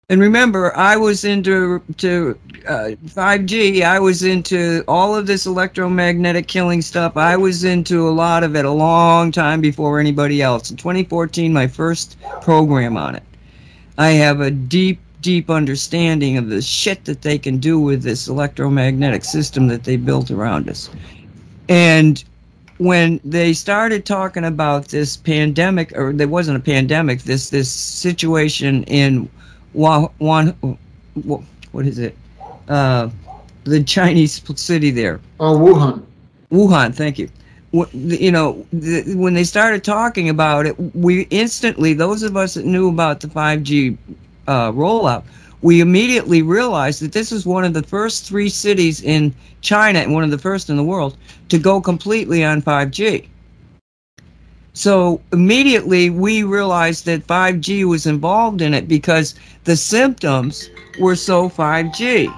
and 0.09 0.21
remember 0.21 0.77
i 0.77 0.97
was 0.97 1.25
into 1.25 1.83
to 1.97 2.39
uh, 2.69 2.91
5g 3.07 3.83
i 3.83 3.99
was 3.99 4.23
into 4.23 4.85
all 4.87 5.17
of 5.17 5.27
this 5.27 5.47
electromagnetic 5.47 6.47
killing 6.47 6.81
stuff. 6.81 7.17
I 7.17 7.37
was 7.37 7.65
into 7.65 8.09
a 8.09 8.11
lot 8.11 8.45
of 8.45 8.55
it 8.55 8.65
a 8.65 8.71
long 8.71 9.33
time 9.33 9.61
before 9.61 9.99
anybody 9.99 10.43
else. 10.43 10.71
In 10.71 10.77
2014 10.77 11.53
my 11.53 11.67
first 11.67 12.17
program 12.41 12.97
on 12.97 13.17
it. 13.17 13.23
I 13.99 14.11
have 14.11 14.41
a 14.41 14.51
deep 14.51 15.01
deep 15.23 15.51
understanding 15.51 16.37
of 16.37 16.49
the 16.49 16.63
shit 16.63 17.05
that 17.07 17.23
they 17.23 17.39
can 17.39 17.59
do 17.59 17.81
with 17.81 18.03
this 18.03 18.29
electromagnetic 18.29 19.25
system 19.25 19.67
that 19.69 19.83
they 19.83 19.97
built 19.97 20.31
around 20.31 20.69
us. 20.69 20.89
And 21.69 22.23
when 22.79 23.19
they 23.25 23.53
started 23.53 24.07
talking 24.07 24.45
about 24.45 24.89
this 24.89 25.17
pandemic, 25.17 25.97
or 25.97 26.13
there 26.13 26.29
wasn't 26.29 26.59
a 26.59 26.61
pandemic, 26.61 27.23
this 27.23 27.51
this 27.51 27.71
situation 27.71 28.85
in 28.85 29.29
Wuhan, 29.77 30.11
Wuhan 30.21 31.45
what 31.73 31.87
is 31.87 31.99
it? 31.99 32.17
Uh, 32.69 33.11
the 33.65 33.83
Chinese 33.83 34.43
city 34.57 34.91
there, 34.91 35.21
oh, 35.41 35.59
Wuhan. 35.59 36.03
Wuhan. 36.51 36.95
Thank 36.95 37.19
you. 37.19 37.29
You 37.93 38.31
know, 38.31 38.67
when 38.73 39.35
they 39.35 39.45
started 39.45 39.85
talking 39.85 40.29
about 40.29 40.67
it, 40.67 40.79
we 40.95 41.23
instantly, 41.25 41.93
those 41.93 42.23
of 42.23 42.37
us 42.37 42.55
that 42.55 42.65
knew 42.65 42.89
about 42.89 43.21
the 43.21 43.29
5G 43.29 43.99
uh, 44.47 44.73
rollout, 44.73 45.25
we 45.63 45.81
immediately 45.81 46.43
realized 46.43 47.03
that 47.03 47.13
this 47.13 47.33
is 47.33 47.45
one 47.45 47.65
of 47.65 47.75
the 47.75 47.83
first 47.83 48.25
three 48.25 48.49
cities 48.49 49.03
in 49.03 49.35
China 49.61 49.99
and 49.99 50.15
one 50.15 50.23
of 50.23 50.31
the 50.31 50.39
first 50.39 50.71
in 50.71 50.77
the 50.77 50.85
world 50.85 51.17
to 51.49 51.59
go 51.59 51.81
completely 51.81 52.45
on 52.45 52.63
5G. 52.63 53.27
So 54.77 55.23
immediately 55.33 56.11
we 56.11 56.43
realized 56.43 57.07
that 57.07 57.27
5G 57.27 57.85
was 57.85 58.05
involved 58.05 58.61
in 58.61 58.75
it 58.75 58.87
because 58.87 59.35
the 59.65 59.75
symptoms 59.75 60.69
were 61.01 61.17
so 61.17 61.49
5G. 61.49 62.29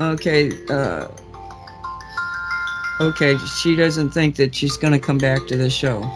Okay, 0.00 0.52
uh, 0.70 1.08
okay, 3.00 3.36
she 3.60 3.74
doesn't 3.74 4.10
think 4.10 4.36
that 4.36 4.54
she's 4.54 4.76
going 4.76 4.92
to 4.92 5.00
come 5.00 5.18
back 5.18 5.44
to 5.48 5.56
the 5.56 5.68
show. 5.68 6.08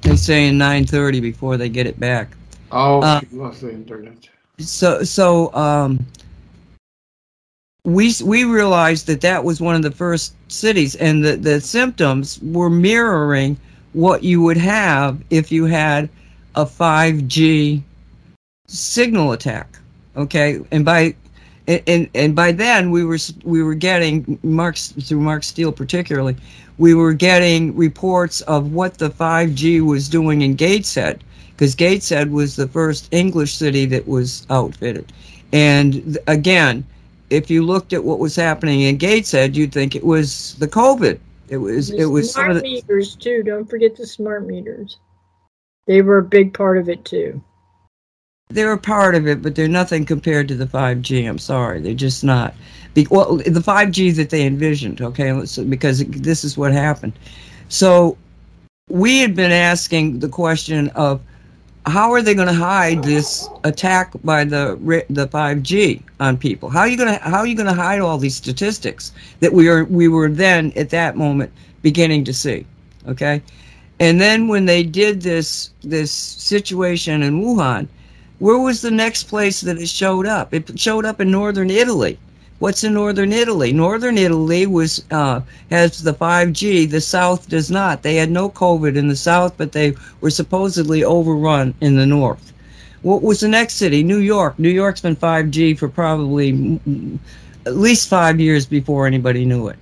They 0.00 0.16
say 0.16 0.48
in 0.48 0.56
9:30 0.56 1.20
before 1.20 1.58
they 1.58 1.68
get 1.68 1.86
it 1.86 2.00
back. 2.00 2.34
Oh, 2.72 3.02
Uh, 3.02 3.20
she 3.20 3.26
lost 3.36 3.60
the 3.60 3.70
internet. 3.70 4.16
so 4.58 5.02
so 5.04 5.52
um 5.54 5.98
we 7.84 8.14
we 8.24 8.44
realized 8.44 9.06
that 9.06 9.20
that 9.20 9.44
was 9.44 9.60
one 9.60 9.74
of 9.74 9.82
the 9.82 9.90
first 9.90 10.34
cities 10.48 10.94
and 10.96 11.22
the 11.22 11.36
the 11.36 11.60
symptoms 11.60 12.40
were 12.42 12.70
mirroring 12.70 13.58
what 13.92 14.24
you 14.24 14.40
would 14.40 14.56
have 14.56 15.22
if 15.28 15.52
you 15.52 15.66
had 15.66 16.08
a 16.54 16.64
5G 16.64 17.82
signal 18.66 19.32
attack 19.32 19.78
okay 20.16 20.60
and 20.70 20.84
by 20.84 21.14
and, 21.66 22.10
and, 22.14 22.36
by 22.36 22.52
then 22.52 22.90
we 22.90 23.04
were 23.04 23.18
we 23.42 23.62
were 23.62 23.74
getting 23.74 24.38
Mark 24.42 24.76
through 24.76 25.20
Mark 25.20 25.42
Steele 25.42 25.72
particularly 25.72 26.36
we 26.78 26.94
were 26.94 27.12
getting 27.12 27.76
reports 27.76 28.40
of 28.42 28.72
what 28.72 28.98
the 28.98 29.10
5G 29.10 29.82
was 29.82 30.08
doing 30.08 30.42
in 30.42 30.54
Gateshead 30.54 31.22
because 31.50 31.74
Gateshead 31.74 32.32
was 32.32 32.56
the 32.56 32.66
first 32.66 33.08
English 33.12 33.54
city 33.54 33.86
that 33.86 34.08
was 34.08 34.44
outfitted. 34.50 35.12
And 35.52 36.18
again, 36.26 36.84
if 37.34 37.50
you 37.50 37.62
looked 37.64 37.92
at 37.92 38.04
what 38.04 38.18
was 38.18 38.36
happening 38.36 38.82
in 38.82 38.96
Gateshead, 38.96 39.56
you'd 39.56 39.72
think 39.72 39.94
it 39.94 40.04
was 40.04 40.54
the 40.58 40.68
COVID. 40.68 41.18
It 41.48 41.58
was 41.58 41.88
The 41.88 41.98
it 41.98 42.06
was 42.06 42.32
some 42.32 42.44
smart 42.44 42.56
of 42.56 42.62
the 42.62 42.62
meters 42.62 43.16
too. 43.16 43.42
Don't 43.42 43.68
forget 43.68 43.96
the 43.96 44.06
smart 44.06 44.46
meters. 44.46 44.98
They 45.86 46.00
were 46.00 46.18
a 46.18 46.22
big 46.22 46.54
part 46.54 46.78
of 46.78 46.88
it 46.88 47.04
too. 47.04 47.42
they're 48.50 48.72
a 48.72 48.78
part 48.78 49.14
of 49.14 49.26
it, 49.26 49.42
but 49.42 49.54
they're 49.54 49.68
nothing 49.68 50.04
compared 50.04 50.46
to 50.48 50.54
the 50.54 50.66
5G. 50.66 51.28
I'm 51.28 51.38
sorry, 51.38 51.80
they're 51.80 51.94
just 51.94 52.22
not. 52.22 52.54
Be- 52.94 53.08
well, 53.10 53.36
the 53.36 53.60
5G 53.60 54.14
that 54.16 54.30
they 54.30 54.46
envisioned, 54.46 55.00
okay, 55.00 55.32
because 55.68 56.04
this 56.06 56.44
is 56.44 56.56
what 56.56 56.72
happened. 56.72 57.14
So 57.68 58.16
we 58.88 59.18
had 59.18 59.34
been 59.34 59.50
asking 59.50 60.20
the 60.20 60.28
question 60.28 60.88
of 60.90 61.20
how 61.86 62.12
are 62.12 62.22
they 62.22 62.34
going 62.34 62.48
to 62.48 62.54
hide 62.54 63.02
this 63.02 63.48
attack 63.64 64.12
by 64.24 64.44
the 64.44 64.78
the 65.10 65.28
5G 65.28 66.02
on 66.18 66.38
people? 66.38 66.70
How 66.70 66.80
are 66.80 66.88
you 66.88 66.96
going 66.96 67.18
to 67.18 67.22
how 67.22 67.38
are 67.38 67.46
you 67.46 67.54
going 67.56 67.68
to 67.68 67.74
hide 67.74 68.00
all 68.00 68.16
these 68.16 68.36
statistics 68.36 69.12
that 69.40 69.52
we 69.52 69.68
are 69.68 69.84
we 69.84 70.08
were 70.08 70.28
then 70.28 70.72
at 70.76 70.90
that 70.90 71.16
moment 71.16 71.52
beginning 71.82 72.24
to 72.24 72.32
see? 72.32 72.66
Okay, 73.06 73.42
and 74.00 74.20
then 74.20 74.48
when 74.48 74.64
they 74.64 74.82
did 74.82 75.20
this 75.20 75.70
this 75.82 76.10
situation 76.10 77.22
in 77.22 77.42
Wuhan, 77.42 77.86
where 78.38 78.58
was 78.58 78.80
the 78.80 78.90
next 78.90 79.24
place 79.24 79.60
that 79.60 79.78
it 79.78 79.88
showed 79.88 80.26
up? 80.26 80.54
It 80.54 80.78
showed 80.78 81.04
up 81.04 81.20
in 81.20 81.30
northern 81.30 81.70
Italy. 81.70 82.18
What's 82.64 82.82
in 82.82 82.94
northern 82.94 83.30
Italy? 83.30 83.74
Northern 83.74 84.16
Italy 84.16 84.64
was 84.64 85.04
uh, 85.10 85.42
has 85.70 86.02
the 86.02 86.14
5G. 86.14 86.90
The 86.90 86.98
South 86.98 87.46
does 87.46 87.70
not. 87.70 88.02
They 88.02 88.16
had 88.16 88.30
no 88.30 88.48
COVID 88.48 88.96
in 88.96 89.06
the 89.06 89.16
South, 89.16 89.54
but 89.58 89.72
they 89.72 89.94
were 90.22 90.30
supposedly 90.30 91.04
overrun 91.04 91.74
in 91.82 91.94
the 91.94 92.06
North. 92.06 92.54
What 93.02 93.20
was 93.20 93.40
the 93.40 93.48
next 93.48 93.74
city? 93.74 94.02
New 94.02 94.16
York. 94.16 94.58
New 94.58 94.70
York's 94.70 95.02
been 95.02 95.14
5G 95.14 95.76
for 95.76 95.90
probably 95.90 96.80
at 97.66 97.76
least 97.76 98.08
five 98.08 98.40
years 98.40 98.64
before 98.64 99.06
anybody 99.06 99.44
knew 99.44 99.68
it. 99.68 99.76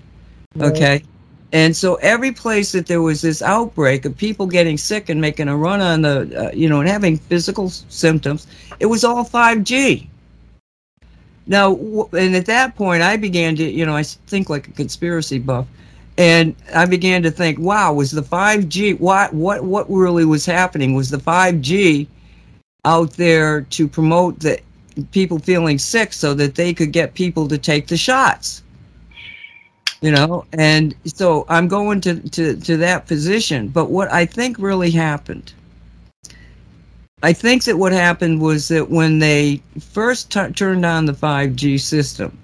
Okay. 0.60 1.04
And 1.52 1.76
so 1.76 1.94
every 2.02 2.32
place 2.32 2.72
that 2.72 2.86
there 2.86 3.00
was 3.00 3.22
this 3.22 3.42
outbreak 3.42 4.06
of 4.06 4.16
people 4.16 4.48
getting 4.48 4.76
sick 4.76 5.08
and 5.08 5.20
making 5.20 5.46
a 5.46 5.56
run 5.56 5.80
on 5.80 6.02
the, 6.02 6.48
uh, 6.48 6.50
you 6.52 6.68
know, 6.68 6.80
and 6.80 6.88
having 6.88 7.16
physical 7.16 7.70
symptoms, 7.70 8.48
it 8.80 8.86
was 8.86 9.04
all 9.04 9.24
5G. 9.24 10.08
Now, 11.46 11.74
and 12.12 12.36
at 12.36 12.46
that 12.46 12.76
point, 12.76 13.02
I 13.02 13.16
began 13.16 13.56
to, 13.56 13.64
you 13.64 13.84
know, 13.84 13.96
I 13.96 14.02
think 14.04 14.48
like 14.48 14.68
a 14.68 14.72
conspiracy 14.72 15.38
buff, 15.38 15.66
and 16.18 16.54
I 16.74 16.86
began 16.86 17.22
to 17.24 17.30
think, 17.30 17.58
wow, 17.58 17.92
was 17.92 18.10
the 18.10 18.22
5G 18.22 19.00
what 19.00 19.32
what 19.34 19.64
what 19.64 19.90
really 19.90 20.24
was 20.24 20.46
happening? 20.46 20.94
Was 20.94 21.10
the 21.10 21.18
5G 21.18 22.06
out 22.84 23.12
there 23.12 23.62
to 23.62 23.88
promote 23.88 24.40
the 24.40 24.60
people 25.10 25.38
feeling 25.38 25.78
sick 25.78 26.12
so 26.12 26.34
that 26.34 26.54
they 26.54 26.74
could 26.74 26.92
get 26.92 27.14
people 27.14 27.48
to 27.48 27.58
take 27.58 27.88
the 27.88 27.96
shots? 27.96 28.62
You 30.00 30.10
know, 30.10 30.44
and 30.52 30.94
so 31.04 31.46
I'm 31.48 31.66
going 31.66 32.00
to 32.02 32.20
to 32.20 32.56
to 32.56 32.76
that 32.76 33.06
position. 33.06 33.68
But 33.68 33.90
what 33.90 34.12
I 34.12 34.26
think 34.26 34.58
really 34.58 34.90
happened 34.90 35.52
I 37.22 37.32
think 37.32 37.64
that 37.64 37.78
what 37.78 37.92
happened 37.92 38.40
was 38.40 38.68
that 38.68 38.90
when 38.90 39.20
they 39.20 39.62
first 39.78 40.32
t- 40.32 40.50
turned 40.52 40.84
on 40.84 41.06
the 41.06 41.12
5G 41.12 41.80
system, 41.80 42.36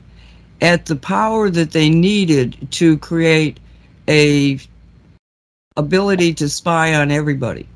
at 0.61 0.87
the 0.87 0.97
power 0.97 1.51
that 1.51 1.73
they 1.73 1.89
needed 1.91 2.57
to 2.73 2.97
create 2.99 3.59
a 4.09 4.59
ability 5.77 6.35
to 6.35 6.49
spy 6.49 6.95
on 6.95 7.11
everybody, 7.11 7.67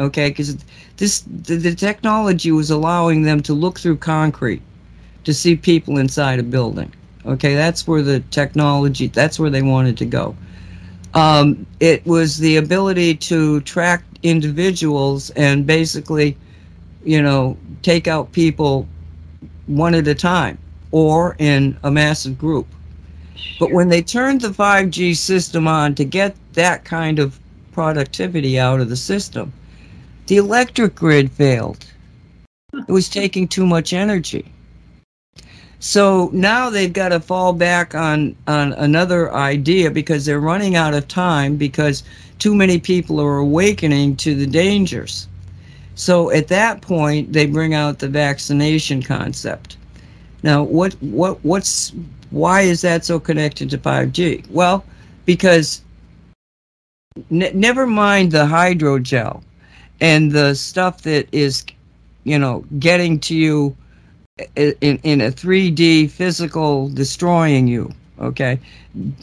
okay? 0.00 0.28
Because 0.30 0.56
this 0.96 1.20
the, 1.22 1.56
the 1.56 1.74
technology 1.74 2.52
was 2.52 2.70
allowing 2.70 3.22
them 3.22 3.40
to 3.42 3.52
look 3.54 3.78
through 3.78 3.96
concrete 3.96 4.62
to 5.24 5.34
see 5.34 5.56
people 5.56 5.98
inside 5.98 6.38
a 6.38 6.42
building. 6.42 6.92
Okay, 7.26 7.54
that's 7.54 7.86
where 7.86 8.02
the 8.02 8.20
technology. 8.30 9.06
That's 9.06 9.38
where 9.38 9.50
they 9.50 9.62
wanted 9.62 9.96
to 9.98 10.04
go. 10.04 10.36
Um, 11.14 11.66
it 11.80 12.04
was 12.04 12.38
the 12.38 12.56
ability 12.56 13.14
to 13.16 13.60
track 13.62 14.04
individuals 14.22 15.30
and 15.30 15.66
basically 15.66 16.36
you 17.04 17.22
know, 17.22 17.56
take 17.82 18.08
out 18.08 18.32
people 18.32 18.86
one 19.66 19.94
at 19.94 20.08
a 20.08 20.14
time 20.14 20.58
or 20.90 21.36
in 21.38 21.76
a 21.82 21.90
massive 21.90 22.38
group. 22.38 22.66
But 23.58 23.72
when 23.72 23.88
they 23.88 24.02
turned 24.02 24.40
the 24.40 24.48
5G 24.48 25.16
system 25.16 25.66
on 25.66 25.94
to 25.96 26.04
get 26.04 26.36
that 26.54 26.84
kind 26.84 27.18
of 27.18 27.38
productivity 27.72 28.58
out 28.58 28.80
of 28.80 28.88
the 28.88 28.96
system, 28.96 29.52
the 30.26 30.36
electric 30.36 30.94
grid 30.94 31.30
failed. 31.32 31.84
It 32.72 32.92
was 32.92 33.08
taking 33.08 33.46
too 33.46 33.66
much 33.66 33.92
energy. 33.92 34.50
So 35.80 36.30
now 36.32 36.70
they've 36.70 36.92
got 36.92 37.10
to 37.10 37.20
fall 37.20 37.52
back 37.52 37.94
on, 37.94 38.34
on 38.46 38.72
another 38.72 39.32
idea 39.34 39.90
because 39.90 40.24
they're 40.24 40.40
running 40.40 40.76
out 40.76 40.94
of 40.94 41.06
time 41.08 41.56
because 41.56 42.04
too 42.38 42.54
many 42.54 42.78
people 42.78 43.20
are 43.20 43.36
awakening 43.36 44.16
to 44.16 44.34
the 44.34 44.46
dangers. 44.46 45.28
So 45.94 46.30
at 46.30 46.48
that 46.48 46.82
point, 46.82 47.32
they 47.32 47.46
bring 47.46 47.74
out 47.74 47.98
the 47.98 48.08
vaccination 48.08 49.02
concept. 49.02 49.76
Now, 50.42 50.62
what 50.62 50.94
what 51.00 51.42
what's 51.44 51.92
why 52.30 52.62
is 52.62 52.82
that 52.82 53.04
so 53.04 53.18
connected 53.20 53.70
to 53.70 53.78
5G? 53.78 54.44
Well, 54.50 54.84
because 55.24 55.82
n- 57.30 57.50
never 57.54 57.86
mind 57.86 58.32
the 58.32 58.44
hydrogel 58.44 59.42
and 60.00 60.32
the 60.32 60.54
stuff 60.54 61.02
that 61.02 61.28
is, 61.32 61.64
you 62.24 62.38
know, 62.38 62.64
getting 62.78 63.20
to 63.20 63.34
you 63.34 63.76
in 64.56 64.98
in 65.04 65.20
a 65.20 65.30
3D 65.30 66.10
physical 66.10 66.88
destroying 66.88 67.68
you. 67.68 67.92
Okay, 68.20 68.60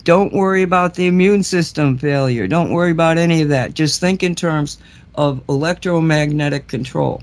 don't 0.03 0.33
worry 0.33 0.63
about 0.63 0.95
the 0.95 1.07
immune 1.07 1.43
system 1.43 1.97
failure. 1.97 2.47
Don't 2.47 2.71
worry 2.71 2.91
about 2.91 3.17
any 3.17 3.41
of 3.41 3.49
that. 3.49 3.73
Just 3.73 3.99
think 3.99 4.23
in 4.23 4.35
terms 4.35 4.77
of 5.15 5.41
electromagnetic 5.49 6.67
control. 6.67 7.21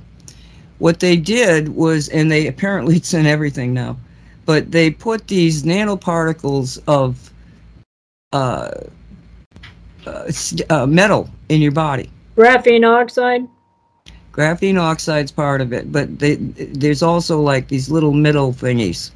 What 0.78 1.01
they 1.01 1.16
did 1.16 1.70
was, 1.70 2.09
and 2.09 2.31
they 2.31 2.47
apparently 2.47 2.97
it's 2.98 3.15
in 3.15 3.27
everything 3.27 3.74
now, 3.74 3.97
but 4.47 4.70
they 4.70 4.90
put 4.90 5.27
these 5.28 5.62
nanoparticles 5.62 6.81
of 6.86 7.32
uh, 8.32 8.70
uh, 10.06 10.32
uh, 10.70 10.86
metal 10.86 11.28
in 11.48 11.60
your 11.60 11.73
body. 11.73 12.10
Graphene 12.36 12.86
oxide. 12.86 13.47
Graphene 14.32 14.81
oxide's 14.81 15.32
part 15.32 15.60
of 15.60 15.73
it, 15.73 15.90
but 15.90 16.19
they, 16.19 16.36
there's 16.36 17.02
also 17.02 17.40
like 17.40 17.69
these 17.69 17.90
little 17.90 18.12
middle 18.12 18.52
thingies. 18.52 19.10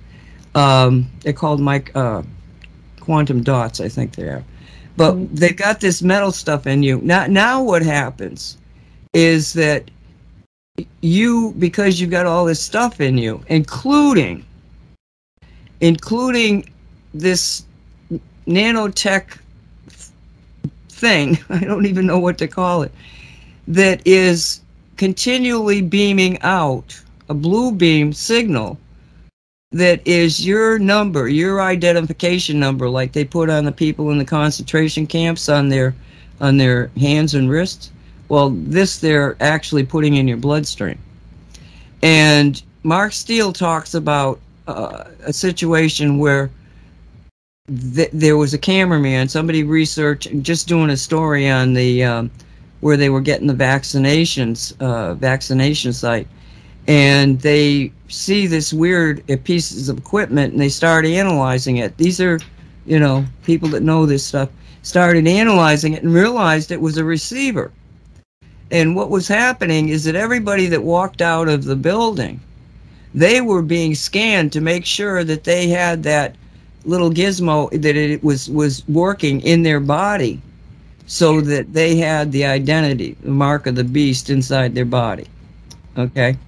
Um, 0.55 1.09
they're 1.21 1.33
called 1.33 1.61
mic, 1.61 1.95
uh, 1.95 2.23
quantum 3.01 3.43
dots, 3.43 3.81
I 3.81 3.89
think 3.89 4.17
they 4.17 4.25
are. 4.25 4.45
But 4.97 5.35
they've 5.35 5.57
got 5.57 5.81
this 5.81 6.03
metal 6.03 6.33
stuff 6.33 6.67
in 6.67 6.83
you. 6.83 7.01
Now, 7.03 7.27
now 7.27 7.63
what 7.63 7.83
happens 7.83 8.59
is 9.13 9.53
that 9.53 9.91
you, 11.01 11.55
because 11.59 12.01
you've 12.01 12.11
got 12.11 12.27
all 12.27 12.45
this 12.45 12.61
stuff 12.61 13.01
in 13.01 13.19
you, 13.19 13.43
including, 13.49 14.45
including 15.81 16.69
this 17.13 17.65
nanotech 18.47 19.39
thing, 20.89 21.39
I 21.51 21.61
don't 21.61 21.87
even 21.87 22.07
know 22.07 22.19
what 22.19 22.39
to 22.39 22.49
call 22.49 22.83
it, 22.83 22.93
that 23.69 24.01
is 24.07 24.61
continually 24.97 25.83
beaming 25.83 26.41
out 26.43 27.01
a 27.29 27.35
blue 27.35 27.73
beam 27.73 28.13
signal 28.13 28.79
that 29.73 30.07
is 30.07 30.45
your 30.45 30.79
number, 30.79 31.29
your 31.29 31.63
identification 31.63 32.61
number, 32.61 32.89
like 32.89 33.13
they 33.13 33.25
put 33.25 33.49
on 33.49 33.65
the 33.65 33.73
people 33.73 34.11
in 34.11 34.19
the 34.19 34.25
concentration 34.25 35.07
camps 35.07 35.49
on 35.49 35.69
their 35.71 35.95
on 36.41 36.59
their 36.59 36.89
hands 36.99 37.35
and 37.35 37.49
wrists. 37.49 37.91
Well, 38.33 38.49
this 38.49 38.97
they're 38.97 39.37
actually 39.41 39.85
putting 39.85 40.15
in 40.15 40.27
your 40.27 40.39
bloodstream. 40.39 40.99
And 42.03 42.63
Mark 42.83 43.13
Steele 43.13 43.53
talks 43.53 43.93
about 43.93 44.41
uh, 44.67 45.05
a 45.27 45.35
situation 45.35 46.17
where 46.17 46.51
th- 47.95 48.09
there 48.15 48.39
was 48.39 48.55
a 48.55 48.59
cameraman, 48.59 49.29
somebody 49.29 49.65
researched, 49.65 50.31
just 50.41 50.67
doing 50.67 50.89
a 50.89 50.97
story 50.97 51.47
on 51.51 51.75
the 51.75 52.05
um, 52.05 52.31
where 52.81 52.97
they 52.97 53.11
were 53.11 53.21
getting 53.21 53.49
the 53.49 53.53
vaccinations, 53.53 54.73
uh, 54.81 55.13
vaccination 55.13 55.93
site, 55.93 56.27
and 56.89 57.39
they 57.43 57.93
see 58.09 58.47
this 58.47 58.73
weird 58.73 59.31
uh, 59.31 59.37
pieces 59.45 59.91
of 59.91 59.99
equipment 59.99 60.55
and 60.55 60.63
they 60.63 60.71
start 60.71 61.05
analyzing 61.05 61.77
it. 61.77 61.99
These 61.99 62.19
are, 62.19 62.41
you 62.87 62.99
know, 62.99 63.27
people 63.45 63.69
that 63.69 63.83
know 63.83 64.07
this 64.07 64.25
stuff 64.25 64.49
started 64.81 65.27
analyzing 65.27 65.93
it 65.93 66.03
and 66.03 66.15
realized 66.15 66.73
it 66.73 66.81
was 66.81 66.97
a 66.97 67.05
receiver. 67.05 67.71
And 68.73 68.97
what 68.97 69.11
was 69.11 69.29
happening 69.29 69.91
is 69.91 70.05
that 70.05 70.15
everybody 70.17 70.67
that 70.67 70.83
walked 70.83 71.21
out 71.21 71.47
of 71.47 71.65
the 71.65 71.77
building, 71.77 72.41
they 73.15 73.43
were 73.43 73.61
being 73.61 73.95
scanned 73.95 74.51
to 74.53 74.63
make 74.63 74.87
sure 74.87 75.23
that 75.25 75.45
they 75.45 75.69
had 75.69 76.03
that 76.05 76.35
little 76.85 77.11
gizmo 77.11 77.71
that 77.71 77.95
it 77.95 78.25
was 78.25 78.49
was 78.49 78.83
working 78.89 79.43
in 79.43 79.63
their 79.63 79.79
body 79.79 80.41
so 81.07 81.43
that 81.43 81.75
they 81.75 81.97
had 81.97 82.33
the 82.33 82.47
identity, 82.47 83.15
the 83.23 83.31
mark 83.31 83.67
of 83.67 83.75
the 83.75 83.85
beast 83.85 84.31
inside 84.31 84.75
their 84.75 84.87
body. 84.87 85.27
Okay? 85.99 86.39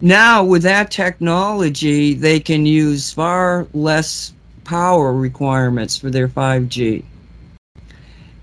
Now, 0.00 0.42
with 0.42 0.64
that 0.64 0.90
technology, 0.90 2.14
they 2.14 2.40
can 2.40 2.66
use 2.66 3.12
far 3.12 3.68
less 3.72 4.32
power 4.64 5.12
requirements 5.12 5.96
for 5.96 6.10
their 6.10 6.26
5G. 6.26 7.04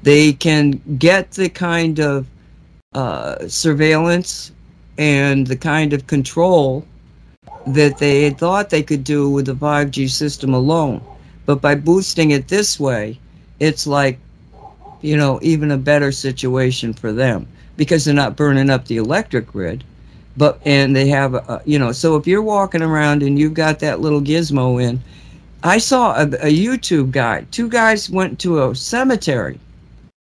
They 0.01 0.33
can 0.33 0.81
get 0.97 1.31
the 1.31 1.49
kind 1.49 1.99
of 1.99 2.25
uh, 2.93 3.47
surveillance 3.47 4.51
and 4.97 5.47
the 5.47 5.55
kind 5.55 5.93
of 5.93 6.07
control 6.07 6.85
that 7.67 7.97
they 7.97 8.23
had 8.23 8.37
thought 8.37 8.69
they 8.69 8.83
could 8.83 9.03
do 9.03 9.29
with 9.29 9.45
the 9.45 9.53
5G 9.53 10.09
system 10.09 10.53
alone. 10.53 11.01
But 11.45 11.61
by 11.61 11.75
boosting 11.75 12.31
it 12.31 12.47
this 12.47 12.79
way, 12.79 13.19
it's 13.59 13.87
like, 13.87 14.19
you 15.01 15.17
know, 15.17 15.39
even 15.41 15.71
a 15.71 15.77
better 15.77 16.11
situation 16.11 16.93
for 16.93 17.11
them 17.11 17.47
because 17.77 18.03
they're 18.03 18.13
not 18.13 18.35
burning 18.35 18.69
up 18.69 18.85
the 18.85 18.97
electric 18.97 19.47
grid. 19.47 19.83
But, 20.37 20.59
and 20.65 20.95
they 20.95 21.07
have, 21.09 21.33
a, 21.33 21.61
you 21.65 21.79
know, 21.79 21.91
so 21.91 22.15
if 22.15 22.27
you're 22.27 22.41
walking 22.41 22.81
around 22.81 23.23
and 23.23 23.37
you've 23.37 23.53
got 23.53 23.79
that 23.79 23.99
little 23.99 24.21
gizmo 24.21 24.81
in, 24.81 25.01
I 25.63 25.77
saw 25.77 26.15
a, 26.15 26.23
a 26.23 26.53
YouTube 26.53 27.11
guy. 27.11 27.45
Two 27.51 27.67
guys 27.67 28.09
went 28.09 28.39
to 28.39 28.63
a 28.63 28.75
cemetery. 28.75 29.59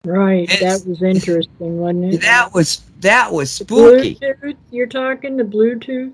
Right, 0.05 0.51
It's- 0.53 0.61
that 0.83 0.89
was 0.89 1.03
interesting, 1.03 1.79
wasn't 1.79 2.15
it? 2.15 2.21
That 2.23 2.53
was 2.53 2.81
that 3.01 3.33
was 3.33 3.51
spooky. 3.51 4.17
Bluetooth, 4.17 4.57
you're 4.71 4.87
talking 4.87 5.37
the 5.37 5.45
Bluetooth? 5.45 6.13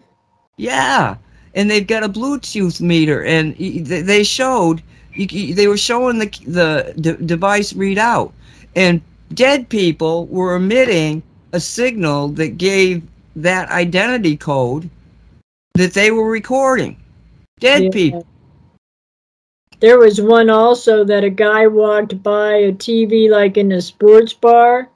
Yeah, 0.56 1.16
and 1.54 1.70
they've 1.70 1.86
got 1.86 2.02
a 2.04 2.08
Bluetooth 2.08 2.80
meter, 2.80 3.24
and 3.24 3.54
they 3.56 4.22
showed 4.24 4.82
they 5.16 5.66
were 5.68 5.76
showing 5.78 6.18
the 6.18 6.30
the 6.46 6.94
d- 7.00 7.24
device 7.24 7.72
readout, 7.72 8.32
and 8.76 9.00
dead 9.34 9.68
people 9.70 10.26
were 10.26 10.56
emitting 10.56 11.22
a 11.52 11.60
signal 11.60 12.28
that 12.28 12.58
gave 12.58 13.02
that 13.36 13.70
identity 13.70 14.36
code 14.36 14.90
that 15.74 15.94
they 15.94 16.10
were 16.10 16.28
recording. 16.30 16.96
Dead 17.60 17.84
Yeah. 17.84 17.90
people. 17.90 18.26
There 19.80 19.98
was 19.98 20.20
one 20.20 20.50
also 20.50 21.04
that 21.04 21.24
a 21.24 21.30
guy 21.30 21.66
walked 21.66 22.22
by 22.22 22.54
a 22.54 22.72
TV 22.72 23.30
like 23.30 23.56
in 23.56 23.72
a 23.72 23.80
sports 23.80 24.32
bar 24.32 24.88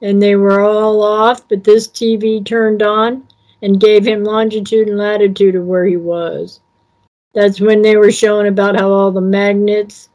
and 0.00 0.22
they 0.22 0.34
were 0.36 0.60
all 0.60 1.02
off, 1.02 1.46
but 1.48 1.64
this 1.64 1.86
TV 1.86 2.44
turned 2.44 2.82
on 2.82 3.26
and 3.62 3.80
gave 3.80 4.06
him 4.06 4.24
longitude 4.24 4.88
and 4.88 4.96
latitude 4.96 5.54
of 5.54 5.66
where 5.66 5.84
he 5.84 5.98
was. 5.98 6.60
That's 7.34 7.60
when 7.60 7.82
they 7.82 7.96
were 7.96 8.10
showing 8.10 8.48
about 8.48 8.76
how 8.76 8.90
all 8.90 9.10
the 9.10 9.20
magnets 9.20 10.08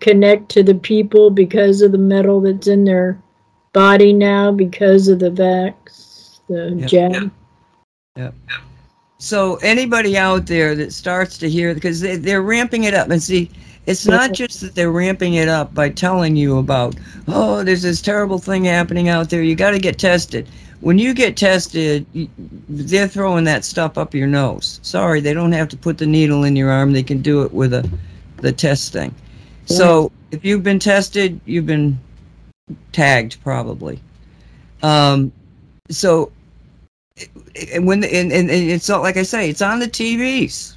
connect 0.00 0.48
to 0.50 0.62
the 0.62 0.74
people 0.74 1.30
because 1.30 1.82
of 1.82 1.92
the 1.92 1.98
metal 1.98 2.40
that's 2.40 2.66
in 2.66 2.84
their 2.84 3.20
body 3.72 4.12
now 4.12 4.50
because 4.50 5.08
of 5.08 5.18
the 5.18 5.30
vax, 5.30 6.40
the 6.48 6.74
Yeah. 6.76 7.28
jab. 8.16 8.32
So 9.20 9.56
anybody 9.56 10.16
out 10.16 10.46
there 10.46 10.74
that 10.76 10.92
starts 10.92 11.38
to 11.38 11.50
hear, 11.50 11.74
because 11.74 12.00
they, 12.00 12.16
they're 12.16 12.42
ramping 12.42 12.84
it 12.84 12.94
up, 12.94 13.10
and 13.10 13.22
see, 13.22 13.50
it's 13.86 14.06
not 14.06 14.32
just 14.32 14.60
that 14.60 14.74
they're 14.74 14.92
ramping 14.92 15.34
it 15.34 15.48
up 15.48 15.74
by 15.74 15.88
telling 15.88 16.36
you 16.36 16.58
about, 16.58 16.94
oh, 17.26 17.64
there's 17.64 17.82
this 17.82 18.00
terrible 18.00 18.38
thing 18.38 18.64
happening 18.64 19.08
out 19.08 19.30
there. 19.30 19.42
You 19.42 19.56
got 19.56 19.70
to 19.72 19.78
get 19.78 19.98
tested. 19.98 20.46
When 20.80 20.98
you 20.98 21.14
get 21.14 21.36
tested, 21.36 22.06
they're 22.68 23.08
throwing 23.08 23.44
that 23.44 23.64
stuff 23.64 23.98
up 23.98 24.14
your 24.14 24.28
nose. 24.28 24.78
Sorry, 24.82 25.20
they 25.20 25.34
don't 25.34 25.52
have 25.52 25.68
to 25.70 25.76
put 25.76 25.98
the 25.98 26.06
needle 26.06 26.44
in 26.44 26.54
your 26.54 26.70
arm. 26.70 26.92
They 26.92 27.02
can 27.02 27.20
do 27.20 27.42
it 27.42 27.52
with 27.52 27.72
a 27.74 27.90
the 28.36 28.52
test 28.52 28.92
thing. 28.92 29.12
So 29.64 30.12
if 30.30 30.44
you've 30.44 30.62
been 30.62 30.78
tested, 30.78 31.40
you've 31.44 31.66
been 31.66 31.98
tagged 32.92 33.42
probably. 33.42 34.00
Um, 34.82 35.32
so 35.90 36.30
when 37.80 38.04
and, 38.04 38.32
and, 38.32 38.50
and 38.50 38.50
it's 38.50 38.88
like 38.88 39.16
I 39.16 39.22
say, 39.22 39.48
it's 39.50 39.62
on 39.62 39.78
the 39.78 39.88
TVs, 39.88 40.76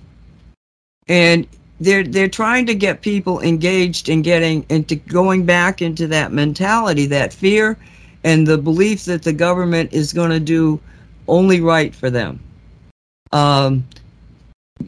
and 1.07 1.47
they're 1.79 2.03
they're 2.03 2.29
trying 2.29 2.65
to 2.67 2.75
get 2.75 3.01
people 3.01 3.41
engaged 3.41 4.09
in 4.09 4.21
getting 4.21 4.65
into 4.69 4.95
going 4.95 5.45
back 5.45 5.81
into 5.81 6.07
that 6.07 6.31
mentality, 6.31 7.05
that 7.07 7.33
fear, 7.33 7.77
and 8.23 8.45
the 8.45 8.57
belief 8.57 9.05
that 9.05 9.23
the 9.23 9.33
government 9.33 9.91
is 9.91 10.13
going 10.13 10.31
to 10.31 10.39
do 10.39 10.79
only 11.27 11.61
right 11.61 11.93
for 11.93 12.09
them. 12.09 12.39
Um, 13.31 13.85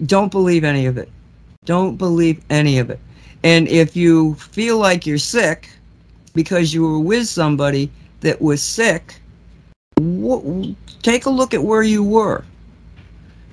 don't 0.05 0.31
believe 0.31 0.63
any 0.63 0.85
of 0.85 0.97
it. 0.97 1.09
Don't 1.65 1.97
believe 1.97 2.43
any 2.49 2.79
of 2.79 2.89
it. 2.89 2.99
And 3.43 3.67
if 3.67 3.95
you 3.95 4.35
feel 4.35 4.77
like 4.77 5.05
you're 5.05 5.17
sick 5.17 5.69
because 6.33 6.73
you 6.73 6.83
were 6.83 6.99
with 6.99 7.27
somebody 7.27 7.91
that 8.21 8.41
was 8.41 8.61
sick, 8.61 9.19
wh- 9.99 10.73
take 11.03 11.25
a 11.25 11.29
look 11.29 11.53
at 11.53 11.63
where 11.63 11.83
you 11.83 12.03
were. 12.03 12.43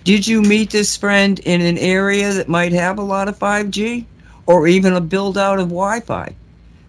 Did 0.04 0.26
you 0.26 0.40
meet 0.40 0.70
this 0.70 0.96
friend 0.96 1.38
in 1.40 1.60
an 1.60 1.76
area 1.76 2.32
that 2.32 2.48
might 2.48 2.72
have 2.72 2.98
a 2.98 3.02
lot 3.02 3.28
of 3.28 3.38
5G 3.38 4.06
or 4.46 4.66
even 4.66 4.94
a 4.94 5.00
build 5.00 5.36
out 5.36 5.58
of 5.58 5.68
Wi 5.68 6.00
Fi? 6.00 6.34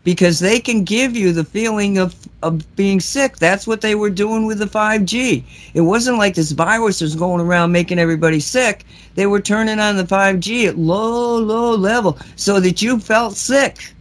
Because 0.03 0.39
they 0.39 0.59
can 0.59 0.83
give 0.83 1.15
you 1.15 1.31
the 1.31 1.43
feeling 1.43 1.97
of, 1.97 2.15
of 2.41 2.75
being 2.75 2.99
sick. 2.99 3.37
That's 3.37 3.67
what 3.67 3.81
they 3.81 3.95
were 3.95 4.09
doing 4.09 4.45
with 4.45 4.59
the 4.59 4.65
5G. 4.65 5.43
It 5.73 5.81
wasn't 5.81 6.17
like 6.17 6.35
this 6.35 6.53
virus 6.53 7.01
was 7.01 7.15
going 7.15 7.41
around 7.41 7.71
making 7.71 7.99
everybody 7.99 8.39
sick. 8.39 8.85
They 9.15 9.27
were 9.27 9.41
turning 9.41 9.79
on 9.79 9.97
the 9.97 10.03
5G 10.03 10.67
at 10.67 10.77
low, 10.77 11.37
low 11.37 11.75
level 11.75 12.17
so 12.35 12.59
that 12.61 12.81
you 12.81 12.99
felt 12.99 13.35
sick. 13.35 13.93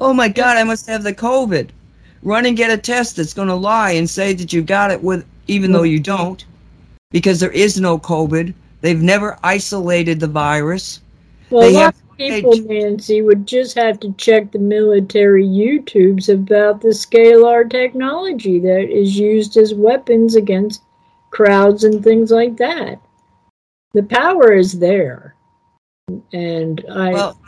Oh 0.00 0.12
my 0.12 0.28
God, 0.28 0.56
I 0.56 0.64
must 0.64 0.86
have 0.88 1.02
the 1.02 1.14
COVID. 1.14 1.68
Run 2.22 2.46
and 2.46 2.56
get 2.56 2.70
a 2.70 2.78
test 2.78 3.16
that's 3.16 3.34
going 3.34 3.48
to 3.48 3.54
lie 3.54 3.92
and 3.92 4.08
say 4.08 4.32
that 4.32 4.52
you 4.52 4.62
got 4.62 4.90
it 4.90 5.02
with, 5.02 5.24
even 5.46 5.72
though 5.72 5.82
you 5.84 6.00
don't, 6.00 6.44
because 7.10 7.40
there 7.40 7.50
is 7.52 7.80
no 7.80 7.98
COVID. 7.98 8.52
They've 8.80 9.02
never 9.02 9.38
isolated 9.42 10.20
the 10.20 10.26
virus. 10.26 11.00
Well, 11.50 11.62
They 11.62 11.70
a 11.70 11.72
lot 11.72 11.80
have- 11.80 11.94
of 11.94 12.16
people, 12.18 12.56
Nancy, 12.56 13.22
would 13.22 13.46
just 13.46 13.76
have 13.76 14.00
to 14.00 14.12
check 14.14 14.50
the 14.50 14.58
military 14.58 15.44
YouTubes 15.44 16.32
about 16.32 16.80
the 16.80 16.88
scalar 16.88 17.68
technology 17.68 18.58
that 18.60 18.88
is 18.90 19.18
used 19.18 19.56
as 19.56 19.74
weapons 19.74 20.34
against 20.34 20.82
crowds 21.30 21.84
and 21.84 22.02
things 22.02 22.30
like 22.30 22.56
that. 22.56 23.00
The 23.92 24.02
power 24.02 24.52
is 24.52 24.78
there, 24.78 25.34
and 26.32 26.84
I. 26.90 27.12
Well, 27.12 27.38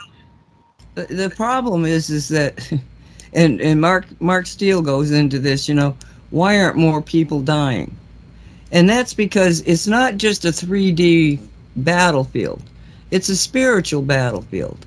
the, 0.94 1.04
the 1.06 1.30
problem 1.30 1.84
is, 1.84 2.10
is 2.10 2.28
that, 2.28 2.70
and 3.32 3.60
and 3.60 3.80
Mark 3.80 4.06
Mark 4.20 4.46
Steele 4.46 4.82
goes 4.82 5.10
into 5.10 5.38
this. 5.38 5.68
You 5.68 5.74
know, 5.74 5.96
why 6.30 6.60
aren't 6.60 6.76
more 6.76 7.02
people 7.02 7.40
dying? 7.40 7.96
And 8.70 8.88
that's 8.88 9.14
because 9.14 9.60
it's 9.62 9.86
not 9.86 10.16
just 10.16 10.44
a 10.44 10.48
3D 10.48 11.40
battlefield; 11.76 12.62
it's 13.10 13.28
a 13.28 13.36
spiritual 13.36 14.02
battlefield. 14.02 14.84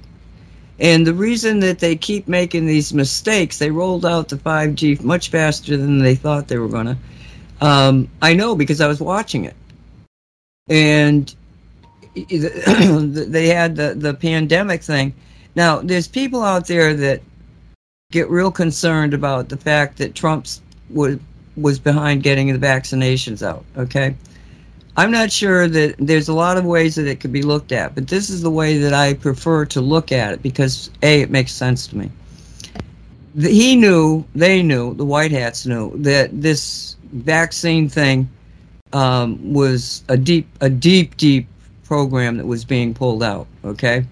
And 0.80 1.06
the 1.06 1.14
reason 1.14 1.60
that 1.60 1.78
they 1.78 1.96
keep 1.96 2.28
making 2.28 2.66
these 2.66 2.92
mistakes, 2.92 3.60
they 3.60 3.70
rolled 3.70 4.06
out 4.06 4.30
the 4.30 4.36
5G 4.36 5.04
much 5.04 5.30
faster 5.30 5.78
than 5.78 6.00
they 6.00 6.16
thought 6.16 6.48
they 6.48 6.58
were 6.58 6.68
going 6.68 6.88
to. 6.88 6.98
Um, 7.62 8.10
I 8.24 8.34
know 8.34 8.56
because 8.56 8.82
I 8.82 8.88
was 8.88 9.00
watching 9.00 9.46
it. 9.46 9.56
And 10.70 11.34
they 12.16 13.48
had 13.48 13.76
the, 13.76 13.94
the 13.96 14.16
pandemic 14.20 14.82
thing. 14.82 15.14
Now, 15.56 15.82
there's 15.82 16.08
people 16.08 16.42
out 16.42 16.66
there 16.66 16.96
that 16.96 17.22
get 18.12 18.30
real 18.30 18.52
concerned 18.52 19.14
about 19.14 19.50
the 19.50 19.58
fact 19.58 19.98
that 20.00 20.16
Trump's 20.16 20.62
was 20.90 21.20
was 21.58 21.80
behind 21.80 22.24
getting 22.24 22.52
the 22.52 22.60
vaccinations 22.60 23.46
out. 23.46 23.64
Okay, 23.78 24.16
I'm 24.98 25.12
not 25.12 25.32
sure 25.32 25.68
that 25.68 25.96
there's 26.00 26.28
a 26.28 26.34
lot 26.34 26.58
of 26.58 26.66
ways 26.66 26.96
that 26.96 27.08
it 27.08 27.20
could 27.20 27.32
be 27.32 27.44
looked 27.44 27.72
at, 27.72 27.96
but 27.96 28.08
this 28.08 28.30
is 28.30 28.42
the 28.42 28.50
way 28.50 28.78
that 28.78 28.94
I 28.94 29.14
prefer 29.14 29.66
to 29.68 29.82
look 29.82 30.12
at 30.12 30.34
it 30.34 30.42
because 30.42 30.90
a 31.02 31.22
it 31.22 31.30
makes 31.30 31.52
sense 31.52 31.88
to 31.88 31.98
me. 31.98 32.12
The, 33.36 33.50
he 33.50 33.78
knew, 33.78 34.26
they 34.36 34.62
knew, 34.62 34.94
the 34.96 35.06
White 35.06 35.32
Hats 35.32 35.66
knew 35.66 35.96
that 35.98 36.42
this 36.42 36.98
vaccine 37.14 37.88
thing 37.88 38.30
um, 38.92 39.54
was 39.54 40.04
a 40.10 40.18
deep, 40.18 40.48
a 40.60 40.70
deep, 40.70 41.16
deep 41.16 41.48
program 41.86 42.36
that 42.38 42.46
was 42.46 42.66
being 42.66 42.94
pulled 42.94 43.24
out. 43.24 43.48
Okay, 43.64 44.06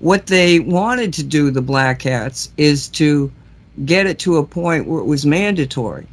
what 0.00 0.26
they 0.26 0.60
wanted 0.60 1.12
to 1.14 1.22
do, 1.22 1.50
the 1.50 1.60
Black 1.60 2.00
Hats, 2.02 2.50
is 2.56 2.88
to 2.88 3.30
get 3.84 4.06
it 4.06 4.18
to 4.20 4.38
a 4.38 4.44
point 4.44 4.86
where 4.86 5.00
it 5.00 5.06
was 5.06 5.26
mandatory 5.26 6.06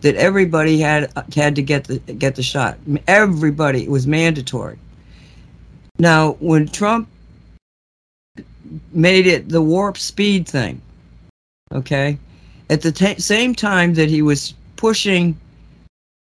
that 0.00 0.14
everybody 0.14 0.78
had 0.78 1.12
had 1.34 1.56
to 1.56 1.62
get 1.62 1.84
the 1.84 1.98
get 1.98 2.36
the 2.36 2.42
shot. 2.42 2.78
Everybody 3.06 3.84
it 3.84 3.90
was 3.90 4.06
mandatory. 4.06 4.78
Now, 5.98 6.32
when 6.40 6.68
Trump 6.68 7.08
made 8.92 9.26
it 9.26 9.48
the 9.48 9.62
warp 9.62 9.98
speed 9.98 10.46
thing, 10.46 10.80
okay, 11.72 12.18
at 12.70 12.82
the 12.82 12.92
ta 12.92 13.14
same 13.18 13.54
time 13.54 13.94
that 13.94 14.08
he 14.08 14.22
was 14.22 14.54
pushing 14.76 15.36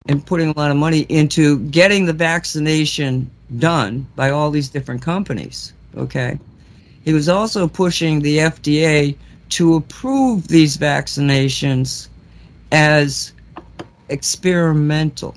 and 0.09 0.25
putting 0.25 0.49
a 0.49 0.57
lot 0.57 0.71
of 0.71 0.77
money 0.77 1.01
into 1.09 1.59
getting 1.71 2.07
the 2.07 2.13
vaccination 2.13 3.29
done 3.59 4.07
by 4.15 4.31
all 4.31 4.51
these 4.51 4.69
different 4.69 5.03
companies, 5.03 5.73
okay, 5.97 6.39
he 7.05 7.13
was 7.13 7.29
also 7.29 7.67
pushing 7.67 8.21
the 8.21 8.39
FDA 8.39 9.17
to 9.49 9.75
approve 9.75 10.49
these 10.49 10.77
vaccinations 10.77 12.09
as 12.73 13.33
experimental 14.09 15.35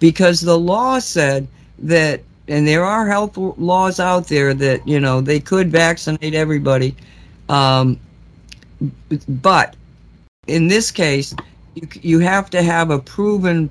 because 0.00 0.40
the 0.40 0.58
law 0.58 0.98
said 0.98 1.46
that 1.78 2.20
and 2.48 2.66
there 2.66 2.84
are 2.84 3.06
health 3.06 3.36
laws 3.36 3.98
out 3.98 4.28
there 4.28 4.54
that 4.54 4.86
you 4.86 5.00
know 5.00 5.20
they 5.20 5.40
could 5.40 5.70
vaccinate 5.70 6.34
everybody 6.34 6.94
um, 7.48 7.98
but 9.28 9.76
in 10.46 10.68
this 10.68 10.90
case 10.90 11.34
you, 11.74 11.88
you 12.00 12.18
have 12.20 12.50
to 12.50 12.62
have 12.62 12.90
a 12.90 12.98
proven 12.98 13.70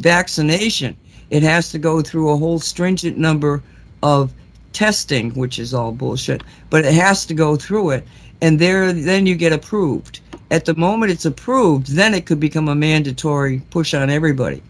vaccination. 0.00 0.96
It 1.30 1.42
has 1.42 1.70
to 1.70 1.78
go 1.78 2.02
through 2.02 2.30
a 2.30 2.36
whole 2.36 2.58
stringent 2.58 3.18
number 3.18 3.62
of 4.02 4.32
testing, 4.72 5.30
which 5.32 5.58
is 5.58 5.72
all 5.72 5.92
bullshit, 5.92 6.42
but 6.70 6.84
it 6.84 6.94
has 6.94 7.26
to 7.26 7.34
go 7.34 7.56
through 7.56 7.90
it. 7.90 8.06
And 8.42 8.58
there, 8.58 8.92
then 8.92 9.26
you 9.26 9.34
get 9.34 9.52
approved. 9.52 10.20
At 10.50 10.64
the 10.64 10.74
moment 10.74 11.12
it's 11.12 11.24
approved, 11.24 11.88
then 11.88 12.14
it 12.14 12.26
could 12.26 12.38
become 12.38 12.68
a 12.68 12.74
mandatory 12.74 13.62
push 13.70 13.94
on 13.94 14.10
everybody. 14.10 14.62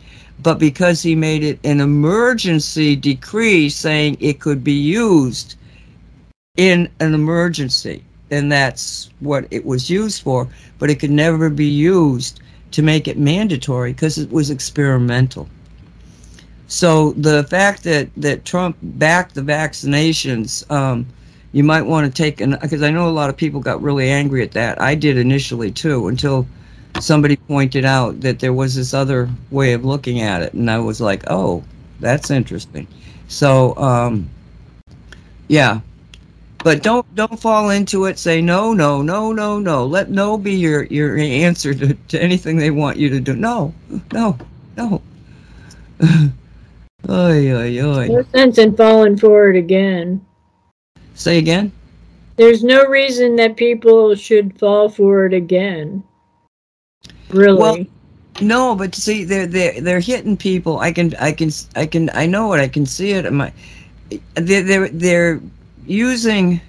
But 0.42 0.58
because 0.58 1.02
he 1.02 1.14
made 1.14 1.42
it 1.42 1.58
an 1.64 1.80
emergency 1.80 2.96
decree 2.96 3.68
saying 3.68 4.16
it 4.20 4.40
could 4.40 4.64
be 4.64 4.72
used 4.72 5.56
in 6.56 6.88
an 7.00 7.14
emergency, 7.14 8.02
and 8.30 8.50
that's 8.50 9.10
what 9.20 9.46
it 9.50 9.64
was 9.64 9.90
used 9.90 10.22
for, 10.22 10.48
but 10.78 10.90
it 10.90 10.98
could 10.98 11.10
never 11.10 11.50
be 11.50 11.66
used 11.66 12.40
to 12.72 12.82
make 12.82 13.06
it 13.08 13.18
mandatory 13.18 13.92
because 13.92 14.18
it 14.18 14.30
was 14.30 14.50
experimental. 14.50 15.48
So 16.68 17.12
the 17.12 17.44
fact 17.44 17.84
that, 17.84 18.08
that 18.16 18.44
Trump 18.44 18.76
backed 18.82 19.34
the 19.34 19.42
vaccinations, 19.42 20.68
um, 20.70 21.06
you 21.56 21.64
might 21.64 21.80
want 21.80 22.06
to 22.06 22.14
take 22.14 22.42
an 22.42 22.58
because 22.60 22.82
I 22.82 22.90
know 22.90 23.08
a 23.08 23.18
lot 23.18 23.30
of 23.30 23.36
people 23.38 23.60
got 23.60 23.80
really 23.80 24.10
angry 24.10 24.42
at 24.42 24.52
that. 24.52 24.78
I 24.78 24.94
did 24.94 25.16
initially 25.16 25.70
too 25.70 26.08
until 26.08 26.46
somebody 27.00 27.36
pointed 27.36 27.86
out 27.86 28.20
that 28.20 28.40
there 28.40 28.52
was 28.52 28.74
this 28.74 28.92
other 28.92 29.30
way 29.50 29.72
of 29.72 29.82
looking 29.82 30.20
at 30.20 30.42
it, 30.42 30.52
and 30.52 30.70
I 30.70 30.78
was 30.78 31.00
like, 31.00 31.24
oh, 31.28 31.64
that's 31.98 32.30
interesting. 32.30 32.86
So 33.28 33.74
um, 33.78 34.28
yeah, 35.48 35.80
but 36.58 36.82
don't 36.82 37.06
don't 37.14 37.40
fall 37.40 37.70
into 37.70 38.04
it. 38.04 38.18
Say 38.18 38.42
no, 38.42 38.74
no, 38.74 39.00
no, 39.00 39.32
no, 39.32 39.58
no. 39.58 39.86
Let 39.86 40.10
no 40.10 40.36
be 40.36 40.52
your 40.52 40.82
your 40.84 41.16
answer 41.16 41.72
to, 41.72 41.94
to 41.94 42.22
anything 42.22 42.58
they 42.58 42.70
want 42.70 42.98
you 42.98 43.08
to 43.08 43.18
do. 43.18 43.34
No, 43.34 43.72
no, 44.12 44.36
no. 44.76 45.00
oy, 47.08 47.50
oy, 47.50 47.80
oy. 47.80 48.08
No 48.08 48.22
sense 48.34 48.58
in 48.58 48.76
falling 48.76 49.16
for 49.16 49.48
it 49.48 49.56
again. 49.56 50.20
Say 51.16 51.38
again. 51.38 51.72
There's 52.36 52.62
no 52.62 52.84
reason 52.86 53.36
that 53.36 53.56
people 53.56 54.14
should 54.14 54.56
fall 54.58 54.88
for 54.88 55.26
it 55.26 55.32
again. 55.32 56.04
Really. 57.30 57.58
Well, 57.58 57.86
no, 58.40 58.76
but 58.76 58.94
see, 58.94 59.24
they're 59.24 59.46
they're 59.46 59.80
they're 59.80 60.00
hitting 60.00 60.36
people. 60.36 60.78
I 60.78 60.92
can 60.92 61.14
I 61.18 61.32
can 61.32 61.50
I 61.74 61.86
can 61.86 62.10
I 62.12 62.26
know 62.26 62.52
it. 62.52 62.60
I 62.60 62.68
can 62.68 62.84
see 62.84 63.12
it. 63.12 63.30
My 63.32 63.50
they're 64.34 64.62
they're 64.62 64.88
they're 64.88 65.40
using 65.86 66.60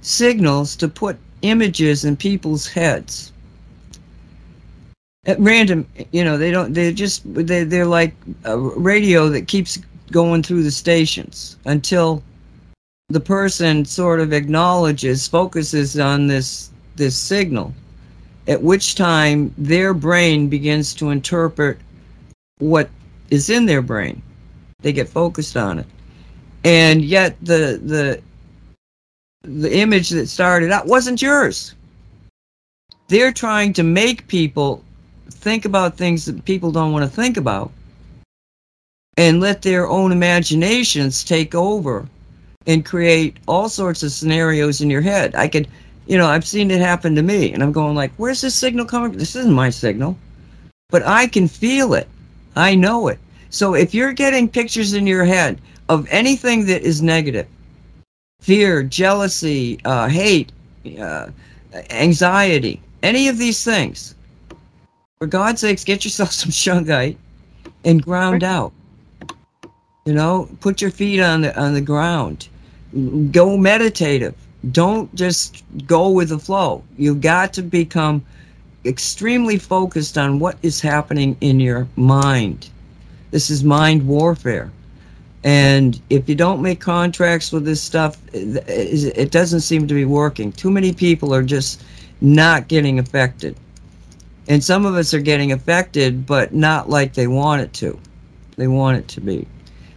signals 0.00 0.74
to 0.76 0.88
put 0.88 1.16
images 1.42 2.04
in 2.04 2.16
people's 2.16 2.66
heads 2.66 3.32
at 5.26 5.38
random 5.38 5.86
you 6.10 6.24
know 6.24 6.36
they 6.36 6.50
don't 6.50 6.72
they're 6.72 6.92
just 6.92 7.22
they 7.34 7.62
they're 7.62 7.86
like 7.86 8.14
a 8.44 8.58
radio 8.58 9.28
that 9.28 9.46
keeps 9.46 9.78
going 10.10 10.42
through 10.42 10.64
the 10.64 10.70
stations 10.70 11.56
until 11.64 12.22
the 13.12 13.20
person 13.20 13.84
sort 13.84 14.20
of 14.20 14.32
acknowledges 14.32 15.28
focuses 15.28 15.98
on 15.98 16.26
this 16.26 16.70
this 16.96 17.14
signal 17.14 17.74
at 18.48 18.62
which 18.62 18.94
time 18.94 19.54
their 19.58 19.92
brain 19.92 20.48
begins 20.48 20.94
to 20.94 21.10
interpret 21.10 21.78
what 22.58 22.88
is 23.30 23.50
in 23.50 23.66
their 23.66 23.82
brain. 23.82 24.22
They 24.80 24.92
get 24.92 25.08
focused 25.08 25.56
on 25.56 25.78
it. 25.78 25.86
And 26.64 27.04
yet 27.04 27.36
the 27.42 27.78
the 27.84 28.22
the 29.42 29.76
image 29.76 30.08
that 30.10 30.28
started 30.28 30.70
out 30.70 30.86
wasn't 30.86 31.20
yours. 31.20 31.74
They're 33.08 33.32
trying 33.32 33.74
to 33.74 33.82
make 33.82 34.26
people 34.26 34.82
think 35.28 35.66
about 35.66 35.98
things 35.98 36.24
that 36.24 36.46
people 36.46 36.72
don't 36.72 36.92
want 36.92 37.04
to 37.04 37.14
think 37.14 37.36
about 37.36 37.70
and 39.18 39.38
let 39.38 39.60
their 39.60 39.86
own 39.86 40.12
imaginations 40.12 41.24
take 41.24 41.54
over 41.54 42.08
and 42.66 42.84
create 42.84 43.36
all 43.48 43.68
sorts 43.68 44.02
of 44.02 44.12
scenarios 44.12 44.80
in 44.80 44.90
your 44.90 45.00
head. 45.00 45.34
I 45.34 45.48
could, 45.48 45.68
you 46.06 46.16
know, 46.18 46.26
I've 46.26 46.46
seen 46.46 46.70
it 46.70 46.80
happen 46.80 47.14
to 47.14 47.22
me 47.22 47.52
and 47.52 47.62
I'm 47.62 47.72
going 47.72 47.94
like, 47.94 48.12
where's 48.16 48.40
this 48.40 48.54
signal 48.54 48.86
coming? 48.86 49.12
This 49.12 49.36
isn't 49.36 49.52
my 49.52 49.70
signal. 49.70 50.16
But 50.90 51.06
I 51.06 51.26
can 51.26 51.48
feel 51.48 51.94
it. 51.94 52.08
I 52.54 52.74
know 52.74 53.08
it. 53.08 53.18
So 53.50 53.74
if 53.74 53.94
you're 53.94 54.12
getting 54.12 54.48
pictures 54.48 54.94
in 54.94 55.06
your 55.06 55.24
head 55.24 55.60
of 55.88 56.06
anything 56.10 56.66
that 56.66 56.82
is 56.82 57.02
negative, 57.02 57.46
fear, 58.40 58.82
jealousy, 58.82 59.78
uh, 59.84 60.08
hate, 60.08 60.52
uh, 61.00 61.28
anxiety, 61.90 62.80
any 63.02 63.28
of 63.28 63.38
these 63.38 63.64
things. 63.64 64.14
For 65.18 65.26
God's 65.26 65.60
sakes, 65.60 65.84
get 65.84 66.04
yourself 66.04 66.32
some 66.32 66.50
shungite 66.50 67.16
and 67.84 68.02
ground 68.02 68.44
out. 68.44 68.72
You 70.04 70.14
know, 70.14 70.48
put 70.60 70.80
your 70.80 70.90
feet 70.90 71.20
on 71.20 71.42
the 71.42 71.58
on 71.60 71.74
the 71.74 71.80
ground. 71.80 72.48
Go 73.30 73.56
meditative. 73.56 74.34
Don't 74.70 75.12
just 75.14 75.64
go 75.86 76.10
with 76.10 76.28
the 76.28 76.38
flow. 76.38 76.84
You've 76.96 77.20
got 77.20 77.52
to 77.54 77.62
become 77.62 78.24
extremely 78.84 79.58
focused 79.58 80.18
on 80.18 80.38
what 80.38 80.56
is 80.62 80.80
happening 80.80 81.36
in 81.40 81.60
your 81.60 81.88
mind. 81.96 82.68
This 83.30 83.48
is 83.50 83.64
mind 83.64 84.06
warfare. 84.06 84.70
And 85.44 86.00
if 86.10 86.28
you 86.28 86.34
don't 86.34 86.62
make 86.62 86.80
contracts 86.80 87.50
with 87.50 87.64
this 87.64 87.80
stuff, 87.80 88.18
it 88.32 89.30
doesn't 89.32 89.60
seem 89.60 89.88
to 89.88 89.94
be 89.94 90.04
working. 90.04 90.52
Too 90.52 90.70
many 90.70 90.92
people 90.92 91.34
are 91.34 91.42
just 91.42 91.82
not 92.20 92.68
getting 92.68 92.98
affected. 92.98 93.56
And 94.48 94.62
some 94.62 94.84
of 94.86 94.94
us 94.94 95.14
are 95.14 95.20
getting 95.20 95.52
affected, 95.52 96.26
but 96.26 96.54
not 96.54 96.88
like 96.88 97.14
they 97.14 97.26
want 97.26 97.62
it 97.62 97.72
to. 97.74 97.98
They 98.56 98.68
want 98.68 98.98
it 98.98 99.08
to 99.08 99.20
be. 99.20 99.46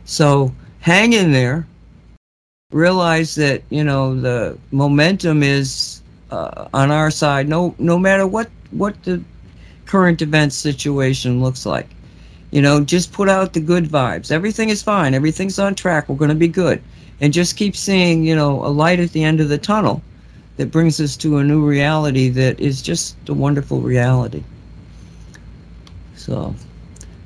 So 0.06 0.52
hang 0.80 1.14
in 1.14 1.32
there. 1.32 1.68
Realize 2.76 3.36
that, 3.36 3.64
you 3.70 3.86
know, 3.86 4.20
the 4.20 4.58
momentum 4.72 5.44
is 5.44 6.02
uh, 6.30 6.68
on 6.74 6.92
our 6.92 7.10
side, 7.10 7.48
no, 7.48 7.74
no 7.80 7.98
matter 7.98 8.28
what, 8.28 8.50
what 8.72 9.02
the 9.04 9.24
current 9.86 10.22
event 10.22 10.52
situation 10.52 11.42
looks 11.42 11.66
like. 11.66 11.88
You 12.52 12.62
know, 12.62 12.84
just 12.84 13.14
put 13.14 13.30
out 13.30 13.54
the 13.54 13.62
good 13.62 13.86
vibes. 13.86 14.30
Everything 14.30 14.68
is 14.68 14.84
fine. 14.84 15.14
Everything's 15.14 15.58
on 15.58 15.74
track. 15.74 16.10
We're 16.10 16.18
going 16.18 16.30
to 16.30 16.36
be 16.36 16.50
good. 16.50 16.84
And 17.22 17.32
just 17.32 17.56
keep 17.56 17.78
seeing, 17.78 18.26
you 18.26 18.36
know, 18.36 18.66
a 18.66 18.68
light 18.68 19.00
at 19.00 19.14
the 19.14 19.24
end 19.24 19.40
of 19.40 19.48
the 19.48 19.58
tunnel 19.58 20.02
that 20.58 20.70
brings 20.70 21.00
us 21.00 21.16
to 21.18 21.38
a 21.38 21.44
new 21.46 21.66
reality 21.66 22.28
that 22.30 22.60
is 22.60 22.82
just 22.82 23.16
a 23.30 23.34
wonderful 23.34 23.80
reality. 23.80 24.44
So, 26.18 26.54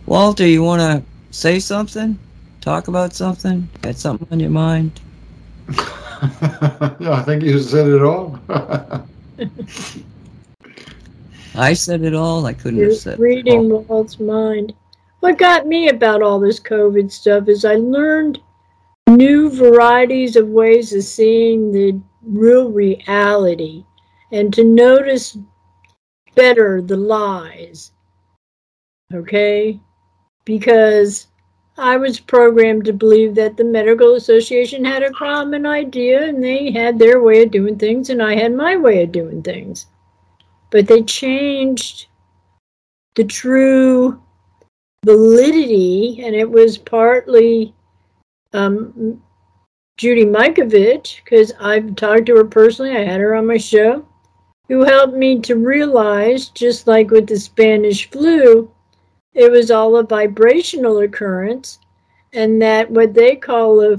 Walter, 0.06 0.46
you 0.46 0.62
want 0.62 0.82
to 0.82 1.04
say 1.36 1.60
something? 1.60 2.20
Talk 2.62 2.88
about 2.88 3.16
something? 3.16 3.68
Got 3.82 3.96
something 3.96 4.28
on 4.30 4.40
your 4.40 4.52
mind? 4.52 5.00
yeah, 7.00 7.12
I 7.12 7.24
think 7.24 7.44
you 7.44 7.60
said 7.60 7.88
it 7.88 8.02
all. 8.02 8.40
I 11.56 11.74
said 11.74 12.04
it 12.04 12.14
all. 12.14 12.46
I 12.46 12.54
couldn't 12.54 12.80
You're 12.80 12.90
have 12.90 12.98
said 12.98 13.20
reading 13.20 13.66
it 13.66 13.74
all. 13.74 13.82
Walt's 13.84 14.20
mind. 14.20 14.74
What 15.20 15.38
got 15.38 15.68
me 15.68 15.90
about 15.90 16.22
all 16.22 16.40
this 16.40 16.60
COVID 16.60 17.12
stuff 17.12 17.48
is 17.48 17.66
I 17.66 17.76
learned 17.76 18.40
new 19.10 19.50
varieties 19.50 20.36
of 20.36 20.48
ways 20.48 20.94
of 20.94 21.04
seeing 21.04 21.72
the 21.72 22.00
real 22.22 22.72
reality 22.72 23.84
and 24.32 24.54
to 24.54 24.64
notice 24.64 25.38
better 26.36 26.82
the 26.82 26.98
lies. 26.98 27.92
Okay? 29.14 29.80
Because 30.46 31.28
I 31.80 31.98
was 31.98 32.20
programmed 32.20 32.86
to 32.86 32.94
believe 32.94 33.36
that 33.36 33.58
the 33.58 33.64
Medical 33.64 34.16
Association 34.16 34.84
had 34.84 35.02
a 35.02 35.12
common 35.12 35.66
idea 35.66 36.28
and 36.28 36.44
they 36.44 36.72
had 36.72 37.00
their 37.00 37.22
way 37.22 37.44
of 37.44 37.52
doing 37.52 37.78
things 37.78 38.10
and 38.10 38.22
I 38.22 38.36
had 38.36 38.54
my 38.54 38.76
way 38.76 39.04
of 39.04 39.12
doing 39.12 39.42
things. 39.42 39.88
But 40.72 40.88
they 40.88 41.02
changed 41.04 42.08
the 43.16 43.24
true 43.24 44.22
validity, 45.06 46.22
and 46.24 46.36
it 46.36 46.50
was 46.50 46.78
partly 46.78 47.74
um, 48.54 49.22
Judy 49.98 50.26
Mikovits, 50.26 51.18
because 51.24 51.54
I've 51.60 51.96
talked 51.96 52.28
to 52.28 52.36
her 52.36 52.46
personally, 52.46 52.92
I 52.92 53.04
had 53.04 53.20
her 53.20 53.36
on 53.36 53.48
my 53.48 53.58
show, 53.58 54.08
who 54.68 54.84
helped 54.84 55.16
me 55.16 55.40
to 55.42 55.56
realize, 55.56 56.50
just 56.50 56.88
like 56.88 57.12
with 57.12 57.28
the 57.28 57.40
Spanish 57.40 58.10
flu, 58.10 58.72
it 59.40 59.50
was 59.50 59.72
all 59.72 59.96
a 59.96 60.04
vibrational 60.04 61.00
occurrence, 61.00 61.80
and 62.34 62.62
that 62.62 62.92
what 62.92 63.14
they 63.14 63.38
call 63.38 63.80
a 63.80 63.98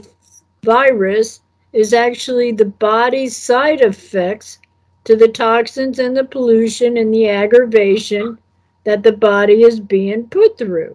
virus 0.62 1.40
is 1.72 1.94
actually 1.94 2.52
the 2.52 2.66
body's 2.66 3.34
side 3.34 3.80
effects 3.80 4.58
to 5.04 5.16
the 5.16 5.28
toxins 5.28 5.98
and 5.98 6.14
the 6.14 6.24
pollution 6.24 6.98
and 6.98 7.14
the 7.14 7.26
aggravation 7.26 8.38
that 8.84 9.02
the 9.02 9.12
body 9.12 9.62
is 9.62 9.80
being 9.80 10.28
put 10.28 10.58
through. 10.58 10.94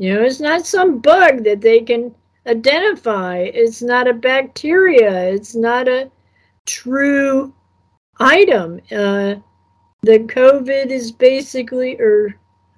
You 0.00 0.14
know, 0.14 0.22
it's 0.22 0.40
not 0.40 0.66
some 0.66 0.98
bug 0.98 1.44
that 1.44 1.60
they 1.60 1.80
can 1.80 2.12
identify. 2.44 3.36
It's 3.36 3.82
not 3.82 4.08
a 4.08 4.14
bacteria. 4.14 5.30
It's 5.30 5.54
not 5.54 5.86
a 5.86 6.10
true 6.66 7.54
item. 8.18 8.80
Uh, 8.90 9.36
the 10.02 10.20
COVID 10.20 10.86
is 10.86 11.12
basically, 11.12 12.00
or 12.00 12.34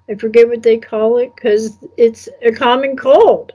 I 0.09 0.15
forget 0.15 0.47
what 0.47 0.63
they 0.63 0.77
call 0.77 1.17
it, 1.17 1.33
because 1.35 1.77
it's 1.97 2.27
a 2.41 2.51
common 2.51 2.97
cold. 2.97 3.53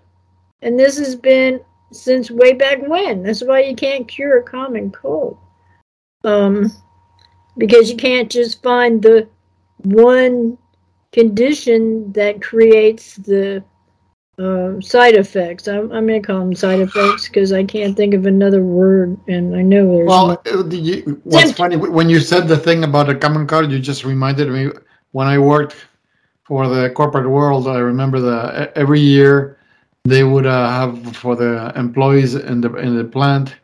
And 0.63 0.79
this 0.79 0.99
has 0.99 1.15
been 1.15 1.61
since 1.93 2.31
way 2.31 2.53
back 2.53 2.87
when. 2.87 3.23
That's 3.23 3.45
why 3.45 3.61
you 3.61 3.77
can't 3.77 4.09
cure 4.09 4.39
a 4.39 4.43
common 4.43 4.91
cold. 4.91 5.39
Um, 6.25 6.73
because 7.57 7.91
you 7.91 7.97
can't 7.97 8.31
just 8.31 8.63
find 8.63 9.03
the 9.03 9.29
one 9.79 10.59
condition 11.13 12.13
that 12.13 12.43
creates 12.43 13.17
the 13.17 13.63
uh, 14.39 14.81
side 14.81 15.15
effects. 15.15 15.69
I'm, 15.69 15.91
I'm 15.93 16.07
going 16.07 16.23
to 16.23 16.27
call 16.27 16.41
them 16.41 16.55
side 16.55 16.81
effects 16.81 17.29
because 17.29 17.53
I 17.53 17.65
can't 17.65 17.97
think 17.97 18.15
of 18.15 18.27
another 18.27 18.63
word, 18.63 19.19
and 19.29 19.55
I 19.57 19.63
know 19.63 19.93
there's. 19.93 20.09
Well, 20.09 20.41
uh, 20.47 20.65
you, 20.71 21.21
what's 21.25 21.53
funny 21.53 21.77
when 21.77 22.09
you 22.09 22.21
said 22.21 22.49
the 22.49 22.57
thing 22.57 22.85
about 22.85 23.09
a 23.09 23.15
common 23.15 23.47
cold, 23.47 23.71
you 23.71 23.79
just 23.79 24.05
reminded 24.05 24.49
me 24.49 24.71
when 25.13 25.27
I 25.27 25.39
worked 25.39 25.77
for 26.45 26.69
the 26.69 26.91
corporate 26.91 27.29
world. 27.29 27.69
I 27.69 27.79
remember 27.79 28.21
that 28.21 28.73
every 28.77 29.01
year 29.01 29.59
they 30.05 30.25
would 30.25 30.47
uh, 30.47 30.71
have 30.71 31.17
for 31.17 31.37
the 31.37 31.73
employees 31.77 32.35
in 32.35 32.61
the 32.61 32.75
in 32.77 32.97
the 32.97 33.05
plant, 33.05 33.57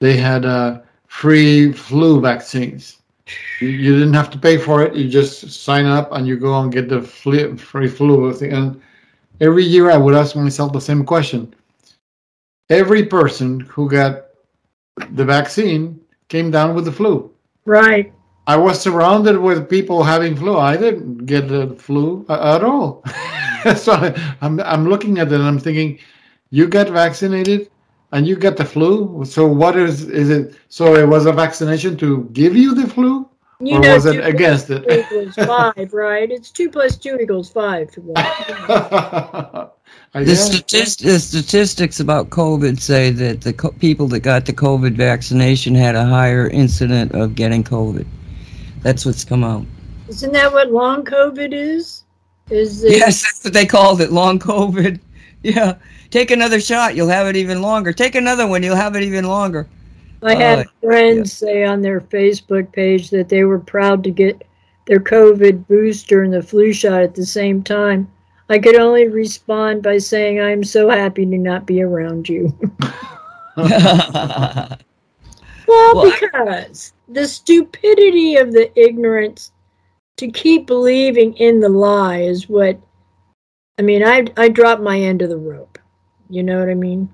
they 0.00 0.16
had 0.16 0.44
uh, 0.44 0.80
free 1.06 1.72
flu 1.72 2.20
vaccines. 2.20 2.98
You, 3.60 3.68
you 3.68 3.92
didn't 3.98 4.14
have 4.14 4.30
to 4.30 4.38
pay 4.38 4.58
for 4.58 4.82
it. 4.82 4.94
You 4.94 5.08
just 5.08 5.50
sign 5.50 5.86
up 5.86 6.12
and 6.12 6.26
you 6.26 6.36
go 6.38 6.60
and 6.60 6.72
get 6.72 6.88
the 6.88 7.02
free, 7.02 7.56
free 7.56 7.88
flu 7.88 8.32
thing. 8.32 8.52
And 8.52 8.80
every 9.40 9.64
year 9.64 9.90
I 9.90 9.96
would 9.96 10.14
ask 10.14 10.36
myself 10.36 10.72
the 10.72 10.80
same 10.80 11.04
question. 11.04 11.54
Every 12.70 13.04
person 13.04 13.60
who 13.60 13.88
got 13.88 14.24
the 15.12 15.24
vaccine 15.24 16.00
came 16.28 16.50
down 16.50 16.74
with 16.74 16.84
the 16.84 16.92
flu. 16.92 17.30
Right. 17.64 18.12
I 18.46 18.56
was 18.56 18.80
surrounded 18.80 19.38
with 19.38 19.68
people 19.68 20.02
having 20.02 20.34
flu. 20.36 20.56
I 20.56 20.76
didn't 20.76 21.26
get 21.26 21.48
the 21.48 21.74
flu 21.78 22.24
uh, 22.28 22.56
at 22.56 22.64
all. 22.64 23.04
so 23.76 23.92
I'm 24.40 24.60
I'm 24.60 24.88
looking 24.88 25.18
at 25.18 25.28
it 25.28 25.34
and 25.34 25.44
I'm 25.44 25.58
thinking, 25.58 25.98
you 26.50 26.66
got 26.66 26.88
vaccinated 26.88 27.70
and 28.12 28.26
you 28.26 28.36
got 28.36 28.56
the 28.56 28.64
flu. 28.64 29.22
So 29.24 29.46
what 29.46 29.76
is 29.76 30.08
is 30.08 30.30
it? 30.30 30.54
So 30.68 30.94
it 30.94 31.06
was 31.06 31.26
a 31.26 31.32
vaccination 31.32 31.96
to 31.98 32.24
give 32.32 32.56
you 32.56 32.74
the 32.74 32.86
flu, 32.86 33.27
You 33.60 33.76
or 33.76 33.80
know, 33.80 33.94
was 33.94 34.06
it 34.06 34.24
against 34.24 34.68
plus 34.68 34.80
it? 34.86 35.06
equals 35.10 35.34
five, 35.46 35.92
right? 35.92 36.30
It's 36.30 36.50
two 36.50 36.70
plus 36.70 36.96
two 36.96 37.16
equals 37.16 37.50
five. 37.50 37.88
I 40.14 40.22
The, 40.22 40.36
statist- 40.36 41.02
the 41.02 41.18
statistics 41.18 41.98
about 42.00 42.30
COVID 42.30 42.80
say 42.80 43.10
that 43.10 43.40
the 43.40 43.52
co- 43.52 43.72
people 43.72 44.06
that 44.08 44.20
got 44.20 44.46
the 44.46 44.52
COVID 44.52 44.94
vaccination 44.94 45.74
had 45.74 45.96
a 45.96 46.04
higher 46.06 46.48
incident 46.48 47.12
of 47.12 47.34
getting 47.34 47.64
COVID. 47.64 48.06
That's 48.82 49.04
what's 49.04 49.24
come 49.24 49.42
out. 49.44 49.66
Isn't 50.08 50.32
that 50.32 50.52
what 50.52 50.70
long 50.70 51.04
COVID 51.04 51.52
is? 51.52 52.04
Is 52.50 52.84
it, 52.84 52.92
Yes, 52.92 53.22
that's 53.22 53.44
what 53.44 53.52
they 53.52 53.66
called 53.66 54.00
it, 54.00 54.12
long 54.12 54.38
COVID. 54.38 55.00
Yeah. 55.44 55.76
Take 56.10 56.32
another 56.32 56.60
shot, 56.60 56.96
you'll 56.96 57.06
have 57.08 57.28
it 57.28 57.36
even 57.36 57.62
longer. 57.62 57.92
Take 57.92 58.16
another 58.16 58.48
one, 58.48 58.64
you'll 58.64 58.74
have 58.74 58.96
it 58.96 59.04
even 59.04 59.24
longer. 59.24 59.68
I 60.22 60.34
had 60.34 60.60
Uh, 60.60 60.64
friends 60.82 61.32
say 61.32 61.64
on 61.64 61.80
their 61.82 62.00
Facebook 62.00 62.72
page 62.72 63.10
that 63.10 63.28
they 63.28 63.44
were 63.44 63.58
proud 63.58 64.02
to 64.04 64.10
get 64.10 64.42
their 64.86 65.00
COVID 65.00 65.66
booster 65.68 66.22
and 66.22 66.32
the 66.32 66.42
flu 66.42 66.72
shot 66.72 67.02
at 67.02 67.14
the 67.14 67.26
same 67.26 67.62
time. 67.62 68.10
I 68.48 68.58
could 68.58 68.76
only 68.78 69.08
respond 69.08 69.82
by 69.82 69.98
saying, 69.98 70.40
I'm 70.40 70.64
so 70.64 70.88
happy 70.88 71.24
to 71.26 71.38
not 71.38 71.66
be 71.66 71.82
around 71.82 72.28
you. 72.28 72.52
yeah, 73.56 73.96
Well, 75.66 75.94
Well, 75.94 76.06
I- 76.06 76.20
because 76.20 76.92
the 77.08 77.26
stupidity 77.26 78.36
of 78.36 78.52
the 78.52 78.70
ignorance 78.78 79.52
to 80.16 80.28
keep 80.30 80.66
believing 80.66 81.34
in 81.34 81.60
the 81.60 81.68
lie 81.68 82.20
is 82.20 82.48
what 82.48 82.78
I 83.78 83.82
mean. 83.82 84.02
I 84.02 84.26
I 84.36 84.48
dropped 84.48 84.82
my 84.82 84.98
end 85.00 85.22
of 85.22 85.28
the 85.30 85.36
rope. 85.36 85.78
You 86.30 86.42
know 86.42 86.58
what 86.58 86.68
I 86.70 86.74
mean? 86.74 87.08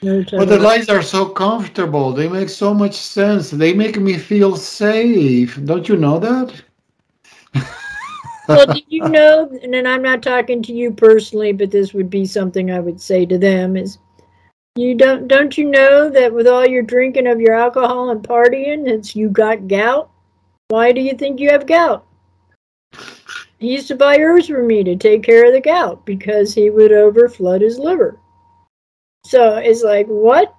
You 0.00 0.10
know 0.10 0.18
what 0.18 0.32
I'm 0.32 0.38
But 0.38 0.48
the 0.48 0.58
lies 0.58 0.88
are 0.88 1.02
so 1.02 1.26
comfortable. 1.26 2.12
They 2.12 2.28
make 2.28 2.48
so 2.48 2.72
much 2.72 2.94
sense. 2.94 3.50
They 3.50 3.72
make 3.72 3.98
me 3.98 4.16
feel 4.16 4.56
safe. 4.56 5.58
Don't 5.64 5.88
you 5.88 5.96
know 5.96 6.18
that? 6.20 6.62
well, 8.48 8.66
do 8.66 8.80
you 8.88 9.08
know? 9.08 9.50
And 9.62 9.88
I'm 9.88 10.02
not 10.02 10.22
talking 10.22 10.62
to 10.62 10.72
you 10.72 10.92
personally, 10.92 11.52
but 11.52 11.70
this 11.70 11.92
would 11.94 12.10
be 12.10 12.26
something 12.26 12.70
I 12.70 12.78
would 12.78 13.00
say 13.00 13.26
to 13.26 13.38
them: 13.38 13.76
is 13.76 13.98
you 14.76 14.94
don't 14.94 15.26
don't 15.26 15.58
you 15.58 15.64
know 15.64 16.08
that 16.10 16.32
with 16.32 16.46
all 16.46 16.64
your 16.64 16.84
drinking 16.84 17.26
of 17.26 17.40
your 17.40 17.54
alcohol 17.54 18.10
and 18.10 18.22
partying, 18.22 18.88
it's 18.88 19.16
you 19.16 19.28
got 19.28 19.66
gout? 19.66 20.10
Why 20.68 20.92
do 20.92 21.00
you 21.00 21.14
think 21.14 21.40
you 21.40 21.50
have 21.50 21.66
gout? 21.66 22.06
He 23.58 23.72
used 23.72 23.88
to 23.88 23.96
buy 23.96 24.18
herbs 24.18 24.46
for 24.46 24.62
me 24.62 24.84
to 24.84 24.94
take 24.94 25.24
care 25.24 25.46
of 25.46 25.52
the 25.52 25.60
gout 25.60 26.06
because 26.06 26.54
he 26.54 26.70
would 26.70 26.92
overflood 26.92 27.60
his 27.60 27.80
liver. 27.80 28.20
So 29.24 29.56
it's 29.56 29.82
like 29.82 30.06
what? 30.06 30.54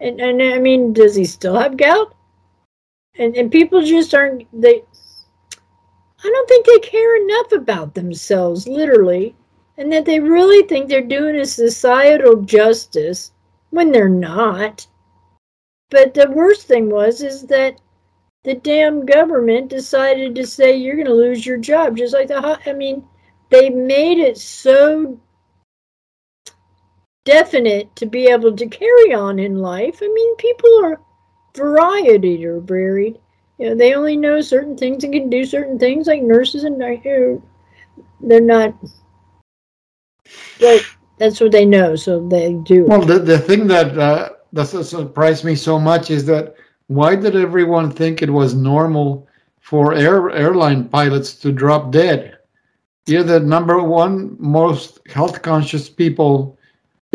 And 0.00 0.20
and 0.20 0.42
I 0.42 0.58
mean, 0.58 0.92
does 0.92 1.14
he 1.14 1.24
still 1.24 1.56
have 1.56 1.76
gout? 1.76 2.14
And 3.18 3.36
and 3.36 3.50
people 3.50 3.82
just 3.82 4.14
aren't 4.14 4.46
they. 4.52 4.82
I 6.24 6.28
don't 6.28 6.48
think 6.48 6.66
they 6.66 6.78
care 6.78 7.22
enough 7.22 7.52
about 7.52 7.94
themselves, 7.94 8.66
literally, 8.66 9.34
and 9.76 9.92
that 9.92 10.04
they 10.04 10.18
really 10.18 10.66
think 10.66 10.88
they're 10.88 11.02
doing 11.02 11.36
a 11.36 11.46
societal 11.46 12.42
justice 12.42 13.32
when 13.70 13.92
they're 13.92 14.08
not. 14.08 14.86
But 15.90 16.14
the 16.14 16.30
worst 16.30 16.66
thing 16.66 16.90
was 16.90 17.22
is 17.22 17.42
that 17.42 17.80
the 18.44 18.54
damn 18.54 19.04
government 19.04 19.68
decided 19.68 20.34
to 20.34 20.46
say 20.46 20.76
you're 20.76 20.94
going 20.94 21.06
to 21.06 21.14
lose 21.14 21.44
your 21.44 21.58
job, 21.58 21.96
just 21.96 22.14
like 22.14 22.28
the. 22.28 22.58
I 22.66 22.72
mean, 22.72 23.04
they 23.50 23.70
made 23.70 24.18
it 24.18 24.38
so 24.38 25.20
definite 27.26 27.94
to 27.96 28.06
be 28.06 28.28
able 28.28 28.56
to 28.56 28.66
carry 28.66 29.12
on 29.12 29.38
in 29.38 29.56
life. 29.56 29.98
I 30.02 30.08
mean, 30.08 30.36
people 30.36 30.70
are 30.84 31.00
variety 31.54 32.46
are 32.46 32.60
varied. 32.60 33.18
You 33.58 33.70
know, 33.70 33.74
they 33.74 33.94
only 33.94 34.16
know 34.16 34.40
certain 34.40 34.76
things 34.76 35.04
and 35.04 35.12
can 35.12 35.28
do 35.28 35.44
certain 35.44 35.78
things, 35.78 36.06
like 36.06 36.22
nurses 36.22 36.64
and 36.64 36.80
they're 36.80 38.40
not. 38.40 38.74
But 40.60 40.84
that's 41.18 41.40
what 41.40 41.52
they 41.52 41.64
know, 41.64 41.96
so 41.96 42.26
they 42.28 42.54
do. 42.64 42.84
Well, 42.86 43.02
the, 43.02 43.18
the 43.18 43.38
thing 43.38 43.66
that 43.66 43.98
uh, 43.98 44.30
that 44.52 44.66
surprised 44.66 45.44
me 45.44 45.54
so 45.54 45.78
much 45.78 46.10
is 46.10 46.24
that 46.26 46.54
why 46.88 47.16
did 47.16 47.34
everyone 47.34 47.90
think 47.90 48.22
it 48.22 48.30
was 48.30 48.54
normal 48.54 49.26
for 49.60 49.94
air 49.94 50.30
airline 50.30 50.88
pilots 50.88 51.34
to 51.36 51.52
drop 51.52 51.90
dead? 51.90 52.38
You're 53.06 53.22
the 53.22 53.40
number 53.40 53.82
one 53.82 54.36
most 54.38 55.00
health 55.08 55.40
conscious 55.42 55.88
people 55.88 56.55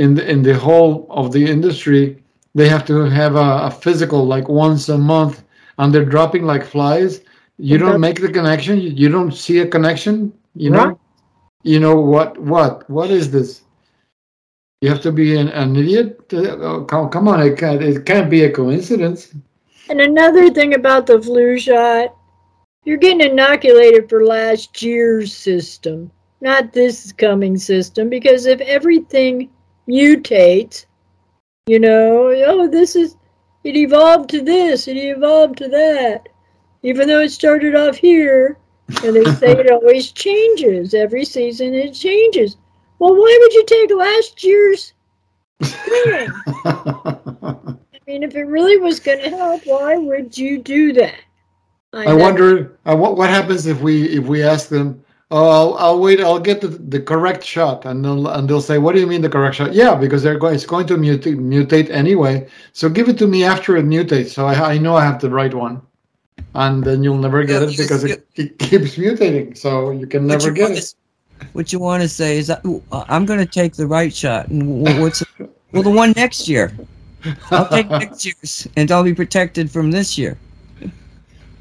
in 0.02 0.16
the, 0.16 0.30
in 0.30 0.42
the 0.42 0.58
whole 0.58 1.06
of 1.10 1.32
the 1.32 1.46
industry. 1.46 2.18
They 2.56 2.68
have 2.68 2.86
to 2.88 3.02
have 3.04 3.36
a, 3.36 3.68
a 3.70 3.72
physical 3.72 4.26
like 4.26 4.50
once 4.50 4.90
a 4.90 4.98
month, 4.98 5.44
and 5.78 5.94
they're 5.94 6.12
dropping 6.16 6.44
like 6.44 6.66
flies. 6.66 7.22
You 7.58 7.78
don't 7.78 8.02
make 8.02 8.20
the 8.20 8.32
connection. 8.32 8.82
You, 8.82 8.90
you 8.90 9.10
don't 9.10 9.32
see 9.32 9.60
a 9.60 9.68
connection. 9.68 10.34
You 10.56 10.72
know. 10.72 11.00
You 11.64 11.80
know 11.80 11.96
what? 11.96 12.38
What? 12.40 12.90
What 12.90 13.12
is 13.12 13.30
this? 13.32 13.62
You 14.82 14.90
have 14.90 15.02
to 15.04 15.12
be 15.12 15.38
an, 15.38 15.50
an 15.50 15.76
idiot. 15.76 16.28
To, 16.30 16.60
oh, 16.60 16.84
come, 16.86 17.10
come 17.10 17.28
on! 17.28 17.40
It 17.40 17.58
can't. 17.58 17.82
It 17.82 18.06
can't 18.06 18.30
be 18.30 18.44
a 18.44 18.52
coincidence. 18.52 19.34
And 19.90 20.02
another 20.02 20.50
thing 20.50 20.74
about 20.74 21.06
the 21.06 21.22
flu 21.22 21.60
shot, 21.60 22.16
you're 22.84 22.98
getting 22.98 23.22
inoculated 23.32 24.10
for 24.10 24.26
last 24.26 24.82
year's 24.82 25.36
system, 25.36 26.12
not 26.42 26.74
this 26.74 27.12
coming 27.12 27.58
system, 27.58 28.10
because 28.10 28.46
if 28.48 28.60
everything 28.62 29.50
mutates, 29.88 30.86
you 31.68 31.80
know, 31.80 32.32
oh, 32.48 32.68
this 32.68 32.96
is, 32.96 33.16
it 33.64 33.76
evolved 33.76 34.30
to 34.32 34.42
this, 34.42 34.88
it 34.88 34.98
evolved 34.98 35.58
to 35.58 35.68
that, 35.70 36.30
even 36.84 37.08
though 37.08 37.20
it 37.20 37.32
started 37.32 37.76
off 37.76 37.96
here, 37.96 38.58
and 39.04 39.16
they 39.16 39.26
say 39.36 39.52
it 39.52 39.72
always 39.72 40.12
changes. 40.12 40.94
Every 40.94 41.26
season 41.26 41.74
it 41.74 41.94
changes. 41.94 42.58
Well, 43.00 43.16
why 43.16 43.38
would 43.42 43.54
you 43.54 43.66
take 43.66 43.92
last 43.92 44.44
year's 44.44 44.94
thing? 45.64 46.30
I 46.66 48.00
mean, 48.08 48.24
if 48.24 48.36
it 48.36 48.44
really 48.44 48.78
was 48.78 49.00
going 49.00 49.20
to 49.20 49.30
help, 49.30 49.62
why 49.66 49.98
would 49.98 50.38
you 50.38 50.60
do 50.60 50.94
that? 50.94 51.16
I 51.94 52.14
wonder 52.14 52.80
uh, 52.86 52.96
what 52.96 53.18
what 53.18 53.30
happens 53.30 53.66
if 53.66 53.82
we 53.82 54.06
if 54.06 54.26
we 54.26 54.44
ask 54.44 54.70
them. 54.70 55.04
Oh, 55.34 55.48
I'll, 55.48 55.74
I'll 55.76 56.00
wait. 56.00 56.20
I'll 56.20 56.42
get 56.42 56.60
the, 56.60 56.68
the 56.68 57.00
correct 57.00 57.42
shot, 57.42 57.86
and 57.86 58.04
they'll 58.04 58.28
and 58.28 58.50
they'll 58.50 58.62
say, 58.62 58.78
"What 58.78 58.94
do 58.96 59.00
you 59.00 59.08
mean 59.08 59.22
the 59.22 59.30
correct 59.30 59.56
shot?" 59.56 59.74
Yeah, 59.74 59.96
because 59.96 60.22
they're 60.24 60.38
going. 60.38 60.56
It's 60.56 60.66
going 60.66 60.88
to 60.88 60.98
mutate, 60.98 61.38
mutate 61.38 61.90
anyway. 61.90 62.50
So 62.74 62.90
give 62.90 63.08
it 63.08 63.18
to 63.20 63.28
me 63.28 63.46
after 63.46 63.78
it 63.78 63.86
mutates, 63.86 64.32
so 64.32 64.46
I, 64.46 64.74
I 64.74 64.78
know 64.78 64.98
I 64.98 65.06
have 65.06 65.22
the 65.22 65.30
right 65.30 65.54
one, 65.54 65.82
and 66.54 66.84
then 66.84 67.02
you'll 67.02 67.18
never 67.18 67.46
get 67.46 67.62
Yeah, 67.62 67.70
it 67.70 67.78
because 67.78 68.04
it, 68.04 68.28
it 68.36 68.60
keeps 68.60 68.98
mutating. 68.98 69.58
So 69.58 69.92
you 69.92 70.06
can 70.06 70.28
never 70.28 70.48
you 70.48 70.54
get 70.54 70.72
it. 70.72 70.94
What 71.54 71.72
you 71.72 71.80
want 71.80 72.04
to 72.04 72.10
say 72.10 72.38
is, 72.38 72.50
uh, 72.50 72.60
I'm 72.92 73.26
going 73.26 73.40
to 73.40 73.46
take 73.46 73.76
the 73.76 73.88
right 73.88 74.14
shot. 74.14 74.50
And 74.50 74.86
wh- 74.86 75.00
what's 75.00 75.24
well 75.72 75.84
the 75.84 75.90
one 75.90 76.12
next 76.18 76.50
year? 76.50 76.74
I'll 77.52 77.70
take 77.70 77.90
next 78.04 78.26
year's, 78.26 78.68
and 78.76 78.92
I'll 78.92 79.04
be 79.04 79.14
protected 79.14 79.72
from 79.72 79.92
this 79.92 80.18
year. 80.18 80.38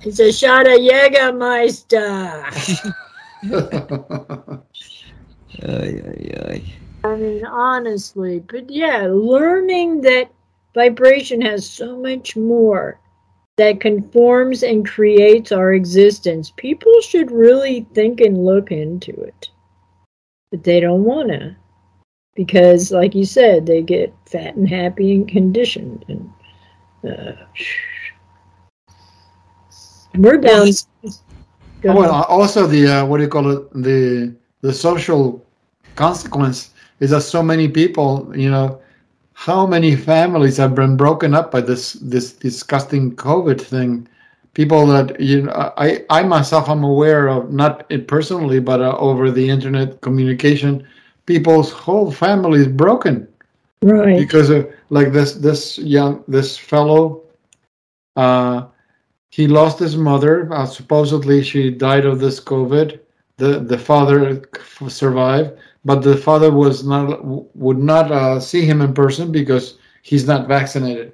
It's 0.03 0.19
a 0.19 0.33
shot 0.33 0.67
of 0.67 0.81
Jägermeister. 0.81 2.43
Ay, 5.63 6.03
ay, 6.07 6.31
ay. 6.49 6.63
I 7.05 7.17
mean, 7.17 7.45
honestly, 7.47 8.41
but 8.41 8.71
yeah, 8.71 9.09
learning 9.11 10.03
that 10.03 10.31
vibration 10.75 11.41
has 11.41 11.69
so 11.69 11.97
much 11.99 12.37
more 12.37 13.01
that 13.57 13.81
conforms 13.81 14.63
and 14.63 14.87
creates 14.87 15.53
our 15.53 15.73
existence. 15.73 16.53
People 16.57 17.01
should 17.01 17.31
really 17.31 17.87
think 17.95 18.21
and 18.21 18.45
look 18.45 18.71
into 18.71 19.13
it. 19.13 19.51
But 20.51 20.65
they 20.65 20.81
don't 20.81 21.05
want 21.05 21.29
to. 21.29 21.57
Because, 22.35 22.91
like 22.91 23.15
you 23.15 23.25
said, 23.25 23.67
they 23.67 23.83
get 23.83 24.15
fat 24.27 24.57
and 24.57 24.69
happy 24.69 25.13
and 25.13 25.29
conditioned. 25.29 26.05
And 26.09 26.33
uh, 27.11 27.33
we're 30.17 30.39
down. 30.39 30.69
Go 31.83 31.95
well, 31.95 32.11
ahead. 32.11 32.27
also 32.29 32.67
the 32.67 32.87
uh, 32.87 33.07
what 33.07 33.19
do 33.19 33.23
you 33.23 33.29
call 33.29 33.51
it? 33.51 33.73
The 33.73 34.35
the 34.61 34.73
social 34.73 35.45
consequence 35.97 36.71
is 37.01 37.11
that 37.11 37.23
so 37.23 37.43
many 37.43 37.69
people, 37.69 38.31
you 38.37 38.51
know, 38.51 38.81
how 39.33 39.67
many 39.67 39.97
families 39.97 40.59
have 40.59 40.75
been 40.75 40.97
broken 40.97 41.35
up 41.35 41.51
by 41.51 41.63
this 41.63 41.95
this 41.95 42.33
disgusting 42.33 43.17
COVID 43.17 43.61
thing? 43.61 44.07
People 44.55 44.87
that 44.89 45.19
you 45.21 45.43
know, 45.43 45.73
I 45.77 46.05
I 46.11 46.23
myself 46.23 46.69
am 46.69 46.85
aware 46.85 47.29
of 47.29 47.53
not 47.53 47.87
it 47.89 48.09
personally, 48.09 48.61
but 48.61 48.81
uh, 48.81 48.97
over 48.99 49.31
the 49.31 49.49
internet 49.49 50.01
communication, 50.03 50.87
people's 51.27 51.73
whole 51.73 52.11
family 52.11 52.61
is 52.61 52.69
broken 52.69 53.27
right. 53.83 54.19
because 54.19 54.51
of 54.51 54.69
like 54.91 55.13
this 55.13 55.35
this 55.35 55.79
young 55.79 56.23
this 56.29 56.57
fellow 56.59 57.23
uh 58.17 58.67
he 59.31 59.49
lost 59.49 59.79
his 59.79 59.97
mother 59.97 60.53
uh, 60.53 60.67
supposedly 60.67 61.43
she 61.43 61.71
died 61.71 62.07
of 62.07 62.21
this 62.21 62.41
covid. 62.41 63.01
The 63.39 63.61
the 63.61 63.79
father 63.79 64.43
survived 64.89 65.53
but 65.85 66.03
the 66.03 66.17
father 66.17 66.51
was 66.53 66.85
not 66.85 67.25
would 67.57 67.79
not 67.79 68.11
uh, 68.13 68.41
see 68.41 68.65
him 68.65 68.83
in 68.83 68.95
person 68.95 69.33
because 69.33 69.79
he's 70.03 70.27
not 70.27 70.49
vaccinated. 70.49 71.13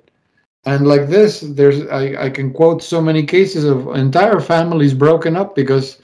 And 0.66 0.86
like 0.86 1.09
this 1.09 1.40
there's 1.40 1.86
I, 1.88 2.26
I 2.26 2.30
can 2.30 2.52
quote 2.52 2.82
so 2.82 3.01
many 3.01 3.24
cases 3.24 3.64
of 3.64 3.88
entire 3.97 4.40
families 4.40 4.94
broken 4.94 5.36
up 5.36 5.55
because 5.55 5.98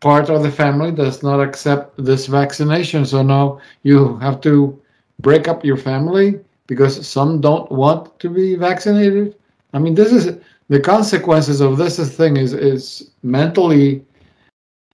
part 0.00 0.30
of 0.30 0.42
the 0.42 0.50
family 0.50 0.92
does 0.92 1.22
not 1.22 1.40
accept 1.40 1.94
this 2.04 2.26
vaccination. 2.26 3.04
So 3.06 3.22
now 3.22 3.60
you 3.82 4.16
have 4.18 4.40
to 4.42 4.80
break 5.20 5.48
up 5.48 5.64
your 5.64 5.76
family 5.76 6.40
because 6.66 7.06
some 7.06 7.40
don't 7.40 7.70
want 7.70 8.18
to 8.20 8.30
be 8.30 8.54
vaccinated. 8.56 9.36
I 9.72 9.78
mean, 9.78 9.94
this 9.94 10.12
is 10.12 10.38
the 10.68 10.80
consequences 10.80 11.60
of 11.60 11.76
this 11.76 11.96
thing 12.16 12.36
is 12.36 12.52
is 12.52 13.10
mentally 13.22 14.04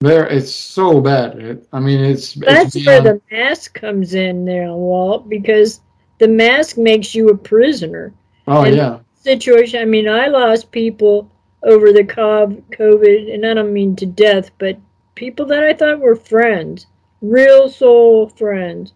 there. 0.00 0.26
It's 0.26 0.52
so 0.52 1.00
bad. 1.00 1.38
It- 1.38 1.68
I 1.72 1.80
mean, 1.80 2.00
it's 2.00 2.34
That's 2.34 2.74
it's 2.76 2.86
where 2.86 3.02
the 3.02 3.20
mask 3.30 3.74
comes 3.74 4.14
in 4.14 4.44
there, 4.44 4.72
Walt, 4.72 5.28
because 5.28 5.80
the 6.18 6.28
mask 6.28 6.76
makes 6.76 7.14
you 7.14 7.28
a 7.28 7.36
prisoner. 7.36 8.12
oh 8.48 8.62
and- 8.62 8.76
yeah. 8.76 8.98
situation. 9.14 9.80
I 9.80 9.84
mean, 9.84 10.08
I 10.08 10.26
lost 10.28 10.70
people 10.70 11.30
over 11.62 11.92
the 11.92 12.04
COVID, 12.04 13.34
and 13.34 13.46
I 13.46 13.52
don't 13.54 13.72
mean 13.72 13.94
to 13.96 14.06
death, 14.06 14.50
but 14.58 14.78
people 15.14 15.44
that 15.46 15.62
I 15.62 15.74
thought 15.74 16.00
were 16.00 16.16
friends, 16.16 16.86
real 17.20 17.68
soul 17.68 18.28
friends. 18.30 18.94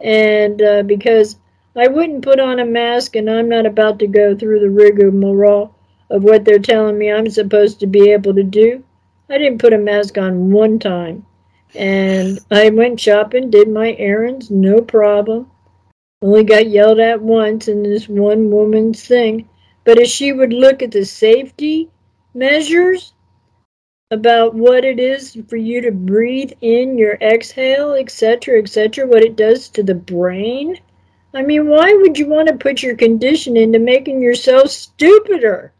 And 0.00 0.62
uh, 0.62 0.84
because 0.84 1.36
I 1.74 1.88
wouldn't 1.88 2.22
put 2.22 2.38
on 2.38 2.60
a 2.60 2.64
mask, 2.64 3.16
and 3.16 3.28
I'm 3.28 3.48
not 3.48 3.66
about 3.66 3.98
to 3.98 4.06
go 4.06 4.36
through 4.36 4.60
the 4.60 4.70
rigmarole 4.70 5.73
of 6.14 6.22
what 6.22 6.44
they're 6.44 6.60
telling 6.60 6.96
me 6.96 7.10
I'm 7.10 7.28
supposed 7.28 7.80
to 7.80 7.88
be 7.88 8.12
able 8.12 8.34
to 8.34 8.44
do, 8.44 8.84
I 9.28 9.36
didn't 9.36 9.58
put 9.58 9.72
a 9.72 9.78
mask 9.78 10.16
on 10.16 10.52
one 10.52 10.78
time. 10.78 11.26
And 11.74 12.38
I 12.52 12.70
went 12.70 13.00
shopping, 13.00 13.50
did 13.50 13.68
my 13.68 13.96
errands, 13.98 14.48
no 14.48 14.80
problem. 14.80 15.50
Only 16.22 16.44
got 16.44 16.68
yelled 16.68 17.00
at 17.00 17.20
once 17.20 17.66
in 17.66 17.82
this 17.82 18.08
one 18.08 18.48
woman's 18.52 19.04
thing. 19.04 19.48
But 19.82 19.98
if 19.98 20.06
she 20.06 20.32
would 20.32 20.52
look 20.52 20.82
at 20.82 20.92
the 20.92 21.04
safety 21.04 21.90
measures 22.32 23.12
about 24.12 24.54
what 24.54 24.84
it 24.84 25.00
is 25.00 25.36
for 25.48 25.56
you 25.56 25.80
to 25.80 25.90
breathe 25.90 26.52
in 26.60 26.96
your 26.96 27.14
exhale, 27.14 27.94
etc., 27.94 28.60
etc., 28.60 29.04
what 29.04 29.24
it 29.24 29.34
does 29.34 29.68
to 29.70 29.82
the 29.82 29.96
brain, 29.96 30.78
I 31.34 31.42
mean, 31.42 31.68
why 31.68 31.92
would 31.92 32.16
you 32.16 32.28
want 32.28 32.46
to 32.46 32.56
put 32.56 32.84
your 32.84 32.94
condition 32.94 33.56
into 33.56 33.80
making 33.80 34.22
yourself 34.22 34.70
stupider? 34.70 35.72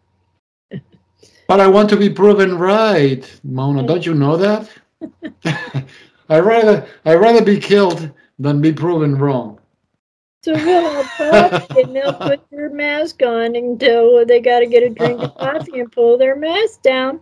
But 1.46 1.60
I 1.60 1.66
want 1.66 1.90
to 1.90 1.96
be 1.96 2.08
proven 2.08 2.58
right, 2.58 3.40
Mona. 3.44 3.86
Don't 3.86 4.06
you 4.06 4.14
know 4.14 4.36
that? 4.36 4.68
I 6.28 6.40
rather 6.40 6.86
I 7.04 7.14
rather 7.14 7.44
be 7.44 7.60
killed 7.60 8.10
than 8.38 8.60
be 8.60 8.72
proven 8.72 9.16
wrong. 9.16 9.60
So 10.42 10.52
well, 10.52 11.04
I'll 11.20 11.50
talk 11.50 11.70
and 11.70 11.94
they'll 11.96 12.12
put 12.12 12.50
their 12.50 12.70
mask 12.70 13.22
on 13.22 13.56
until 13.56 14.26
they 14.26 14.40
got 14.40 14.60
to 14.60 14.66
get 14.66 14.82
a 14.82 14.90
drink 14.90 15.22
of 15.22 15.34
coffee 15.36 15.80
and 15.80 15.90
pull 15.90 16.18
their 16.18 16.36
mask 16.36 16.82
down 16.82 17.20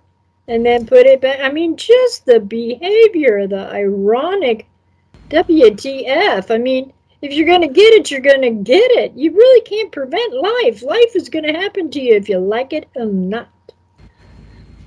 and 0.49 0.67
then 0.67 0.87
put 0.87 1.07
it 1.07 1.21
back. 1.21 1.41
I 1.41 1.51
mean, 1.51 1.77
just 1.77 2.27
the 2.27 2.41
behavior, 2.41 3.47
the 3.47 3.69
ironic 3.73 4.67
WTF. 5.31 6.51
I 6.51 6.59
mean, 6.59 6.93
if 7.23 7.33
you're 7.33 7.47
going 7.47 7.61
to 7.63 7.69
get 7.69 7.93
it, 7.95 8.11
you're 8.11 8.21
going 8.21 8.43
to 8.43 8.51
get 8.51 8.91
it. 8.91 9.13
You 9.15 9.33
really 9.33 9.61
can't 9.63 9.93
prevent 9.93 10.35
life. 10.35 10.83
Life 10.83 11.15
is 11.15 11.29
going 11.29 11.45
to 11.45 11.53
happen 11.53 11.91
to 11.91 12.01
you 12.01 12.15
if 12.15 12.29
you 12.29 12.39
like 12.39 12.73
it 12.73 12.89
or 12.97 13.07
not. 13.07 13.49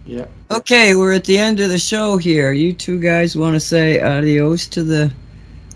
Yeah. 0.06 0.26
Okay, 0.52 0.95
we're 0.95 1.14
at 1.14 1.23
the 1.23 1.38
end 1.38 1.60
of 1.60 1.69
the 1.69 1.80
show 1.80 2.18
here. 2.18 2.52
You 2.53 2.73
two 2.73 2.99
guys 2.99 3.36
want 3.36 3.56
to 3.56 3.60
say 3.60 3.99
adios 3.99 4.68
to 4.68 4.84
the 4.84 5.11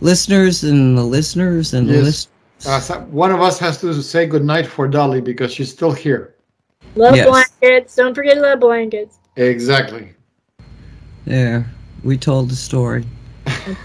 listeners 0.01 0.63
and 0.63 0.97
the 0.97 1.03
listeners 1.03 1.73
and 1.73 1.89
the 1.89 1.93
Yes. 1.95 2.03
listeners? 2.03 2.27
Uh, 2.67 2.79
so 2.79 2.99
one 3.11 3.31
of 3.31 3.41
us 3.41 3.57
has 3.59 3.79
to 3.81 3.93
say 4.03 4.25
goodnight 4.27 4.67
for 4.67 4.87
Dolly 4.87 5.21
because 5.21 5.51
she's 5.51 5.71
still 5.71 5.91
here. 5.91 6.35
Love 6.95 7.15
Yes. 7.15 7.27
blankets. 7.27 7.95
Don't 7.95 8.13
forget 8.13 8.37
love 8.37 8.59
blankets. 8.59 9.17
Exactly. 9.35 10.09
There, 11.25 11.65
we 12.03 12.17
told 12.17 12.49
the 12.49 12.55
story. 12.55 13.05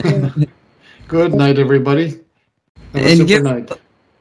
Good 1.09 1.35
night, 1.35 1.59
everybody. 1.59 2.21
Have 2.95 3.03
a 3.05 3.09
And 3.09 3.17
super 3.19 3.29
give- 3.29 3.43
night. 3.45 3.71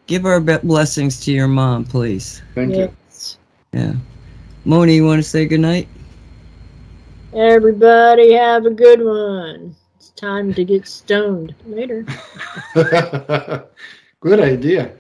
Give 0.05 0.25
our 0.25 0.39
blessings 0.41 1.19
to 1.21 1.31
your 1.31 1.47
mom, 1.47 1.85
please. 1.85 2.41
Thank 2.55 2.75
you. 2.75 2.91
Yeah. 3.71 3.93
Moni, 4.65 4.95
you 4.95 5.05
want 5.05 5.23
to 5.23 5.27
say 5.27 5.45
goodnight? 5.45 5.87
Everybody 7.35 8.33
have 8.33 8.67
a 8.67 8.69
good 8.69 9.03
one. 9.03 9.75
It's 9.95 10.09
time 10.11 10.53
to 10.53 10.63
get 10.63 10.87
stoned. 10.87 11.55
Later. 11.65 12.05
Good 14.19 14.39
idea. 14.39 14.91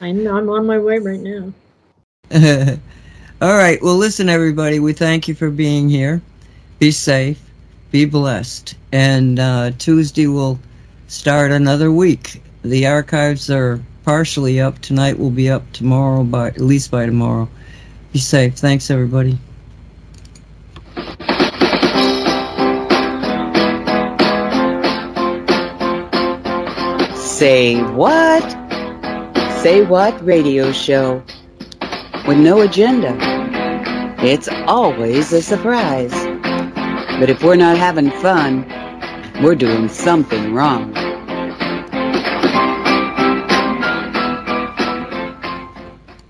I 0.00 0.12
know 0.12 0.36
I'm 0.36 0.48
on 0.48 0.66
my 0.66 0.78
way 0.78 0.98
right 0.98 1.20
now. 1.20 1.52
All 3.42 3.56
right. 3.56 3.80
Well, 3.82 3.96
listen, 3.96 4.30
everybody. 4.30 4.80
We 4.80 4.94
thank 4.94 5.28
you 5.28 5.34
for 5.34 5.50
being 5.50 5.90
here. 5.90 6.22
Be 6.78 6.90
safe. 6.90 7.38
Be 7.90 8.06
blessed. 8.06 8.74
And 8.92 9.38
uh, 9.38 9.72
Tuesday 9.78 10.26
we'll 10.28 10.58
start 11.08 11.50
another 11.50 11.92
week. 11.92 12.42
The 12.62 12.86
archives 12.86 13.50
are 13.50 13.78
partially 14.04 14.60
up. 14.60 14.78
Tonight 14.78 15.18
will 15.18 15.30
be 15.30 15.50
up 15.50 15.70
tomorrow, 15.72 16.24
by 16.24 16.48
at 16.48 16.60
least 16.60 16.90
by 16.90 17.04
tomorrow. 17.04 17.50
Be 18.14 18.18
safe. 18.18 18.54
Thanks, 18.54 18.90
everybody. 18.90 19.38
Say 27.42 27.82
what? 27.94 28.48
Say 29.62 29.84
what 29.84 30.14
radio 30.24 30.70
show 30.70 31.24
with 32.24 32.38
no 32.38 32.60
agenda. 32.60 33.16
It's 34.20 34.46
always 34.68 35.32
a 35.32 35.42
surprise. 35.42 36.14
But 37.18 37.30
if 37.30 37.42
we're 37.42 37.56
not 37.56 37.78
having 37.78 38.12
fun, 38.12 38.64
we're 39.42 39.56
doing 39.56 39.88
something 39.88 40.54
wrong. 40.54 40.94